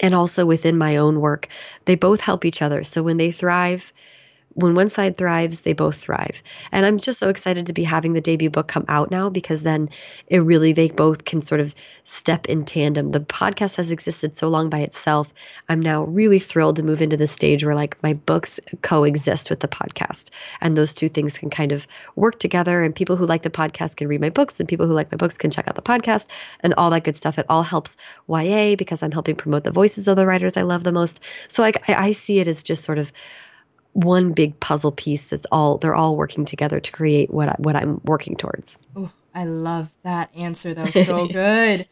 And 0.00 0.14
also 0.14 0.44
within 0.44 0.76
my 0.76 0.96
own 0.96 1.20
work, 1.20 1.48
they 1.84 1.94
both 1.94 2.20
help 2.20 2.44
each 2.44 2.60
other. 2.60 2.82
So 2.82 3.04
when 3.04 3.16
they 3.16 3.30
thrive, 3.30 3.92
when 4.54 4.74
one 4.74 4.88
side 4.88 5.16
thrives, 5.16 5.62
they 5.62 5.72
both 5.72 5.96
thrive. 5.96 6.42
And 6.72 6.86
I'm 6.86 6.98
just 6.98 7.18
so 7.18 7.28
excited 7.28 7.66
to 7.66 7.72
be 7.72 7.82
having 7.82 8.12
the 8.12 8.20
debut 8.20 8.50
book 8.50 8.68
come 8.68 8.84
out 8.88 9.10
now 9.10 9.28
because 9.28 9.62
then 9.62 9.88
it 10.28 10.38
really, 10.38 10.72
they 10.72 10.88
both 10.88 11.24
can 11.24 11.42
sort 11.42 11.60
of 11.60 11.74
step 12.04 12.46
in 12.46 12.64
tandem. 12.64 13.10
The 13.10 13.20
podcast 13.20 13.76
has 13.76 13.90
existed 13.90 14.36
so 14.36 14.48
long 14.48 14.70
by 14.70 14.80
itself. 14.80 15.32
I'm 15.68 15.80
now 15.80 16.04
really 16.04 16.38
thrilled 16.38 16.76
to 16.76 16.82
move 16.82 17.02
into 17.02 17.16
the 17.16 17.28
stage 17.28 17.64
where 17.64 17.74
like 17.74 18.00
my 18.02 18.14
books 18.14 18.60
coexist 18.82 19.50
with 19.50 19.60
the 19.60 19.68
podcast. 19.68 20.30
And 20.60 20.76
those 20.76 20.94
two 20.94 21.08
things 21.08 21.38
can 21.38 21.50
kind 21.50 21.72
of 21.72 21.86
work 22.16 22.38
together. 22.38 22.82
And 22.82 22.94
people 22.94 23.16
who 23.16 23.26
like 23.26 23.42
the 23.42 23.50
podcast 23.50 23.96
can 23.96 24.08
read 24.08 24.20
my 24.20 24.30
books, 24.30 24.60
and 24.60 24.68
people 24.68 24.86
who 24.86 24.92
like 24.92 25.10
my 25.10 25.16
books 25.16 25.36
can 25.36 25.50
check 25.50 25.68
out 25.68 25.74
the 25.74 25.82
podcast 25.82 26.28
and 26.60 26.74
all 26.74 26.90
that 26.90 27.04
good 27.04 27.16
stuff. 27.16 27.38
It 27.38 27.46
all 27.48 27.62
helps 27.62 27.96
YA 28.28 28.76
because 28.76 29.02
I'm 29.02 29.12
helping 29.12 29.36
promote 29.36 29.64
the 29.64 29.70
voices 29.70 30.08
of 30.08 30.16
the 30.16 30.26
writers 30.26 30.56
I 30.56 30.62
love 30.62 30.84
the 30.84 30.92
most. 30.92 31.20
So 31.48 31.64
I, 31.64 31.72
I 31.88 32.12
see 32.12 32.38
it 32.38 32.48
as 32.48 32.62
just 32.62 32.84
sort 32.84 32.98
of 32.98 33.12
one 33.94 34.32
big 34.32 34.58
puzzle 34.60 34.92
piece 34.92 35.28
that's 35.28 35.46
all 35.50 35.78
they're 35.78 35.94
all 35.94 36.16
working 36.16 36.44
together 36.44 36.80
to 36.80 36.92
create 36.92 37.32
what 37.32 37.48
I, 37.48 37.54
what 37.58 37.76
I'm 37.76 38.00
working 38.04 38.36
towards. 38.36 38.78
Oh, 38.94 39.10
I 39.34 39.44
love 39.44 39.92
that 40.02 40.30
answer. 40.36 40.74
That 40.74 40.94
was 40.94 41.06
so 41.06 41.26
good. 41.26 41.86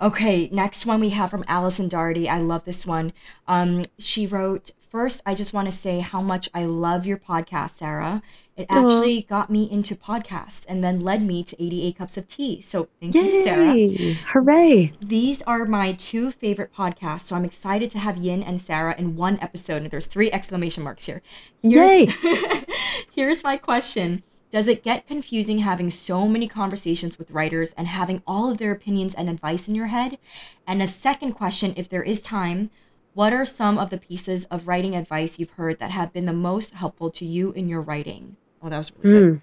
Okay, 0.00 0.48
next 0.50 0.86
one 0.86 1.00
we 1.00 1.10
have 1.10 1.30
from 1.30 1.44
Allison 1.46 1.88
Darty. 1.88 2.28
I 2.28 2.38
love 2.38 2.64
this 2.64 2.86
one. 2.86 3.12
Um, 3.46 3.82
she 3.98 4.26
wrote, 4.26 4.72
First, 4.90 5.22
I 5.24 5.36
just 5.36 5.52
want 5.52 5.70
to 5.70 5.76
say 5.76 6.00
how 6.00 6.20
much 6.20 6.48
I 6.52 6.64
love 6.64 7.06
your 7.06 7.16
podcast, 7.16 7.76
Sarah. 7.76 8.22
It 8.60 8.66
actually 8.68 9.22
got 9.22 9.48
me 9.48 9.70
into 9.70 9.94
podcasts 9.94 10.66
and 10.68 10.84
then 10.84 11.00
led 11.00 11.22
me 11.22 11.42
to 11.44 11.62
88 11.62 11.96
Cups 11.96 12.18
of 12.18 12.28
Tea. 12.28 12.60
So 12.60 12.88
thank 13.00 13.14
Yay! 13.14 13.22
you, 13.22 13.42
Sarah. 13.42 14.14
Hooray. 14.32 14.92
These 15.00 15.40
are 15.42 15.64
my 15.64 15.92
two 15.92 16.30
favorite 16.30 16.70
podcasts. 16.74 17.22
So 17.22 17.36
I'm 17.36 17.46
excited 17.46 17.90
to 17.92 17.98
have 17.98 18.18
Yin 18.18 18.42
and 18.42 18.60
Sarah 18.60 18.94
in 18.98 19.16
one 19.16 19.38
episode. 19.40 19.80
And 19.80 19.90
there's 19.90 20.08
three 20.08 20.30
exclamation 20.30 20.84
marks 20.84 21.06
here. 21.06 21.22
Yay. 21.62 22.04
Here's, 22.04 22.64
here's 23.14 23.44
my 23.44 23.56
question. 23.56 24.22
Does 24.50 24.68
it 24.68 24.84
get 24.84 25.06
confusing 25.06 25.60
having 25.60 25.88
so 25.88 26.28
many 26.28 26.46
conversations 26.46 27.18
with 27.18 27.30
writers 27.30 27.72
and 27.78 27.86
having 27.86 28.22
all 28.26 28.50
of 28.50 28.58
their 28.58 28.72
opinions 28.72 29.14
and 29.14 29.30
advice 29.30 29.68
in 29.68 29.74
your 29.74 29.86
head? 29.86 30.18
And 30.66 30.82
a 30.82 30.86
second 30.86 31.32
question, 31.32 31.72
if 31.78 31.88
there 31.88 32.02
is 32.02 32.20
time, 32.20 32.68
what 33.14 33.32
are 33.32 33.46
some 33.46 33.78
of 33.78 33.88
the 33.88 33.98
pieces 33.98 34.44
of 34.46 34.68
writing 34.68 34.94
advice 34.94 35.38
you've 35.38 35.52
heard 35.52 35.78
that 35.78 35.92
have 35.92 36.12
been 36.12 36.26
the 36.26 36.32
most 36.34 36.74
helpful 36.74 37.10
to 37.12 37.24
you 37.24 37.52
in 37.52 37.70
your 37.70 37.80
writing? 37.80 38.36
Oh, 38.62 38.68
that 38.68 38.78
was 38.78 38.92
really 39.02 39.20
good. 39.20 39.40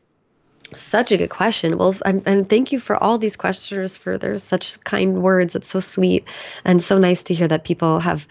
Such 0.73 1.11
a 1.14 1.18
good 1.18 1.30
question. 1.30 1.77
Well, 1.77 1.95
I'm, 2.06 2.22
and 2.26 2.48
thank 2.49 2.72
you 2.73 2.80
for 2.80 3.02
all 3.02 3.18
these 3.18 3.35
questioners 3.38 3.95
for 3.95 4.18
their 4.18 4.38
such 4.38 4.84
kind 4.84 5.22
words. 5.22 5.56
It's 5.56 5.69
so 5.69 5.80
sweet 5.80 6.26
and 6.65 6.81
so 6.81 6.98
nice 6.98 7.23
to 7.23 7.34
hear 7.34 7.48
that 7.48 7.64
people 7.64 7.99
have 8.02 8.27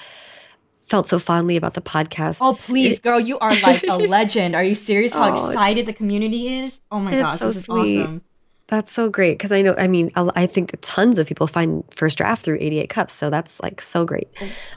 felt 0.85 1.09
so 1.09 1.19
fondly 1.19 1.57
about 1.57 1.73
the 1.75 1.81
podcast. 1.81 2.39
Oh, 2.41 2.55
please, 2.55 3.01
girl, 3.01 3.19
you 3.19 3.39
are 3.39 3.55
like 3.63 3.85
a 3.89 3.97
legend. 4.17 4.55
Are 4.55 4.63
you 4.63 4.75
serious 4.75 5.15
how 5.15 5.35
Oh, 5.35 5.49
excited 5.49 5.87
the 5.87 5.95
community 5.95 6.59
is? 6.59 6.79
Oh 6.91 7.01
my 7.01 7.11
gosh, 7.13 7.39
so 7.39 7.47
this 7.47 7.57
is 7.57 7.65
sweet. 7.65 8.01
awesome. 8.03 8.23
That's 8.69 8.93
so 8.93 9.09
great 9.09 9.39
because 9.39 9.51
I 9.53 9.63
know, 9.63 9.75
I 9.79 9.89
mean, 9.89 10.11
I 10.15 10.29
I 10.35 10.47
think 10.47 10.77
tons 10.83 11.19
of 11.19 11.27
people 11.27 11.47
find 11.47 11.85
First 11.95 12.19
Draft 12.19 12.43
through 12.43 12.59
88 12.61 12.89
Cups. 12.91 13.15
So 13.15 13.31
that's 13.31 13.61
like 13.63 13.81
so 13.81 14.05
great. 14.05 14.29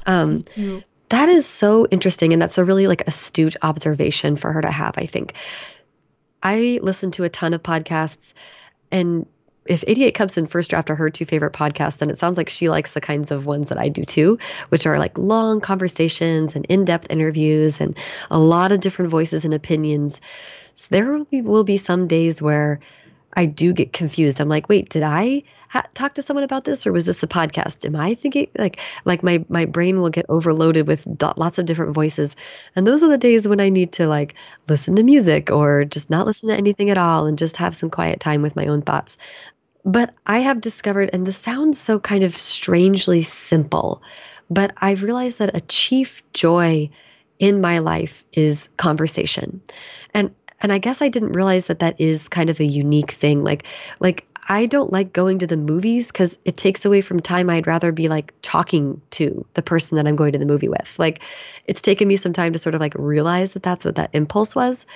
Um, 0.06 0.44
That 1.10 1.28
is 1.28 1.46
so 1.48 1.88
interesting. 1.90 2.32
And 2.34 2.42
that's 2.42 2.58
a 2.60 2.64
really 2.64 2.86
like 2.88 3.02
astute 3.08 3.56
observation 3.64 4.36
for 4.36 4.52
her 4.54 4.62
to 4.62 4.72
have, 4.72 4.94
I 4.98 5.08
think. 5.08 5.34
I 6.42 6.80
listen 6.82 7.12
to 7.12 7.24
a 7.24 7.30
ton 7.30 7.54
of 7.54 7.64
podcasts 7.64 8.34
and 8.92 9.26
if 9.66 9.84
88 9.86 10.16
Cups 10.16 10.36
and 10.36 10.50
First 10.50 10.72
Draft 10.72 10.90
are 10.90 10.96
her 10.96 11.12
two 11.12 11.26
favorite 11.26 11.54
podcasts, 11.54 12.00
then 12.00 12.10
it 12.10 12.18
sounds 12.18 12.38
like 12.38 12.50
she 12.50 12.70
likes 12.70 12.92
the 12.92 13.02
kinds 13.02 13.30
of 13.30 13.46
ones 13.46 13.70
that 13.70 13.78
I 13.78 13.88
do 13.88 14.04
too, 14.04 14.40
which 14.70 14.88
are 14.88 14.98
like 14.98 15.16
long 15.18 15.62
conversations 15.62 16.56
and 16.56 16.66
in 16.66 16.86
depth 16.86 17.06
interviews 17.12 17.80
and 17.80 17.96
a 18.32 18.40
lot 18.40 18.72
of 18.72 18.80
different 18.80 19.12
voices 19.12 19.46
and 19.46 19.54
opinions. 19.54 20.22
So 20.76 20.88
there 20.90 21.12
will 21.14 21.26
be, 21.26 21.42
will 21.42 21.64
be 21.64 21.78
some 21.78 22.08
days 22.08 22.42
where 22.42 22.80
I 23.34 23.46
do 23.46 23.72
get 23.72 23.94
confused. 23.94 24.42
I'm 24.42 24.50
like, 24.50 24.70
wait, 24.70 24.90
did 24.90 25.04
I 25.04 25.44
ha- 25.70 25.88
talk 25.94 26.16
to 26.16 26.22
someone 26.22 26.44
about 26.44 26.66
this 26.66 26.86
or 26.86 26.92
was 26.92 27.06
this 27.06 27.24
a 27.24 27.28
podcast? 27.28 27.86
Am 27.86 27.96
I 27.96 28.16
thinking 28.16 28.48
like 28.58 28.80
like 29.06 29.24
my 29.24 29.46
my 29.48 29.66
brain 29.66 30.02
will 30.02 30.10
get 30.10 30.26
overloaded 30.28 30.88
with 30.88 31.08
lots 31.38 31.58
of 31.58 31.66
different 31.66 31.94
voices, 31.94 32.36
and 32.76 32.86
those 32.86 33.04
are 33.04 33.10
the 33.10 33.18
days 33.18 33.48
when 33.48 33.62
I 33.62 33.70
need 33.70 33.94
to 33.94 34.08
like 34.08 34.36
listen 34.68 34.96
to 34.98 35.04
music 35.04 35.50
or 35.50 35.86
just 35.86 36.10
not 36.10 36.26
listen 36.28 36.50
to 36.50 36.56
anything 36.56 36.90
at 36.90 36.98
all 36.98 37.26
and 37.26 37.38
just 37.38 37.56
have 37.58 37.76
some 37.76 37.90
quiet 37.90 38.20
time 38.20 38.42
with 38.42 38.56
my 38.56 38.66
own 38.66 38.82
thoughts. 38.82 39.18
But 39.86 40.14
I 40.28 40.40
have 40.40 40.60
discovered, 40.60 41.10
and 41.14 41.26
this 41.26 41.38
sounds 41.38 41.80
so 41.80 42.00
kind 42.00 42.24
of 42.24 42.36
strangely 42.36 43.22
simple, 43.22 44.02
but 44.50 44.74
I've 44.78 45.04
realized 45.04 45.40
that 45.40 45.56
a 45.56 45.62
chief 45.62 46.22
joy 46.34 46.90
in 47.40 47.62
my 47.62 47.80
life 47.80 48.26
is 48.34 48.70
conversation. 48.78 49.62
And 50.14 50.36
and 50.62 50.74
I 50.74 50.78
guess 50.78 51.02
I 51.02 51.08
didn't 51.08 51.32
realize 51.32 51.68
that 51.68 51.80
that 51.80 52.00
is 52.02 52.28
kind 52.28 52.50
of 52.50 52.60
a 52.60 52.66
unique 52.66 53.12
thing. 53.12 53.44
Like 53.44 53.64
like 54.00 54.28
I 54.52 54.66
don't 54.66 54.92
like 54.92 55.14
going 55.14 55.40
to 55.40 55.48
the 55.48 55.56
movies 55.56 56.12
cuz 56.12 56.38
it 56.44 56.58
takes 56.58 56.84
away 56.84 57.02
from 57.02 57.20
time 57.20 57.50
I'd 57.50 57.68
rather 57.68 57.92
be 57.92 58.10
like 58.10 58.34
talking 58.42 59.00
to 59.12 59.46
the 59.54 59.62
person 59.62 59.96
that 59.96 60.08
I'm 60.08 60.16
going 60.16 60.32
to 60.32 60.40
the 60.40 60.46
movie 60.46 60.68
with. 60.68 60.96
Like 60.98 61.22
it's 61.66 61.84
taken 61.84 62.08
me 62.08 62.16
some 62.16 62.34
time 62.34 62.54
to 62.54 62.60
sort 62.60 62.74
of 62.74 62.82
like 62.82 62.96
realize 62.98 63.54
that 63.54 63.64
that's 63.64 63.86
what 63.86 63.96
that 63.96 64.10
impulse 64.14 64.56
was. 64.56 64.88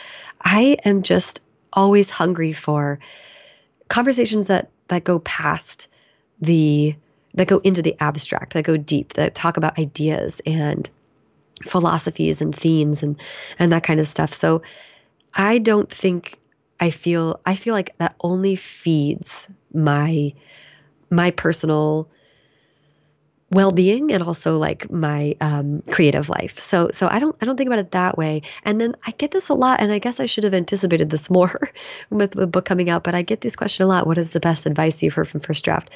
I 0.41 0.77
am 0.83 1.03
just 1.03 1.39
always 1.71 2.09
hungry 2.09 2.51
for 2.51 2.99
conversations 3.89 4.47
that 4.47 4.69
that 4.87 5.03
go 5.03 5.19
past 5.19 5.87
the 6.41 6.95
that 7.35 7.47
go 7.47 7.59
into 7.59 7.81
the 7.81 7.95
abstract, 7.99 8.53
that 8.53 8.63
go 8.63 8.77
deep, 8.77 9.13
that 9.13 9.35
talk 9.35 9.57
about 9.57 9.79
ideas 9.79 10.41
and 10.45 10.89
philosophies 11.63 12.41
and 12.41 12.55
themes 12.55 13.03
and 13.03 13.19
and 13.59 13.71
that 13.71 13.83
kind 13.83 13.99
of 13.99 14.07
stuff. 14.07 14.33
So 14.33 14.61
I 15.33 15.57
don't 15.59 15.91
think 15.91 16.37
I 16.79 16.89
feel 16.89 17.39
I 17.45 17.55
feel 17.55 17.73
like 17.73 17.97
that 17.97 18.15
only 18.21 18.55
feeds 18.55 19.47
my 19.73 20.33
my 21.09 21.31
personal 21.31 22.09
well-being 23.53 24.11
and 24.11 24.23
also 24.23 24.57
like 24.57 24.91
my 24.91 25.35
um, 25.39 25.83
creative 25.91 26.27
life. 26.27 26.57
So 26.57 26.89
so 26.91 27.07
I 27.07 27.19
don't 27.19 27.35
I 27.41 27.45
don't 27.45 27.55
think 27.55 27.67
about 27.67 27.79
it 27.79 27.91
that 27.91 28.17
way. 28.17 28.41
And 28.65 28.81
then 28.81 28.95
I 29.05 29.11
get 29.11 29.31
this 29.31 29.49
a 29.49 29.53
lot, 29.53 29.79
and 29.79 29.91
I 29.91 29.99
guess 29.99 30.19
I 30.19 30.25
should 30.25 30.43
have 30.43 30.53
anticipated 30.53 31.09
this 31.09 31.29
more 31.29 31.71
with 32.09 32.31
the 32.31 32.47
book 32.47 32.65
coming 32.65 32.89
out. 32.89 33.03
But 33.03 33.15
I 33.15 33.21
get 33.21 33.41
this 33.41 33.55
question 33.55 33.83
a 33.83 33.87
lot: 33.87 34.07
What 34.07 34.17
is 34.17 34.29
the 34.29 34.39
best 34.39 34.65
advice 34.65 35.01
you've 35.01 35.13
heard 35.13 35.27
from 35.27 35.39
First 35.39 35.63
Draft? 35.63 35.89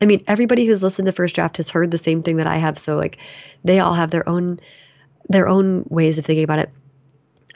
I 0.00 0.06
mean, 0.06 0.24
everybody 0.26 0.66
who's 0.66 0.82
listened 0.82 1.06
to 1.06 1.12
First 1.12 1.34
Draft 1.34 1.58
has 1.58 1.70
heard 1.70 1.90
the 1.90 1.98
same 1.98 2.22
thing 2.22 2.36
that 2.36 2.46
I 2.46 2.56
have. 2.56 2.76
So 2.76 2.96
like, 2.96 3.18
they 3.62 3.78
all 3.78 3.94
have 3.94 4.10
their 4.10 4.28
own 4.28 4.60
their 5.28 5.48
own 5.48 5.84
ways 5.88 6.18
of 6.18 6.24
thinking 6.24 6.44
about 6.44 6.58
it. 6.58 6.70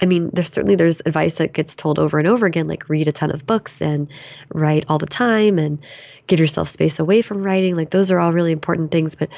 I 0.00 0.06
mean, 0.06 0.30
there's 0.32 0.52
certainly 0.52 0.76
there's 0.76 1.00
advice 1.00 1.34
that 1.34 1.52
gets 1.52 1.74
told 1.74 1.98
over 1.98 2.18
and 2.18 2.28
over 2.28 2.46
again, 2.46 2.68
like 2.68 2.88
read 2.88 3.08
a 3.08 3.12
ton 3.12 3.30
of 3.30 3.46
books 3.46 3.80
and 3.80 4.08
write 4.52 4.84
all 4.88 4.98
the 4.98 5.06
time 5.06 5.58
and 5.58 5.80
give 6.26 6.40
yourself 6.40 6.68
space 6.68 6.98
away 6.98 7.22
from 7.22 7.42
writing. 7.42 7.76
Like 7.76 7.90
those 7.90 8.10
are 8.10 8.18
all 8.18 8.32
really 8.32 8.52
important 8.52 8.90
things. 8.90 9.16
But 9.16 9.30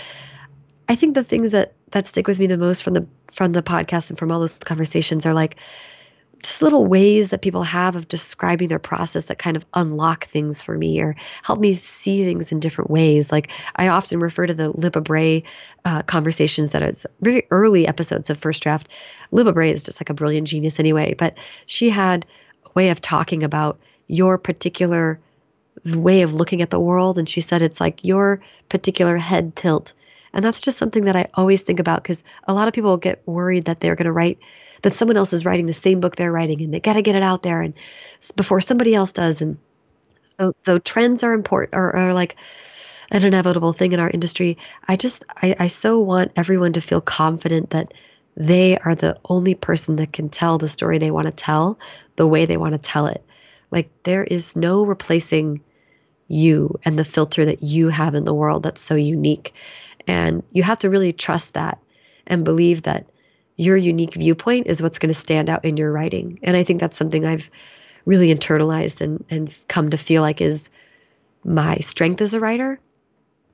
I 0.89 0.97
think 0.97 1.15
the 1.15 1.25
things 1.25 1.53
that 1.53 1.75
that 1.93 2.07
stick 2.07 2.27
with 2.27 2.39
me 2.39 2.47
the 2.47 2.59
most 2.59 2.83
from 2.83 2.95
the 2.95 3.07
from 3.33 3.53
the 3.53 3.63
podcast 3.63 4.11
and 4.11 4.19
from 4.19 4.31
all 4.31 4.41
those 4.41 4.59
conversations 4.59 5.25
are 5.25 5.35
like 5.35 5.57
just 6.43 6.63
little 6.63 6.87
ways 6.87 7.29
that 7.29 7.43
people 7.43 7.63
have 7.63 7.97
of 7.97 8.09
describing 8.09 8.69
their 8.69 8.79
process 8.79 9.27
that 9.27 9.39
kind 9.39 9.57
of 9.57 9.67
unlock 9.75 10.27
things 10.27 10.63
for 10.63 10.77
me 10.77 11.01
or 11.01 11.15
help 11.43 11.61
me 11.61 11.75
see 11.75 12.25
things 12.25 12.53
in 12.53 12.61
different 12.61 12.91
ways. 12.91 13.31
Like 13.31 13.51
I 13.77 13.89
often 13.89 14.21
refer 14.21 14.47
to 14.47 14.55
the 14.55 14.73
Libba 14.73 15.03
Bray 15.03 15.45
uh, 15.85 16.03
conversations 16.03 16.71
that 16.71 16.83
is 16.83 17.07
very 17.21 17.47
early 17.51 17.87
episodes 17.87 18.31
of 18.31 18.39
First 18.39 18.63
Draft. 18.63 18.89
Libba 19.33 19.55
Bray 19.55 19.71
is 19.71 19.85
just 19.85 20.01
like 20.01 20.11
a 20.11 20.15
brilliant 20.15 20.49
genius 20.49 20.81
anyway, 20.81 21.15
but 21.15 21.37
she 21.67 21.91
had 21.91 22.27
a 22.67 22.71
way 22.75 22.91
of 22.91 23.01
talking 23.01 23.43
about 23.43 23.79
your 24.07 24.39
particular 24.39 25.21
way 25.85 26.23
of 26.23 26.35
looking 26.35 26.63
at 26.63 26.71
the 26.71 26.81
world. 26.81 27.19
And 27.19 27.29
she 27.29 27.41
said 27.41 27.63
it's 27.63 27.81
like 27.81 28.05
your 28.05 28.41
particular 28.69 29.17
head 29.17 29.57
tilt. 29.57 29.93
And 30.33 30.45
that's 30.45 30.61
just 30.61 30.79
something 30.79 31.05
that 31.05 31.17
I 31.17 31.29
always 31.35 31.63
think 31.63 31.81
about 31.81 32.03
because 32.03 32.23
a 32.45 32.55
lot 32.55 32.69
of 32.69 32.75
people 32.75 32.97
get 32.97 33.23
worried 33.27 33.65
that 33.65 33.81
they're 33.81 33.97
going 33.97 34.07
to 34.07 34.13
write 34.13 34.39
that 34.83 34.95
someone 34.95 35.17
else 35.17 35.33
is 35.33 35.45
writing 35.45 35.67
the 35.67 35.73
same 35.75 36.01
book 36.01 36.17
they're 36.17 36.33
writing 36.33 36.63
and 36.63 36.73
they 36.73 36.81
got 36.81 36.95
to 36.95 37.03
get 37.03 37.17
it 37.17 37.23
out 37.23 37.43
there 37.43 37.63
and 37.63 37.75
before 38.37 38.61
somebody 38.61 38.95
else 38.95 39.13
does 39.13 39.41
and 39.41 39.59
so 40.33 40.53
so 40.65 40.79
trends 40.79 41.23
are 41.23 41.33
important 41.33 41.75
or 41.75 41.95
are 41.95 42.15
like 42.15 42.37
an 43.11 43.25
inevitable 43.25 43.73
thing 43.73 43.93
in 43.93 44.01
our 44.01 44.11
industry. 44.11 44.57
I 44.87 44.97
just 44.97 45.25
I, 45.37 45.57
I 45.59 45.69
so 45.69 46.01
want 46.01 46.33
everyone 46.37 46.75
to 46.75 46.81
feel 46.81 47.01
confident 47.01 47.71
that 47.71 47.93
they 48.37 48.79
are 48.79 48.95
the 48.95 49.19
only 49.25 49.55
person 49.55 49.97
that 49.97 50.13
can 50.13 50.29
tell 50.29 50.59
the 50.59 50.69
story 50.69 50.99
they 50.99 51.11
want 51.11 51.27
to 51.27 51.33
tell 51.33 51.79
the 52.17 52.27
way 52.27 52.47
they 52.47 52.57
want 52.57 52.73
to 52.73 52.79
tell 52.79 53.07
it. 53.07 53.25
Like 53.71 53.91
there 54.05 54.25
is 54.25 54.57
no 54.57 54.85
replacing 54.85 55.63
you 56.29 56.79
and 56.85 56.99
the 56.99 57.05
filter 57.05 57.45
that 57.45 57.63
you 57.63 57.89
have 57.89 58.15
in 58.15 58.25
the 58.25 58.35
world 58.35 58.63
that's 58.63 58.81
so 58.81 58.95
unique. 58.95 59.53
And 60.07 60.45
you 60.53 60.63
have 60.63 60.79
to 60.79 60.91
really 60.91 61.13
trust 61.13 61.55
that 61.55 61.79
and 62.27 62.45
believe 62.45 62.83
that 62.83 63.07
your 63.61 63.77
unique 63.77 64.15
viewpoint 64.15 64.67
is 64.69 64.81
what's 64.81 64.99
going 64.99 65.13
to 65.13 65.21
stand 65.21 65.51
out 65.51 65.67
in 65.67 65.77
your 65.77 65.93
writing. 65.93 66.41
And 66.43 66.57
I 66.57 66.65
think 66.65 66.81
that's 66.81 66.97
something 66.97 67.27
I've 67.27 67.51
really 68.07 68.35
internalized 68.35 69.03
and, 69.03 69.23
and 69.29 69.55
come 69.69 69.91
to 69.91 69.99
feel 69.99 70.23
like 70.23 70.41
is 70.41 70.71
my 71.45 71.77
strength 71.77 72.23
as 72.23 72.33
a 72.33 72.41
writer. 72.41 72.81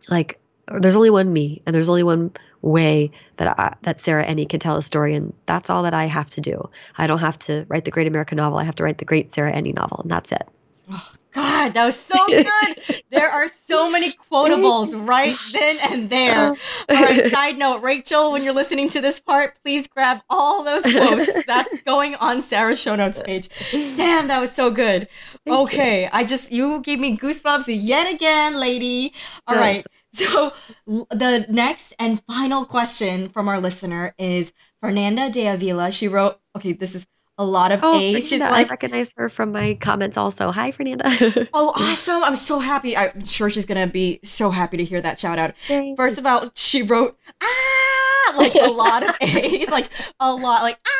Like 0.09 0.39
there's 0.69 0.95
only 0.95 1.11
one 1.11 1.33
me, 1.33 1.61
and 1.67 1.75
there's 1.75 1.89
only 1.89 2.05
one 2.05 2.31
way 2.63 3.11
that 3.37 3.59
I, 3.59 3.75
that 3.83 4.01
Sarah 4.01 4.25
Enni 4.25 4.49
can 4.49 4.61
tell 4.61 4.77
a 4.77 4.83
story, 4.83 5.15
and 5.17 5.33
that's 5.45 5.71
all 5.71 5.83
that 5.83 5.95
I 5.95 6.05
have 6.05 6.31
to 6.31 6.41
do. 6.41 6.71
I 6.97 7.09
don't 7.09 7.19
have 7.19 7.39
to 7.41 7.67
write 7.69 7.85
the 7.85 7.91
great 7.91 8.07
American 8.07 8.37
novel. 8.37 8.59
I 8.59 8.65
have 8.65 8.77
to 8.77 8.85
write 8.85 8.99
the 8.99 9.05
great 9.05 9.33
Sarah 9.33 9.53
Enni 9.53 9.75
novel, 9.75 10.01
and 10.03 10.11
that's 10.11 10.31
it. 10.31 10.49
Oh, 10.89 11.13
God, 11.37 11.75
that 11.75 11.85
was 11.85 12.01
so 12.01 12.17
good. 12.29 13.03
there 13.11 13.31
are 13.31 13.47
so 13.69 13.91
many 13.91 14.11
quotables 14.11 15.07
right 15.07 15.37
then 15.53 15.79
and 15.81 16.09
there. 16.09 16.55
Oh. 16.55 16.57
All 16.89 17.03
right, 17.03 17.31
side 17.33 17.59
note, 17.59 17.83
Rachel, 17.83 18.33
when 18.33 18.43
you're 18.43 18.55
listening 18.55 18.89
to 18.91 19.03
this 19.03 19.21
part, 19.21 19.55
please 19.63 19.87
grab 19.87 20.23
all 20.31 20.65
those 20.65 20.83
quotes. 20.83 21.31
That's 21.47 21.75
going 21.85 22.15
on 22.15 22.41
Sarah's 22.41 22.81
show 22.81 22.97
notes 22.97 23.21
page. 23.23 23.51
Damn, 23.71 24.29
that 24.29 24.41
was 24.41 24.51
so 24.51 24.71
good. 24.71 25.09
Okay, 25.47 26.09
I 26.11 26.25
just, 26.25 26.51
you 26.51 26.81
gave 26.81 26.99
me 26.99 27.19
goosebumps 27.19 27.67
yet 27.69 28.11
again, 28.11 28.59
lady. 28.59 29.13
All 29.47 29.57
right. 29.57 29.85
So 30.15 30.55
the 30.87 31.45
next 31.51 31.93
and 31.99 32.23
final 32.25 32.65
question 32.65 33.29
from 33.29 33.49
our 33.49 33.61
listener 33.61 34.15
is 34.17 34.55
Fernanda 34.81 35.29
de 35.29 35.47
Avila. 35.47 35.91
She 35.91 36.09
wrote, 36.09 36.41
okay, 36.57 36.73
this 36.73 36.95
is 36.95 37.07
a 37.39 37.45
lot 37.45 37.73
of 37.73 37.81
oh, 37.83 37.99
A's. 37.99 38.29
She's 38.29 38.41
like, 38.41 38.67
I 38.67 38.71
recognize 38.71 39.15
her 39.17 39.29
from 39.29 39.53
my 39.53 39.75
comments 39.75 40.17
also. 40.17 40.51
Hi, 40.51 40.71
Fernanda. 40.71 41.05
oh, 41.53 41.73
awesome. 41.77 42.23
I'm 42.23 42.37
so 42.37 42.59
happy. 42.59 42.97
I'm 42.97 43.25
sure 43.25 43.51
she's 43.51 43.67
going 43.67 43.87
to 43.87 43.93
be 43.93 44.21
so 44.23 44.51
happy 44.51 44.77
to 44.79 44.85
hear 44.85 45.01
that 45.03 45.21
shout 45.21 45.39
out. 45.39 45.55
Thanks. 45.69 45.97
First 45.97 46.19
of 46.19 46.27
all, 46.27 46.51
she 46.55 46.83
wrote, 46.83 47.19
ah, 47.43 48.35
like 48.37 48.55
a 48.55 48.71
lot 48.71 49.03
of 49.03 49.15
A's, 49.21 49.69
like 49.69 49.91
a 50.19 50.33
lot, 50.33 50.63
like, 50.63 50.79
ah. 50.87 50.93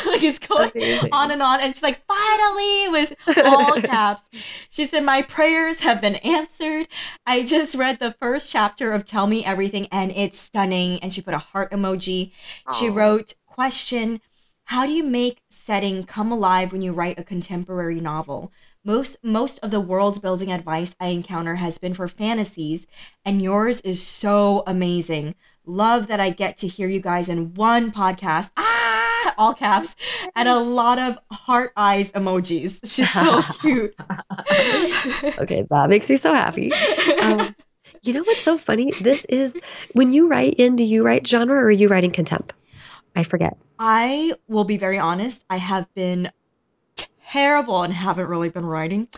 Like 0.06 0.22
it's 0.22 0.38
going 0.38 0.70
on 1.12 1.32
and 1.32 1.42
on. 1.42 1.60
And 1.60 1.74
she's 1.74 1.82
like, 1.82 2.02
finally, 2.06 2.88
with 2.88 3.14
all 3.44 3.80
caps. 3.82 4.22
She 4.68 4.84
said, 4.84 5.04
My 5.04 5.22
prayers 5.22 5.80
have 5.80 6.00
been 6.00 6.16
answered. 6.16 6.86
I 7.26 7.42
just 7.42 7.74
read 7.74 7.98
the 7.98 8.14
first 8.20 8.48
chapter 8.48 8.92
of 8.92 9.04
Tell 9.04 9.26
Me 9.26 9.44
Everything 9.44 9.88
and 9.90 10.12
it's 10.12 10.38
stunning. 10.38 11.00
And 11.00 11.12
she 11.12 11.20
put 11.20 11.34
a 11.34 11.38
heart 11.38 11.72
emoji. 11.72 12.30
She 12.78 12.88
wrote, 12.88 13.34
Question 13.46 14.20
how 14.68 14.84
do 14.84 14.92
you 14.92 15.02
make 15.02 15.40
setting 15.48 16.04
come 16.04 16.30
alive 16.30 16.72
when 16.72 16.82
you 16.82 16.92
write 16.92 17.18
a 17.18 17.24
contemporary 17.24 18.02
novel? 18.02 18.52
Most 18.84 19.16
most 19.24 19.58
of 19.60 19.70
the 19.70 19.80
world 19.80 20.20
building 20.20 20.52
advice 20.52 20.94
I 21.00 21.06
encounter 21.06 21.54
has 21.54 21.78
been 21.78 21.94
for 21.94 22.06
fantasies, 22.06 22.86
and 23.24 23.40
yours 23.40 23.80
is 23.80 24.06
so 24.06 24.64
amazing. 24.66 25.34
Love 25.64 26.06
that 26.08 26.20
I 26.20 26.28
get 26.28 26.58
to 26.58 26.68
hear 26.68 26.86
you 26.86 27.00
guys 27.00 27.30
in 27.30 27.54
one 27.54 27.90
podcast. 27.90 28.50
Ah, 28.58 29.34
all 29.38 29.54
caps, 29.54 29.96
and 30.36 30.48
a 30.48 30.58
lot 30.58 30.98
of 30.98 31.18
heart 31.32 31.72
eyes 31.74 32.12
emojis. 32.12 32.78
She's 32.84 33.10
so 33.10 33.40
cute. 33.60 33.94
okay, 35.38 35.64
that 35.70 35.86
makes 35.88 36.10
me 36.10 36.18
so 36.18 36.34
happy. 36.34 36.74
Um, 37.22 37.56
you 38.02 38.12
know 38.12 38.22
what's 38.22 38.42
so 38.42 38.58
funny? 38.58 38.92
This 39.00 39.24
is 39.30 39.58
when 39.92 40.12
you 40.12 40.28
write 40.28 40.56
in, 40.58 40.76
do 40.76 40.84
you 40.84 41.06
write 41.06 41.26
genre 41.26 41.56
or 41.56 41.64
are 41.64 41.70
you 41.70 41.88
writing 41.88 42.10
contempt? 42.10 42.52
I 43.14 43.22
forget. 43.22 43.56
I 43.78 44.34
will 44.48 44.64
be 44.64 44.76
very 44.76 44.98
honest. 44.98 45.44
I 45.48 45.58
have 45.58 45.92
been 45.94 46.30
terrible 47.30 47.82
and 47.82 47.92
haven't 47.94 48.28
really 48.28 48.48
been 48.48 48.66
writing. 48.66 49.08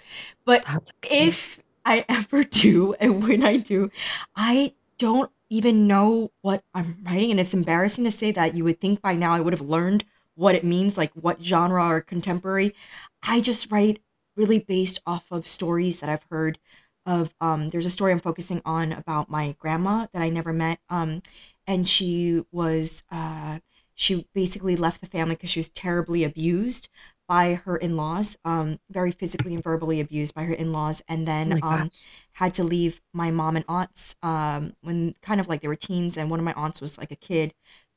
But 0.44 0.64
okay. 0.74 1.28
if 1.28 1.60
I 1.84 2.04
ever 2.08 2.44
do, 2.44 2.94
and 2.94 3.26
when 3.26 3.44
I 3.44 3.56
do, 3.56 3.90
I 4.36 4.74
don't 4.98 5.30
even 5.48 5.86
know 5.86 6.30
what 6.42 6.62
I'm 6.74 6.98
writing. 7.04 7.30
And 7.30 7.40
it's 7.40 7.54
embarrassing 7.54 8.04
to 8.04 8.10
say 8.10 8.32
that 8.32 8.54
you 8.54 8.64
would 8.64 8.80
think 8.80 9.00
by 9.00 9.14
now 9.14 9.32
I 9.34 9.40
would 9.40 9.52
have 9.52 9.62
learned 9.62 10.04
what 10.34 10.54
it 10.54 10.64
means, 10.64 10.96
like 10.96 11.12
what 11.14 11.42
genre 11.42 11.86
or 11.86 12.00
contemporary. 12.00 12.74
I 13.22 13.40
just 13.40 13.70
write 13.70 14.00
really 14.36 14.58
based 14.60 15.00
off 15.06 15.26
of 15.30 15.46
stories 15.46 16.00
that 16.00 16.08
I've 16.10 16.24
heard 16.30 16.58
of 17.06 17.34
um 17.40 17.70
there's 17.70 17.86
a 17.86 17.90
story 17.90 18.12
I'm 18.12 18.18
focusing 18.20 18.60
on 18.64 18.92
about 18.92 19.30
my 19.30 19.56
grandma 19.58 20.06
that 20.12 20.22
I 20.22 20.28
never 20.28 20.52
met. 20.52 20.80
Um 20.88 21.22
and 21.66 21.88
she 21.88 22.42
was 22.52 23.02
uh 23.10 23.58
she 24.01 24.27
basically 24.32 24.77
left 24.77 25.02
the 25.02 25.06
family 25.06 25.35
because 25.35 25.51
she 25.51 25.60
was 25.60 25.68
terribly 25.68 26.24
abused 26.24 26.89
by 27.28 27.52
her 27.52 27.77
in-laws 27.77 28.39
um, 28.47 28.81
very 28.89 29.10
physically 29.10 29.52
and 29.52 29.62
verbally 29.62 30.01
abused 30.01 30.35
by 30.35 30.44
her 30.44 30.55
in-laws. 30.55 31.02
And 31.06 31.28
then 31.28 31.60
oh 31.62 31.68
um, 31.68 31.90
had 32.32 32.55
to 32.55 32.64
leave 32.64 33.02
my 33.12 33.31
mom 33.31 33.56
and 33.56 33.64
aunts 33.68 34.16
um, 34.22 34.72
when 34.81 35.16
kind 35.20 35.39
of 35.39 35.48
like 35.48 35.60
they 35.60 35.68
were 35.68 35.77
teens 35.77 36.16
and 36.16 36.31
one 36.31 36.40
of 36.40 36.44
my 36.44 36.55
aunts 36.55 36.81
was 36.81 36.97
like 36.97 37.10
a 37.10 37.16
kid 37.16 37.52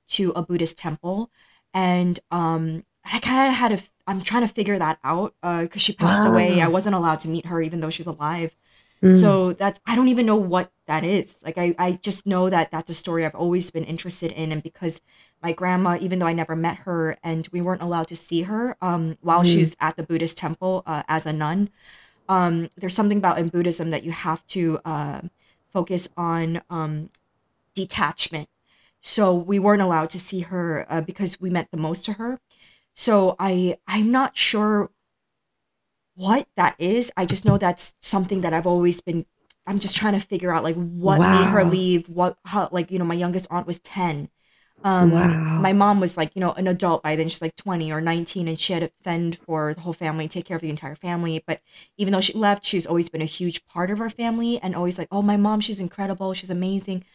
to 0.10 0.34
a 0.36 0.42
buddhist 0.42 0.78
temple. 0.78 1.32
And 1.74 2.20
um, 2.32 2.84
i 3.06 3.20
kind 3.20 3.50
of 3.50 3.56
had 3.56 3.72
a 3.72 3.80
i'm 4.08 4.22
trying 4.22 4.48
to 4.48 4.54
figure 4.54 4.80
that 4.80 4.98
out 5.04 5.34
because 5.42 5.70
uh, 5.76 5.80
she 5.80 5.94
passed 5.94 6.28
wow. 6.28 6.34
away. 6.34 6.62
I 6.62 6.68
wasn't 6.68 6.96
allowed 6.96 7.22
to 7.22 7.30
meet 7.30 7.46
her 7.46 7.62
even 7.62 7.80
though 7.80 7.90
she's 7.90 8.08
alive 8.08 8.58
Mm. 9.04 9.20
So 9.20 9.54
that's 9.54 9.80
I 9.86 9.96
don't 9.96 10.08
even 10.08 10.26
know 10.26 10.38
what 10.38 10.72
that 10.88 11.04
is. 11.04 11.36
Like 11.44 11.58
I 11.58 11.76
I 11.78 11.92
just 11.94 12.26
know 12.26 12.50
that 12.50 12.72
that's 12.72 12.90
a 12.90 12.94
story 12.94 13.26
I've 13.26 13.36
always 13.36 13.70
been 13.70 13.84
interested 13.84 14.32
in 14.32 14.52
and 14.54 14.64
because 14.64 15.02
my 15.42 15.52
grandma 15.52 15.98
even 16.00 16.20
though 16.20 16.26
I 16.28 16.34
never 16.34 16.56
met 16.56 16.78
her 16.80 17.18
and 17.22 17.48
we 17.52 17.60
weren't 17.60 17.82
allowed 17.82 18.08
to 18.10 18.16
see 18.16 18.44
her 18.44 18.78
um 18.82 19.18
while 19.22 19.42
mm. 19.44 19.54
she's 19.54 19.76
at 19.82 19.98
the 19.98 20.04
Buddhist 20.04 20.38
temple 20.38 20.84
uh, 20.86 21.04
as 21.10 21.26
a 21.26 21.34
nun 21.34 21.70
um 22.30 22.70
there's 22.78 22.96
something 22.96 23.18
about 23.18 23.40
in 23.40 23.50
Buddhism 23.50 23.90
that 23.92 24.04
you 24.04 24.12
have 24.12 24.46
to 24.48 24.80
uh, 24.86 25.22
focus 25.74 26.08
on 26.16 26.62
um 26.70 27.10
detachment. 27.74 28.48
So 29.02 29.34
we 29.36 29.60
weren't 29.60 29.82
allowed 29.82 30.10
to 30.12 30.20
see 30.20 30.42
her 30.42 30.86
uh, 30.90 31.02
because 31.02 31.42
we 31.42 31.50
meant 31.50 31.72
the 31.72 31.78
most 31.78 32.06
to 32.06 32.14
her. 32.14 32.40
So 32.94 33.36
I 33.40 33.78
I'm 33.88 34.12
not 34.12 34.38
sure 34.38 34.92
what 36.16 36.48
that 36.56 36.76
is. 36.80 37.12
I 37.18 37.26
just 37.26 37.46
know 37.46 37.58
that's 37.58 37.94
something 38.00 38.42
that 38.42 38.54
I've 38.54 38.68
always 38.68 39.02
been 39.02 39.26
I'm 39.66 39.80
just 39.80 39.96
trying 39.96 40.14
to 40.14 40.20
figure 40.20 40.54
out 40.54 40.64
like 40.64 40.76
what 40.76 41.20
wow. 41.20 41.40
made 41.40 41.50
her 41.50 41.64
leave, 41.64 42.10
what 42.10 42.38
how 42.46 42.70
like, 42.72 42.92
you 42.92 43.00
know, 43.00 43.06
my 43.06 43.14
youngest 43.16 43.48
aunt 43.50 43.68
was 43.68 43.80
10. 43.80 44.30
Um 44.84 45.12
wow. 45.12 45.60
my 45.62 45.72
mom 45.72 46.00
was 46.02 46.18
like, 46.18 46.36
you 46.36 46.42
know, 46.42 46.52
an 46.54 46.68
adult 46.68 47.04
by 47.04 47.16
then. 47.16 47.30
She's 47.30 47.42
like 47.42 47.56
20 47.56 47.92
or 47.92 48.02
19 48.02 48.48
and 48.48 48.60
she 48.60 48.74
had 48.74 48.82
to 48.82 48.92
fend 49.04 49.38
for 49.38 49.74
the 49.74 49.82
whole 49.82 49.94
family, 49.94 50.28
take 50.28 50.46
care 50.46 50.56
of 50.58 50.62
the 50.62 50.70
entire 50.70 50.96
family, 50.96 51.44
but 51.48 51.62
even 51.98 52.12
though 52.12 52.22
she 52.22 52.34
left, 52.34 52.66
she's 52.66 52.86
always 52.86 53.10
been 53.10 53.22
a 53.22 53.26
huge 53.26 53.66
part 53.66 53.90
of 53.90 54.02
our 54.02 54.10
family 54.10 54.60
and 54.60 54.76
always 54.76 54.98
like, 54.98 55.08
"Oh, 55.12 55.22
my 55.22 55.38
mom, 55.38 55.62
she's 55.62 55.80
incredible. 55.80 56.34
She's 56.34 56.50
amazing." 56.50 57.06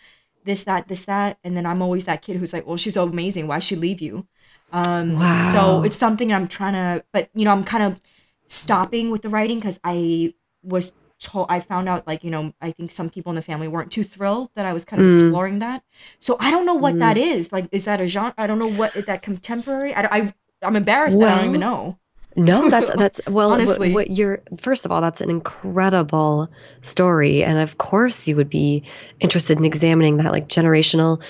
This 0.44 0.64
that 0.64 0.88
this 0.88 1.04
that 1.04 1.38
and 1.44 1.56
then 1.56 1.66
I'm 1.66 1.82
always 1.82 2.06
that 2.06 2.22
kid 2.22 2.36
who's 2.36 2.52
like, 2.54 2.66
"Well, 2.66 2.76
she's 2.78 2.94
so 2.94 3.04
amazing. 3.04 3.46
Why 3.48 3.58
she 3.58 3.76
leave 3.76 4.00
you?" 4.00 4.26
Um 4.72 5.18
wow. 5.18 5.50
so 5.52 5.82
it's 5.82 5.96
something 5.96 6.32
I'm 6.32 6.48
trying 6.48 6.74
to 6.74 7.04
but 7.12 7.28
you 7.34 7.44
know, 7.44 7.52
I'm 7.52 7.64
kind 7.64 7.84
of 7.84 8.00
stopping 8.48 9.10
with 9.10 9.22
the 9.22 9.28
writing 9.28 9.58
because 9.58 9.78
I 9.84 10.34
was 10.64 10.92
told 11.20 11.46
I 11.48 11.60
found 11.60 11.88
out 11.88 12.06
like 12.06 12.24
you 12.24 12.30
know 12.30 12.52
I 12.60 12.70
think 12.70 12.90
some 12.90 13.10
people 13.10 13.30
in 13.30 13.36
the 13.36 13.42
family 13.42 13.68
weren't 13.68 13.92
too 13.92 14.04
thrilled 14.04 14.50
that 14.54 14.66
I 14.66 14.72
was 14.72 14.84
kind 14.84 15.02
of 15.02 15.08
mm. 15.08 15.22
exploring 15.22 15.60
that. 15.60 15.84
So 16.18 16.36
I 16.40 16.50
don't 16.50 16.66
know 16.66 16.74
what 16.74 16.94
mm. 16.94 17.00
that 17.00 17.16
is. 17.18 17.52
Like, 17.52 17.68
is 17.70 17.84
that 17.84 18.00
a 18.00 18.06
genre? 18.06 18.34
I 18.38 18.46
don't 18.46 18.58
know 18.58 18.70
what 18.70 18.94
that 19.06 19.22
contemporary. 19.22 19.94
I, 19.94 20.02
I 20.02 20.34
I'm 20.62 20.76
embarrassed 20.76 21.16
well, 21.16 21.28
that 21.28 21.34
I 21.34 21.40
don't 21.40 21.50
even 21.50 21.60
know. 21.60 21.98
No, 22.36 22.70
that's 22.70 22.94
that's 22.96 23.20
well. 23.28 23.52
Honestly, 23.52 23.92
what, 23.92 24.08
what, 24.08 24.16
you're 24.16 24.42
first 24.58 24.84
of 24.84 24.92
all, 24.92 25.00
that's 25.00 25.20
an 25.20 25.30
incredible 25.30 26.50
story, 26.82 27.44
and 27.44 27.58
of 27.58 27.78
course, 27.78 28.26
you 28.26 28.36
would 28.36 28.50
be 28.50 28.82
interested 29.20 29.58
in 29.58 29.64
examining 29.64 30.18
that 30.18 30.32
like 30.32 30.48
generational 30.48 31.20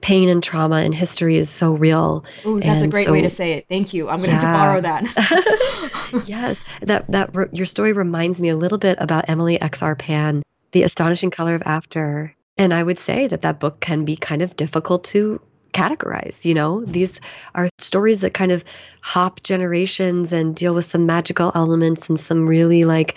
pain 0.00 0.28
and 0.28 0.42
trauma 0.42 0.76
and 0.76 0.94
history 0.94 1.36
is 1.36 1.50
so 1.50 1.72
real. 1.72 2.24
Ooh, 2.44 2.60
that's 2.60 2.82
and 2.82 2.90
a 2.90 2.92
great 2.92 3.06
so, 3.06 3.12
way 3.12 3.22
to 3.22 3.30
say 3.30 3.54
it. 3.54 3.66
Thank 3.68 3.94
you. 3.94 4.08
I'm 4.08 4.18
going 4.18 4.30
to 4.30 4.36
yeah. 4.36 4.40
have 4.40 4.42
to 4.42 4.58
borrow 4.58 4.80
that. 4.80 6.22
yes, 6.26 6.62
that 6.82 7.06
that 7.08 7.30
your 7.52 7.66
story 7.66 7.92
reminds 7.92 8.40
me 8.40 8.48
a 8.48 8.56
little 8.56 8.78
bit 8.78 8.98
about 9.00 9.28
Emily 9.28 9.60
X. 9.60 9.82
R. 9.82 9.94
Pan, 9.96 10.42
The 10.72 10.82
Astonishing 10.82 11.30
Color 11.30 11.54
of 11.54 11.62
After. 11.66 12.34
And 12.58 12.72
I 12.72 12.82
would 12.82 12.98
say 12.98 13.26
that 13.26 13.42
that 13.42 13.60
book 13.60 13.80
can 13.80 14.04
be 14.04 14.16
kind 14.16 14.42
of 14.42 14.56
difficult 14.56 15.04
to 15.04 15.40
categorize. 15.72 16.44
You 16.44 16.54
know, 16.54 16.84
these 16.86 17.20
are 17.54 17.68
stories 17.78 18.20
that 18.20 18.32
kind 18.32 18.50
of 18.50 18.64
hop 19.02 19.42
generations 19.42 20.32
and 20.32 20.56
deal 20.56 20.74
with 20.74 20.86
some 20.86 21.04
magical 21.04 21.52
elements 21.54 22.08
and 22.08 22.18
some 22.18 22.46
really 22.46 22.84
like 22.84 23.16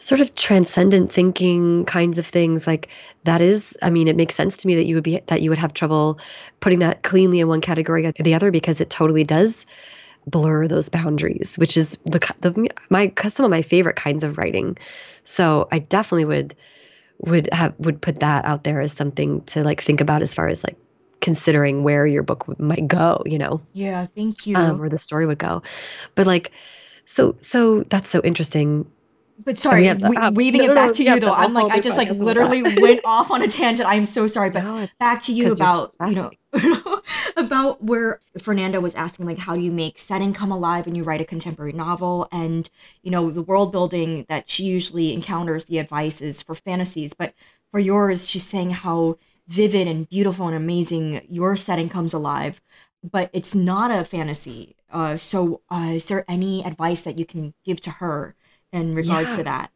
sort 0.00 0.20
of 0.20 0.34
transcendent 0.34 1.12
thinking 1.12 1.84
kinds 1.84 2.18
of 2.18 2.26
things. 2.26 2.66
Like 2.66 2.88
that 3.24 3.40
is 3.40 3.76
i 3.82 3.90
mean 3.90 4.08
it 4.08 4.16
makes 4.16 4.34
sense 4.34 4.56
to 4.56 4.66
me 4.66 4.74
that 4.74 4.86
you 4.86 4.94
would 4.94 5.04
be 5.04 5.20
that 5.26 5.42
you 5.42 5.50
would 5.50 5.58
have 5.58 5.74
trouble 5.74 6.18
putting 6.60 6.78
that 6.78 7.02
cleanly 7.02 7.40
in 7.40 7.48
one 7.48 7.60
category 7.60 8.06
or 8.06 8.12
the 8.12 8.34
other 8.34 8.50
because 8.50 8.80
it 8.80 8.90
totally 8.90 9.24
does 9.24 9.66
blur 10.26 10.66
those 10.68 10.88
boundaries 10.88 11.56
which 11.56 11.76
is 11.76 11.98
the 12.04 12.18
the 12.40 12.68
my 12.88 13.12
some 13.28 13.44
of 13.44 13.50
my 13.50 13.62
favorite 13.62 13.96
kinds 13.96 14.24
of 14.24 14.38
writing. 14.38 14.76
So 15.24 15.68
i 15.70 15.78
definitely 15.78 16.24
would 16.26 16.54
would 17.18 17.48
have 17.52 17.74
would 17.78 18.00
put 18.00 18.20
that 18.20 18.44
out 18.44 18.64
there 18.64 18.80
as 18.80 18.92
something 18.92 19.42
to 19.42 19.62
like 19.62 19.82
think 19.82 20.00
about 20.00 20.22
as 20.22 20.34
far 20.34 20.48
as 20.48 20.64
like 20.64 20.76
considering 21.20 21.82
where 21.82 22.06
your 22.06 22.22
book 22.22 22.58
might 22.58 22.88
go 22.88 23.22
you 23.26 23.38
know? 23.38 23.60
Yeah 23.74 24.06
thank 24.06 24.46
you. 24.46 24.56
Um, 24.56 24.78
where 24.78 24.88
the 24.88 24.98
story 24.98 25.26
would 25.26 25.38
go. 25.38 25.62
But 26.14 26.26
like 26.26 26.52
so 27.04 27.36
so 27.40 27.82
that's 27.82 28.08
so 28.08 28.20
interesting 28.22 28.90
but 29.44 29.58
sorry, 29.58 29.92
we, 29.94 30.16
weaving 30.30 30.66
no, 30.66 30.72
it 30.72 30.74
back 30.74 30.86
no, 30.88 30.92
to 30.92 31.04
you 31.04 31.20
though. 31.20 31.32
I'm 31.32 31.52
like, 31.52 31.72
I 31.72 31.80
just 31.80 31.96
like 31.96 32.10
literally 32.10 32.62
went 32.80 33.00
off 33.04 33.30
on 33.30 33.42
a 33.42 33.48
tangent. 33.48 33.88
I'm 33.88 34.04
so 34.04 34.26
sorry, 34.26 34.50
but 34.50 34.64
no, 34.64 34.88
back 34.98 35.20
to 35.22 35.32
you 35.32 35.52
about 35.52 35.92
you 36.06 36.14
know 36.14 36.30
about 37.36 37.82
where 37.82 38.20
Fernanda 38.40 38.80
was 38.80 38.94
asking 38.94 39.26
like, 39.26 39.38
how 39.38 39.54
do 39.54 39.62
you 39.62 39.70
make 39.70 39.98
setting 39.98 40.32
come 40.32 40.52
alive 40.52 40.86
when 40.86 40.94
you 40.94 41.02
write 41.02 41.20
a 41.20 41.24
contemporary 41.24 41.72
novel, 41.72 42.28
and 42.32 42.68
you 43.02 43.10
know 43.10 43.30
the 43.30 43.42
world 43.42 43.72
building 43.72 44.26
that 44.28 44.48
she 44.48 44.64
usually 44.64 45.12
encounters. 45.12 45.64
The 45.66 45.78
advice 45.78 46.20
is 46.20 46.42
for 46.42 46.54
fantasies, 46.54 47.14
but 47.14 47.34
for 47.70 47.80
yours, 47.80 48.28
she's 48.28 48.46
saying 48.46 48.70
how 48.70 49.18
vivid 49.48 49.88
and 49.88 50.08
beautiful 50.08 50.46
and 50.46 50.56
amazing 50.56 51.26
your 51.28 51.56
setting 51.56 51.88
comes 51.88 52.14
alive, 52.14 52.60
but 53.02 53.30
it's 53.32 53.54
not 53.54 53.90
a 53.90 54.04
fantasy. 54.04 54.76
Uh, 54.92 55.16
so, 55.16 55.60
uh, 55.70 55.92
is 55.94 56.08
there 56.08 56.24
any 56.28 56.64
advice 56.64 57.02
that 57.02 57.18
you 57.18 57.24
can 57.24 57.54
give 57.64 57.80
to 57.80 57.90
her 57.90 58.34
in 58.72 58.94
regards 58.94 59.30
Yeah. 59.30 59.36
to 59.36 59.44
that? 59.44 59.70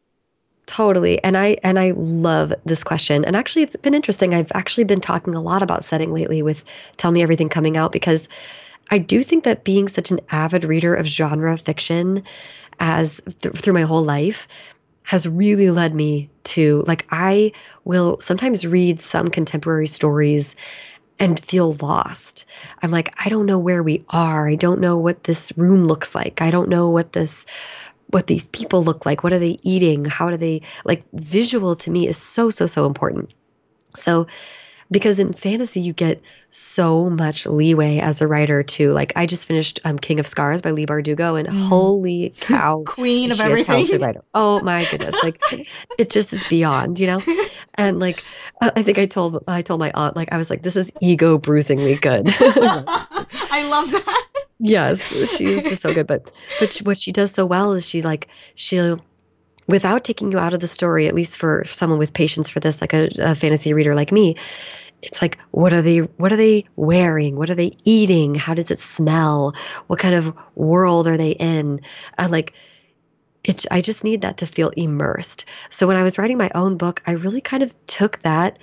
Totally. 0.67 1.23
And 1.23 1.37
I 1.37 1.57
and 1.63 1.77
I 1.77 1.91
love 1.91 2.53
this 2.65 2.83
question. 2.83 3.23
And 3.23 3.35
actually 3.35 3.61
it's 3.63 3.75
been 3.75 3.93
interesting. 3.93 4.33
I've 4.33 4.51
actually 4.55 4.85
been 4.85 5.01
talking 5.01 5.35
a 5.35 5.41
lot 5.41 5.61
about 5.61 5.85
setting 5.85 6.11
lately 6.11 6.41
with 6.41 6.63
Tell 6.97 7.11
Me 7.11 7.21
Everything 7.21 7.49
coming 7.49 7.77
out 7.77 7.91
because 7.91 8.27
I 8.89 8.97
do 8.97 9.23
think 9.23 9.43
that 9.43 9.63
being 9.63 9.87
such 9.87 10.11
an 10.11 10.21
avid 10.31 10.65
reader 10.65 10.95
of 10.95 11.05
genre 11.05 11.55
fiction 11.57 12.23
as 12.79 13.21
th- 13.41 13.55
through 13.55 13.73
my 13.73 13.83
whole 13.83 14.03
life 14.03 14.47
has 15.03 15.27
really 15.27 15.69
led 15.69 15.93
me 15.93 16.29
to 16.45 16.83
like 16.87 17.05
I 17.11 17.51
will 17.83 18.19
sometimes 18.19 18.65
read 18.65 18.99
some 19.01 19.27
contemporary 19.27 19.87
stories 19.87 20.55
and 21.19 21.39
feel 21.39 21.73
lost. 21.81 22.45
I'm 22.81 22.91
like 22.91 23.13
I 23.23 23.29
don't 23.29 23.45
know 23.45 23.59
where 23.59 23.83
we 23.83 24.03
are. 24.09 24.49
I 24.49 24.55
don't 24.55 24.81
know 24.81 24.97
what 24.97 25.23
this 25.25 25.53
room 25.57 25.85
looks 25.85 26.15
like. 26.15 26.41
I 26.41 26.51
don't 26.51 26.69
know 26.69 26.89
what 26.89 27.13
this 27.13 27.45
what 28.07 28.27
these 28.27 28.47
people 28.49 28.83
look 28.83 29.05
like. 29.05 29.23
What 29.23 29.33
are 29.33 29.39
they 29.39 29.57
eating? 29.63 30.05
How 30.05 30.29
do 30.29 30.37
they 30.37 30.61
like 30.85 31.03
visual 31.13 31.75
to 31.77 31.89
me 31.91 32.07
is 32.07 32.17
so 32.17 32.49
so 32.49 32.65
so 32.65 32.85
important. 32.85 33.31
So 33.95 34.27
because 34.91 35.19
in 35.19 35.33
fantasy 35.33 35.81
you 35.81 35.93
get 35.93 36.21
so 36.51 37.09
much 37.09 37.47
leeway 37.47 37.97
as 37.97 38.21
a 38.21 38.27
writer 38.27 38.61
too 38.61 38.91
like 38.93 39.11
I 39.15 39.25
just 39.25 39.47
finished 39.47 39.79
um, 39.83 39.97
King 39.97 40.19
of 40.19 40.27
Scars 40.27 40.61
by 40.61 40.71
Leigh 40.71 40.85
Bardugo 40.85 41.39
and 41.39 41.47
Mm. 41.49 41.67
holy 41.67 42.35
cow 42.39 42.83
Queen 42.85 43.31
of 43.31 43.39
everything. 43.41 43.87
Oh 44.35 44.61
my 44.61 44.85
goodness. 44.85 45.23
Like 45.23 45.41
it 45.97 46.11
just 46.11 46.33
is 46.33 46.43
beyond, 46.43 46.99
you 46.99 47.07
know? 47.07 47.23
And 47.77 47.99
like 47.99 48.23
I 48.61 48.83
think 48.83 48.99
I 48.99 49.05
told 49.05 49.43
I 49.49 49.61
told 49.61 49.79
my 49.81 49.91
aunt 49.93 50.15
like 50.15 50.31
I 50.31 50.37
was 50.37 50.49
like 50.49 50.61
this 50.61 50.75
is 50.77 50.91
ego 51.01 51.37
bruisingly 51.37 51.95
good. 51.95 52.27
I 52.39 53.67
love 53.67 53.91
that. 53.91 54.27
Yes, 54.59 54.99
she's 55.37 55.63
just 55.63 55.81
so 55.81 55.93
good 55.93 56.07
but 56.07 56.31
but 56.59 56.71
she, 56.71 56.83
what 56.83 56.97
she 56.97 57.11
does 57.11 57.31
so 57.31 57.45
well 57.45 57.73
is 57.73 57.87
she 57.87 58.01
like 58.01 58.27
she'll 58.55 59.01
without 59.67 60.03
taking 60.03 60.31
you 60.31 60.37
out 60.37 60.53
of 60.53 60.59
the 60.59 60.67
story, 60.67 61.07
at 61.07 61.15
least 61.15 61.37
for 61.37 61.63
someone 61.65 61.99
with 61.99 62.13
patience 62.13 62.49
for 62.49 62.59
this, 62.59 62.81
like 62.81 62.93
a, 62.93 63.09
a 63.17 63.35
fantasy 63.35 63.73
reader 63.73 63.95
like 63.95 64.11
me, 64.11 64.35
it's 65.01 65.21
like 65.21 65.37
what 65.51 65.73
are 65.73 65.81
they 65.81 65.99
what 65.99 66.31
are 66.31 66.37
they 66.37 66.65
wearing? 66.75 67.35
What 67.35 67.49
are 67.49 67.55
they 67.55 67.71
eating? 67.83 68.35
How 68.35 68.53
does 68.53 68.71
it 68.71 68.79
smell? 68.79 69.53
What 69.87 69.99
kind 69.99 70.15
of 70.15 70.35
world 70.55 71.07
are 71.07 71.17
they 71.17 71.31
in? 71.31 71.81
Uh, 72.17 72.27
like 72.31 72.53
it 73.43 73.65
I 73.69 73.81
just 73.81 74.03
need 74.03 74.21
that 74.21 74.37
to 74.37 74.47
feel 74.47 74.69
immersed. 74.69 75.45
So 75.69 75.87
when 75.87 75.97
I 75.97 76.03
was 76.03 76.17
writing 76.17 76.37
my 76.37 76.49
own 76.55 76.77
book, 76.77 77.01
I 77.05 77.11
really 77.11 77.41
kind 77.41 77.61
of 77.61 77.73
took 77.87 78.19
that 78.19 78.57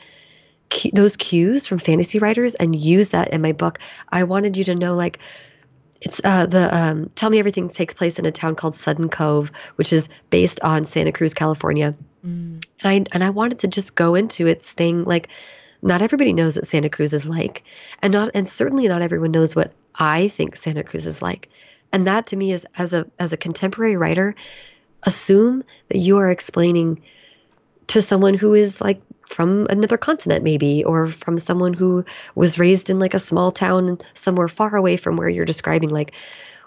those 0.94 1.16
cues 1.18 1.66
from 1.66 1.78
fantasy 1.78 2.18
writers 2.18 2.54
and 2.54 2.74
used 2.74 3.12
that 3.12 3.32
in 3.32 3.42
my 3.42 3.52
book. 3.52 3.78
I 4.08 4.24
wanted 4.24 4.56
you 4.56 4.64
to 4.64 4.74
know 4.74 4.94
like 4.94 5.18
it's 6.02 6.20
uh, 6.24 6.46
the 6.46 6.76
um, 6.76 7.08
Tell 7.14 7.30
Me 7.30 7.38
Everything 7.38 7.68
takes 7.68 7.94
place 7.94 8.18
in 8.18 8.26
a 8.26 8.32
town 8.32 8.56
called 8.56 8.74
Sudden 8.74 9.08
Cove, 9.08 9.52
which 9.76 9.92
is 9.92 10.08
based 10.30 10.60
on 10.62 10.84
Santa 10.84 11.12
Cruz, 11.12 11.32
California. 11.32 11.94
Mm. 12.26 12.64
And 12.82 12.84
I 12.84 13.04
and 13.12 13.22
I 13.22 13.30
wanted 13.30 13.60
to 13.60 13.68
just 13.68 13.94
go 13.94 14.16
into 14.16 14.46
its 14.46 14.70
thing 14.70 15.04
like 15.04 15.28
not 15.80 16.02
everybody 16.02 16.32
knows 16.32 16.56
what 16.56 16.66
Santa 16.66 16.90
Cruz 16.90 17.12
is 17.12 17.26
like, 17.26 17.62
and 18.02 18.12
not 18.12 18.32
and 18.34 18.46
certainly 18.46 18.88
not 18.88 19.00
everyone 19.02 19.30
knows 19.30 19.54
what 19.54 19.72
I 19.94 20.28
think 20.28 20.56
Santa 20.56 20.82
Cruz 20.82 21.06
is 21.06 21.22
like. 21.22 21.48
And 21.92 22.06
that 22.06 22.26
to 22.28 22.36
me 22.36 22.50
is 22.50 22.66
as 22.76 22.92
a 22.92 23.06
as 23.20 23.32
a 23.32 23.36
contemporary 23.36 23.96
writer, 23.96 24.34
assume 25.04 25.62
that 25.88 25.98
you 25.98 26.18
are 26.18 26.30
explaining 26.30 27.02
to 27.88 28.02
someone 28.02 28.34
who 28.34 28.54
is 28.54 28.80
like 28.80 29.00
from 29.26 29.66
another 29.70 29.96
continent 29.96 30.44
maybe 30.44 30.84
or 30.84 31.08
from 31.08 31.38
someone 31.38 31.72
who 31.72 32.04
was 32.34 32.58
raised 32.58 32.90
in 32.90 32.98
like 32.98 33.14
a 33.14 33.18
small 33.18 33.50
town 33.50 33.98
somewhere 34.14 34.48
far 34.48 34.76
away 34.76 34.96
from 34.96 35.16
where 35.16 35.28
you're 35.28 35.44
describing 35.44 35.88
like 35.88 36.12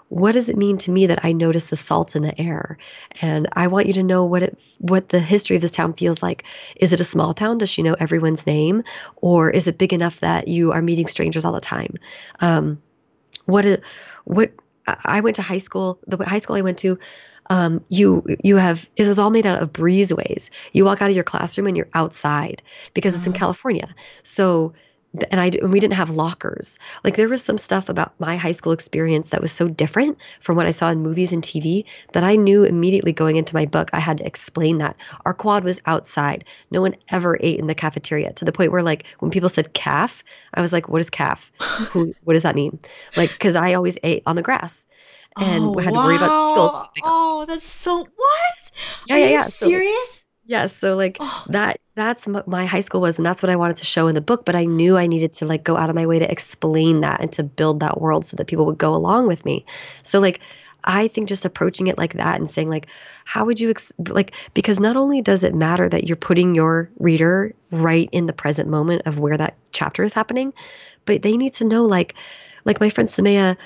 what 0.08 0.32
does 0.32 0.48
it 0.48 0.56
mean 0.56 0.78
to 0.78 0.90
me 0.90 1.06
that 1.06 1.24
I 1.24 1.32
notice 1.32 1.66
the 1.66 1.76
salt 1.76 2.14
in 2.14 2.22
the 2.22 2.40
air? 2.40 2.78
And 3.20 3.48
I 3.54 3.66
want 3.66 3.86
you 3.86 3.94
to 3.94 4.02
know 4.02 4.24
what 4.24 4.42
it 4.42 4.58
what 4.78 5.08
the 5.08 5.20
history 5.20 5.56
of 5.56 5.62
this 5.62 5.72
town 5.72 5.94
feels 5.94 6.22
like. 6.22 6.44
Is 6.76 6.92
it 6.92 7.00
a 7.00 7.04
small 7.04 7.34
town? 7.34 7.58
Does 7.58 7.70
she 7.70 7.82
know 7.82 7.96
everyone's 7.98 8.46
name, 8.46 8.84
or 9.16 9.50
is 9.50 9.66
it 9.66 9.78
big 9.78 9.92
enough 9.92 10.20
that 10.20 10.48
you 10.48 10.72
are 10.72 10.82
meeting 10.82 11.08
strangers 11.08 11.44
all 11.44 11.52
the 11.52 11.60
time? 11.60 11.96
Um, 12.40 12.80
what 13.46 13.64
is 13.64 13.78
what? 14.24 14.52
I 14.86 14.96
I 15.04 15.20
went 15.20 15.36
to 15.36 15.42
high 15.42 15.58
school. 15.58 15.98
The 16.06 16.24
high 16.24 16.40
school 16.40 16.56
I 16.56 16.62
went 16.62 16.78
to, 16.78 16.98
um, 17.50 17.84
you 17.88 18.24
you 18.42 18.56
have 18.56 18.88
it 18.96 19.06
was 19.06 19.18
all 19.18 19.30
made 19.30 19.46
out 19.46 19.62
of 19.62 19.72
breezeways. 19.72 20.50
You 20.72 20.84
walk 20.84 21.02
out 21.02 21.10
of 21.10 21.14
your 21.14 21.24
classroom 21.24 21.66
and 21.66 21.76
you're 21.76 21.88
outside 21.94 22.62
because 22.94 23.16
it's 23.16 23.26
in 23.26 23.32
Oh. 23.34 23.38
California. 23.38 23.94
So 24.22 24.74
and 25.30 25.40
I 25.40 25.46
and 25.46 25.72
we 25.72 25.80
didn't 25.80 25.94
have 25.94 26.10
lockers. 26.10 26.78
Like 27.02 27.16
there 27.16 27.28
was 27.28 27.42
some 27.42 27.56
stuff 27.56 27.88
about 27.88 28.12
my 28.20 28.36
high 28.36 28.52
school 28.52 28.72
experience 28.72 29.30
that 29.30 29.40
was 29.40 29.50
so 29.52 29.66
different 29.68 30.18
from 30.40 30.56
what 30.56 30.66
I 30.66 30.72
saw 30.72 30.90
in 30.90 31.00
movies 31.02 31.32
and 31.32 31.42
TV 31.42 31.84
that 32.12 32.24
I 32.24 32.36
knew 32.36 32.64
immediately 32.64 33.12
going 33.12 33.36
into 33.36 33.54
my 33.54 33.64
book 33.64 33.88
I 33.94 34.00
had 34.00 34.18
to 34.18 34.26
explain 34.26 34.78
that. 34.78 34.96
Our 35.24 35.32
quad 35.32 35.64
was 35.64 35.80
outside. 35.86 36.44
No 36.70 36.82
one 36.82 36.96
ever 37.08 37.38
ate 37.40 37.58
in 37.58 37.66
the 37.66 37.74
cafeteria 37.74 38.32
to 38.34 38.44
the 38.44 38.52
point 38.52 38.72
where 38.72 38.82
like 38.82 39.06
when 39.20 39.30
people 39.30 39.48
said 39.48 39.72
calf, 39.72 40.22
I 40.52 40.60
was 40.60 40.72
like, 40.72 40.88
what 40.88 41.00
is 41.00 41.08
calf? 41.10 41.50
Who 41.90 42.14
what 42.24 42.34
does 42.34 42.42
that 42.42 42.54
mean? 42.56 42.78
Like 43.14 43.38
cuz 43.38 43.56
I 43.56 43.72
always 43.74 43.96
ate 44.02 44.22
on 44.26 44.36
the 44.36 44.42
grass 44.42 44.86
and 45.36 45.64
oh, 45.64 45.78
had 45.78 45.92
to 45.94 46.00
worry 46.00 46.16
about 46.16 46.30
wow. 46.30 46.64
up. 46.82 46.92
Oh, 47.02 47.44
that's 47.46 47.66
so 47.66 47.98
what? 47.98 48.72
Yeah, 49.06 49.14
Are 49.16 49.18
yeah, 49.18 49.28
yeah. 49.28 49.46
So 49.48 49.68
serious? 49.68 50.24
Yes, 50.44 50.76
so 50.76 50.94
like 50.96 51.16
Oh. 51.20 51.44
that 51.48 51.80
that's 51.96 52.26
what 52.26 52.46
my 52.46 52.66
high 52.66 52.80
school 52.80 53.00
was 53.00 53.16
and 53.18 53.26
that's 53.26 53.42
what 53.42 53.50
I 53.50 53.56
wanted 53.56 53.78
to 53.78 53.84
show 53.84 54.06
in 54.06 54.14
the 54.14 54.20
book, 54.20 54.44
but 54.44 54.54
I 54.54 54.64
knew 54.64 54.96
I 54.96 55.06
needed 55.08 55.32
to 55.34 55.46
like 55.46 55.64
go 55.64 55.76
out 55.76 55.90
of 55.90 55.96
my 55.96 56.06
way 56.06 56.18
to 56.20 56.30
explain 56.30 57.00
that 57.00 57.20
and 57.20 57.32
to 57.32 57.42
build 57.42 57.80
that 57.80 58.00
world 58.00 58.24
so 58.24 58.36
that 58.36 58.46
people 58.46 58.66
would 58.66 58.78
go 58.78 58.94
along 58.94 59.26
with 59.26 59.44
me. 59.44 59.64
So 60.04 60.20
like 60.20 60.40
I 60.84 61.08
think 61.08 61.28
just 61.28 61.44
approaching 61.44 61.88
it 61.88 61.98
like 61.98 62.12
that 62.14 62.38
and 62.38 62.48
saying 62.48 62.70
like 62.70 62.86
how 63.24 63.44
would 63.44 63.58
you 63.58 63.70
ex- 63.70 63.92
like 64.08 64.34
because 64.54 64.78
not 64.78 64.96
only 64.96 65.20
does 65.20 65.42
it 65.42 65.54
matter 65.54 65.88
that 65.88 66.04
you're 66.06 66.16
putting 66.16 66.54
your 66.54 66.88
reader 67.00 67.52
right 67.72 68.08
in 68.12 68.26
the 68.26 68.32
present 68.32 68.68
moment 68.68 69.02
of 69.06 69.18
where 69.18 69.36
that 69.36 69.56
chapter 69.72 70.04
is 70.04 70.12
happening, 70.12 70.52
but 71.06 71.22
they 71.22 71.36
need 71.36 71.54
to 71.54 71.64
know 71.64 71.84
like 71.84 72.14
like 72.64 72.80
my 72.80 72.90
friend 72.90 73.08
Somaiya 73.08 73.56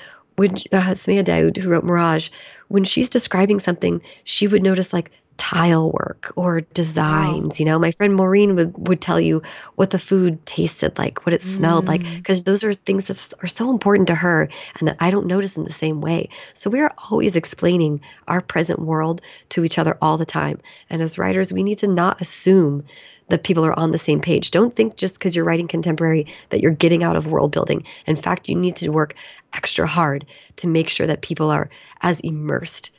when 0.41 0.53
uh, 0.73 0.93
Somaiya 0.97 1.23
Daud 1.23 1.57
who 1.57 1.69
wrote 1.69 1.85
Mirage 1.85 2.29
when 2.67 2.83
she's 2.83 3.09
describing 3.09 3.59
something 3.59 4.01
she 4.23 4.47
would 4.47 4.63
notice 4.63 4.91
like 4.91 5.11
tile 5.37 5.89
work 5.91 6.33
or 6.35 6.61
designs 6.61 7.59
you 7.59 7.65
know? 7.65 7.79
My 7.79 7.91
friend 7.91 8.13
Maurene 8.15 8.55
would, 8.57 8.87
would 8.87 9.01
tell 9.01 9.19
you 9.19 9.41
what 9.75 9.89
the 9.89 9.97
food 9.97 10.45
tasted 10.45 10.97
like 10.97 11.25
what 11.25 11.33
it 11.33 11.41
smelled 11.41 11.87
like 11.87 12.03
Mm. 12.03 12.15
because 12.17 12.43
those 12.43 12.63
are 12.63 12.73
things 12.73 13.05
that 13.05 13.33
are 13.43 13.47
so 13.47 13.69
important 13.71 14.07
to 14.07 14.15
her 14.15 14.49
and 14.77 14.87
that 14.87 14.97
i 14.99 15.09
don't 15.09 15.25
notice 15.27 15.57
in 15.57 15.63
the 15.63 15.73
same 15.73 15.99
way. 16.01 16.29
So 16.53 16.69
we 16.69 16.81
are 16.81 16.93
always 17.09 17.35
explaining 17.35 18.01
our 18.27 18.41
present 18.41 18.79
world 18.79 19.21
to 19.49 19.63
each 19.65 19.77
other 19.79 19.97
all 20.01 20.17
the 20.17 20.25
time. 20.25 20.57
And 20.89 21.01
as 21.01 21.17
writers 21.17 21.51
we 21.53 21.63
need 21.63 21.79
to 21.79 21.87
not 21.87 22.21
assume 22.21 22.83
that 23.31 23.43
people 23.43 23.65
are 23.65 23.77
on 23.77 23.91
the 23.91 23.97
same 23.97 24.21
page 24.21 24.51
don't 24.51 24.75
think 24.75 24.95
just 24.95 25.17
because 25.17 25.35
you're 25.35 25.45
writing 25.45 25.67
contemporary 25.67 26.27
that 26.49 26.61
you're 26.61 26.71
getting 26.71 27.03
out 27.03 27.15
of 27.15 27.27
world 27.27 27.51
building 27.51 27.83
in 28.05 28.15
fact 28.15 28.47
you 28.47 28.55
need 28.55 28.75
to 28.75 28.89
work 28.89 29.15
extra 29.53 29.87
hard 29.87 30.25
to 30.55 30.67
make 30.67 30.89
sure 30.89 31.07
that 31.07 31.21
people 31.21 31.49
are 31.49 31.69
as 32.01 32.19
immersed 32.21 32.91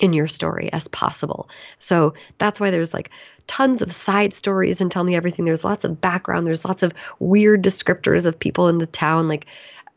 in 0.00 0.12
your 0.12 0.26
story 0.26 0.72
as 0.72 0.88
possible. 0.88 1.48
So 1.78 2.14
that's 2.38 2.58
why 2.58 2.70
there's 2.70 2.92
like 2.92 3.10
tons 3.46 3.82
of 3.82 3.92
side 3.92 4.34
stories 4.34 4.80
and 4.80 4.90
tell 4.90 5.04
me 5.04 5.14
everything. 5.14 5.44
There's 5.44 5.64
lots 5.64 5.84
of 5.84 6.00
background. 6.00 6.46
There's 6.46 6.64
lots 6.64 6.82
of 6.82 6.92
weird 7.18 7.62
descriptors 7.62 8.26
of 8.26 8.38
people 8.38 8.68
in 8.68 8.78
the 8.78 8.86
town. 8.86 9.28
Like 9.28 9.46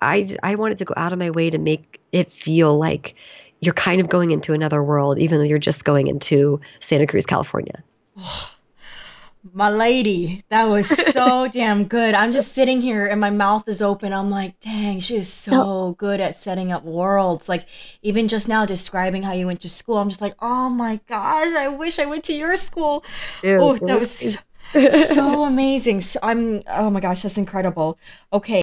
I 0.02 0.38
I 0.44 0.56
wanted 0.56 0.78
to 0.80 0.86
go 0.86 0.94
out 0.98 1.14
of 1.14 1.20
my 1.20 1.32
way 1.32 1.50
to 1.50 1.58
make 1.58 2.00
it 2.12 2.32
feel 2.32 2.78
like 2.78 3.16
you're 3.62 3.74
kind 3.74 4.02
of 4.02 4.10
going 4.10 4.32
into 4.32 4.54
another 4.54 4.84
world, 4.84 5.18
even 5.18 5.40
though 5.40 5.46
you're 5.46 5.58
just 5.58 5.86
going 5.86 6.08
into 6.08 6.60
Santa 6.82 7.08
Cruz, 7.08 7.26
California. 7.26 7.82
My 9.52 9.70
lady, 9.70 10.44
that 10.50 10.70
was 10.70 10.88
so 11.14 11.48
damn 11.50 11.86
good. 11.86 12.14
I'm 12.16 12.32
just 12.32 12.54
sitting 12.54 12.82
here 12.82 13.06
and 13.06 13.20
my 13.20 13.30
mouth 13.30 13.68
is 13.68 13.82
open. 13.82 14.14
I'm 14.14 14.30
like, 14.30 14.60
dang, 14.62 15.00
she 15.02 15.18
is 15.18 15.32
so 15.32 15.96
good 15.98 16.22
at 16.22 16.38
setting 16.38 16.72
up 16.72 16.84
worlds. 16.86 17.50
Like, 17.50 17.68
even 18.02 18.28
just 18.30 18.48
now 18.48 18.66
describing 18.66 19.24
how 19.24 19.34
you 19.34 19.46
went 19.46 19.60
to 19.62 19.70
school, 19.70 19.98
I'm 19.98 20.08
just 20.10 20.22
like, 20.22 20.36
oh 20.40 20.70
my 20.70 21.02
gosh, 21.08 21.54
I 21.54 21.68
wish 21.68 22.00
I 22.00 22.06
went 22.06 22.24
to 22.26 22.34
your 22.34 22.56
school. 22.56 23.04
Ew, 23.44 23.60
Oh, 23.62 23.78
that 23.78 24.00
was 24.00 24.12
so, 24.12 24.40
so 24.90 25.44
amazing. 25.46 26.00
So 26.02 26.20
I'm, 26.24 26.62
oh 26.68 26.90
my 26.90 27.02
gosh, 27.02 27.24
that's 27.24 27.38
incredible. 27.38 27.98
Okay, 28.32 28.62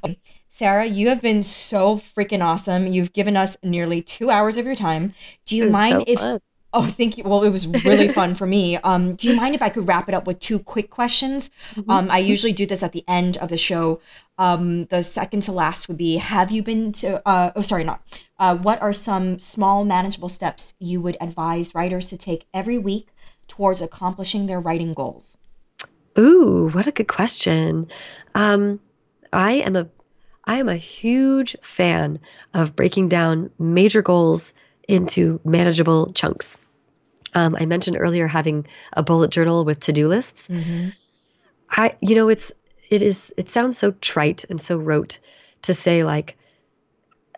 Sarah, 0.49 0.87
you 0.87 1.09
have 1.11 1.21
been 1.21 1.43
so 1.43 1.97
freaking 1.99 2.43
awesome. 2.43 2.87
You've 2.87 3.13
given 3.13 3.37
us 3.37 3.57
nearly 3.63 4.01
two 4.03 4.31
hours 4.31 4.57
of 4.57 4.65
your 4.65 4.77
time. 4.77 5.15
Do 5.45 5.57
you 5.57 5.67
mind 5.67 5.99
so 5.99 6.05
if. 6.07 6.21
Oh, 6.73 6.87
thank 6.87 7.19
you. 7.19 7.25
Well, 7.25 7.43
it 7.43 7.51
was 7.51 7.67
really 7.67 8.09
fun 8.21 8.35
for 8.35 8.47
me. 8.47 8.77
Um, 8.77 9.17
do 9.17 9.29
you 9.29 9.35
mind 9.35 9.55
if 9.55 9.63
I 9.63 9.71
could 9.71 9.89
wrap 9.89 10.09
it 10.09 10.15
up 10.15 10.27
with 10.27 10.39
two 10.39 10.59
quick 10.59 10.91
questions? 10.91 11.51
Mm-hmm. 11.75 11.91
Um, 11.91 12.11
I 12.11 12.19
usually 12.19 12.53
do 12.53 12.65
this 12.65 12.83
at 12.83 12.93
the 12.93 13.05
end 13.09 13.37
of 13.39 13.49
the 13.49 13.57
show. 13.57 14.01
Um, 14.39 14.85
the 14.87 15.03
second 15.03 15.43
to 15.43 15.53
last 15.53 15.89
would 15.89 15.99
be 15.99 16.17
Have 16.17 16.51
you 16.51 16.63
been 16.63 16.93
to, 16.93 17.27
uh, 17.29 17.53
oh, 17.57 17.63
sorry, 17.63 17.85
not. 17.85 18.03
Uh, 18.39 18.57
what 18.57 18.81
are 18.81 18.93
some 18.93 19.39
small, 19.39 19.85
manageable 19.85 20.29
steps 20.29 20.75
you 20.79 21.01
would 21.01 21.17
advise 21.21 21.75
writers 21.75 22.07
to 22.07 22.17
take 22.17 22.47
every 22.55 22.79
week 22.79 23.09
towards 23.49 23.83
accomplishing 23.83 24.47
their 24.47 24.61
writing 24.61 24.95
goals? 24.95 25.37
Ooh, 26.19 26.71
what 26.73 26.87
a 26.87 26.93
good 26.93 27.09
question. 27.09 27.89
Um, 28.35 28.81
I 29.33 29.55
am 29.55 29.77
a 29.77 29.89
I 30.45 30.59
am 30.59 30.69
a 30.69 30.77
huge 30.77 31.55
fan 31.63 32.19
of 32.55 32.75
breaking 32.75 33.09
down 33.09 33.51
major 33.59 34.03
goals 34.03 34.53
into 34.91 35.41
manageable 35.45 36.13
chunks. 36.13 36.57
Um, 37.35 37.57
I 37.59 37.67
mentioned 37.67 37.97
earlier 37.99 38.27
having 38.27 38.67
a 38.93 39.03
bullet 39.03 39.31
journal 39.31 39.65
with 39.65 39.81
to-do 39.81 40.09
lists. 40.09 40.49
Mm-hmm. 40.49 40.89
I, 41.71 41.97
you 42.01 42.17
know, 42.17 42.29
it's 42.29 42.53
it 42.91 43.03
is 43.03 43.33
it 43.37 43.49
sounds 43.49 43.79
so 43.79 43.93
trite 43.93 44.45
and 44.51 44.61
so 44.61 44.77
rote 44.77 45.21
to 45.63 45.75
say 45.75 46.03
like 46.03 46.37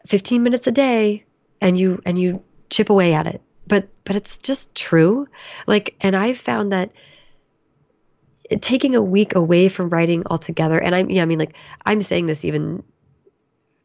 15 0.06 0.42
minutes 0.42 0.66
a 0.66 0.72
day 0.72 1.24
and 1.60 1.78
you 1.78 2.00
and 2.06 2.18
you 2.18 2.42
chip 2.70 2.88
away 2.90 3.12
at 3.12 3.26
it. 3.26 3.42
But 3.66 3.88
but 4.04 4.16
it's 4.16 4.38
just 4.38 4.74
true. 4.74 5.28
Like, 5.66 5.94
and 6.00 6.16
I've 6.16 6.38
found 6.38 6.72
that 6.72 6.90
taking 8.60 8.96
a 8.96 9.02
week 9.02 9.34
away 9.34 9.68
from 9.68 9.90
writing 9.90 10.24
altogether, 10.26 10.78
and 10.78 10.94
I'm 10.94 11.10
yeah, 11.10 11.22
I 11.22 11.26
mean 11.26 11.38
like 11.38 11.54
I'm 11.84 12.00
saying 12.00 12.26
this 12.26 12.44
even 12.44 12.82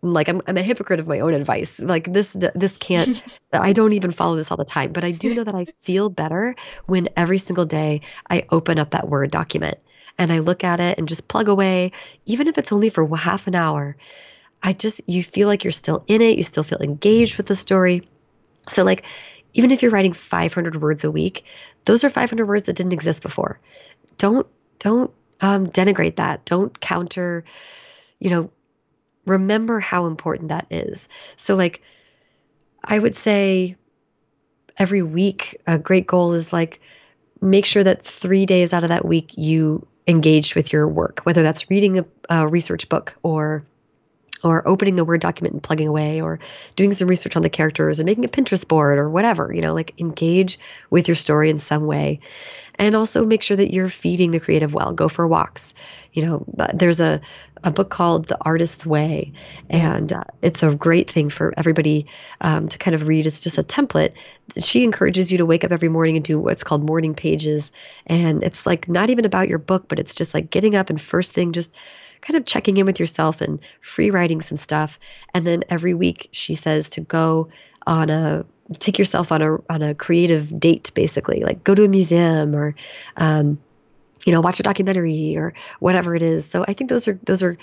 like 0.01 0.29
I'm, 0.29 0.41
I'm 0.47 0.57
a 0.57 0.61
hypocrite 0.61 0.99
of 0.99 1.07
my 1.07 1.19
own 1.19 1.33
advice. 1.33 1.79
Like 1.79 2.11
this 2.11 2.33
this 2.33 2.77
can't 2.77 3.23
i 3.53 3.73
don't 3.73 3.93
even 3.93 4.11
follow 4.11 4.35
this 4.35 4.51
all 4.51 4.57
the 4.57 4.65
time 4.65 4.91
but 4.91 5.03
i 5.03 5.11
do 5.11 5.33
know 5.33 5.43
that 5.43 5.55
i 5.55 5.65
feel 5.65 6.09
better 6.09 6.55
when 6.85 7.07
every 7.15 7.37
single 7.37 7.65
day 7.65 8.01
i 8.29 8.45
open 8.51 8.77
up 8.77 8.91
that 8.91 9.07
word 9.07 9.31
document 9.31 9.77
and 10.17 10.31
i 10.31 10.39
look 10.39 10.63
at 10.63 10.79
it 10.79 10.97
and 10.97 11.07
just 11.07 11.27
plug 11.27 11.47
away 11.47 11.91
even 12.25 12.47
if 12.47 12.57
it's 12.57 12.71
only 12.71 12.89
for 12.89 13.15
half 13.15 13.47
an 13.47 13.55
hour. 13.55 13.95
I 14.63 14.73
just 14.73 15.01
you 15.07 15.23
feel 15.23 15.47
like 15.47 15.63
you're 15.63 15.71
still 15.71 16.03
in 16.07 16.21
it 16.21 16.37
you 16.37 16.43
still 16.43 16.63
feel 16.63 16.79
engaged 16.79 17.37
with 17.37 17.45
the 17.45 17.55
story. 17.55 18.07
So 18.69 18.83
like 18.83 19.05
even 19.53 19.71
if 19.71 19.81
you're 19.81 19.91
writing 19.91 20.13
500 20.13 20.81
words 20.81 21.03
a 21.03 21.11
week 21.11 21.45
those 21.85 22.03
are 22.03 22.09
500 22.09 22.45
words 22.45 22.63
that 22.63 22.75
didn't 22.75 22.93
exist 22.93 23.21
before. 23.21 23.59
Don't 24.17 24.47
don't 24.79 25.11
um, 25.41 25.67
denigrate 25.67 26.17
that. 26.17 26.43
Don't 26.45 26.77
counter 26.79 27.43
you 28.19 28.29
know 28.29 28.51
remember 29.27 29.79
how 29.79 30.05
important 30.05 30.49
that 30.49 30.67
is. 30.69 31.07
So, 31.35 31.55
like, 31.55 31.81
I 32.83 32.97
would 32.97 33.15
say 33.15 33.75
every 34.77 35.03
week, 35.03 35.61
a 35.67 35.77
great 35.77 36.07
goal 36.07 36.33
is 36.33 36.53
like 36.53 36.79
make 37.41 37.65
sure 37.65 37.83
that 37.83 38.03
three 38.03 38.45
days 38.45 38.73
out 38.73 38.83
of 38.83 38.89
that 38.89 39.05
week 39.05 39.37
you 39.37 39.85
engaged 40.07 40.55
with 40.55 40.71
your 40.71 40.87
work, 40.87 41.19
whether 41.23 41.43
that's 41.43 41.69
reading 41.69 41.99
a, 41.99 42.05
a 42.29 42.47
research 42.47 42.89
book 42.89 43.15
or 43.23 43.65
or 44.43 44.67
opening 44.67 44.95
the 44.95 45.05
Word 45.05 45.21
document 45.21 45.53
and 45.53 45.63
plugging 45.63 45.87
away, 45.87 46.21
or 46.21 46.39
doing 46.75 46.93
some 46.93 47.07
research 47.07 47.35
on 47.35 47.41
the 47.41 47.49
characters 47.49 47.99
and 47.99 48.05
making 48.05 48.25
a 48.25 48.29
Pinterest 48.29 48.67
board 48.67 48.99
or 48.99 49.09
whatever, 49.09 49.51
you 49.53 49.61
know, 49.61 49.73
like 49.73 49.99
engage 49.99 50.59
with 50.89 51.07
your 51.07 51.15
story 51.15 51.49
in 51.49 51.57
some 51.57 51.85
way. 51.85 52.19
And 52.79 52.95
also 52.95 53.25
make 53.25 53.41
sure 53.41 53.57
that 53.57 53.73
you're 53.73 53.89
feeding 53.89 54.29
the 54.29 54.39
creative 54.39 54.71
well. 54.71 54.93
Go 54.93 55.09
for 55.09 55.27
walks. 55.27 55.73
You 56.13 56.25
know, 56.25 56.45
uh, 56.59 56.67
there's 56.73 56.99
a, 56.99 57.21
a 57.63 57.71
book 57.71 57.89
called 57.89 58.27
The 58.27 58.37
Artist's 58.39 58.85
Way, 58.85 59.33
and 59.67 60.13
uh, 60.13 60.25
it's 60.43 60.61
a 60.61 60.75
great 60.75 61.09
thing 61.09 61.29
for 61.29 61.53
everybody 61.57 62.05
um, 62.39 62.67
to 62.69 62.77
kind 62.77 62.93
of 62.93 63.07
read. 63.07 63.25
It's 63.25 63.39
just 63.39 63.57
a 63.57 63.63
template. 63.63 64.13
She 64.59 64.83
encourages 64.83 65.31
you 65.31 65.39
to 65.39 65.45
wake 65.45 65.63
up 65.63 65.71
every 65.71 65.89
morning 65.89 66.17
and 66.17 66.25
do 66.25 66.39
what's 66.39 66.63
called 66.63 66.83
morning 66.83 67.15
pages. 67.15 67.71
And 68.05 68.43
it's 68.43 68.65
like 68.67 68.87
not 68.87 69.09
even 69.09 69.25
about 69.25 69.49
your 69.49 69.59
book, 69.59 69.87
but 69.87 69.99
it's 69.99 70.13
just 70.13 70.35
like 70.35 70.51
getting 70.51 70.75
up 70.75 70.91
and 70.91 71.01
first 71.01 71.33
thing, 71.33 71.53
just 71.53 71.73
kind 72.21 72.37
of 72.37 72.45
checking 72.45 72.77
in 72.77 72.85
with 72.85 72.99
yourself 72.99 73.41
and 73.41 73.59
free 73.81 74.09
writing 74.09 74.41
some 74.41 74.57
stuff. 74.57 74.99
And 75.33 75.45
then 75.45 75.63
every 75.69 75.93
week 75.93 76.29
she 76.31 76.55
says 76.55 76.89
to 76.91 77.01
go 77.01 77.49
on 77.85 78.09
a 78.09 78.45
take 78.79 78.99
yourself 78.99 79.31
on 79.31 79.41
a 79.41 79.55
on 79.69 79.81
a 79.81 79.95
creative 79.95 80.59
date 80.59 80.91
basically 80.93 81.41
like 81.41 81.63
go 81.63 81.73
to 81.73 81.85
a 81.85 81.87
museum 81.87 82.53
or 82.55 82.75
um, 83.15 83.57
you 84.25 84.33
know 84.33 84.41
watch 84.41 84.59
a 84.59 84.63
documentary 84.63 85.37
or 85.37 85.53
whatever 85.79 86.15
it 86.15 86.21
is 86.21 86.45
so 86.45 86.65
i 86.67 86.73
think 86.73 86.89
those 86.89 87.07
are 87.07 87.17
those 87.23 87.41
are 87.41 87.57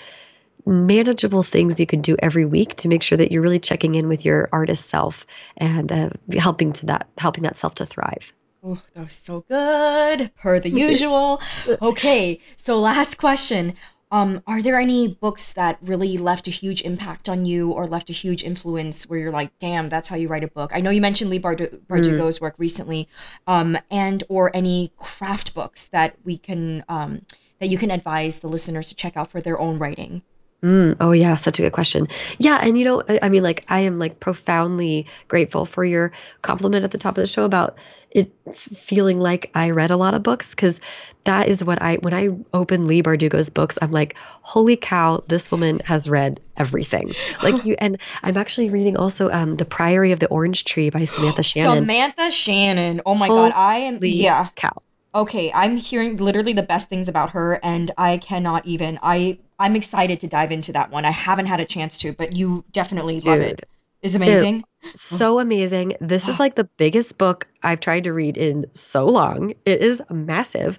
manageable 0.65 1.43
things 1.43 1.79
you 1.79 1.85
can 1.85 2.01
do 2.01 2.15
every 2.19 2.43
week 2.43 2.75
to 2.75 2.87
make 2.87 3.03
sure 3.03 3.17
that 3.19 3.31
you're 3.31 3.43
really 3.43 3.59
checking 3.59 3.93
in 3.93 4.07
with 4.07 4.25
your 4.25 4.49
artist 4.51 4.87
self 4.89 5.27
and 5.57 5.91
uh, 5.91 6.09
helping 6.39 6.73
to 6.73 6.87
that 6.87 7.07
helping 7.19 7.43
that 7.43 7.55
self 7.55 7.75
to 7.75 7.85
thrive 7.85 8.33
Oh, 8.67 8.81
that 8.95 9.03
was 9.03 9.13
so 9.13 9.45
good, 9.47 10.31
per 10.33 10.59
the 10.59 10.71
usual. 10.71 11.39
okay, 11.83 12.39
so 12.57 12.79
last 12.79 13.19
question. 13.19 13.75
Um, 14.11 14.43
are 14.45 14.61
there 14.61 14.79
any 14.79 15.07
books 15.07 15.53
that 15.53 15.77
really 15.81 16.17
left 16.17 16.47
a 16.47 16.51
huge 16.51 16.83
impact 16.83 17.27
on 17.27 17.45
you 17.45 17.71
or 17.71 17.87
left 17.87 18.09
a 18.09 18.13
huge 18.13 18.43
influence 18.43 19.09
where 19.09 19.19
you're 19.19 19.31
like, 19.31 19.57
damn, 19.59 19.89
that's 19.89 20.07
how 20.07 20.15
you 20.15 20.27
write 20.27 20.43
a 20.43 20.47
book? 20.47 20.71
I 20.73 20.79
know 20.79 20.91
you 20.91 21.01
mentioned 21.01 21.29
Leigh 21.29 21.39
Bardu- 21.39 21.79
Bardugo's 21.87 22.37
mm. 22.37 22.41
work 22.41 22.55
recently, 22.57 23.09
um, 23.47 23.77
and 23.89 24.23
or 24.29 24.55
any 24.55 24.91
craft 24.97 25.53
books 25.53 25.87
that 25.89 26.15
we 26.23 26.37
can 26.37 26.83
um, 26.87 27.25
that 27.59 27.67
you 27.67 27.77
can 27.77 27.89
advise 27.89 28.39
the 28.39 28.47
listeners 28.47 28.89
to 28.89 28.95
check 28.95 29.17
out 29.17 29.31
for 29.31 29.41
their 29.41 29.59
own 29.59 29.79
writing. 29.79 30.21
Mm, 30.61 30.97
oh 30.99 31.11
yeah, 31.11 31.35
such 31.35 31.59
a 31.59 31.63
good 31.63 31.73
question. 31.73 32.07
Yeah, 32.39 32.59
and 32.61 32.77
you 32.77 32.85
know, 32.85 33.03
I, 33.07 33.19
I 33.23 33.29
mean, 33.29 33.43
like 33.43 33.65
I 33.69 33.81
am 33.81 33.99
like 33.99 34.19
profoundly 34.19 35.05
grateful 35.27 35.65
for 35.65 35.83
your 35.83 36.11
compliment 36.41 36.85
at 36.85 36.91
the 36.91 36.97
top 36.97 37.17
of 37.17 37.21
the 37.21 37.27
show 37.27 37.43
about 37.43 37.77
it 38.11 38.31
feeling 38.53 39.19
like 39.19 39.51
I 39.53 39.71
read 39.71 39.91
a 39.91 39.97
lot 39.97 40.13
of 40.13 40.23
books 40.23 40.51
because 40.51 40.79
that 41.25 41.47
is 41.47 41.63
what 41.63 41.81
I 41.81 41.95
when 41.97 42.13
I 42.13 42.29
open 42.53 42.85
Leigh 42.85 43.03
Bardugo's 43.03 43.49
books, 43.49 43.77
I'm 43.81 43.91
like, 43.91 44.15
holy 44.41 44.75
cow, 44.75 45.23
this 45.27 45.51
woman 45.51 45.81
has 45.85 46.09
read 46.09 46.39
everything. 46.57 47.13
Like 47.43 47.65
you 47.65 47.75
and 47.79 47.99
I'm 48.23 48.37
actually 48.37 48.69
reading 48.69 48.95
also 48.97 49.29
um 49.31 49.55
The 49.55 49.65
Priory 49.65 50.11
of 50.11 50.19
the 50.19 50.27
Orange 50.27 50.63
Tree 50.63 50.89
by 50.89 51.05
Samantha 51.05 51.43
Shannon. 51.43 51.83
Samantha 51.83 52.31
Shannon. 52.31 53.01
Oh 53.05 53.15
my 53.15 53.27
holy 53.27 53.49
god, 53.49 53.57
I 53.57 53.77
am 53.77 53.99
yeah. 54.01 54.49
Cow. 54.55 54.81
Okay, 55.13 55.51
I'm 55.53 55.77
hearing 55.77 56.17
literally 56.17 56.53
the 56.53 56.63
best 56.63 56.89
things 56.89 57.07
about 57.07 57.31
her 57.31 57.59
and 57.63 57.91
I 57.97 58.17
cannot 58.17 58.65
even 58.65 58.99
I 59.01 59.39
I'm 59.59 59.75
excited 59.75 60.19
to 60.21 60.27
dive 60.27 60.51
into 60.51 60.71
that 60.73 60.91
one. 60.91 61.05
I 61.05 61.11
haven't 61.11 61.47
had 61.47 61.59
a 61.59 61.65
chance 61.65 61.97
to, 61.99 62.13
but 62.13 62.35
you 62.35 62.65
definitely 62.71 63.17
Dude. 63.17 63.25
love 63.25 63.39
it. 63.39 63.69
Is 64.05 64.13
amazing. 64.13 64.63
It, 64.83 64.97
so 64.99 65.39
amazing. 65.39 65.95
This 65.99 66.29
is 66.29 66.39
like 66.39 66.53
the 66.53 66.69
biggest 66.77 67.17
book 67.17 67.47
I've 67.63 67.79
tried 67.79 68.03
to 68.03 68.13
read 68.13 68.37
in 68.37 68.67
so 68.73 69.07
long. 69.07 69.55
It 69.65 69.81
is 69.81 69.99
massive. 70.11 70.77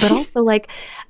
But 0.00 0.12
also 0.12 0.42
like 0.42 0.68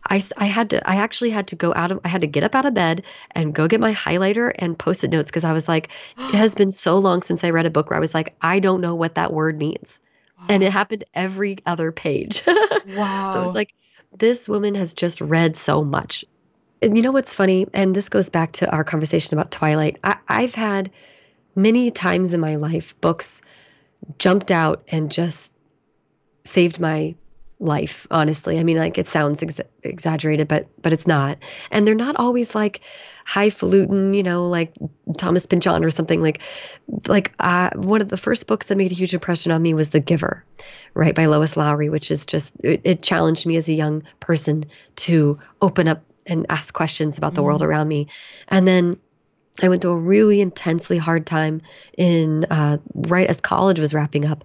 I 0.09 0.23
I 0.39 0.47
had 0.47 0.71
to 0.71 0.89
I 0.89 0.97
actually 0.97 1.29
had 1.29 1.49
to 1.49 1.57
go 1.57 1.75
out 1.75 1.93
of 1.93 2.01
I 2.05 2.09
had 2.09 2.23
to 2.23 2.27
get 2.27 2.43
up 2.43 2.55
out 2.55 2.65
of 2.65 2.73
bed 2.73 3.03
and 3.33 3.55
go 3.55 3.69
get 3.69 3.81
my 3.81 3.93
highlighter 3.93 4.51
and 4.59 4.79
post-it 4.79 5.11
notes 5.11 5.31
because 5.31 5.45
I 5.45 5.53
was 5.53 5.69
like 5.69 5.91
it 6.17 6.35
has 6.35 6.55
been 6.55 6.71
so 6.71 6.99
long 6.99 7.21
since 7.21 7.45
I 7.45 7.51
read 7.51 7.67
a 7.67 7.71
book 7.71 7.91
where 7.91 7.99
I 7.99 8.01
was 8.01 8.15
like 8.15 8.35
I 8.41 8.61
don't 8.61 8.81
know 8.81 8.95
what 8.95 9.17
that 9.17 9.35
word 9.35 9.59
means. 9.59 10.01
Wow. 10.39 10.47
And 10.49 10.63
it 10.63 10.73
happened 10.73 11.05
every 11.13 11.59
other 11.67 11.93
page. 11.93 12.43
wow. 12.47 13.35
So 13.35 13.43
it's 13.43 13.55
like 13.55 13.75
this 14.17 14.49
woman 14.49 14.75
has 14.75 14.95
just 14.95 15.21
read 15.21 15.59
so 15.59 15.85
much. 15.85 16.25
And 16.81 16.97
you 16.97 17.03
know 17.03 17.13
what's 17.13 17.35
funny? 17.35 17.67
And 17.75 17.95
this 17.95 18.09
goes 18.09 18.31
back 18.31 18.53
to 18.53 18.71
our 18.71 18.85
conversation 18.85 19.37
about 19.37 19.51
Twilight. 19.51 19.99
I, 20.03 20.17
I've 20.29 20.55
had 20.55 20.91
many 21.59 21.91
times 21.91 22.33
in 22.33 22.41
my 22.41 22.57
life, 22.57 22.99
books 23.01 23.43
jumped 24.19 24.51
out 24.51 24.83
and 24.89 25.11
just 25.11 25.53
saved 26.45 26.81
my 26.81 27.15
life 27.61 28.07
honestly. 28.13 28.59
I 28.59 28.63
mean 28.63 28.77
like 28.77 28.99
it 28.99 29.09
sounds 29.09 29.43
ex- 29.43 29.61
exaggerated 29.83 30.47
but 30.47 30.69
but 30.81 30.93
it's 30.93 31.09
not. 31.09 31.39
And 31.73 31.87
they're 31.87 31.95
not 31.95 32.15
always 32.17 32.55
like 32.55 32.81
highfalutin 33.27 34.15
you 34.15 34.23
know 34.23 34.47
like 34.47 34.73
thomas 35.17 35.45
pynchon 35.45 35.85
or 35.85 35.91
something. 35.91 36.23
Like 36.23 36.41
like 37.09 37.35
uh, 37.41 37.71
one 37.75 38.01
of 38.01 38.09
the 38.09 38.17
first 38.17 38.47
books 38.47 38.67
that 38.67 38.79
made 38.79 38.93
a 38.93 38.95
huge 38.95 39.13
impression 39.13 39.51
on 39.51 39.61
me 39.61 39.75
was 39.75 39.91
the 39.91 40.01
giver 40.01 40.45
right 40.95 41.15
by 41.15 41.27
lois 41.27 41.57
lowry 41.57 41.89
which 41.89 42.11
is 42.13 42.25
just 42.25 42.55
it, 42.63 42.81
it 42.85 43.03
challenged 43.03 43.45
me 43.45 43.57
as 43.57 43.69
a 43.69 43.73
young 43.73 44.05
person 44.21 44.65
to 44.97 45.39
open 45.61 45.89
up 45.89 46.03
and 46.29 46.47
ask 46.51 46.75
questions 46.75 47.19
about 47.19 47.35
the 47.35 47.41
mm. 47.41 47.47
world 47.47 47.63
around 47.63 47.89
me. 47.89 48.07
And 48.49 48.69
then 48.69 48.99
I 49.63 49.69
went 49.69 49.83
through 49.83 49.93
a 49.93 49.99
really 49.99 50.41
intensely 50.41 50.99
hard 50.99 51.27
time 51.27 51.63
in 51.97 52.45
uh, 52.45 52.79
right 52.95 53.27
as 53.27 53.41
college 53.41 53.81
was 53.81 53.93
wrapping 53.93 54.25
up, 54.25 54.45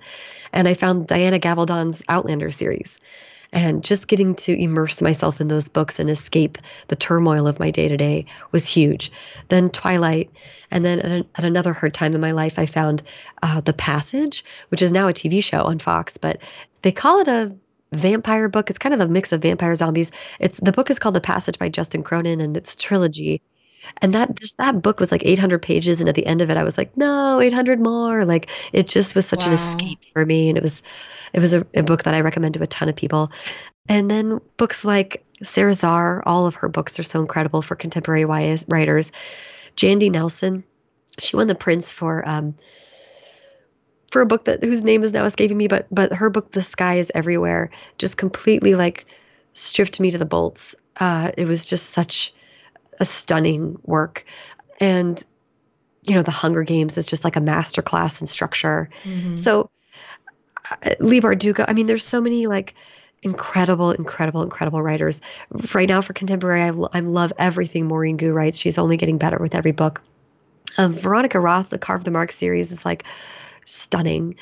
and 0.51 0.67
I 0.67 0.73
found 0.73 1.07
Diana 1.07 1.39
Gabaldon's 1.39 2.03
Outlander 2.09 2.49
series, 2.49 2.99
and 3.51 3.83
just 3.83 4.07
getting 4.07 4.33
to 4.35 4.59
immerse 4.59 5.01
myself 5.01 5.39
in 5.39 5.47
those 5.47 5.67
books 5.67 5.99
and 5.99 6.09
escape 6.09 6.57
the 6.87 6.95
turmoil 6.95 7.47
of 7.47 7.59
my 7.59 7.69
day 7.69 7.87
to 7.87 7.97
day 7.97 8.25
was 8.51 8.67
huge. 8.67 9.11
Then 9.49 9.69
Twilight, 9.69 10.31
and 10.71 10.83
then 10.83 10.99
at, 10.99 11.25
at, 11.35 11.43
another 11.43 11.73
hard 11.73 11.93
time 11.93 12.15
in 12.15 12.21
my 12.21 12.31
life, 12.31 12.57
I 12.57 12.65
found 12.65 13.03
uh, 13.43 13.61
The 13.61 13.73
Passage, 13.73 14.43
which 14.69 14.81
is 14.81 14.91
now 14.91 15.07
a 15.07 15.13
TV 15.13 15.43
show 15.43 15.61
on 15.61 15.77
Fox, 15.77 16.17
but 16.17 16.41
they 16.81 16.91
call 16.91 17.19
it 17.19 17.27
a 17.27 17.55
vampire 17.91 18.49
book. 18.49 18.71
It's 18.71 18.79
kind 18.79 18.95
of 18.95 19.01
a 19.01 19.07
mix 19.07 19.31
of 19.31 19.43
vampire 19.43 19.75
zombies. 19.75 20.11
It's 20.39 20.59
the 20.59 20.71
book 20.71 20.89
is 20.89 20.97
called 20.97 21.13
The 21.13 21.21
Passage 21.21 21.59
by 21.59 21.69
Justin 21.69 22.01
Cronin, 22.01 22.41
and 22.41 22.57
it's 22.57 22.75
trilogy 22.75 23.43
and 24.01 24.13
that 24.13 24.35
just 24.35 24.57
that 24.57 24.81
book 24.81 24.99
was 24.99 25.11
like 25.11 25.25
800 25.25 25.61
pages 25.61 25.99
and 25.99 26.09
at 26.09 26.15
the 26.15 26.25
end 26.25 26.41
of 26.41 26.49
it 26.49 26.57
i 26.57 26.63
was 26.63 26.77
like 26.77 26.95
no 26.97 27.39
800 27.39 27.79
more 27.79 28.25
like 28.25 28.49
it 28.71 28.87
just 28.87 29.15
was 29.15 29.25
such 29.25 29.41
wow. 29.41 29.47
an 29.47 29.53
escape 29.53 30.03
for 30.05 30.25
me 30.25 30.49
and 30.49 30.57
it 30.57 30.63
was 30.63 30.81
it 31.33 31.39
was 31.39 31.53
a, 31.53 31.65
a, 31.73 31.83
book 31.83 32.03
that 32.03 32.13
i 32.13 32.21
recommend 32.21 32.53
to 32.53 32.63
a 32.63 32.67
ton 32.67 32.89
of 32.89 32.95
people 32.95 33.31
and 33.89 34.09
then 34.09 34.39
books 34.57 34.85
like 34.85 35.25
Sara 35.41 35.71
Zarr 35.71 36.21
all 36.25 36.47
of 36.47 36.55
her 36.55 36.69
books 36.69 36.99
are 36.99 37.03
so 37.03 37.19
incredible 37.19 37.61
for 37.61 37.75
contemporary 37.75 38.25
writers 38.25 39.11
jandy 39.75 40.11
nelson 40.11 40.63
she 41.19 41.35
won 41.35 41.47
the 41.47 41.55
Printz 41.55 41.91
for 41.91 42.27
um 42.27 42.55
for 44.11 44.21
a 44.21 44.25
book 44.27 44.45
that 44.45 44.63
whose 44.63 44.83
name 44.83 45.03
is 45.03 45.13
now 45.13 45.25
escaping 45.25 45.57
me 45.57 45.67
but 45.67 45.87
but 45.91 46.13
her 46.13 46.29
book 46.29 46.51
the 46.51 46.63
sky 46.63 46.95
is 46.95 47.11
everywhere 47.15 47.71
just 47.97 48.17
completely 48.17 48.75
like 48.75 49.05
stripped 49.53 49.99
me 49.99 50.11
to 50.11 50.17
the 50.17 50.25
bolts. 50.25 50.75
Uh, 50.97 51.31
it 51.37 51.47
was 51.47 51.65
just 51.65 51.91
such 51.91 52.33
a 52.99 53.05
stunning 53.05 53.77
work. 53.83 54.25
And, 54.79 55.23
you 56.03 56.15
know, 56.15 56.21
The 56.21 56.31
Hunger 56.31 56.63
Games 56.63 56.97
is 56.97 57.05
just 57.05 57.23
like 57.23 57.35
a 57.35 57.41
masterclass 57.41 58.21
in 58.21 58.27
structure. 58.27 58.89
Mm-hmm. 59.03 59.37
So, 59.37 59.69
uh, 60.71 60.95
Leigh 60.99 61.21
Bardugo, 61.21 61.65
I 61.67 61.73
mean, 61.73 61.87
there's 61.87 62.05
so 62.05 62.21
many 62.21 62.47
like 62.47 62.75
incredible, 63.21 63.91
incredible, 63.91 64.41
incredible 64.41 64.81
writers. 64.81 65.21
Right 65.73 65.87
now 65.87 66.01
for 66.01 66.13
contemporary, 66.13 66.61
I, 66.61 66.69
I 66.93 66.99
love 66.99 67.31
everything 67.37 67.87
Maurene 67.87 68.17
Goo 68.17 68.33
writes. 68.33 68.57
She's 68.57 68.77
only 68.77 68.97
getting 68.97 69.17
better 69.17 69.37
with 69.39 69.55
every 69.55 69.71
book. 69.71 70.01
Um, 70.77 70.91
Veronica 70.91 71.39
Roth, 71.39 71.69
the 71.69 71.77
Carve 71.77 72.03
the 72.03 72.11
Mark 72.11 72.31
series 72.31 72.71
is 72.71 72.83
like 72.83 73.03
stunning. 73.65 74.35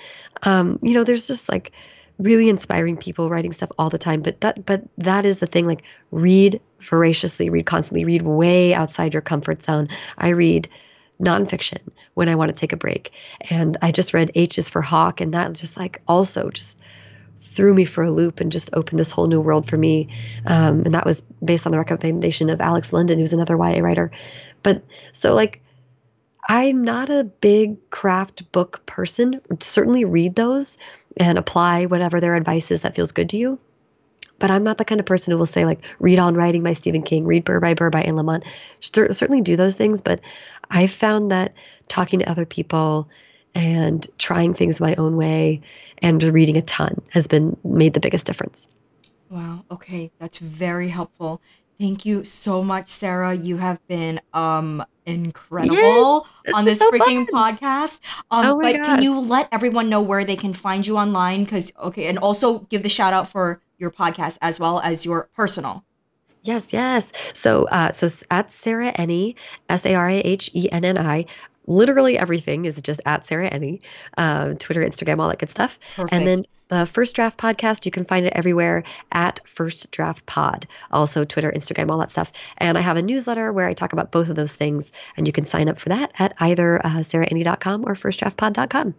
Um, 0.43 0.79
you 0.81 0.93
know, 0.93 1.03
there's 1.03 1.27
just 1.27 1.49
like 1.49 1.71
really 2.17 2.49
inspiring 2.49 2.97
people 2.97 3.29
writing 3.29 3.53
stuff 3.53 3.71
all 3.77 3.89
the 3.89 3.97
time. 3.97 4.21
But 4.21 4.41
that, 4.41 4.65
but 4.65 4.83
that 4.97 5.25
is 5.25 5.39
the 5.39 5.47
thing. 5.47 5.67
Like, 5.67 5.83
read 6.11 6.61
voraciously, 6.81 7.49
read 7.49 7.65
constantly, 7.65 8.05
read 8.05 8.23
way 8.23 8.73
outside 8.73 9.13
your 9.13 9.21
comfort 9.21 9.63
zone. 9.63 9.89
I 10.17 10.29
read 10.29 10.69
nonfiction 11.21 11.79
when 12.13 12.29
I 12.29 12.35
want 12.35 12.53
to 12.53 12.59
take 12.59 12.73
a 12.73 12.77
break, 12.77 13.11
and 13.49 13.77
I 13.81 13.91
just 13.91 14.13
read 14.13 14.31
H 14.35 14.57
is 14.57 14.69
for 14.69 14.81
Hawk, 14.81 15.21
and 15.21 15.33
that 15.33 15.53
just 15.53 15.77
like 15.77 16.01
also 16.07 16.49
just 16.49 16.79
threw 17.41 17.73
me 17.73 17.83
for 17.85 18.03
a 18.03 18.11
loop 18.11 18.39
and 18.39 18.51
just 18.51 18.69
opened 18.73 18.99
this 18.99 19.11
whole 19.11 19.27
new 19.27 19.41
world 19.41 19.67
for 19.67 19.77
me. 19.77 20.07
Um, 20.45 20.81
and 20.85 20.93
that 20.93 21.05
was 21.05 21.21
based 21.43 21.65
on 21.65 21.71
the 21.71 21.77
recommendation 21.77 22.49
of 22.49 22.61
Alex 22.61 22.93
London, 22.93 23.19
who's 23.19 23.33
another 23.33 23.57
YA 23.57 23.79
writer. 23.81 24.11
But 24.63 24.83
so 25.11 25.33
like 25.33 25.61
I'm 26.47 26.83
not 26.83 27.09
a 27.09 27.23
big 27.23 27.89
craft 27.89 28.51
book 28.51 28.85
person. 28.85 29.41
Certainly 29.59 30.05
read 30.05 30.35
those 30.35 30.77
and 31.17 31.37
apply 31.37 31.85
whatever 31.85 32.19
their 32.19 32.35
advice 32.35 32.71
is 32.71 32.81
that 32.81 32.95
feels 32.95 33.11
good 33.11 33.29
to 33.29 33.37
you. 33.37 33.59
But 34.41 34.51
I'm 34.51 34.63
not 34.63 34.77
the 34.77 34.85
kind 34.85 34.99
of 34.99 35.05
person 35.05 35.31
who 35.31 35.37
will 35.37 35.45
say, 35.45 35.63
like, 35.65 35.85
read 35.99 36.19
On 36.19 36.35
Writing 36.35 36.63
by 36.63 36.73
Stephen 36.73 37.03
King, 37.03 37.25
read 37.25 37.45
Bird 37.45 37.61
by 37.61 37.75
Bird 37.75 37.93
by 37.93 38.01
Anne 38.01 38.15
Lamott. 38.15 38.43
Certainly 38.81 39.41
do 39.41 39.55
those 39.55 39.75
things, 39.75 40.01
but 40.01 40.19
I've 40.69 40.91
found 40.91 41.31
that 41.31 41.53
talking 41.87 42.19
to 42.19 42.29
other 42.29 42.45
people 42.45 43.07
and 43.53 44.07
trying 44.17 44.53
things 44.53 44.81
my 44.81 44.95
own 44.95 45.15
way 45.15 45.61
and 45.99 46.21
reading 46.23 46.57
a 46.57 46.61
ton 46.63 47.01
has 47.09 47.27
been 47.27 47.55
made 47.63 47.93
the 47.93 47.99
biggest 47.99 48.25
difference. 48.25 48.67
Wow. 49.29 49.63
Okay. 49.69 50.11
That's 50.19 50.39
very 50.39 50.89
helpful. 50.89 51.41
Thank 51.79 52.05
you 52.05 52.23
so 52.23 52.63
much, 52.63 52.87
Sarah. 52.87 53.33
You 53.35 53.57
have 53.57 53.85
been 53.87 54.21
um 54.33 54.83
incredible 55.05 56.27
yes, 56.45 56.53
on 56.53 56.65
this 56.65 56.79
so 56.79 56.91
freaking 56.91 57.29
fun. 57.29 57.57
podcast. 57.57 57.99
Um, 58.29 58.45
oh 58.45 58.61
but 58.61 58.75
gosh. 58.75 58.85
can 58.85 59.03
you 59.03 59.19
let 59.19 59.47
everyone 59.51 59.89
know 59.89 60.01
where 60.01 60.23
they 60.23 60.35
can 60.35 60.53
find 60.53 60.85
you 60.85 60.97
online? 60.97 61.43
Because 61.43 61.71
okay, 61.79 62.07
and 62.07 62.17
also 62.19 62.59
give 62.69 62.83
the 62.83 62.89
shout 62.89 63.13
out 63.13 63.27
for 63.27 63.61
your 63.77 63.91
podcast 63.91 64.37
as 64.41 64.59
well 64.59 64.79
as 64.81 65.05
your 65.05 65.29
personal. 65.35 65.83
Yes, 66.43 66.73
yes. 66.73 67.11
So, 67.33 67.65
uh, 67.65 67.91
so 67.91 68.07
at 68.31 68.51
Sarah 68.51 68.91
Enni, 68.93 69.35
S 69.69 69.85
A 69.85 69.93
R 69.93 70.09
A 70.09 70.19
H 70.19 70.49
E 70.53 70.69
N 70.71 70.85
N 70.85 70.97
I. 70.97 71.25
Literally 71.67 72.17
everything 72.17 72.65
is 72.65 72.81
just 72.81 73.01
at 73.05 73.27
Sarah 73.27 73.49
Enni, 73.51 73.81
uh, 74.17 74.55
Twitter, 74.57 74.81
Instagram, 74.81 75.19
all 75.19 75.29
that 75.29 75.37
good 75.37 75.51
stuff. 75.51 75.77
Perfect. 75.95 76.13
And 76.13 76.27
then 76.27 76.45
the 76.71 76.85
First 76.85 77.15
Draft 77.17 77.37
podcast, 77.37 77.85
you 77.85 77.91
can 77.91 78.05
find 78.05 78.25
it 78.25 78.33
everywhere 78.33 78.83
at 79.11 79.45
First 79.45 79.91
Draft 79.91 80.25
Pod. 80.25 80.65
Also, 80.89 81.25
Twitter, 81.25 81.51
Instagram, 81.51 81.91
all 81.91 81.97
that 81.99 82.11
stuff. 82.11 82.31
And 82.57 82.77
I 82.77 82.81
have 82.81 82.95
a 82.95 83.01
newsletter 83.01 83.51
where 83.51 83.67
I 83.67 83.73
talk 83.73 83.91
about 83.91 84.11
both 84.11 84.29
of 84.29 84.37
those 84.37 84.55
things. 84.55 84.93
And 85.17 85.27
you 85.27 85.33
can 85.33 85.43
sign 85.43 85.67
up 85.67 85.77
for 85.77 85.89
that 85.89 86.13
at 86.17 86.33
either 86.39 86.83
uh, 86.83 87.01
sarahenni.com 87.01 87.83
or 87.85 87.93
firstdraftpod.com. 87.93 88.95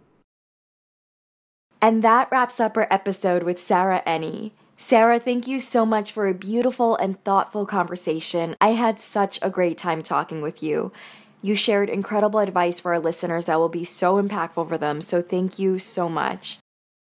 And 1.81 2.03
that 2.03 2.29
wraps 2.31 2.59
up 2.59 2.77
our 2.77 2.87
episode 2.91 3.41
with 3.41 3.59
Sarah 3.59 4.03
Enni. 4.05 4.51
Sarah, 4.77 5.19
thank 5.19 5.47
you 5.47 5.59
so 5.59 5.83
much 5.83 6.11
for 6.11 6.27
a 6.27 6.33
beautiful 6.33 6.95
and 6.95 7.21
thoughtful 7.23 7.65
conversation. 7.65 8.55
I 8.61 8.69
had 8.69 8.99
such 8.99 9.39
a 9.41 9.49
great 9.49 9.79
time 9.79 10.03
talking 10.03 10.41
with 10.41 10.61
you. 10.61 10.91
You 11.41 11.55
shared 11.55 11.89
incredible 11.89 12.39
advice 12.39 12.79
for 12.79 12.93
our 12.93 12.99
listeners 12.99 13.47
that 13.47 13.57
will 13.59 13.67
be 13.67 13.83
so 13.83 14.21
impactful 14.21 14.69
for 14.69 14.77
them, 14.77 15.01
so 15.01 15.21
thank 15.21 15.57
you 15.57 15.79
so 15.79 16.07
much. 16.07 16.59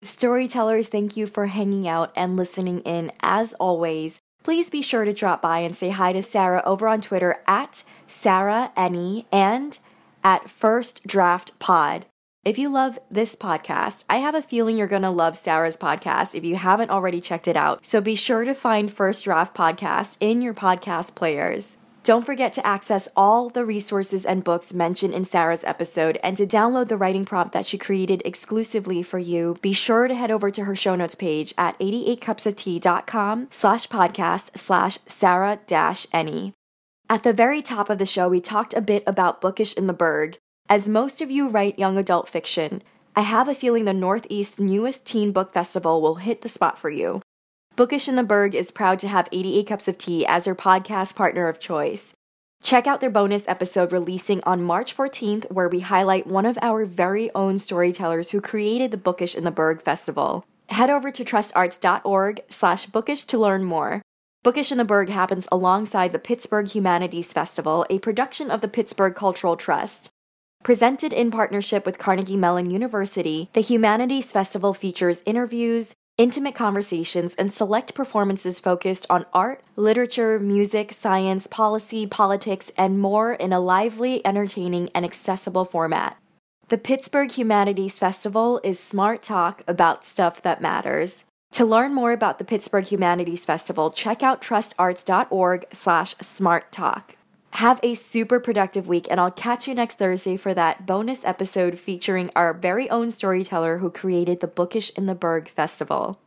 Storytellers, 0.04 0.90
thank 0.90 1.16
you 1.16 1.26
for 1.26 1.48
hanging 1.48 1.88
out 1.88 2.12
and 2.16 2.36
listening 2.36 2.82
in 2.82 3.12
as 3.22 3.54
always. 3.54 4.20
Please 4.44 4.70
be 4.70 4.82
sure 4.82 5.06
to 5.06 5.14
drop 5.14 5.42
by 5.42 5.60
and 5.60 5.74
say 5.74 5.92
hi 5.92 6.12
to 6.12 6.22
Sarah 6.22 6.62
over 6.66 6.90
on 6.90 7.00
Twitter 7.00 7.42
at 7.48 7.86
Sarah 8.06 8.74
Enni 8.76 9.26
and 9.32 9.80
at 10.22 10.50
First 10.50 11.08
Draft 11.08 11.58
Pod. 11.58 12.06
If 12.44 12.58
you 12.58 12.68
love 12.68 13.00
this 13.10 13.38
podcast, 13.38 14.04
I 14.10 14.18
have 14.18 14.36
a 14.36 14.42
feeling 14.42 14.76
you're 14.76 14.88
going 14.88 15.04
to 15.04 15.10
love 15.10 15.38
Sarah's 15.38 15.78
podcast 15.78 16.36
if 16.36 16.44
you 16.44 16.58
haven't 16.58 16.92
already 16.92 17.22
checked 17.22 17.48
it 17.48 17.56
out. 17.56 17.86
So 17.86 18.02
be 18.02 18.16
sure 18.16 18.44
to 18.44 18.54
find 18.54 18.92
First 18.92 19.24
Draft 19.24 19.56
Podcast 19.56 20.18
in 20.20 20.42
your 20.42 20.54
podcast 20.54 21.16
players. 21.16 21.78
Don't 22.04 22.26
forget 22.26 22.52
to 22.54 22.68
access 22.68 23.08
all 23.16 23.48
the 23.48 23.64
resources 23.64 24.26
and 24.26 24.44
books 24.44 24.74
mentioned 24.74 25.14
in 25.14 25.24
Sarah's 25.24 25.64
episode 25.64 26.20
and 26.22 26.36
to 26.36 26.46
download 26.46 26.90
the 26.90 26.98
writing 26.98 27.24
prompt 27.24 27.54
that 27.54 27.66
she 27.66 27.78
created 27.78 28.22
exclusively 28.26 29.02
for 29.02 29.20
you. 29.20 29.56
Be 29.62 29.72
sure 29.72 30.10
to 30.10 30.14
head 30.14 30.30
over 30.30 30.52
to 30.52 30.66
her 30.66 30.76
show 30.76 30.96
notes 30.96 31.16
page 31.16 31.54
at 31.58 31.80
88cupsoftea.com 31.80 33.48
slash 33.52 33.88
podcast 33.88 34.58
slash 34.58 34.98
Sarah 35.08 35.60
dash 35.66 36.06
Enni. 36.08 36.52
At 37.10 37.24
the 37.24 37.32
very 37.32 37.62
top 37.62 37.90
of 37.90 38.00
the 38.00 38.06
show, 38.06 38.28
we 38.28 38.42
talked 38.42 38.74
a 38.74 38.82
bit 38.82 39.04
about 39.08 39.40
Bookish 39.40 39.74
in 39.74 39.88
the 39.88 39.94
Burgh. 39.94 40.38
As 40.68 40.90
most 40.90 41.22
of 41.22 41.32
you 41.32 41.48
write 41.48 41.80
young 41.80 41.98
adult 41.98 42.28
fiction, 42.28 42.84
I 43.16 43.22
have 43.22 43.48
a 43.48 43.56
feeling 43.56 43.86
the 43.86 43.94
Northeast 43.94 44.60
newest 44.60 45.08
teen 45.08 45.32
book 45.32 45.54
festival 45.54 46.02
will 46.02 46.16
hit 46.16 46.42
the 46.42 46.50
spot 46.50 46.78
for 46.78 46.90
you. 46.90 47.22
Bookish 47.76 48.08
in 48.08 48.16
the 48.16 48.24
Burgh 48.24 48.54
is 48.54 48.70
proud 48.70 49.00
to 49.00 49.08
have 49.08 49.28
88 49.32 49.66
Cups 49.66 49.88
of 49.88 49.98
Tea 49.98 50.28
as 50.28 50.46
their 50.46 50.54
podcast 50.54 51.16
partner 51.16 51.48
of 51.48 51.60
choice. 51.60 52.14
Check 52.62 52.86
out 52.86 53.02
their 53.02 53.10
bonus 53.10 53.48
episode 53.48 53.92
releasing 53.92 54.44
on 54.44 54.62
March 54.62 54.96
14th, 54.96 55.52
where 55.52 55.68
we 55.68 55.80
highlight 55.80 56.28
one 56.28 56.46
of 56.46 56.60
our 56.62 56.86
very 56.86 57.34
own 57.34 57.58
storytellers 57.58 58.30
who 58.30 58.42
created 58.42 58.92
the 58.92 58.98
Bookish 58.98 59.34
in 59.34 59.44
the 59.44 59.50
Burgh 59.50 59.82
Festival. 59.82 60.46
Head 60.70 60.92
over 60.92 61.10
to 61.10 61.26
trustarts.org 61.26 62.42
slash 62.48 62.86
bookish 62.86 63.26
to 63.26 63.40
learn 63.40 63.64
more. 63.64 64.04
Bookish 64.44 64.72
in 64.72 64.78
the 64.78 64.86
Burgh 64.86 65.10
happens 65.10 65.48
alongside 65.52 66.14
the 66.14 66.20
Pittsburgh 66.20 66.68
Humanities 66.68 67.34
Festival, 67.34 67.88
a 67.90 67.98
production 67.98 68.52
of 68.52 68.62
the 68.62 68.68
Pittsburgh 68.68 69.16
Cultural 69.16 69.58
Trust. 69.58 70.12
Presented 70.62 71.12
in 71.12 71.32
partnership 71.32 71.88
with 71.88 71.98
Carnegie 71.98 72.38
Mellon 72.38 72.70
University, 72.70 73.50
the 73.54 73.62
Humanities 73.62 74.32
Festival 74.32 74.74
features 74.74 75.24
interviews, 75.26 75.96
intimate 76.18 76.56
conversations, 76.56 77.36
and 77.36 77.52
select 77.52 77.94
performances 77.94 78.60
focused 78.60 79.06
on 79.10 79.26
art, 79.34 79.64
literature, 79.76 80.40
music, 80.40 80.94
science, 80.94 81.48
policy, 81.48 82.06
politics, 82.06 82.72
and 82.78 83.00
more 83.00 83.34
in 83.34 83.52
a 83.52 83.60
lively, 83.60 84.26
entertaining, 84.26 84.90
and 84.94 85.06
accessible 85.06 85.66
format. 85.66 86.18
The 86.70 86.78
Pittsburgh 86.78 87.32
Humanities 87.32 88.00
Festival 88.00 88.62
is 88.64 88.80
smart 88.80 89.22
talk 89.22 89.64
about 89.68 90.06
stuff 90.06 90.42
that 90.42 90.62
matters. 90.62 91.26
To 91.54 91.66
learn 91.66 91.94
more 91.94 92.14
about 92.14 92.40
the 92.40 92.46
Pittsburgh 92.46 92.86
Humanities 92.86 93.46
Festival, 93.46 93.92
check 93.92 94.24
out 94.24 94.42
trustarts.org 94.42 95.66
slash 95.72 96.16
smarttalk. 96.16 97.12
Have 97.58 97.80
a 97.84 97.94
super 97.94 98.40
productive 98.40 98.88
week, 98.88 99.06
and 99.12 99.20
I'll 99.20 99.30
catch 99.30 99.68
you 99.68 99.76
next 99.76 100.00
Thursday 100.00 100.38
for 100.38 100.56
that 100.56 100.88
bonus 100.88 101.24
episode 101.24 101.78
featuring 101.78 102.32
our 102.36 102.52
very 102.52 102.90
own 102.90 103.12
storyteller 103.12 103.78
who 103.78 103.92
created 103.92 104.40
the 104.40 104.48
Bookish 104.48 104.90
in 104.98 105.06
the 105.06 105.14
Burgh 105.14 105.48
Festival. 105.48 106.20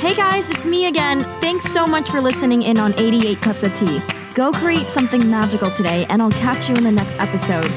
Hey 0.00 0.14
guys, 0.14 0.50
it's 0.50 0.66
me 0.66 0.84
again. 0.84 1.20
Thanks 1.40 1.64
so 1.72 1.86
much 1.86 2.10
for 2.10 2.20
listening 2.20 2.60
in 2.60 2.78
on 2.78 2.92
88 2.98 3.40
Cups 3.40 3.62
of 3.62 3.72
Tea. 3.72 4.02
Go 4.34 4.52
create 4.52 4.88
something 4.88 5.30
magical 5.30 5.70
today, 5.70 6.04
and 6.10 6.20
I'll 6.20 6.30
catch 6.32 6.68
you 6.68 6.74
in 6.74 6.84
the 6.84 6.92
next 6.92 7.18
episode. 7.18 7.70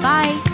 Bye. 0.00 0.53